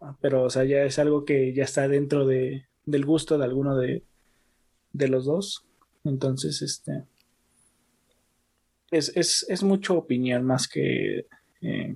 Ah, 0.00 0.16
pero, 0.20 0.44
o 0.44 0.50
sea, 0.50 0.64
ya 0.64 0.82
es 0.84 0.98
algo 0.98 1.24
que 1.24 1.52
ya 1.52 1.64
está 1.64 1.88
dentro 1.88 2.26
de, 2.26 2.66
del 2.86 3.04
gusto 3.04 3.36
de 3.36 3.44
alguno 3.44 3.76
de, 3.76 4.04
de 4.92 5.08
los 5.08 5.26
dos. 5.26 5.66
Entonces, 6.04 6.62
este 6.62 7.04
es, 8.90 9.16
es, 9.16 9.46
es 9.48 9.62
mucho 9.62 9.96
opinión 9.96 10.44
más 10.44 10.68
que... 10.68 11.26
Eh, 11.60 11.94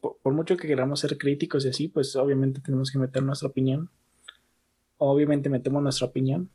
por, 0.00 0.34
mucho 0.34 0.56
que 0.56 0.68
queramos 0.68 1.00
ser 1.00 1.16
críticos 1.16 1.64
y 1.64 1.68
así, 1.68 1.88
pues 1.88 2.14
obviamente 2.16 2.60
tenemos 2.60 2.90
que 2.90 2.98
meter 2.98 3.22
nuestra 3.22 3.48
opinión. 3.48 3.90
Obviamente 4.98 5.48
metemos 5.48 5.82
nuestra 5.82 6.06
opinión. 6.06 6.50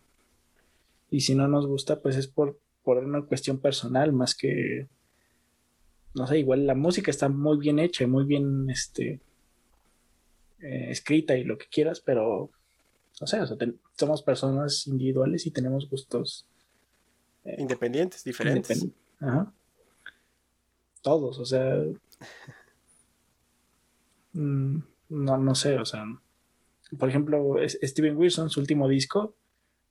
Y 1.10 1.22
si 1.22 1.34
no 1.34 1.48
nos 1.48 1.66
gusta, 1.66 2.02
pues 2.02 2.16
es 2.16 2.28
por, 2.28 2.60
por 2.84 2.98
una 2.98 3.24
cuestión 3.24 3.60
personal 3.60 4.14
más 4.14 4.36
que 4.36 4.88
no 6.14 6.28
sé, 6.28 6.40
igual 6.40 6.66
la 6.66 6.76
música 6.76 7.12
está 7.12 7.30
muy 7.30 7.58
bien 7.58 7.80
hecha, 7.80 8.06
muy 8.08 8.26
bien 8.26 8.70
este, 8.70 9.20
eh, 10.62 10.88
escrita 10.90 11.38
y 11.38 11.44
lo 11.44 11.58
que 11.58 11.68
quieras, 11.68 12.02
pero 12.02 12.50
no 13.22 13.28
sé, 13.28 13.40
somos 13.98 14.24
personas 14.24 14.88
individuales 14.88 15.46
y 15.46 15.52
tenemos 15.52 15.90
gustos 15.90 16.46
independientes, 17.58 18.24
diferentes. 18.24 18.88
Ajá. 19.20 19.52
Todos, 21.02 21.40
o 21.40 21.46
sea, 21.46 21.76
mm, 24.34 24.78
no, 25.10 25.38
no 25.38 25.56
sé, 25.56 25.78
o 25.78 25.86
sea, 25.86 26.06
por 26.98 27.10
ejemplo, 27.10 27.56
Steven 27.68 28.18
Wilson, 28.18 28.50
su 28.50 28.60
último 28.60 28.88
disco, 28.88 29.36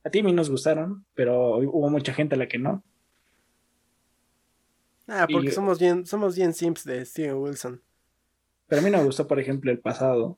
a 0.04 0.10
ti 0.10 0.18
y 0.18 0.20
a 0.20 0.24
mí 0.24 0.32
nos 0.32 0.50
gustaron, 0.50 1.04
pero 1.14 1.58
hubo 1.58 1.90
mucha 1.90 2.12
gente 2.12 2.34
a 2.34 2.38
la 2.38 2.48
que 2.48 2.58
no. 2.58 2.82
Ah, 5.06 5.26
porque 5.30 5.50
somos 5.50 5.78
bien, 5.78 6.06
somos 6.06 6.36
bien 6.36 6.52
simps 6.52 6.84
de 6.84 7.04
Steven 7.04 7.36
Wilson. 7.36 7.82
Pero 8.66 8.80
a 8.80 8.84
mí 8.84 8.90
no 8.90 8.98
me 8.98 9.04
gustó, 9.04 9.26
por 9.26 9.40
ejemplo, 9.40 9.70
el 9.70 9.78
pasado. 9.78 10.36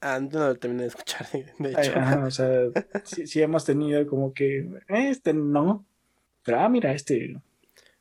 Ah, 0.00 0.20
no 0.20 0.48
lo 0.48 0.56
terminé 0.56 0.82
de 0.82 0.88
escuchar, 0.88 1.26
de 1.58 1.70
hecho. 1.70 1.92
o 2.24 2.30
sea, 2.30 2.60
sí, 3.04 3.42
hemos 3.42 3.64
tenido 3.64 4.06
como 4.06 4.32
que, 4.32 4.68
este 4.88 5.34
no, 5.34 5.84
pero 6.44 6.60
ah, 6.60 6.68
mira, 6.68 6.92
este. 6.92 7.40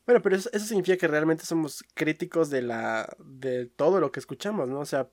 Bueno, 0.06 0.22
pero 0.22 0.36
eso, 0.36 0.49
eso, 0.53 0.65
significa 0.65 0.98
que 0.98 1.07
realmente 1.07 1.44
somos 1.44 1.84
críticos 1.94 2.49
de 2.49 2.61
la, 2.61 3.14
de 3.19 3.65
todo 3.65 3.99
lo 3.99 4.11
que 4.11 4.22
escuchamos, 4.22 4.69
¿no? 4.69 4.80
O 4.80 4.86
sea, 4.86 5.10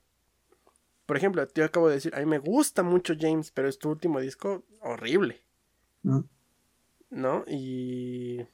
por 1.05 1.17
ejemplo, 1.17 1.45
yo 1.53 1.65
acabo 1.65 1.89
de 1.89 1.95
decir, 1.95 2.15
a 2.15 2.19
mí 2.19 2.25
me 2.25 2.39
gusta 2.39 2.81
mucho 2.81 3.13
James, 3.19 3.51
pero 3.51 3.67
es 3.67 3.77
tu 3.77 3.89
último 3.89 4.19
disco 4.19 4.63
horrible. 4.79 5.43
Mm. 6.03 6.21
¿No? 7.09 7.43
Y 7.47 8.45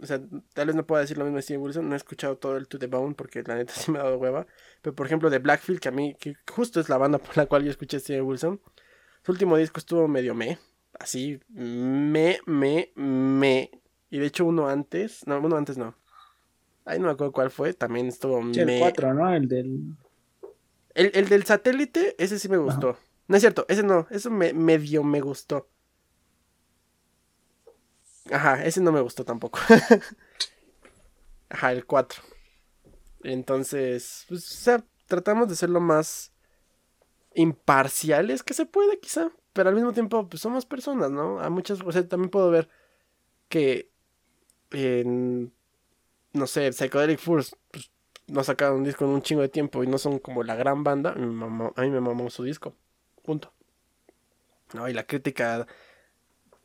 o 0.00 0.06
sea, 0.06 0.20
tal 0.54 0.66
vez 0.66 0.76
no 0.76 0.86
pueda 0.86 1.02
decir 1.02 1.18
lo 1.18 1.24
mismo 1.24 1.36
de 1.36 1.42
Steven 1.42 1.62
Wilson, 1.62 1.88
no 1.88 1.94
he 1.94 1.96
escuchado 1.96 2.36
todo 2.36 2.56
el 2.56 2.68
To 2.68 2.78
The 2.78 2.86
Bone 2.86 3.14
porque 3.14 3.42
la 3.42 3.56
neta 3.56 3.72
sí 3.76 3.90
me 3.90 3.98
ha 3.98 4.04
dado 4.04 4.18
hueva, 4.18 4.46
pero 4.82 4.94
por 4.94 5.06
ejemplo 5.06 5.30
de 5.30 5.38
Blackfield, 5.38 5.80
que 5.80 5.88
a 5.88 5.92
mí, 5.92 6.14
que 6.18 6.36
justo 6.50 6.80
es 6.80 6.88
la 6.88 6.98
banda 6.98 7.18
por 7.18 7.36
la 7.36 7.46
cual 7.46 7.64
yo 7.64 7.70
escuché 7.70 7.96
a 7.96 8.00
Steven 8.00 8.24
Wilson, 8.24 8.60
su 9.22 9.32
último 9.32 9.56
disco 9.56 9.78
estuvo 9.78 10.06
medio 10.08 10.34
me, 10.34 10.58
así, 10.98 11.40
me, 11.48 12.38
me, 12.46 12.92
me, 12.94 13.70
y 14.10 14.18
de 14.18 14.26
hecho 14.26 14.44
uno 14.44 14.68
antes, 14.68 15.26
no, 15.26 15.38
uno 15.38 15.56
antes 15.56 15.76
no, 15.78 15.94
ahí 16.84 16.98
no 16.98 17.06
me 17.06 17.12
acuerdo 17.12 17.32
cuál 17.32 17.50
fue, 17.50 17.74
también 17.74 18.06
estuvo 18.06 18.40
me. 18.40 18.74
El 18.76 18.80
4, 18.80 19.14
¿no? 19.14 19.32
El 19.32 19.48
del... 19.48 19.96
El, 20.94 21.28
del 21.28 21.44
satélite, 21.44 22.16
ese 22.18 22.40
sí 22.40 22.48
me 22.48 22.56
gustó. 22.56 22.98
No 23.28 23.36
es 23.36 23.42
cierto, 23.42 23.66
ese 23.68 23.84
no, 23.84 24.08
eso 24.10 24.32
me, 24.32 24.52
medio 24.52 25.04
me 25.04 25.20
gustó. 25.20 25.68
Ajá, 28.32 28.64
ese 28.64 28.80
no 28.80 28.92
me 28.92 29.00
gustó 29.00 29.24
tampoco. 29.24 29.58
Ajá, 31.48 31.72
el 31.72 31.86
4. 31.86 32.22
Entonces, 33.22 34.24
pues, 34.28 34.44
o 34.44 34.54
sea, 34.54 34.84
tratamos 35.06 35.48
de 35.48 35.56
ser 35.56 35.70
lo 35.70 35.80
más 35.80 36.32
imparciales 37.34 38.42
que 38.42 38.54
se 38.54 38.66
puede, 38.66 38.98
quizá. 39.00 39.30
Pero 39.52 39.70
al 39.70 39.74
mismo 39.74 39.92
tiempo, 39.92 40.28
pues 40.28 40.42
somos 40.42 40.66
personas, 40.66 41.10
¿no? 41.10 41.40
A 41.40 41.50
muchas, 41.50 41.80
o 41.80 41.90
sea, 41.90 42.06
también 42.06 42.30
puedo 42.30 42.50
ver 42.50 42.68
que 43.48 43.90
en, 44.70 45.52
no 46.32 46.46
sé, 46.46 46.72
Psychedelic 46.72 47.18
Furs, 47.18 47.56
pues, 47.70 47.90
no 48.26 48.44
sacaron 48.44 48.78
un 48.78 48.84
disco 48.84 49.04
en 49.04 49.10
un 49.12 49.22
chingo 49.22 49.42
de 49.42 49.48
tiempo 49.48 49.82
y 49.82 49.86
no 49.86 49.98
son 49.98 50.18
como 50.18 50.42
la 50.42 50.54
gran 50.54 50.84
banda. 50.84 51.12
a 51.12 51.16
mí 51.16 51.90
me 51.90 52.00
mamó 52.00 52.30
su 52.30 52.44
disco. 52.44 52.74
Punto. 53.22 53.52
No, 54.74 54.88
y 54.88 54.92
la 54.92 55.04
crítica 55.04 55.66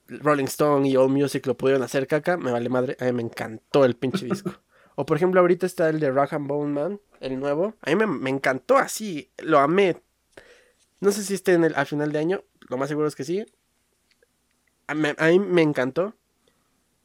Rolling 0.08 0.46
Stone 0.46 0.88
y 0.88 0.96
All 0.96 1.10
Music 1.10 1.46
lo 1.46 1.58
pudieron 1.58 1.84
hacer 1.84 2.08
caca, 2.08 2.38
me 2.38 2.52
vale 2.52 2.70
madre. 2.70 2.98
A 3.00 3.06
mí 3.06 3.14
me 3.14 3.22
encantó 3.24 3.86
el 3.86 3.96
pinche 3.96 4.26
disco. 4.26 4.52
o 4.96 5.06
por 5.06 5.18
ejemplo, 5.18 5.40
ahorita 5.42 5.66
está 5.66 5.90
el 5.90 6.00
de 6.00 6.12
Rock 6.12 6.34
and 6.34 6.48
Bone 6.48 6.74
Man, 6.74 7.02
el 7.20 7.40
nuevo. 7.40 7.76
A 7.82 7.90
mí 7.94 8.06
me, 8.06 8.30
encantó 8.30 8.78
así, 8.78 9.32
lo 9.38 9.60
amé. 9.60 10.02
No 11.00 11.12
sé 11.12 11.24
si 11.24 11.34
esté 11.34 11.54
en 11.54 11.64
el, 11.64 11.76
al 11.76 11.86
final 11.86 12.12
de 12.12 12.20
año, 12.20 12.44
lo 12.70 12.78
más 12.78 12.90
seguro 12.90 13.08
es 13.08 13.16
que 13.16 13.24
sí. 13.24 13.46
A, 14.88 14.94
mí 14.96 15.40
me 15.40 15.62
encantó. 15.62 16.16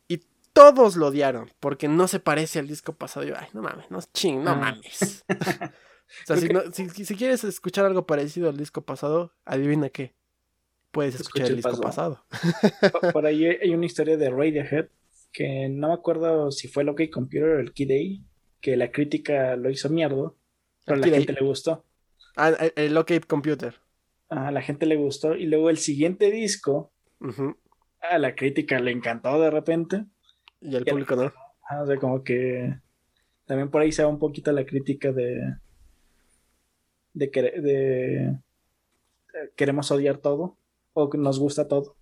Y 0.09 0.23
todos 0.53 0.97
lo 0.97 1.09
odiaron, 1.09 1.51
porque 1.61 1.89
no 1.89 2.09
se 2.09 2.21
parece 2.21 2.59
al 2.59 2.69
disco 2.69 2.93
pasado. 2.93 3.25
Yo, 3.25 3.35
ay, 3.37 3.49
no 3.53 3.63
mames, 3.63 3.91
no 3.91 4.01
ching, 4.13 4.43
no 4.43 4.51
ah. 4.51 4.57
mames. 4.57 5.25
o 5.29 6.37
sea, 6.37 6.37
si, 6.73 6.89
si 6.91 7.17
quieres 7.17 7.45
escuchar 7.45 7.87
algo 7.87 8.07
parecido 8.07 8.49
al 8.49 8.57
disco 8.57 8.83
pasado, 8.83 9.33
adivina 9.45 9.89
qué 9.89 10.18
puedes 10.91 11.15
escuchar 11.21 11.49
el 11.49 11.57
disco 11.57 11.81
pasado. 11.81 12.25
Por 13.13 13.27
ahí 13.27 13.45
hay 13.63 13.75
una 13.75 13.87
historia 13.87 14.17
de 14.17 14.31
Radiohead 14.31 14.89
que 15.33 15.69
no 15.69 15.89
me 15.89 15.95
acuerdo 15.95 16.51
si 16.51 16.69
fue 16.69 16.83
el 16.83 16.89
OK 16.89 17.03
Computer 17.13 17.49
o 17.51 17.61
el 17.61 17.73
Key 17.73 17.87
Day, 17.87 18.25
que 18.61 18.77
la 18.77 18.91
crítica 18.91 19.57
lo 19.57 19.71
hizo 19.71 19.89
mierda, 19.89 20.33
pero 20.85 21.03
a 21.03 21.07
la 21.07 21.17
gente 21.17 21.33
le 21.33 21.47
gustó. 21.47 21.85
Ah, 22.37 22.53
el 22.77 22.97
OK 22.97 23.13
Computer. 23.27 23.75
A 24.31 24.51
la 24.51 24.63
gente 24.63 24.87
le 24.87 24.97
gustó 24.97 25.35
y 25.35 25.47
luego 25.47 25.71
el 25.71 25.79
siguiente 25.79 26.31
disco 26.31 26.93
a 28.01 28.19
la 28.19 28.35
crítica 28.35 28.79
le 28.79 28.91
encantó 28.91 29.41
de 29.41 29.51
repente. 29.51 30.05
Y 30.61 30.77
al 30.77 30.85
público 30.85 31.17
no. 31.17 31.33
o 31.83 31.87
sea, 31.87 31.97
como 31.97 32.23
que 32.23 32.79
también 33.47 33.71
por 33.71 33.83
ahí 33.83 33.93
se 33.93 34.03
va 34.03 34.09
un 34.09 34.19
poquito 34.19 34.53
la 34.53 34.67
crítica 34.67 35.13
de 35.13 35.57
de, 37.15 37.27
de 37.27 38.39
queremos 39.57 39.91
odiar 39.91 40.19
todo 40.19 40.57
o 41.03 41.09
que 41.09 41.19
nos 41.19 41.39
gusta 41.39 41.69
todo. 41.69 41.97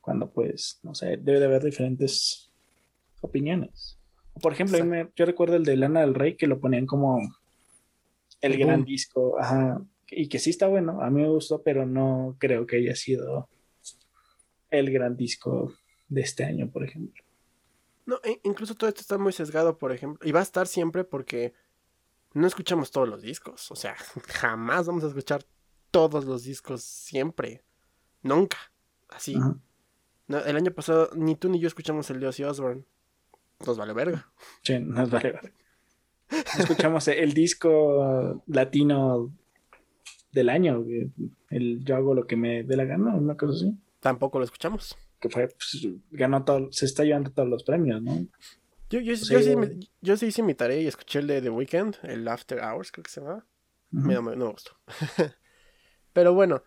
Cuando 0.00 0.30
pues, 0.30 0.78
no 0.82 0.94
sé, 0.94 1.16
debe 1.16 1.40
de 1.40 1.46
haber 1.46 1.64
diferentes 1.64 2.50
opiniones. 3.20 3.98
Por 4.40 4.52
ejemplo, 4.52 4.78
yo 5.16 5.24
recuerdo 5.24 5.56
el 5.56 5.64
de 5.64 5.76
Lana 5.76 6.00
del 6.00 6.14
Rey 6.14 6.36
que 6.36 6.46
lo 6.46 6.60
ponían 6.60 6.86
como 6.86 7.20
el 8.42 8.58
gran 8.58 8.84
disco, 8.84 9.40
ajá, 9.40 9.82
y 10.10 10.28
que 10.28 10.38
sí 10.38 10.50
está 10.50 10.68
bueno, 10.68 11.00
a 11.00 11.10
mí 11.10 11.22
me 11.22 11.28
gustó, 11.28 11.62
pero 11.62 11.86
no 11.86 12.36
creo 12.38 12.66
que 12.66 12.76
haya 12.76 12.94
sido 12.94 13.48
el 14.70 14.92
gran 14.92 15.16
disco 15.16 15.72
de 16.08 16.20
este 16.20 16.44
año, 16.44 16.70
por 16.70 16.84
ejemplo. 16.84 17.24
No, 18.04 18.20
e, 18.22 18.40
incluso 18.44 18.74
todo 18.74 18.88
esto 18.88 19.00
está 19.00 19.16
muy 19.16 19.32
sesgado, 19.32 19.78
por 19.78 19.92
ejemplo, 19.92 20.28
y 20.28 20.32
va 20.32 20.40
a 20.40 20.44
estar 20.44 20.66
siempre 20.66 21.04
porque 21.04 21.54
no 22.34 22.46
escuchamos 22.46 22.90
todos 22.90 23.08
los 23.08 23.22
discos, 23.22 23.70
o 23.70 23.76
sea, 23.76 23.96
jamás 24.26 24.86
vamos 24.86 25.04
a 25.04 25.08
escuchar 25.08 25.46
todos 25.90 26.24
los 26.24 26.44
discos 26.44 26.82
siempre. 26.82 27.62
Nunca. 28.22 28.58
Así. 29.08 29.36
el 30.28 30.56
año 30.56 30.72
pasado 30.72 31.10
ni 31.14 31.36
tú 31.36 31.48
ni 31.48 31.60
yo 31.60 31.68
escuchamos 31.68 32.10
el 32.10 32.20
de 32.20 32.28
Ozzy 32.28 32.44
Osbourne. 32.44 32.84
Nos 33.66 33.78
vale 33.78 33.92
verga. 33.92 34.30
Sí, 34.62 34.78
nos 34.78 35.10
vale 35.10 35.32
verga. 35.32 35.52
escuchamos 36.58 37.08
el 37.08 37.32
disco 37.32 38.42
latino 38.46 39.32
del 40.32 40.48
año. 40.48 40.84
El 41.50 41.84
Yo 41.84 41.96
hago 41.96 42.14
lo 42.14 42.26
que 42.26 42.36
me 42.36 42.62
dé 42.64 42.76
la 42.76 42.84
gana, 42.84 43.14
una 43.14 43.36
cosa 43.36 43.54
así. 43.54 43.76
Tampoco 44.00 44.38
lo 44.38 44.44
escuchamos. 44.44 44.96
Que 45.20 45.30
fue, 45.30 45.48
pues, 45.48 45.88
ganó 46.10 46.44
todo, 46.44 46.70
se 46.72 46.84
está 46.84 47.04
llevando 47.04 47.30
todos 47.30 47.48
los 47.48 47.64
premios, 47.64 48.02
¿no? 48.02 48.26
Yo, 48.90 49.00
yo, 49.00 49.14
yo, 49.14 49.16
sí, 49.16 49.54
yo 50.00 50.16
sí 50.16 50.26
hice 50.26 50.42
mi 50.42 50.54
tarea 50.54 50.80
y 50.80 50.86
escuché 50.86 51.18
el 51.18 51.26
de 51.26 51.40
The 51.40 51.50
Weeknd, 51.50 51.96
el 52.02 52.28
After 52.28 52.60
Hours, 52.60 52.92
creo 52.92 53.02
que 53.02 53.10
se 53.10 53.20
llama. 53.20 53.44
no, 53.90 54.22
me 54.22 54.44
gustó. 54.44 54.72
Pero 56.16 56.32
bueno, 56.32 56.62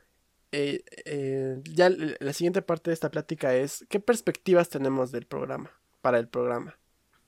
eh, 0.52 0.84
eh, 1.06 1.60
ya 1.64 1.90
la 1.90 2.34
siguiente 2.34 2.62
parte 2.62 2.92
de 2.92 2.94
esta 2.94 3.10
plática 3.10 3.56
es, 3.56 3.84
¿qué 3.90 4.00
perspectivas 4.00 4.70
tenemos 4.70 5.12
del 5.12 5.26
programa, 5.26 5.72
para 6.02 6.20
el 6.20 6.28
programa? 6.28 6.78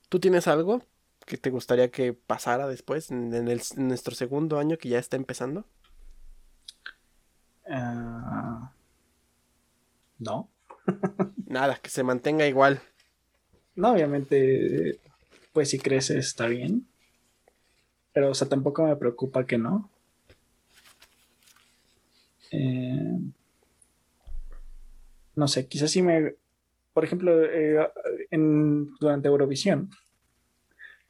¿Tú 0.08 0.20
tienes 0.20 0.46
algo 0.46 0.84
que 1.26 1.36
te 1.36 1.50
gustaría 1.50 1.90
que 1.90 2.12
pasara 2.12 2.68
después, 2.68 3.10
en, 3.10 3.44
nuestro 3.74 4.14
segundo 4.14 4.60
año 4.60 4.78
que 4.78 4.88
ya 4.88 5.00
está 5.00 5.16
empezando? 5.16 5.66
Ah, 7.68 8.72
no. 10.20 10.48
Nada, 11.46 11.74
que 11.82 11.90
se 11.90 12.04
mantenga 12.04 12.46
igual. 12.46 12.80
No, 13.74 13.94
obviamente, 13.94 15.00
pues 15.52 15.70
si 15.70 15.80
crece 15.80 16.18
está 16.18 16.46
bien. 16.46 16.86
Pero, 18.12 18.30
o 18.30 18.34
sea, 18.34 18.48
tampoco 18.48 18.84
me 18.84 18.94
preocupa 18.94 19.44
que 19.44 19.58
no. 19.58 19.90
Eh, 22.52 23.18
no 25.34 25.48
sé, 25.48 25.66
quizás 25.66 25.90
si 25.90 26.02
me, 26.02 26.34
por 26.92 27.04
ejemplo, 27.04 27.44
eh, 27.44 27.88
en, 28.30 28.94
durante 29.00 29.28
Eurovisión, 29.28 29.90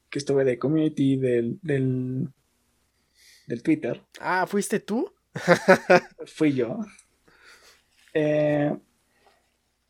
que 0.08 0.18
estuve 0.18 0.44
de 0.44 0.58
community 0.58 1.16
del, 1.16 1.58
del, 1.62 2.32
Twitter. 3.62 4.00
Ah, 4.20 4.46
¿fuiste 4.46 4.80
tú? 4.80 5.12
fui 6.26 6.52
yo. 6.52 6.78
Eh, 8.14 8.74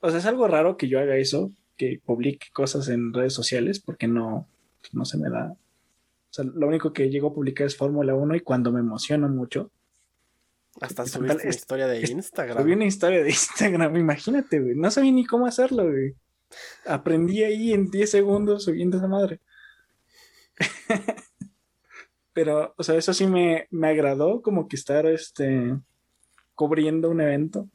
o 0.00 0.10
sea, 0.10 0.18
es 0.18 0.26
algo 0.26 0.48
raro 0.48 0.76
que 0.76 0.88
yo 0.88 0.98
haga 0.98 1.16
eso, 1.16 1.52
que 1.76 2.00
publique 2.04 2.48
cosas 2.52 2.88
en 2.88 3.12
redes 3.12 3.34
sociales, 3.34 3.80
porque 3.80 4.08
no, 4.08 4.48
no 4.92 5.04
se 5.04 5.18
me 5.18 5.28
da. 5.28 5.52
O 5.52 6.34
sea, 6.34 6.44
lo 6.44 6.66
único 6.66 6.92
que 6.92 7.10
llego 7.10 7.28
a 7.28 7.34
publicar 7.34 7.66
es 7.66 7.76
Fórmula 7.76 8.14
1 8.14 8.36
y 8.36 8.40
cuando 8.40 8.72
me 8.72 8.80
emociono 8.80 9.28
mucho, 9.28 9.70
hasta 10.80 11.06
subiste 11.06 11.42
una 11.42 11.50
historia 11.50 11.86
de 11.86 12.00
Instagram. 12.00 12.58
Subí 12.58 12.72
una 12.72 12.86
historia 12.86 13.22
de 13.22 13.30
Instagram, 13.30 13.96
imagínate, 13.96 14.60
güey. 14.60 14.74
No 14.74 14.90
sabía 14.90 15.12
ni 15.12 15.24
cómo 15.24 15.46
hacerlo, 15.46 15.84
güey. 15.84 16.14
Aprendí 16.86 17.44
ahí 17.44 17.72
en 17.72 17.90
10 17.90 18.10
segundos 18.10 18.64
subiendo 18.64 18.96
esa 18.96 19.08
madre. 19.08 19.40
Pero, 22.32 22.74
o 22.76 22.82
sea, 22.82 22.96
eso 22.96 23.12
sí 23.12 23.26
me, 23.26 23.66
me 23.70 23.88
agradó, 23.88 24.40
como 24.40 24.66
que 24.66 24.76
estar 24.76 25.06
este, 25.06 25.76
cubriendo 26.54 27.10
un 27.10 27.20
evento. 27.20 27.68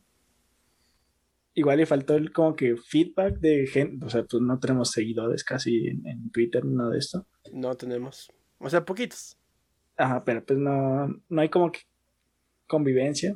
Igual 1.54 1.78
le 1.78 1.86
faltó 1.86 2.16
el 2.16 2.32
como 2.32 2.56
que 2.56 2.76
feedback 2.76 3.40
de 3.40 3.68
gente, 3.68 4.06
o 4.06 4.10
sea, 4.10 4.24
pues 4.24 4.42
no 4.42 4.60
tenemos 4.60 4.92
seguidores 4.92 5.44
casi 5.44 5.88
en, 5.88 6.06
en 6.08 6.32
Twitter, 6.32 6.66
nada 6.66 6.92
de 6.92 7.00
esto. 7.00 7.26
No 7.52 7.76
tenemos. 7.76 8.32
O 8.60 8.70
sea, 8.70 8.86
poquitos. 8.86 9.38
Ajá, 9.96 10.24
pero 10.24 10.44
pues 10.46 10.60
no, 10.60 11.08
no 11.30 11.42
hay 11.42 11.50
como 11.50 11.72
que 11.72 11.82
convivencia. 12.68 13.36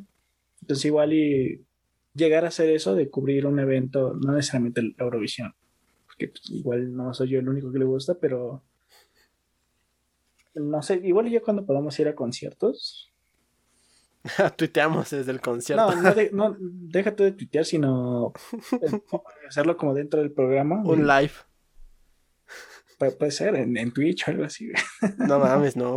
Entonces 0.62 0.86
igual 0.86 1.14
y 1.14 1.66
llegar 2.14 2.46
a 2.46 2.50
hacer 2.50 2.70
eso 2.70 2.94
de 2.96 3.10
cubrir 3.10 3.46
un 3.48 3.60
evento, 3.60 4.14
no 4.14 4.34
necesariamente 4.34 4.82
el 4.82 4.96
Eurovisión, 5.00 5.54
porque 6.06 6.28
pues, 6.28 6.50
igual 6.50 6.94
no 6.96 7.14
soy 7.14 7.30
yo 7.30 7.40
el 7.40 7.50
único 7.50 7.72
que 7.72 7.80
le 7.80 7.86
gusta, 7.86 8.16
pero 8.20 8.62
no 10.54 10.82
sé, 10.82 11.00
igual 11.04 11.28
y 11.28 11.32
ya 11.32 11.42
cuando 11.42 11.66
podamos 11.66 11.98
ir 12.00 12.08
a 12.10 12.16
conciertos. 12.16 13.10
Tuiteamos 14.58 15.10
desde 15.10 15.32
el 15.32 15.42
concierto. 15.42 15.96
No, 15.96 16.02
no, 16.02 16.14
de- 16.14 16.30
no, 16.34 16.56
déjate 16.60 17.24
de 17.24 17.32
tuitear, 17.32 17.66
sino 17.66 18.34
hacerlo 19.48 19.78
como 19.78 19.94
dentro 19.94 20.20
del 20.20 20.32
programa. 20.32 20.84
Un 20.84 21.08
live. 21.08 21.32
Pu- 23.00 23.18
puede 23.18 23.32
ser 23.32 23.56
en, 23.56 23.78
en 23.78 23.92
Twitch 23.92 24.28
o 24.28 24.32
algo 24.32 24.44
así. 24.44 24.70
No 25.18 25.40
mames, 25.40 25.76
no. 25.76 25.96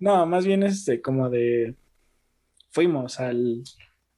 No, 0.00 0.26
más 0.26 0.44
bien 0.46 0.62
este, 0.64 1.00
como 1.00 1.28
de. 1.30 1.76
Fuimos 2.70 3.20
al, 3.20 3.62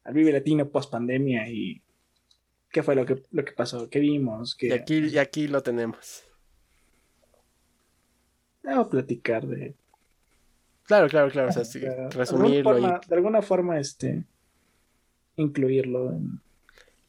al 0.04 0.14
Vive 0.14 0.32
Latino 0.32 0.68
post 0.68 0.90
pandemia 0.90 1.48
y. 1.48 1.82
¿Qué 2.70 2.82
fue 2.82 2.94
lo 2.94 3.04
que, 3.04 3.22
lo 3.32 3.44
que 3.44 3.52
pasó? 3.52 3.88
¿Qué 3.90 3.98
vimos? 4.00 4.54
¿Qué, 4.54 4.68
Y 4.68 4.72
aquí, 4.72 4.98
y 5.08 5.18
aquí 5.18 5.46
lo 5.48 5.62
tenemos. 5.62 6.24
A 8.64 8.88
platicar 8.88 9.46
de. 9.46 9.74
Claro, 10.84 11.08
claro, 11.08 11.30
claro. 11.30 11.48
O 11.48 11.52
sea, 11.52 11.64
sí, 11.64 11.80
de 11.80 11.88
alguna 11.90 12.08
resumirlo 12.10 12.58
y 12.78 12.80
forma- 12.80 13.00
de 13.06 13.14
alguna 13.14 13.42
forma, 13.42 13.78
este. 13.80 14.24
Incluirlo 15.36 16.12
en. 16.12 16.40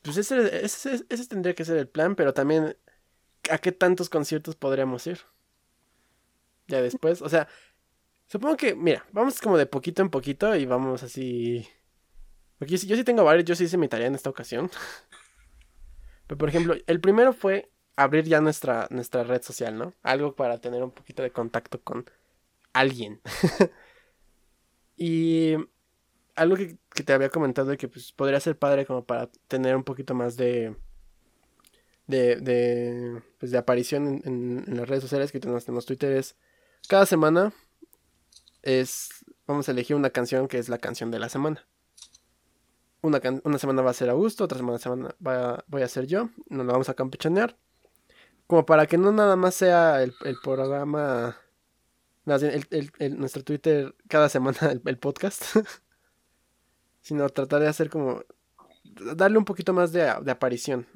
Pues 0.02 0.18
ese, 0.18 0.65
ese, 0.65 1.06
ese 1.07 1.28
tendría 1.28 1.53
que 1.56 1.64
ser 1.64 1.78
el 1.78 1.88
plan, 1.88 2.15
pero 2.15 2.34
también 2.34 2.76
¿a 3.49 3.57
qué 3.57 3.72
tantos 3.72 4.10
conciertos 4.10 4.56
podríamos 4.56 5.06
ir? 5.07 5.20
Ya 6.68 6.82
después, 6.82 7.22
o 7.22 7.30
sea, 7.30 7.48
supongo 8.28 8.58
que, 8.58 8.76
mira, 8.76 9.06
vamos 9.12 9.40
como 9.41 9.58
de 9.58 9.66
poquito 9.66 10.02
en 10.02 10.10
poquito 10.10 10.56
y 10.56 10.66
vamos 10.66 11.04
así... 11.04 11.68
Porque 12.60 12.74
yo, 12.74 12.78
sí- 12.78 12.88
yo 12.88 12.95
sí 12.95 13.04
tengo 13.04 13.24
varios, 13.24 13.45
yo 13.45 13.56
sí 13.56 13.66
hice 13.66 13.78
mi 13.78 13.88
tarea 13.90 14.08
en 14.08 14.16
esta 14.16 14.30
ocasión. 14.30 14.70
Pero 16.28 16.38
por 16.38 16.50
ejemplo, 16.50 16.76
el 16.88 17.00
primero 17.02 17.34
fue 17.34 17.70
abrir 17.95 18.26
ya 18.26 18.41
nuestra, 18.41 18.88
nuestra 18.90 19.24
red 19.24 19.41
social, 19.41 19.78
¿no? 19.78 19.94
Algo 20.02 20.36
para 20.36 20.60
tener 20.60 20.84
un 20.84 20.91
poquito 20.91 21.22
de 21.24 21.32
contacto 21.32 21.82
con 21.82 22.06
alguien. 22.74 23.22
y 24.98 25.56
algo 26.36 26.56
que, 26.56 26.78
que 26.95 27.04
te 27.04 27.14
había 27.14 27.30
comentado 27.30 27.70
de 27.70 27.78
que 27.78 27.88
pues, 27.88 28.12
podría 28.12 28.40
ser 28.40 28.58
padre 28.58 28.86
como 28.86 29.06
para 29.06 29.30
tener 29.48 29.76
un 29.76 29.84
poquito 29.84 30.14
más 30.16 30.38
de 30.38 30.76
de, 32.08 32.36
de, 32.38 33.22
pues, 33.40 33.52
de 33.52 33.58
aparición 33.58 34.08
en, 34.08 34.22
en- 34.26 34.64
en 34.68 34.78
las 34.78 34.88
redes 34.90 35.04
sociales 35.04 35.32
que 35.32 35.40
tenemos, 35.40 35.66
tenemos 35.66 35.86
Twitter 35.86 36.12
es 36.14 36.36
cada 36.88 37.06
semana 37.06 37.54
es 38.64 39.10
vamos 39.45 39.68
a 39.68 39.72
elegir 39.72 39.95
una 39.95 40.10
canción 40.10 40.48
que 40.48 40.57
es 40.57 40.69
la 40.69 40.77
canción 40.80 41.11
de 41.11 41.19
la 41.19 41.30
semana 41.30 41.68
una, 43.02 43.22
una 43.44 43.60
semana 43.60 43.81
va 43.81 43.91
a 43.91 43.94
ser 43.94 44.10
Augusto 44.10 44.45
otra 44.45 44.57
semana, 44.80 45.15
va- 45.26 45.64
voy 45.68 45.81
a 45.81 45.88
ser 45.88 46.07
yo 46.07 46.30
nos 46.49 46.65
lo 46.65 46.72
vamos 46.72 46.90
a 46.90 46.94
campechanear 46.94 47.57
como 48.48 48.65
para 48.65 48.88
que 48.88 48.98
no 48.98 49.11
nada 49.11 49.35
más 49.35 49.56
sea 49.56 50.02
el, 50.03 50.14
el 50.23 50.38
programa 50.41 51.38
el, 52.26 53.19
nuestro 53.19 53.44
Twitter 53.44 53.94
cada 54.07 54.30
semana 54.30 54.57
el, 54.85 54.98
podcast 54.98 55.44
sino 57.02 57.27
tratar 57.30 57.61
de 57.61 57.68
hacer 57.68 57.90
como 57.90 58.23
darle 59.15 59.38
un 59.38 59.45
poquito 59.45 59.73
más 59.73 59.91
de, 59.91 60.14
de 60.23 60.31
aparición 60.31 60.88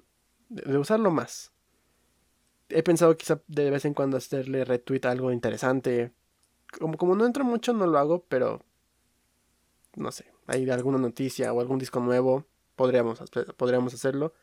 de, 0.50 0.62
de 0.72 0.78
usarlo 0.78 1.12
más. 1.12 1.52
He 2.70 2.84
pensado 2.84 3.16
quizá 3.18 3.42
de 3.48 3.70
vez 3.72 3.86
en 3.86 3.94
cuando 3.94 4.18
hacerle 4.18 4.64
retweet 4.66 5.02
a 5.06 5.12
algo 5.12 5.32
interesante. 5.32 6.14
Como, 6.80 6.98
como 6.98 7.16
no 7.16 7.26
entro 7.26 7.44
mucho, 7.44 7.74
no 7.74 7.88
lo 7.88 7.98
hago, 7.98 8.26
pero 8.28 8.62
no 9.96 10.12
sé, 10.12 10.32
hay 10.46 10.70
alguna 10.70 10.98
noticia 10.98 11.52
o 11.52 11.60
algún 11.60 11.80
disco 11.80 12.00
nuevo, 12.00 12.46
podríamos, 12.76 13.20
podríamos 13.58 13.94
hacerlo. 13.94 14.34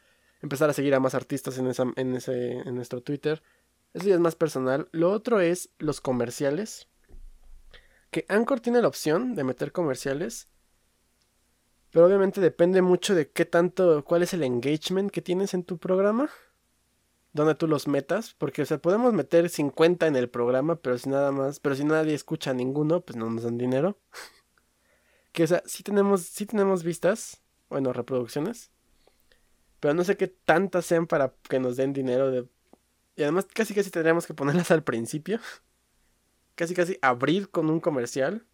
Empezar 0.43 0.69
a 0.69 0.75
seguir 0.75 0.95
a 0.95 1.01
más 1.01 1.15
artistas 1.15 1.57
en, 1.57 1.69
esa, 1.69 1.87
en, 1.97 2.15
ese, 2.15 2.59
en 2.59 2.75
nuestro 2.75 3.01
Twitter. 3.01 3.43
Eso 3.95 4.09
ya 4.09 4.15
es 4.15 4.21
más 4.21 4.35
personal. 4.35 4.89
Lo 4.93 5.11
otro 5.11 5.41
es 5.41 5.71
los 5.79 6.03
comerciales. 6.03 6.89
Que 8.11 8.27
Anchor 8.29 8.61
tiene 8.61 8.83
la 8.83 8.89
opción 8.89 9.35
de 9.35 9.45
meter 9.45 9.73
comerciales. 9.73 10.49
Pero 11.91 12.07
obviamente 12.07 12.41
depende 12.41 12.83
mucho 12.83 13.15
de 13.15 13.31
qué 13.31 13.47
tanto, 13.47 14.05
cuál 14.05 14.23
es 14.23 14.35
el 14.35 14.43
engagement 14.43 15.11
que 15.11 15.23
tienes 15.23 15.55
en 15.55 15.65
tu 15.65 15.79
programa. 15.79 16.29
Donde 17.35 17.55
tú 17.55 17.69
los 17.69 17.87
metas. 17.87 18.35
Porque, 18.39 18.63
o 18.63 18.65
sea, 18.65 18.79
podemos 18.79 19.13
meter 19.13 19.51
50 19.51 20.07
en 20.07 20.17
el 20.17 20.31
programa, 20.31 20.77
pero 20.77 20.97
si 20.97 21.11
nada 21.11 21.31
más, 21.33 21.61
pero 21.61 21.75
si 21.75 21.85
nadie 21.85 22.15
escucha 22.15 22.53
a 22.53 22.55
ninguno, 22.55 23.03
pues 23.03 23.17
no 23.17 23.29
nos 23.29 23.43
dan 23.43 23.59
dinero. 23.59 23.99
que, 25.33 25.45
o 25.45 25.47
sea, 25.47 25.63
sí 25.67 25.83
tenemos, 25.83 26.23
sí 26.23 26.47
tenemos 26.47 26.83
vistas, 26.83 27.43
bueno, 27.69 27.93
reproducciones. 27.93 28.71
Pero 29.81 29.93
no 29.93 30.05
sé 30.05 30.17
qué 30.17 30.29
tantas 30.29 30.87
sean 30.87 31.07
para 31.07 31.35
que 31.49 31.61
nos 31.61 31.77
den 31.77 31.93
dinero 31.93 32.31
de... 32.31 32.49
Y 33.17 33.23
además 33.23 33.47
casi 33.53 33.75
casi 33.75 33.91
tendríamos 33.91 34.27
que 34.27 34.33
ponerlas 34.33 34.71
al 34.71 34.83
principio. 34.83 35.39
Casi 36.57 36.73
casi 36.73 36.97
abrir 37.03 37.51
con 37.51 37.69
un 37.69 37.81
comercial. 37.81 38.47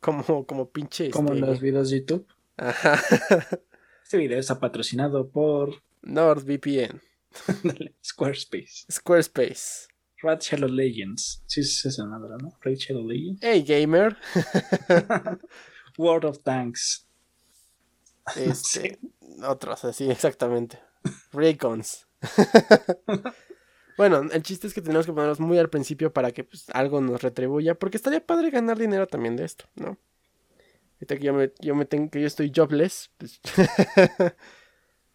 Como, 0.00 0.46
como 0.46 0.68
pinche... 0.68 1.10
Como 1.10 1.32
este, 1.32 1.46
los 1.46 1.60
videos 1.62 1.88
de 1.88 2.00
YouTube. 2.00 2.26
Ajá. 2.58 3.00
Este 4.12 4.18
video 4.18 4.38
está 4.38 4.60
patrocinado 4.60 5.30
por 5.30 5.82
NordVPN. 6.02 7.00
Squarespace. 8.04 8.86
Squarespace. 8.90 9.88
Red 10.22 10.40
Shadow 10.40 10.68
Legends. 10.68 11.42
Sí, 11.46 11.60
es 11.60 11.84
esa 11.84 12.04
madre, 12.06 12.36
¿no? 12.40 12.56
Red 12.60 12.76
Shadow 12.76 13.06
Legends. 13.06 13.40
Hey 13.42 13.62
gamer. 13.62 14.16
World 15.98 16.24
of 16.24 16.42
Tanks. 16.42 17.06
Este, 18.36 18.98
otros, 19.42 19.84
así, 19.84 20.10
exactamente. 20.10 20.78
Raycons. 21.32 22.06
bueno, 23.96 24.22
el 24.30 24.42
chiste 24.42 24.68
es 24.68 24.74
que 24.74 24.80
tenemos 24.80 25.06
que 25.06 25.12
ponerlos 25.12 25.40
muy 25.40 25.58
al 25.58 25.70
principio 25.70 26.12
para 26.12 26.30
que 26.30 26.44
pues, 26.44 26.66
algo 26.70 27.00
nos 27.00 27.22
retribuya. 27.22 27.74
Porque 27.74 27.96
estaría 27.96 28.24
padre 28.24 28.50
ganar 28.50 28.78
dinero 28.78 29.06
también 29.06 29.36
de 29.36 29.44
esto, 29.44 29.64
¿no? 29.74 29.98
Ahorita 30.94 31.16
que 31.16 31.24
yo 31.24 31.34
me, 31.34 31.52
yo 31.60 31.74
me 31.74 31.84
tengo, 31.84 32.10
que 32.10 32.20
yo 32.20 32.28
estoy 32.28 32.52
jobless, 32.54 33.10
pues 33.18 33.40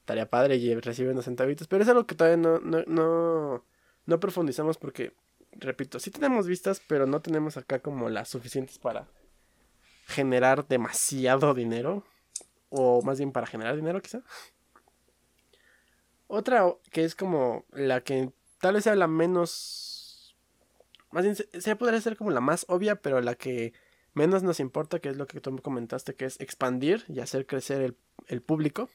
estaría 0.07 0.29
padre 0.29 0.55
y 0.55 0.73
recibir 0.75 1.11
unos 1.11 1.25
centavitos. 1.25 1.67
Pero 1.67 1.83
es 1.83 1.89
algo 1.89 2.07
que 2.07 2.15
todavía 2.15 2.37
no, 2.37 2.59
no, 2.59 2.81
no, 2.87 3.65
no 4.05 4.19
profundizamos 4.21 4.77
porque, 4.77 5.11
repito, 5.51 5.99
sí 5.99 6.11
tenemos 6.11 6.47
vistas, 6.47 6.81
pero 6.87 7.05
no 7.05 7.21
tenemos 7.21 7.57
acá 7.57 7.79
como 7.79 8.09
las 8.09 8.29
suficientes 8.29 8.79
para 8.79 9.09
generar 10.05 10.65
demasiado 10.65 11.53
dinero. 11.53 12.05
O 12.69 13.01
más 13.01 13.17
bien 13.17 13.33
para 13.33 13.47
generar 13.47 13.75
dinero, 13.75 14.01
quizá. 14.01 14.21
Otra 16.27 16.73
que 16.91 17.03
es 17.03 17.13
como 17.13 17.65
la 17.71 18.01
que 18.01 18.31
tal 18.61 18.75
vez 18.75 18.85
sea 18.85 18.95
la 18.95 19.07
menos. 19.07 20.37
Más 21.11 21.23
bien, 21.23 21.35
se 21.35 21.75
podría 21.75 21.99
ser 21.99 22.15
como 22.15 22.31
la 22.31 22.41
más 22.41 22.65
obvia, 22.69 22.95
pero 23.01 23.19
la 23.19 23.35
que 23.35 23.73
menos 24.13 24.41
nos 24.41 24.61
importa, 24.61 24.99
que 24.99 25.09
es 25.09 25.17
lo 25.17 25.27
que 25.27 25.41
tú 25.41 25.51
me 25.51 25.61
comentaste, 25.61 26.15
que 26.15 26.25
es 26.25 26.39
expandir 26.39 27.03
y 27.09 27.19
hacer 27.19 27.45
crecer 27.45 27.81
el, 27.81 27.97
el 28.27 28.41
público. 28.41 28.89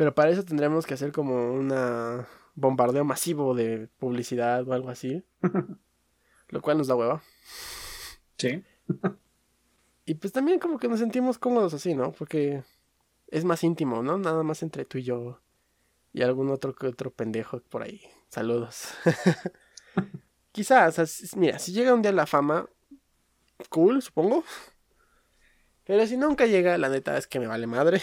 Pero 0.00 0.14
para 0.14 0.30
eso 0.30 0.42
tendríamos 0.46 0.86
que 0.86 0.94
hacer 0.94 1.12
como 1.12 1.52
una 1.52 2.26
bombardeo 2.54 3.04
masivo 3.04 3.54
de 3.54 3.86
publicidad 3.98 4.66
o 4.66 4.72
algo 4.72 4.88
así. 4.88 5.22
lo 6.48 6.62
cual 6.62 6.78
nos 6.78 6.86
da 6.86 6.96
hueva. 6.96 7.22
Sí. 8.38 8.64
Y 10.06 10.14
pues 10.14 10.32
también 10.32 10.58
como 10.58 10.78
que 10.78 10.88
nos 10.88 11.00
sentimos 11.00 11.38
cómodos 11.38 11.74
así, 11.74 11.94
¿no? 11.94 12.12
Porque 12.12 12.62
es 13.26 13.44
más 13.44 13.62
íntimo, 13.62 14.02
¿no? 14.02 14.16
Nada 14.16 14.42
más 14.42 14.62
entre 14.62 14.86
tú 14.86 14.96
y 14.96 15.02
yo 15.02 15.42
y 16.14 16.22
algún 16.22 16.48
otro 16.48 16.74
que 16.74 16.86
otro 16.86 17.10
pendejo 17.12 17.60
por 17.60 17.82
ahí. 17.82 18.00
Saludos. 18.30 18.94
Quizás, 20.52 20.88
o 20.88 20.92
sea, 20.92 21.04
si- 21.04 21.38
mira, 21.38 21.58
si 21.58 21.72
llega 21.72 21.92
un 21.92 22.00
día 22.00 22.12
la 22.12 22.24
fama, 22.24 22.70
cool, 23.68 24.00
supongo. 24.00 24.44
Pero 25.84 26.06
si 26.06 26.16
nunca 26.16 26.46
llega, 26.46 26.78
la 26.78 26.88
neta 26.88 27.18
es 27.18 27.26
que 27.26 27.38
me 27.38 27.46
vale 27.48 27.66
madre. 27.66 28.00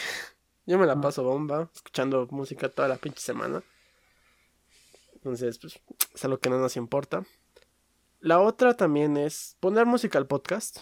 Yo 0.68 0.78
me 0.78 0.86
la 0.86 1.02
paso 1.02 1.24
bomba, 1.24 1.72
escuchando 1.74 2.28
música 2.30 2.70
toda 2.70 2.88
la 2.88 2.98
pinche 2.98 3.22
semana. 3.22 3.64
Entonces, 5.16 5.58
pues, 5.58 5.80
es 6.14 6.26
algo 6.26 6.38
que 6.38 6.50
no 6.50 6.60
nos 6.60 6.78
importa. 6.78 7.26
La 8.20 8.40
otra 8.40 8.76
también 8.76 9.18
es 9.18 9.58
poner 9.60 9.88
música 9.88 10.20
al 10.20 10.28
podcast. 10.28 10.82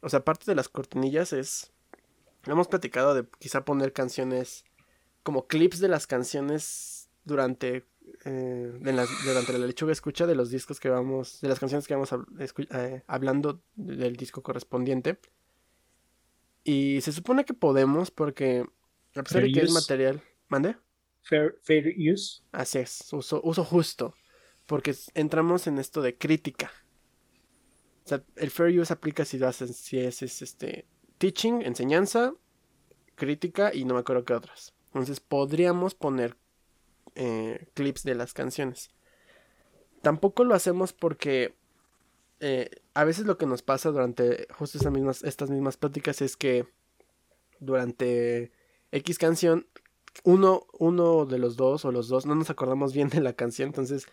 O 0.00 0.08
sea, 0.08 0.20
aparte 0.20 0.46
de 0.46 0.56
las 0.56 0.68
cortinillas 0.68 1.32
es... 1.32 1.70
Hemos 2.46 2.66
platicado 2.66 3.14
de 3.14 3.26
quizá 3.38 3.64
poner 3.64 3.92
canciones 3.92 4.64
como 5.22 5.46
clips 5.46 5.78
de 5.78 5.88
las 5.88 6.06
canciones 6.06 7.08
durante 7.24 7.84
eh, 8.24 8.72
durante 9.24 9.52
la 9.52 9.66
lechuga 9.66 9.92
escucha 9.92 10.26
de 10.26 10.34
los 10.34 10.50
discos 10.50 10.80
que 10.80 10.88
vamos, 10.88 11.40
de 11.40 11.48
las 11.48 11.58
canciones 11.58 11.86
que 11.86 11.94
vamos 11.94 12.14
eh, 12.70 13.02
hablando 13.06 13.60
del 13.74 14.16
disco 14.16 14.42
correspondiente. 14.42 15.18
Y 16.64 17.00
se 17.00 17.12
supone 17.12 17.44
que 17.44 17.54
podemos 17.54 18.10
porque, 18.10 18.66
a 19.16 19.22
pesar 19.22 19.42
de 19.42 19.52
que 19.52 19.60
es 19.60 19.72
material, 19.72 20.22
¿mande? 20.48 20.76
Fair, 21.22 21.58
fair 21.62 21.94
use. 21.96 22.42
Así 22.52 22.78
es, 22.78 23.12
uso, 23.12 23.40
uso 23.42 23.64
justo, 23.64 24.14
porque 24.66 24.94
entramos 25.14 25.66
en 25.66 25.78
esto 25.78 26.02
de 26.02 26.16
crítica. 26.16 26.70
O 28.04 28.08
sea, 28.08 28.22
el 28.36 28.50
fair 28.50 28.78
use 28.78 28.92
aplica 28.92 29.24
si, 29.24 29.42
haces, 29.42 29.76
si 29.76 29.98
es, 29.98 30.22
es 30.22 30.42
este 30.42 30.86
teaching, 31.18 31.62
enseñanza, 31.62 32.34
crítica 33.16 33.74
y 33.74 33.84
no 33.84 33.94
me 33.94 34.00
acuerdo 34.00 34.24
qué 34.24 34.34
otras. 34.34 34.74
Entonces 34.88 35.20
podríamos 35.20 35.94
poner 35.94 36.36
eh, 37.16 37.68
clips 37.74 38.04
de 38.04 38.14
las 38.14 38.32
canciones. 38.32 38.90
Tampoco 40.02 40.44
lo 40.44 40.54
hacemos 40.54 40.92
porque 40.92 41.56
eh, 42.40 42.70
a 42.94 43.04
veces 43.04 43.26
lo 43.26 43.38
que 43.38 43.46
nos 43.46 43.62
pasa 43.62 43.90
durante 43.90 44.46
justo 44.50 44.78
estas 44.78 44.92
mismas, 44.92 45.24
estas 45.24 45.50
mismas 45.50 45.76
pláticas 45.76 46.22
es 46.22 46.36
que 46.36 46.66
durante 47.58 48.52
X 48.92 49.18
canción, 49.18 49.66
uno, 50.24 50.66
uno 50.78 51.26
de 51.26 51.38
los 51.38 51.56
dos 51.56 51.84
o 51.84 51.92
los 51.92 52.08
dos 52.08 52.26
no 52.26 52.34
nos 52.34 52.50
acordamos 52.50 52.92
bien 52.94 53.08
de 53.08 53.20
la 53.20 53.34
canción, 53.34 53.68
entonces 53.68 54.06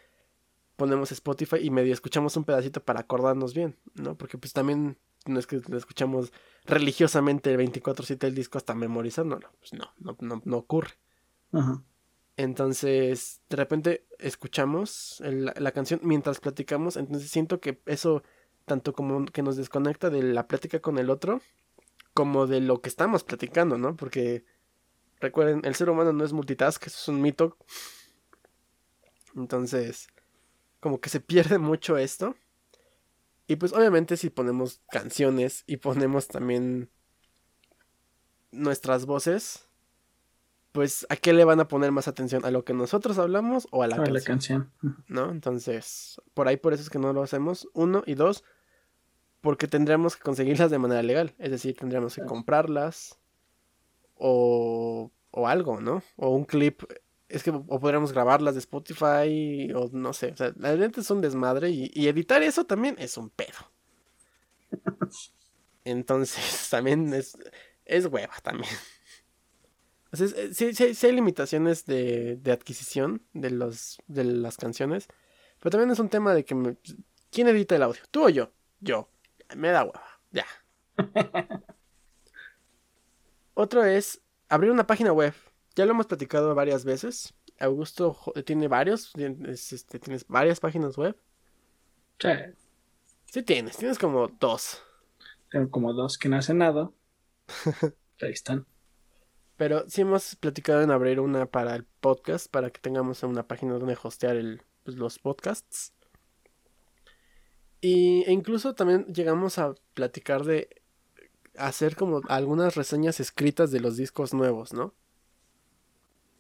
ponemos 0.76 1.12
Spotify 1.12 1.58
y 1.62 1.70
medio 1.70 1.94
escuchamos 1.94 2.36
un 2.36 2.44
pedacito 2.44 2.84
para 2.84 3.02
acordarnos 3.02 3.54
bien, 3.54 3.78
¿no? 3.96 4.18
Porque 4.18 4.38
pues 4.38 4.54
también 4.54 4.98
no 5.26 5.40
es 5.40 5.48
que 5.48 5.62
lo 5.68 5.78
escuchamos 5.78 6.34
religiosamente 6.66 7.56
24/7 7.58 8.28
el 8.28 8.36
disco 8.36 8.58
hasta 8.58 8.74
memorizándolo, 8.74 9.50
pues 9.60 9.74
no, 9.74 9.94
no, 10.00 10.18
no, 10.20 10.42
no 10.44 10.58
ocurre. 10.58 10.92
Ajá. 11.52 11.84
Entonces, 12.36 13.42
de 13.48 13.56
repente 13.58 14.08
escuchamos 14.18 15.22
la 15.22 15.72
canción 15.72 16.00
mientras 16.04 16.40
platicamos, 16.40 16.98
entonces 16.98 17.30
siento 17.30 17.60
que 17.60 17.80
eso 17.86 18.24
tanto 18.66 18.94
como 18.94 19.26
que 19.26 19.44
nos 19.44 19.56
desconecta 19.56 20.10
de 20.10 20.24
la 20.24 20.48
plática 20.48 20.80
con 20.80 20.98
el 20.98 21.10
otro, 21.10 21.42
como 22.14 22.48
de 22.48 22.62
lo 22.62 22.82
que 22.82 22.90
estamos 22.90 23.24
platicando, 23.24 23.78
¿no? 23.78 23.96
Porque 23.96 24.46
recuerden, 25.24 25.62
el 25.64 25.76
ser 25.76 25.90
humano 25.90 26.14
no 26.14 26.24
es 26.24 26.34
multitask, 26.34 26.86
eso 26.86 26.98
es 26.98 27.08
un 27.08 27.22
mito. 27.22 27.58
Entonces, 29.36 30.08
como 30.80 31.00
que 31.00 31.10
se 31.10 31.20
pierde 31.20 31.58
mucho 31.58 31.98
esto. 31.98 32.36
Y 33.48 33.56
pues 33.56 33.74
obviamente 33.74 34.16
si 34.18 34.30
ponemos 34.30 34.82
canciones 34.90 35.64
y 35.66 35.78
ponemos 35.78 36.28
también 36.28 36.90
nuestras 38.52 39.06
voces, 39.06 39.68
pues 40.72 41.06
¿a 41.10 41.16
qué 41.16 41.34
le 41.34 41.44
van 41.44 41.60
a 41.60 41.68
poner 41.68 41.92
más 41.92 42.08
atención? 42.08 42.46
¿A 42.46 42.52
lo 42.52 42.64
que 42.64 42.74
nosotros 42.74 43.18
hablamos 43.18 43.68
o 43.72 43.84
a 43.84 43.88
la, 43.88 43.98
canción? 44.24 44.72
¿No? 45.08 45.32
Entonces, 45.32 46.22
por 46.34 46.48
ahí 46.48 46.58
por 46.58 46.74
eso 46.74 46.84
es 46.84 46.90
que 46.90 47.00
no 47.00 47.14
lo 47.14 47.24
hacemos. 47.24 47.68
Uno 47.74 48.04
y 48.06 48.16
dos, 48.16 48.44
porque 49.42 49.68
tendríamos 49.68 50.16
que 50.16 50.24
conseguirlas 50.24 50.72
de 50.72 50.80
manera 50.80 51.04
legal. 51.04 51.34
Es 51.38 51.52
decir, 51.52 51.76
tendríamos 51.76 52.16
que 52.16 52.24
comprarlas 52.24 53.20
o, 54.26 55.12
o 55.32 55.48
algo, 55.48 55.82
¿no? 55.82 56.02
O 56.16 56.30
un 56.30 56.46
clip. 56.46 56.84
Es 57.28 57.44
que 57.44 57.50
o 57.50 57.80
podríamos 57.80 58.14
grabarlas 58.14 58.54
de 58.56 58.60
Spotify 58.60 59.72
o 59.76 59.90
no 59.92 60.14
sé. 60.14 60.32
O 60.32 60.38
sea, 60.38 60.54
la 60.58 60.72
verdad 60.72 60.92
es 60.98 61.12
un 61.12 61.20
desmadre 61.20 61.70
y, 61.72 61.92
y 61.94 62.08
editar 62.08 62.42
eso 62.42 62.66
también 62.66 62.96
es 63.00 63.18
un 63.18 63.30
pedo. 63.30 63.72
Entonces, 65.84 66.68
también 66.72 67.14
es, 67.14 67.38
es 67.86 68.06
hueva 68.06 68.36
también. 68.42 68.72
Eh, 70.14 70.54
sí, 70.54 71.06
hay 71.06 71.12
limitaciones 71.12 71.86
de, 71.86 72.40
adquisición 72.46 73.24
de, 73.34 73.50
los, 73.50 73.98
de 74.08 74.24
las 74.24 74.56
canciones. 74.56 75.08
Pero 75.60 75.72
también 75.72 75.92
es 75.92 76.00
un 76.00 76.10
tema 76.10 76.34
de 76.34 76.46
que... 76.46 76.78
¿Quién 77.30 77.48
edita 77.50 77.76
el 77.76 77.84
audio? 77.84 78.02
¿Tú 78.12 78.26
o 78.26 78.30
yo? 78.30 78.52
Yo. 78.80 79.10
Me 79.56 79.70
da 79.70 79.84
hueva. 79.84 80.22
Ya. 80.32 80.46
Otro 83.54 83.84
es 83.84 84.22
abrir 84.50 84.72
una 84.72 84.88
página 84.88 85.12
web. 85.12 85.34
Ya 85.76 85.86
lo 85.86 85.92
hemos 85.92 86.08
platicado 86.08 86.54
varias 86.56 86.86
veces. 86.86 87.34
Augusto 87.60 88.18
tiene 88.46 88.68
varios. 88.68 89.12
Este, 89.16 90.00
tienes 90.00 90.28
varias 90.28 90.60
páginas 90.60 90.98
web. 90.98 91.18
Sí. 92.20 92.30
Sí 93.26 93.44
tienes. 93.44 93.78
Tienes 93.78 93.98
como 93.98 94.28
dos. 94.28 94.82
Tengo 95.52 95.70
como 95.70 95.94
dos 95.94 96.18
que 96.18 96.30
no 96.30 96.38
hacen 96.38 96.60
nada. 96.60 96.92
Ahí 98.22 98.32
están. 98.32 98.66
Pero 99.56 99.88
sí 99.88 100.02
hemos 100.02 100.36
platicado 100.36 100.82
en 100.82 100.92
abrir 100.92 101.20
una 101.20 101.46
para 101.46 101.76
el 101.76 101.84
podcast, 101.84 102.50
para 102.50 102.72
que 102.72 102.82
tengamos 102.82 103.22
una 103.24 103.48
página 103.48 103.74
donde 103.74 103.98
hostear 104.02 104.36
el, 104.36 104.64
pues, 104.84 104.98
los 104.98 105.20
podcasts. 105.20 105.94
Y, 107.82 108.24
e 108.26 108.32
incluso 108.32 108.74
también 108.74 109.06
llegamos 109.14 109.60
a 109.60 109.76
platicar 109.94 110.44
de 110.44 110.83
hacer 111.58 111.96
como 111.96 112.22
algunas 112.28 112.76
reseñas 112.76 113.20
escritas 113.20 113.72
de 113.72 113.80
los 113.80 113.98
discos 113.98 114.34
nuevos, 114.34 114.74
¿no? 114.74 114.94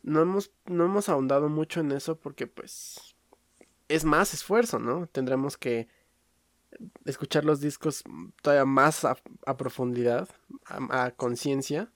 No 0.02 0.22
hemos, 0.22 0.52
no 0.66 0.86
hemos 0.86 1.08
ahondado 1.10 1.50
mucho 1.50 1.80
en 1.80 1.92
eso 1.92 2.20
porque 2.20 2.48
pues 2.48 3.16
es 3.88 4.06
más 4.06 4.34
esfuerzo, 4.34 4.80
¿no? 4.80 5.08
Tendremos 5.08 5.58
que 5.58 5.88
escuchar 7.06 7.46
los 7.46 7.62
discos 7.62 8.04
todavía 8.42 8.66
más 8.66 9.06
a, 9.06 9.16
profundidad, 9.58 10.30
a 10.66 11.12
conciencia 11.12 11.92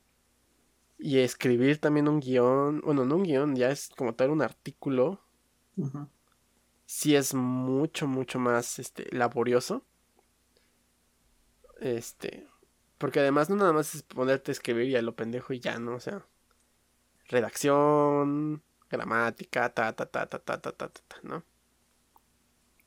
y 1.00 1.20
escribir 1.20 1.80
también 1.80 2.08
un 2.08 2.20
guion, 2.20 2.82
bueno, 2.82 3.06
no 3.06 3.16
un 3.16 3.24
guion, 3.24 3.56
ya 3.56 3.70
es 3.72 3.90
como 3.90 4.16
tal 4.16 4.32
un 4.32 4.42
artículo. 4.42 5.22
Sí 6.86 7.16
es 7.16 7.34
mucho, 7.34 8.08
mucho 8.08 8.40
más 8.40 8.80
este, 8.80 9.08
laborioso. 9.16 9.84
Este, 11.80 12.48
porque 12.98 13.20
además 13.20 13.50
no 13.50 13.56
nada 13.56 13.74
más 13.74 13.96
es 13.96 14.04
ponerte 14.04 14.52
a 14.52 14.54
escribir 14.54 14.90
y 14.90 14.96
a 14.96 15.02
lo 15.02 15.16
pendejo 15.16 15.54
y 15.54 15.60
ya, 15.60 15.80
¿no? 15.80 15.96
O 15.96 16.00
sea, 16.00 16.26
redacción, 17.28 18.64
gramática, 18.90 19.74
ta, 19.74 19.94
ta, 19.94 20.06
ta, 20.06 20.28
ta, 20.28 20.40
ta, 20.40 20.62
ta, 20.62 20.72
ta, 20.72 20.90
ta, 20.90 21.18
¿no? 21.24 21.44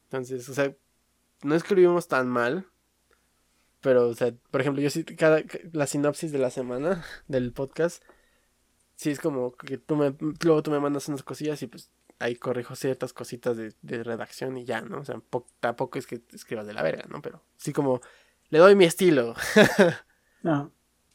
Entonces, 0.04 0.48
o 0.48 0.54
sea, 0.54 0.74
no 1.42 1.54
escribimos 1.54 2.08
tan 2.08 2.28
mal, 2.28 2.66
pero, 3.80 4.08
o 4.08 4.14
sea, 4.14 4.32
por 4.50 4.60
ejemplo, 4.60 4.82
yo 4.82 4.90
sí, 4.90 5.04
cada, 5.04 5.42
la 5.72 5.86
sinopsis 5.86 6.32
de 6.32 6.38
la 6.38 6.50
semana 6.50 7.04
del 7.28 7.52
podcast, 7.52 8.02
sí 8.96 9.10
es 9.10 9.20
como 9.20 9.52
que 9.52 9.78
tú 9.78 9.96
me, 9.96 10.14
luego 10.44 10.62
tú 10.62 10.70
me 10.70 10.80
mandas 10.80 11.08
unas 11.08 11.22
cosillas 11.22 11.62
y 11.62 11.66
pues 11.66 11.90
ahí 12.18 12.36
corrijo 12.36 12.76
ciertas 12.76 13.12
cositas 13.14 13.56
de, 13.56 14.04
redacción 14.04 14.58
y 14.58 14.64
ya, 14.64 14.82
¿no? 14.82 14.98
O 15.00 15.04
sea, 15.04 15.20
tampoco 15.60 15.98
es 15.98 16.06
que 16.06 16.20
escribas 16.32 16.66
de 16.66 16.74
la 16.74 16.82
verga, 16.82 17.04
¿no? 17.08 17.22
Pero 17.22 17.42
sí 17.56 17.72
como, 17.72 18.00
le 18.50 18.58
doy 18.58 18.74
mi 18.74 18.84
estilo. 18.84 19.34
no. 20.42 20.72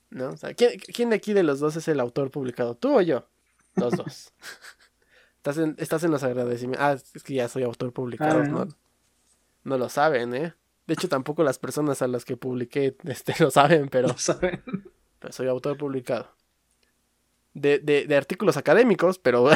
¿No? 0.10 0.30
O 0.30 0.38
sea, 0.38 0.54
¿quién, 0.54 1.10
de 1.10 1.16
aquí 1.16 1.34
de 1.34 1.44
los 1.44 1.60
dos 1.60 1.76
es 1.76 1.88
el 1.88 2.00
autor 2.00 2.32
publicado? 2.32 2.76
¿Tú 2.76 2.98
o 2.98 3.02
yo? 3.02 3.28
Los 3.76 3.98
dos. 3.98 4.34
estás, 5.38 5.58
en, 5.58 5.76
estás 5.78 6.04
en 6.04 6.12
los 6.12 6.24
agradecimientos. 6.24 6.82
Ah, 6.84 6.94
es 7.14 7.24
que 7.24 7.34
ya 7.34 7.50
soy 7.50 7.64
autor 7.64 7.92
publicado, 7.92 8.40
ah, 8.40 8.48
¿no? 8.48 8.68
No 9.64 9.78
lo 9.78 9.90
saben, 9.90 10.34
¿eh? 10.34 10.54
De 10.88 10.94
hecho, 10.94 11.10
tampoco 11.10 11.44
las 11.44 11.60
personas 11.60 12.02
a 12.02 12.08
las 12.08 12.24
que 12.24 12.38
publiqué 12.38 12.96
este, 13.04 13.34
lo 13.40 13.52
saben, 13.52 13.90
pero. 13.90 14.08
Lo 14.08 14.18
saben. 14.18 14.64
Pero 15.20 15.34
soy 15.34 15.48
autor 15.48 15.78
publicado. 15.78 16.30
De, 17.54 17.80
de, 17.80 18.06
de 18.06 18.16
artículos 18.18 18.58
académicos, 18.58 19.18
pero, 19.18 19.50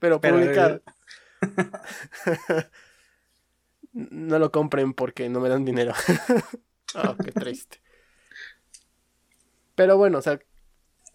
pero, 0.00 0.20
publicado. 0.20 0.82
no 3.92 4.38
lo 4.38 4.50
compren 4.50 4.94
porque 4.94 5.28
no 5.28 5.40
me 5.40 5.48
dan 5.48 5.64
dinero. 5.64 5.92
oh, 7.04 7.16
qué 7.16 7.32
triste. 7.32 7.80
Pero 9.74 9.96
bueno, 9.96 10.18
o 10.18 10.22
sea, 10.22 10.38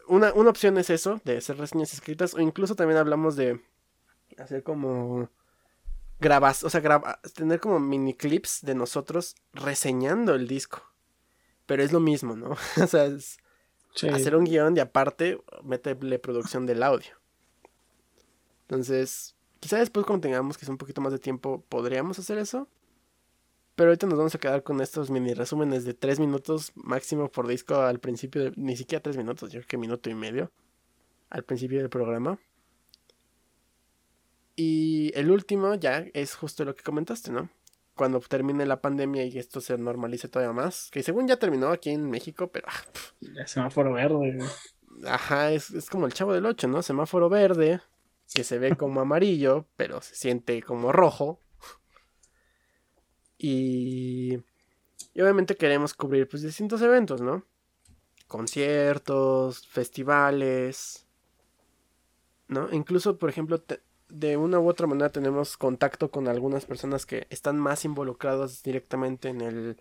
una, 0.07 0.33
una 0.33 0.49
opción 0.49 0.77
es 0.77 0.89
eso, 0.89 1.21
de 1.23 1.37
hacer 1.37 1.57
reseñas 1.57 1.93
escritas, 1.93 2.33
o 2.33 2.39
incluso 2.39 2.75
también 2.75 2.97
hablamos 2.97 3.35
de 3.35 3.61
hacer 4.37 4.63
como 4.63 5.29
grabas, 6.19 6.63
o 6.63 6.69
sea, 6.69 6.81
graba, 6.81 7.19
tener 7.33 7.59
como 7.59 7.79
mini 7.79 8.13
clips 8.13 8.59
de 8.61 8.75
nosotros 8.75 9.35
reseñando 9.53 10.35
el 10.35 10.47
disco. 10.47 10.83
Pero 11.65 11.83
es 11.83 11.91
lo 11.91 11.99
mismo, 11.99 12.35
¿no? 12.35 12.49
o 12.83 12.87
sea, 12.87 13.05
es 13.05 13.37
hacer 14.11 14.35
un 14.35 14.45
guion 14.45 14.75
y 14.75 14.79
aparte 14.79 15.41
meterle 15.63 16.19
producción 16.19 16.65
del 16.65 16.83
audio. 16.83 17.11
Entonces, 18.61 19.35
quizá 19.59 19.77
después 19.77 20.05
cuando 20.05 20.21
tengamos 20.21 20.57
que 20.57 20.69
un 20.69 20.77
poquito 20.77 21.01
más 21.01 21.11
de 21.11 21.19
tiempo 21.19 21.63
podríamos 21.69 22.19
hacer 22.19 22.37
eso. 22.37 22.67
Pero 23.79 23.91
ahorita 23.91 24.07
nos 24.07 24.17
vamos 24.17 24.35
a 24.35 24.39
quedar 24.39 24.61
con 24.61 24.81
estos 24.81 25.09
mini 25.09 25.33
resúmenes 25.33 25.85
de 25.85 25.93
3 25.93 26.19
minutos 26.19 26.73
máximo 26.75 27.31
por 27.31 27.47
disco 27.47 27.75
al 27.75 28.01
principio, 28.01 28.43
de, 28.43 28.51
ni 28.57 28.75
siquiera 28.75 29.01
3 29.01 29.15
minutos, 29.15 29.53
yo 29.53 29.61
creo 29.61 29.67
que 29.69 29.77
minuto 29.77 30.09
y 30.09 30.15
medio 30.15 30.51
al 31.29 31.45
principio 31.45 31.79
del 31.79 31.89
programa. 31.89 32.39
Y 34.57 35.17
el 35.17 35.31
último 35.31 35.75
ya 35.75 36.05
es 36.13 36.35
justo 36.35 36.65
lo 36.65 36.75
que 36.75 36.83
comentaste, 36.83 37.31
¿no? 37.31 37.49
Cuando 37.95 38.19
termine 38.19 38.65
la 38.65 38.81
pandemia 38.81 39.23
y 39.23 39.39
esto 39.39 39.61
se 39.61 39.77
normalice 39.77 40.27
todavía 40.27 40.51
más, 40.51 40.89
que 40.91 41.01
según 41.01 41.29
ya 41.29 41.37
terminó 41.37 41.69
aquí 41.69 41.91
en 41.91 42.09
México, 42.09 42.51
pero... 42.51 42.67
Ah, 42.67 43.47
semáforo 43.47 43.93
verde. 43.93 44.39
Ajá, 45.05 45.53
es, 45.53 45.89
como 45.89 46.05
el 46.05 46.11
chavo 46.11 46.33
del 46.33 46.45
8, 46.45 46.67
¿no? 46.67 46.81
Semáforo 46.81 47.29
verde. 47.29 47.79
que 48.33 48.43
se 48.43 48.59
ve 48.59 48.75
como 48.75 48.99
amarillo, 48.99 49.67
pero 49.77 50.01
se 50.01 50.15
siente 50.15 50.61
como 50.63 50.91
rojo. 50.91 51.39
Y, 53.39 54.37
y 55.13 55.21
obviamente 55.21 55.55
queremos 55.55 55.93
cubrir 55.93 56.27
pues 56.27 56.43
distintos 56.43 56.81
eventos, 56.81 57.21
¿no? 57.21 57.45
Conciertos, 58.27 59.65
festivales, 59.65 61.07
¿no? 62.49 62.67
Incluso, 62.71 63.17
por 63.17 63.29
ejemplo, 63.29 63.63
de 64.09 64.37
una 64.37 64.59
u 64.59 64.67
otra 64.67 64.87
manera 64.87 65.09
tenemos 65.09 65.55
contacto 65.55 66.11
con 66.11 66.27
algunas 66.27 66.65
personas 66.65 67.05
que 67.05 67.27
están 67.29 67.57
más 67.57 67.85
involucradas 67.85 68.61
directamente 68.61 69.29
en 69.29 69.41
el, 69.41 69.77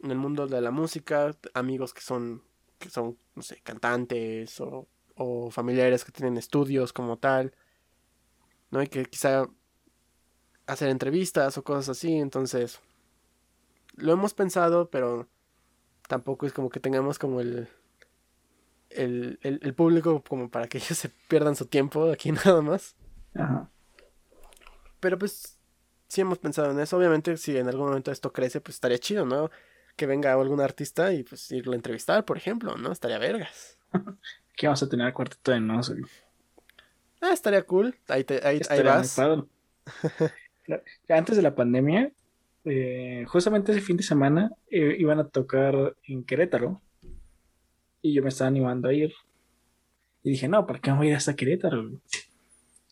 en 0.00 0.10
el 0.12 0.16
mundo 0.16 0.46
de 0.46 0.60
la 0.60 0.70
música, 0.70 1.36
amigos 1.54 1.92
que 1.92 2.02
son, 2.02 2.42
que 2.78 2.90
son, 2.90 3.18
no 3.34 3.42
sé, 3.42 3.60
cantantes 3.62 4.60
o, 4.60 4.86
o 5.16 5.50
familiares 5.50 6.04
que 6.04 6.12
tienen 6.12 6.36
estudios 6.36 6.92
como 6.92 7.18
tal, 7.18 7.54
¿no? 8.70 8.82
Y 8.82 8.86
que 8.86 9.04
quizá 9.06 9.48
hacer 10.68 10.88
entrevistas 10.90 11.58
o 11.58 11.64
cosas 11.64 11.88
así, 11.88 12.14
entonces 12.14 12.80
lo 13.96 14.12
hemos 14.12 14.34
pensado, 14.34 14.88
pero 14.90 15.26
tampoco 16.06 16.46
es 16.46 16.52
como 16.52 16.70
que 16.70 16.78
tengamos 16.78 17.18
como 17.18 17.40
el, 17.40 17.68
el, 18.90 19.38
el, 19.42 19.74
público 19.74 20.22
como 20.22 20.50
para 20.50 20.68
que 20.68 20.78
ellos 20.78 20.96
se 20.96 21.08
pierdan 21.08 21.56
su 21.56 21.66
tiempo 21.66 22.10
aquí 22.10 22.32
nada 22.44 22.62
más. 22.62 22.94
Ajá. 23.34 23.68
Pero 25.00 25.18
pues 25.18 25.58
sí 26.08 26.20
hemos 26.20 26.38
pensado 26.38 26.70
en 26.70 26.80
eso. 26.80 26.96
Obviamente 26.96 27.36
si 27.36 27.56
en 27.56 27.68
algún 27.68 27.88
momento 27.88 28.10
esto 28.10 28.32
crece, 28.32 28.60
pues 28.60 28.76
estaría 28.76 28.98
chido, 28.98 29.24
¿no? 29.24 29.50
Que 29.96 30.06
venga 30.06 30.32
algún 30.32 30.60
artista 30.60 31.12
y 31.12 31.22
pues 31.22 31.50
irlo 31.50 31.72
a 31.72 31.76
entrevistar, 31.76 32.24
por 32.24 32.36
ejemplo, 32.36 32.76
¿no? 32.76 32.92
Estaría 32.92 33.18
vergas. 33.18 33.78
¿Qué 34.56 34.66
vamos 34.66 34.82
a 34.82 34.88
tener 34.88 35.12
cuarteto 35.12 35.52
de 35.52 35.60
no? 35.60 35.80
Ah, 37.20 37.32
estaría 37.32 37.62
cool. 37.62 37.96
Ahí, 38.08 38.24
te, 38.24 38.44
ahí, 38.46 38.60
ahí 38.68 38.82
vas. 38.82 39.18
Antes 41.08 41.36
de 41.36 41.42
la 41.42 41.54
pandemia, 41.54 42.12
eh, 42.64 43.24
justamente 43.26 43.72
ese 43.72 43.80
fin 43.80 43.96
de 43.96 44.02
semana 44.02 44.52
eh, 44.70 44.96
iban 44.98 45.18
a 45.18 45.28
tocar 45.28 45.96
en 46.04 46.24
Querétaro 46.24 46.82
y 48.02 48.14
yo 48.14 48.22
me 48.22 48.28
estaba 48.28 48.48
animando 48.48 48.88
a 48.88 48.92
ir. 48.92 49.12
Y 50.22 50.30
dije, 50.30 50.48
no, 50.48 50.66
¿para 50.66 50.80
qué 50.80 50.92
voy 50.92 51.06
a 51.06 51.10
ir 51.10 51.16
hasta 51.16 51.36
Querétaro? 51.36 51.90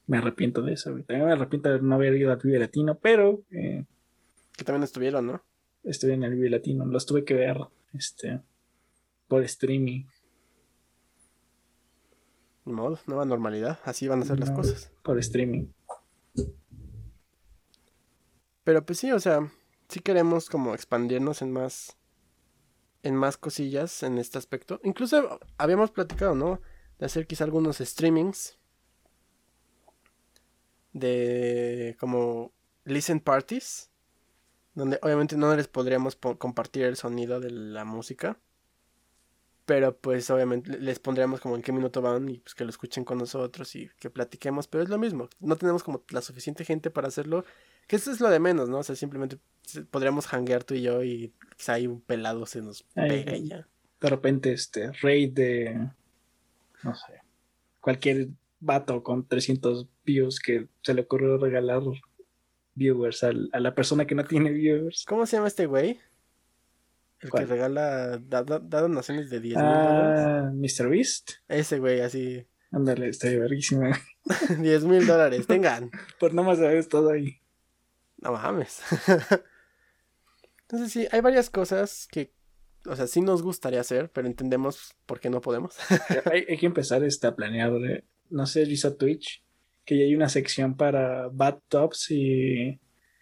Me 0.07 0.19
arrepiento 0.19 0.63
de 0.63 0.75
eso. 0.75 0.91
También 0.91 1.27
me 1.27 1.33
arrepiento 1.33 1.71
de 1.71 1.81
no 1.81 1.95
haber 1.97 2.15
ido 2.15 2.33
a 2.33 2.37
Vive 2.37 2.59
Latino, 2.59 2.99
pero... 2.99 3.43
Eh, 3.51 3.85
que 4.57 4.65
también 4.65 4.85
estuvieron, 4.85 5.27
¿no? 5.27 5.43
Estuve 5.85 6.15
en 6.15 6.25
el 6.25 6.35
Vive 6.35 6.51
Latino, 6.51 6.87
los 6.87 7.05
tuve 7.05 7.25
que 7.25 7.35
ver 7.35 7.59
este, 7.93 8.41
por 9.29 9.43
streaming. 9.45 10.05
Ni 12.65 12.73
modo, 12.73 12.99
nueva 13.07 13.25
normalidad, 13.25 13.79
así 13.85 14.09
van 14.09 14.23
a 14.23 14.25
ser 14.25 14.41
las 14.41 14.51
cosas. 14.51 14.91
Por 15.03 15.19
streaming. 15.19 15.67
Pero 18.67 18.85
pues 18.85 18.99
sí, 18.99 19.13
o 19.13 19.21
sea, 19.21 19.49
sí 19.89 20.01
queremos 20.01 20.51
como 20.51 20.75
expandirnos 20.75 21.41
en 21.41 21.53
más 21.53 21.97
en 23.05 23.15
más 23.15 23.37
cosillas 23.37 24.03
en 24.03 24.19
este 24.19 24.39
aspecto. 24.39 24.81
Incluso 24.83 25.39
habíamos 25.57 25.93
platicado, 25.93 26.35
¿no? 26.35 26.61
De 26.99 27.07
hacer 27.07 27.29
quizá 27.29 27.45
algunos 27.45 27.79
streamings 27.79 28.59
de 30.93 31.97
como 32.01 32.51
listen 32.85 33.21
parties, 33.21 33.93
donde 34.75 34.99
obviamente 35.01 35.37
no 35.37 35.55
les 35.55 35.69
podríamos 35.69 36.17
compartir 36.17 36.87
el 36.87 36.97
sonido 36.97 37.39
de 37.39 37.53
la 37.53 37.85
música, 37.85 38.37
pero 39.65 39.97
pues 39.97 40.29
obviamente 40.31 40.77
les 40.77 40.99
pondríamos 40.99 41.41
como 41.41 41.55
en 41.55 41.63
qué 41.63 41.71
minuto 41.71 42.03
van 42.03 42.29
y 42.29 42.39
pues 42.39 42.57
que 42.57 42.65
lo 42.65 42.71
escuchen 42.71 43.05
con 43.05 43.19
nosotros 43.19 43.77
y 43.77 43.91
que 44.01 44.11
platiquemos, 44.11 44.67
pero 44.67 44.83
es 44.83 44.89
lo 44.89 44.99
mismo, 44.99 45.29
no 45.39 45.55
tenemos 45.55 45.85
como 45.85 46.03
la 46.11 46.21
suficiente 46.21 46.65
gente 46.65 46.91
para 46.91 47.07
hacerlo, 47.07 47.45
que 47.87 47.97
eso 47.97 48.11
es 48.11 48.21
lo 48.21 48.29
de 48.31 48.41
menos, 48.41 48.69
¿no? 48.69 48.79
O 48.79 48.83
sea, 48.83 48.97
simplemente 48.97 49.39
podríamos 49.91 50.27
hanguear 50.27 50.65
tú 50.65 50.75
y 50.75 50.83
yo 50.83 51.03
y 51.03 51.33
quizá 51.57 51.75
hay 51.75 51.87
un 51.87 52.01
pelado 52.01 52.47
se 52.47 52.63
nos 52.63 52.83
pega 52.83 53.37
y 53.37 53.49
ya. 53.49 53.67
De 54.01 54.09
repente, 54.11 54.53
este, 54.53 54.93
rey 54.93 55.29
de, 55.29 55.75
no 56.83 56.95
sé, 56.95 57.23
cualquier 57.81 58.29
vato 58.61 59.03
con 59.03 59.27
300 59.27 59.89
views 60.05 60.41
que 60.41 60.69
se 60.83 60.95
le 60.95 61.03
ocurrió 61.03 61.39
regalar 61.39 61.83
viewers 62.75 63.25
a 63.25 63.33
la 63.33 63.75
persona 63.75 64.07
que 64.07 64.15
no 64.15 64.25
tiene 64.25 64.51
viewers. 64.51 65.05
¿Cómo 65.07 65.27
se 65.27 65.37
llama 65.37 65.49
este 65.49 65.67
güey? 65.67 65.99
El 67.21 67.31
que 67.31 67.47
regala, 67.47 68.19
da, 68.19 68.43
donaciones 68.43 69.31
de 69.31 69.41
10 69.41 69.57
mil 69.57 69.65
ah, 69.67 70.53
Mr. 70.53 70.89
Beast. 70.91 71.31
Ese 71.49 71.79
güey, 71.79 72.01
así. 72.01 72.47
Ándale, 72.71 73.09
estoy 73.09 73.37
verguísima. 73.37 73.99
10 74.61 74.85
mil 74.85 75.07
dólares, 75.07 75.47
tengan. 75.47 75.91
Por 76.21 76.35
no 76.35 76.43
más 76.45 76.59
sabes 76.59 76.89
todo 76.89 77.11
ahí. 77.11 77.41
No 78.19 78.33
mames. 78.33 78.81
Entonces 80.63 80.93
sí, 80.93 81.07
hay 81.13 81.21
varias 81.21 81.51
cosas 81.51 82.09
que, 82.11 82.33
o 82.87 82.97
sea, 82.97 83.07
sí 83.07 83.21
nos 83.21 83.43
gustaría 83.43 83.81
hacer, 83.81 84.11
pero 84.11 84.27
entendemos 84.27 84.97
por 85.07 85.21
qué 85.21 85.31
no 85.31 85.41
podemos. 85.41 85.77
hay, 86.33 86.57
que 86.57 86.67
empezar 86.67 87.05
este, 87.05 87.27
a 87.27 87.37
planear, 87.37 87.73
eh, 87.85 88.05
no 88.31 88.47
sé, 88.47 88.63
hizo 88.63 88.97
Twitch, 88.97 89.45
que 89.85 89.99
ya 89.99 90.05
hay 90.05 90.15
una 90.15 90.29
sección 90.29 90.77
para 90.77 91.29
bad 91.29 91.59
tops 91.69 92.11
y... 92.11 92.81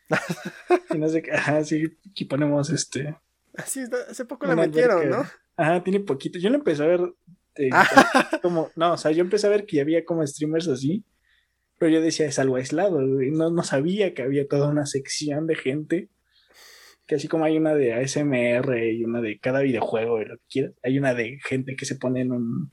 y 0.90 0.98
no 0.98 1.08
sé 1.08 1.22
qué, 1.22 1.32
ajá, 1.32 1.64
sí, 1.64 1.84
aquí 2.10 2.24
ponemos 2.24 2.70
este 2.70 3.16
Así, 3.56 3.84
hace 4.10 4.24
poco 4.24 4.46
la 4.46 4.56
metieron, 4.56 5.08
¿no? 5.08 5.24
Ajá, 5.56 5.82
tiene 5.84 6.00
poquito. 6.00 6.38
Yo 6.38 6.50
lo 6.50 6.56
empecé 6.56 6.82
a 6.82 6.86
ver 6.86 7.00
ah. 7.72 8.38
como, 8.42 8.70
no, 8.74 8.94
o 8.94 8.96
sea, 8.96 9.12
yo 9.12 9.20
empecé 9.20 9.46
a 9.46 9.50
ver 9.50 9.64
que 9.64 9.80
había 9.80 10.04
como 10.04 10.26
streamers 10.26 10.68
así, 10.68 11.04
pero 11.78 11.92
yo 11.92 12.00
decía, 12.00 12.26
es 12.26 12.38
algo 12.38 12.56
aislado, 12.56 13.00
No, 13.00 13.50
no 13.50 13.62
sabía 13.62 14.14
que 14.14 14.22
había 14.22 14.46
toda 14.46 14.68
una 14.68 14.86
sección 14.86 15.46
de 15.46 15.56
gente, 15.56 16.08
que 17.06 17.16
así 17.16 17.28
como 17.28 17.44
hay 17.44 17.56
una 17.56 17.74
de 17.74 17.94
ASMR 17.94 18.92
y 18.92 19.04
una 19.04 19.20
de 19.20 19.38
cada 19.38 19.60
videojuego 19.60 20.20
y 20.20 20.24
lo 20.24 20.36
que 20.38 20.44
quieras, 20.48 20.72
hay 20.82 20.98
una 20.98 21.14
de 21.14 21.38
gente 21.44 21.76
que 21.76 21.84
se 21.84 21.96
pone 21.96 22.22
en 22.22 22.32
un 22.32 22.72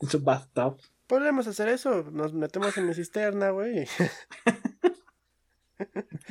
en 0.00 0.08
su 0.08 0.20
bathtub. 0.20 0.78
Podríamos 1.06 1.46
hacer 1.46 1.68
eso, 1.68 2.04
nos 2.10 2.32
metemos 2.32 2.76
en 2.78 2.86
mi 2.86 2.94
cisterna, 2.94 3.50
güey. 3.50 3.86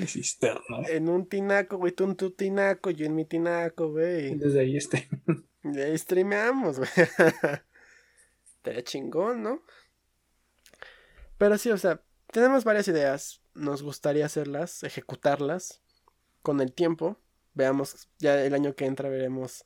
cisterna. 0.08 0.88
En 0.88 1.10
un 1.10 1.28
tinaco, 1.28 1.78
güey, 1.78 1.92
tú 1.92 2.06
en 2.06 2.16
tu 2.16 2.32
tinaco, 2.32 2.92
yo 2.92 3.06
en 3.06 3.16
mi 3.16 3.26
tinaco, 3.26 3.92
güey. 3.92 4.36
Desde 4.36 4.62
ahí 4.62 4.78
este. 4.78 5.10
De 5.64 5.84
ahí 5.84 5.98
streameamos, 5.98 6.78
güey. 6.78 6.90
Estaría 8.56 8.84
chingón, 8.84 9.44
¿no? 9.44 9.64
Pero 11.40 11.58
sí, 11.58 11.72
o 11.72 11.78
sea, 11.78 12.04
tenemos 12.32 12.66
varias 12.66 12.88
ideas. 12.90 13.42
Nos 13.56 13.82
gustaría 13.82 14.26
hacerlas, 14.26 14.84
ejecutarlas 14.84 15.82
con 16.42 16.60
el 16.60 16.74
tiempo. 16.74 17.18
Veamos, 17.54 18.10
ya 18.20 18.44
el 18.44 18.54
año 18.54 18.76
que 18.76 18.86
entra 18.86 19.10
veremos 19.10 19.66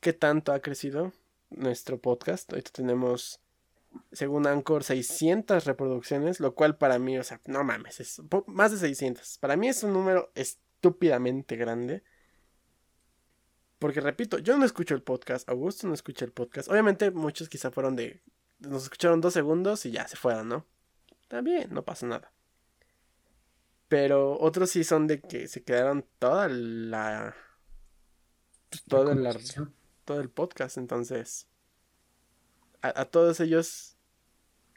qué 0.00 0.12
tanto 0.12 0.52
ha 0.52 0.60
crecido 0.60 1.12
nuestro 1.48 1.98
podcast. 1.98 2.52
Ahorita 2.52 2.72
tenemos 2.72 3.40
según 4.10 4.48
Anchor, 4.48 4.82
600 4.82 5.64
reproducciones, 5.64 6.40
lo 6.40 6.56
cual 6.56 6.76
para 6.76 6.98
mí, 6.98 7.16
o 7.18 7.24
sea, 7.24 7.40
no 7.46 7.62
mames, 7.62 8.00
es 8.00 8.20
más 8.46 8.72
de 8.72 8.78
600. 8.78 9.38
Para 9.38 9.56
mí 9.56 9.68
es 9.68 9.84
un 9.84 9.92
número 9.92 10.32
estúpidamente 10.34 11.54
grande. 11.56 12.02
Porque 13.78 14.00
repito, 14.00 14.38
yo 14.38 14.58
no 14.58 14.64
escucho 14.64 14.96
el 14.96 15.02
podcast, 15.02 15.48
Augusto 15.48 15.86
no 15.86 15.94
escucha 15.94 16.24
el 16.24 16.32
podcast. 16.32 16.68
Obviamente 16.68 17.12
muchos 17.12 17.48
quizá 17.48 17.70
fueron 17.70 17.94
de... 17.94 18.22
Nos 18.58 18.82
escucharon 18.82 19.20
dos 19.20 19.34
segundos 19.34 19.86
y 19.86 19.92
ya 19.92 20.08
se 20.08 20.16
fueron, 20.16 20.48
¿no? 20.48 20.66
Bien, 21.42 21.72
no 21.72 21.84
pasa 21.84 22.06
nada. 22.06 22.32
Pero 23.88 24.38
otros 24.40 24.70
sí 24.70 24.84
son 24.84 25.06
de 25.06 25.20
que 25.20 25.48
se 25.48 25.62
quedaron 25.62 26.04
toda 26.18 26.48
la... 26.48 27.34
Pues, 28.70 28.82
todo, 28.84 29.12
el, 29.12 29.28
todo 30.04 30.20
el 30.20 30.30
podcast, 30.30 30.76
entonces 30.76 31.48
a, 32.94 33.04
todos 33.06 33.40
ellos, 33.40 33.96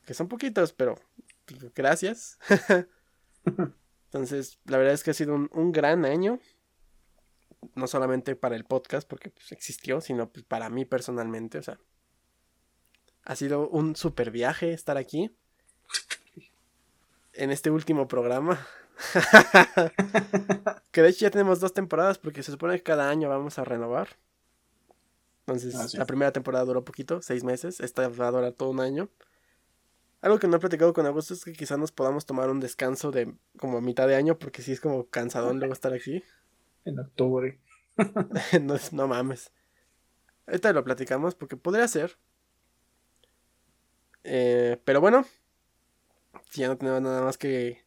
que 0.06 0.14
son 0.14 0.28
poquitos, 0.28 0.74
pero 0.74 0.96
pues, 1.46 1.74
gracias. 1.74 2.40
Entonces, 4.06 4.60
la 4.66 4.78
verdad 4.78 4.94
es 4.94 5.04
que 5.04 5.12
ha 5.12 5.16
sido 5.16 5.36
un, 5.36 5.72
gran 5.72 6.06
año. 6.06 6.40
No 7.76 7.88
solamente 7.88 8.36
para 8.36 8.56
el 8.56 8.66
podcast, 8.66 9.08
porque 9.08 9.30
pues, 9.30 9.52
existió, 9.52 10.02
sino 10.02 10.32
pues, 10.32 10.46
para 10.46 10.70
mí 10.70 10.86
personalmente. 10.86 11.58
O 11.58 11.64
sea, 11.64 11.80
ha 13.24 13.36
sido 13.36 13.68
un 13.70 13.96
super 13.96 14.32
viaje 14.32 14.74
estar 14.74 14.98
aquí. 14.98 15.36
En 17.40 17.52
este 17.52 17.72
último 17.72 18.06
programa. 18.10 18.60
que 20.92 21.02
de 21.02 21.08
hecho 21.08 21.22
ya 21.22 21.32
tenemos 21.32 21.62
dos 21.62 21.74
temporadas 21.74 22.18
porque 22.18 22.44
se 22.44 22.52
supone 22.52 22.76
que 22.76 22.84
cada 22.84 23.10
año 23.10 23.30
vamos 23.30 23.58
a 23.58 23.64
renovar. 23.64 24.10
Entonces, 25.48 25.94
la 25.94 26.06
primera 26.06 26.34
temporada 26.34 26.66
duró 26.66 26.84
poquito, 26.84 27.22
seis 27.22 27.46
meses. 27.46 27.80
Esta 27.80 28.10
va 28.10 28.28
a 28.28 28.32
durar 28.32 28.52
todo 28.52 28.72
un 28.72 28.82
año. 28.82 29.08
Algo 30.20 30.38
que 30.38 30.50
no 30.50 30.58
he 30.58 30.60
platicado 30.60 30.92
con 30.92 31.06
Augusto 31.06 31.34
es 31.34 31.46
que 31.46 31.54
quizás 31.54 31.80
nos 31.80 31.94
podamos 31.94 32.26
tomar 32.26 32.50
un 32.50 32.60
descanso 32.60 33.10
de 33.10 33.34
como 33.58 33.80
mitad 33.80 34.06
de 34.06 34.16
año, 34.16 34.38
porque 34.38 34.62
sí 34.62 34.74
es 34.74 34.82
como 34.82 35.08
cansadón 35.08 35.60
luego 35.60 35.74
estar 35.74 35.94
aquí. 35.94 36.22
En 36.84 37.00
octubre. 37.00 37.60
no, 38.62 38.76
no 38.92 39.08
mames. 39.08 39.52
Ahorita 40.46 40.74
lo 40.74 40.84
platicamos 40.84 41.36
porque 41.36 41.56
podría 41.56 41.88
ser. 41.88 42.18
Eh, 44.26 44.78
pero 44.84 45.00
bueno, 45.00 45.26
Si 46.50 46.62
ya 46.62 46.68
no 46.68 46.78
tenemos 46.78 47.02
nada 47.02 47.22
más 47.22 47.38
que 47.38 47.84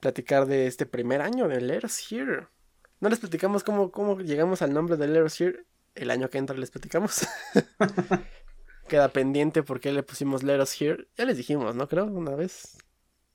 platicar 0.00 0.46
de 0.46 0.66
este 0.66 0.86
primer 0.86 1.20
año 1.20 1.48
de 1.48 1.60
Let 1.60 1.84
Us 1.84 2.10
Here. 2.10 2.48
No 3.00 3.08
les 3.08 3.18
platicamos 3.18 3.64
cómo, 3.64 3.90
cómo 3.90 4.20
llegamos 4.20 4.62
al 4.62 4.72
nombre 4.72 4.96
de 4.96 5.08
Let 5.08 5.24
Us 5.24 5.40
Here. 5.40 5.64
El 5.94 6.10
año 6.10 6.28
que 6.30 6.38
entra 6.38 6.56
les 6.56 6.70
platicamos. 6.70 7.26
Queda 8.88 9.08
pendiente 9.08 9.62
porque 9.62 9.92
le 9.92 10.02
pusimos 10.02 10.42
Let 10.42 10.60
Us 10.60 10.80
Here. 10.80 11.08
Ya 11.16 11.24
les 11.24 11.36
dijimos, 11.36 11.74
¿no? 11.74 11.88
Creo, 11.88 12.06
una 12.06 12.34
vez. 12.34 12.78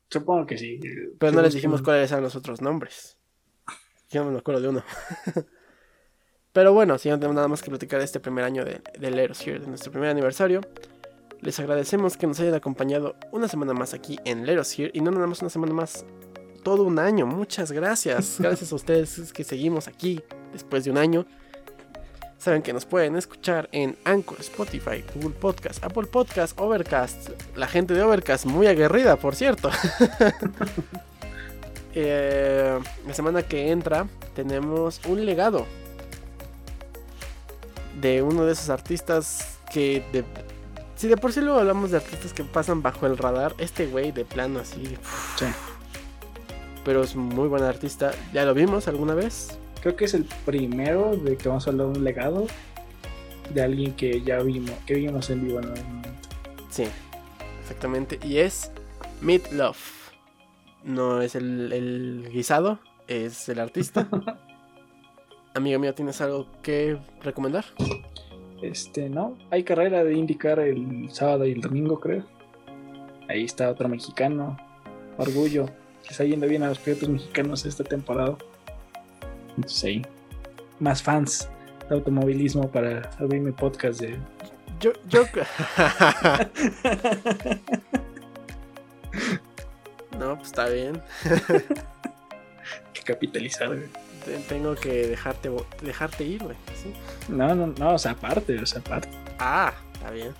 Supongo 0.09 0.45
que 0.45 0.57
sí. 0.57 0.79
Pero 1.19 1.31
no 1.31 1.41
les 1.41 1.53
dijimos 1.53 1.81
cuáles 1.81 2.11
eran 2.11 2.23
los 2.23 2.35
otros 2.35 2.61
nombres. 2.61 3.17
Yo 4.09 4.23
no 4.23 4.31
me 4.31 4.39
acuerdo 4.39 4.61
de 4.61 4.67
uno. 4.69 4.83
Pero 6.53 6.73
bueno, 6.73 6.97
si 6.97 7.09
no 7.09 7.17
tenemos 7.17 7.35
nada 7.35 7.47
más 7.47 7.61
que 7.61 7.69
platicar 7.69 7.99
de 7.99 8.05
este 8.05 8.19
primer 8.19 8.43
año 8.43 8.65
de, 8.65 8.81
de 8.99 9.11
Let 9.11 9.31
Us 9.31 9.47
Here, 9.47 9.59
de 9.59 9.67
nuestro 9.67 9.91
primer 9.91 10.09
aniversario. 10.09 10.61
Les 11.41 11.59
agradecemos 11.59 12.17
que 12.17 12.27
nos 12.27 12.39
hayan 12.39 12.53
acompañado 12.53 13.15
una 13.31 13.47
semana 13.47 13.73
más 13.73 13.95
aquí 13.95 14.19
en 14.25 14.45
Let 14.45 14.59
Us 14.59 14.77
Here. 14.77 14.91
Y 14.93 15.01
no 15.01 15.09
nada 15.09 15.25
más 15.25 15.41
una 15.41 15.49
semana 15.49 15.73
más, 15.73 16.05
todo 16.63 16.83
un 16.83 16.99
año. 16.99 17.25
Muchas 17.25 17.71
gracias. 17.71 18.35
Gracias 18.39 18.71
a 18.71 18.75
ustedes 18.75 19.33
que 19.33 19.43
seguimos 19.43 19.87
aquí 19.87 20.21
después 20.53 20.83
de 20.83 20.91
un 20.91 20.99
año. 20.99 21.25
Saben 22.37 22.61
que 22.61 22.73
nos 22.73 22.85
pueden 22.85 23.15
escuchar 23.15 23.69
en 23.71 23.97
Anchor, 24.03 24.39
Spotify, 24.39 25.03
Google 25.15 25.31
Podcast, 25.31 25.83
Apple 25.83 26.05
Podcast, 26.05 26.59
Overcast. 26.59 27.29
La 27.55 27.67
gente 27.67 27.95
de 27.95 28.03
Overcast 28.03 28.45
muy 28.45 28.67
aguerrida, 28.67 29.15
por 29.15 29.35
cierto. 29.35 29.69
Eh, 31.93 32.79
la 33.05 33.13
semana 33.13 33.43
que 33.43 33.69
entra 33.69 34.07
tenemos 34.33 35.01
un 35.07 35.25
legado 35.25 35.65
de 37.99 38.21
uno 38.21 38.45
de 38.45 38.53
esos 38.53 38.69
artistas 38.69 39.59
que 39.69 40.01
de, 40.13 40.23
si 41.01 41.07
de 41.07 41.17
por 41.17 41.33
sí 41.33 41.41
luego 41.41 41.57
hablamos 41.57 41.89
de 41.89 41.97
artistas 41.97 42.31
que 42.31 42.43
pasan 42.43 42.83
bajo 42.83 43.07
el 43.07 43.17
radar, 43.17 43.55
este 43.57 43.87
güey 43.87 44.11
de 44.11 44.23
plano 44.23 44.59
así. 44.59 44.83
Sí. 45.35 45.47
Pero 46.85 47.01
es 47.01 47.15
muy 47.15 47.47
buen 47.47 47.63
artista. 47.63 48.11
¿Ya 48.33 48.45
lo 48.45 48.53
vimos 48.53 48.87
alguna 48.87 49.15
vez? 49.15 49.57
Creo 49.81 49.95
que 49.95 50.05
es 50.05 50.13
el 50.13 50.25
primero 50.45 51.17
de 51.17 51.37
que 51.37 51.49
vamos 51.49 51.65
a 51.65 51.71
hablar 51.71 51.87
de 51.87 51.97
un 51.97 52.03
legado 52.03 52.45
de 53.51 53.63
alguien 53.63 53.95
que 53.95 54.21
ya 54.21 54.43
vimos, 54.43 54.75
que 54.85 54.93
vimos 54.93 55.27
en 55.31 55.43
vivo 55.43 55.57
en 55.57 55.69
algún 55.69 55.95
momento. 55.95 56.29
Sí, 56.69 56.85
exactamente. 57.63 58.19
Y 58.21 58.37
es 58.37 58.71
Meat 59.21 59.53
Love. 59.53 60.11
No 60.83 61.23
es 61.23 61.33
el, 61.33 61.73
el 61.73 62.29
guisado, 62.31 62.77
es 63.07 63.49
el 63.49 63.59
artista. 63.59 64.07
Amigo 65.55 65.79
mío, 65.79 65.95
¿tienes 65.95 66.21
algo 66.21 66.45
que 66.61 66.99
recomendar? 67.23 67.65
Este, 68.61 69.09
no, 69.09 69.37
hay 69.49 69.63
carrera 69.63 70.03
de 70.03 70.13
indicar 70.13 70.59
el 70.59 71.09
sábado 71.11 71.45
y 71.45 71.51
el 71.51 71.61
domingo, 71.61 71.99
creo. 71.99 72.23
Ahí 73.27 73.43
está 73.45 73.69
otro 73.69 73.89
mexicano. 73.89 74.57
Orgullo. 75.17 75.65
Que 76.03 76.09
está 76.09 76.23
yendo 76.23 76.47
bien 76.47 76.63
a 76.63 76.69
los 76.69 76.79
pilotos 76.79 77.09
mexicanos 77.09 77.65
esta 77.65 77.83
temporada. 77.83 78.37
Entonces 79.55 79.83
ahí. 79.83 80.01
Más 80.79 81.01
fans 81.01 81.49
de 81.89 81.95
automovilismo 81.95 82.69
para 82.71 83.09
abrir 83.19 83.41
mi 83.41 83.51
podcast 83.51 83.99
de. 84.01 84.17
Yo, 84.79 84.93
yo. 85.07 85.23
no, 90.19 90.35
pues 90.35 90.47
está 90.47 90.69
bien. 90.69 91.01
que 92.93 93.01
capitalizar, 93.03 93.67
güey. 93.67 93.83
Te- 94.25 94.37
Tengo 94.39 94.75
que 94.75 95.07
dejarte, 95.07 95.49
dejarte 95.81 96.23
ir, 96.23 96.43
güey. 96.43 96.55
¿sí? 96.81 96.93
No, 97.29 97.53
no, 97.55 97.67
no, 97.67 97.93
o 97.95 97.97
sea, 97.99 98.11
aparte, 98.11 98.57
o 98.59 98.65
sea, 98.65 98.79
aparte. 98.79 99.09
Ah, 99.39 99.73
está 99.93 100.11
bien. 100.11 100.33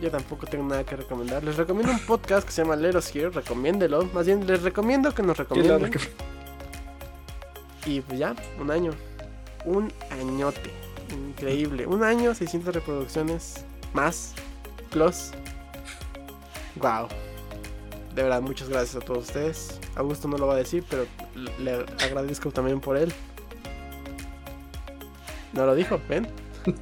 Yo 0.00 0.10
tampoco 0.10 0.46
tengo 0.46 0.64
nada 0.64 0.82
que 0.84 0.96
recomendar. 0.96 1.44
Les 1.44 1.56
recomiendo 1.56 1.92
un 1.92 2.00
podcast 2.00 2.44
que 2.46 2.52
se 2.52 2.62
llama 2.62 2.74
Let 2.76 2.96
Us 2.96 3.14
Here. 3.14 3.30
Recomiéndelo. 3.30 4.04
Más 4.06 4.26
bien, 4.26 4.46
les 4.46 4.62
recomiendo 4.62 5.14
que 5.14 5.22
nos 5.22 5.36
recomienden. 5.36 5.92
Y 7.86 8.00
pues 8.00 8.18
ya, 8.18 8.34
un 8.60 8.70
año. 8.70 8.90
Un 9.64 9.92
añote. 10.10 10.70
Increíble. 11.12 11.86
Un 11.86 12.02
año, 12.02 12.34
600 12.34 12.74
reproducciones. 12.74 13.64
Más. 13.92 14.32
Plus. 14.90 15.30
Wow. 16.76 17.06
De 18.14 18.22
verdad, 18.22 18.42
muchas 18.42 18.68
gracias 18.68 19.02
a 19.02 19.04
todos 19.04 19.26
ustedes. 19.28 19.78
Augusto 19.94 20.28
no 20.28 20.36
lo 20.36 20.46
va 20.46 20.54
a 20.54 20.58
decir, 20.58 20.84
pero 20.88 21.06
le 21.58 21.72
agradezco 22.04 22.50
también 22.50 22.80
por 22.80 22.96
él. 22.96 23.12
No 25.52 25.66
lo 25.66 25.74
dijo, 25.74 26.00
ven. 26.08 26.28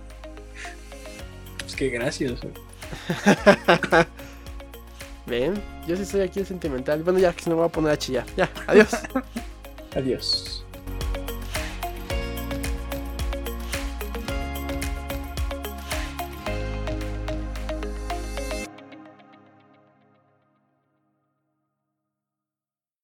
Pues 1.58 1.76
que 1.76 1.88
gracias. 1.88 2.40
Ven, 5.26 5.62
yo 5.86 5.96
sí 5.96 6.04
soy 6.04 6.22
aquí 6.22 6.44
sentimental. 6.44 7.02
Bueno, 7.04 7.20
ya 7.20 7.32
que 7.32 7.44
se 7.44 7.50
me 7.50 7.56
voy 7.56 7.66
a 7.66 7.68
poner 7.68 7.92
a 7.92 7.96
chillar. 7.96 8.26
Ya, 8.36 8.50
adiós. 8.66 8.90
Adiós. 9.94 10.59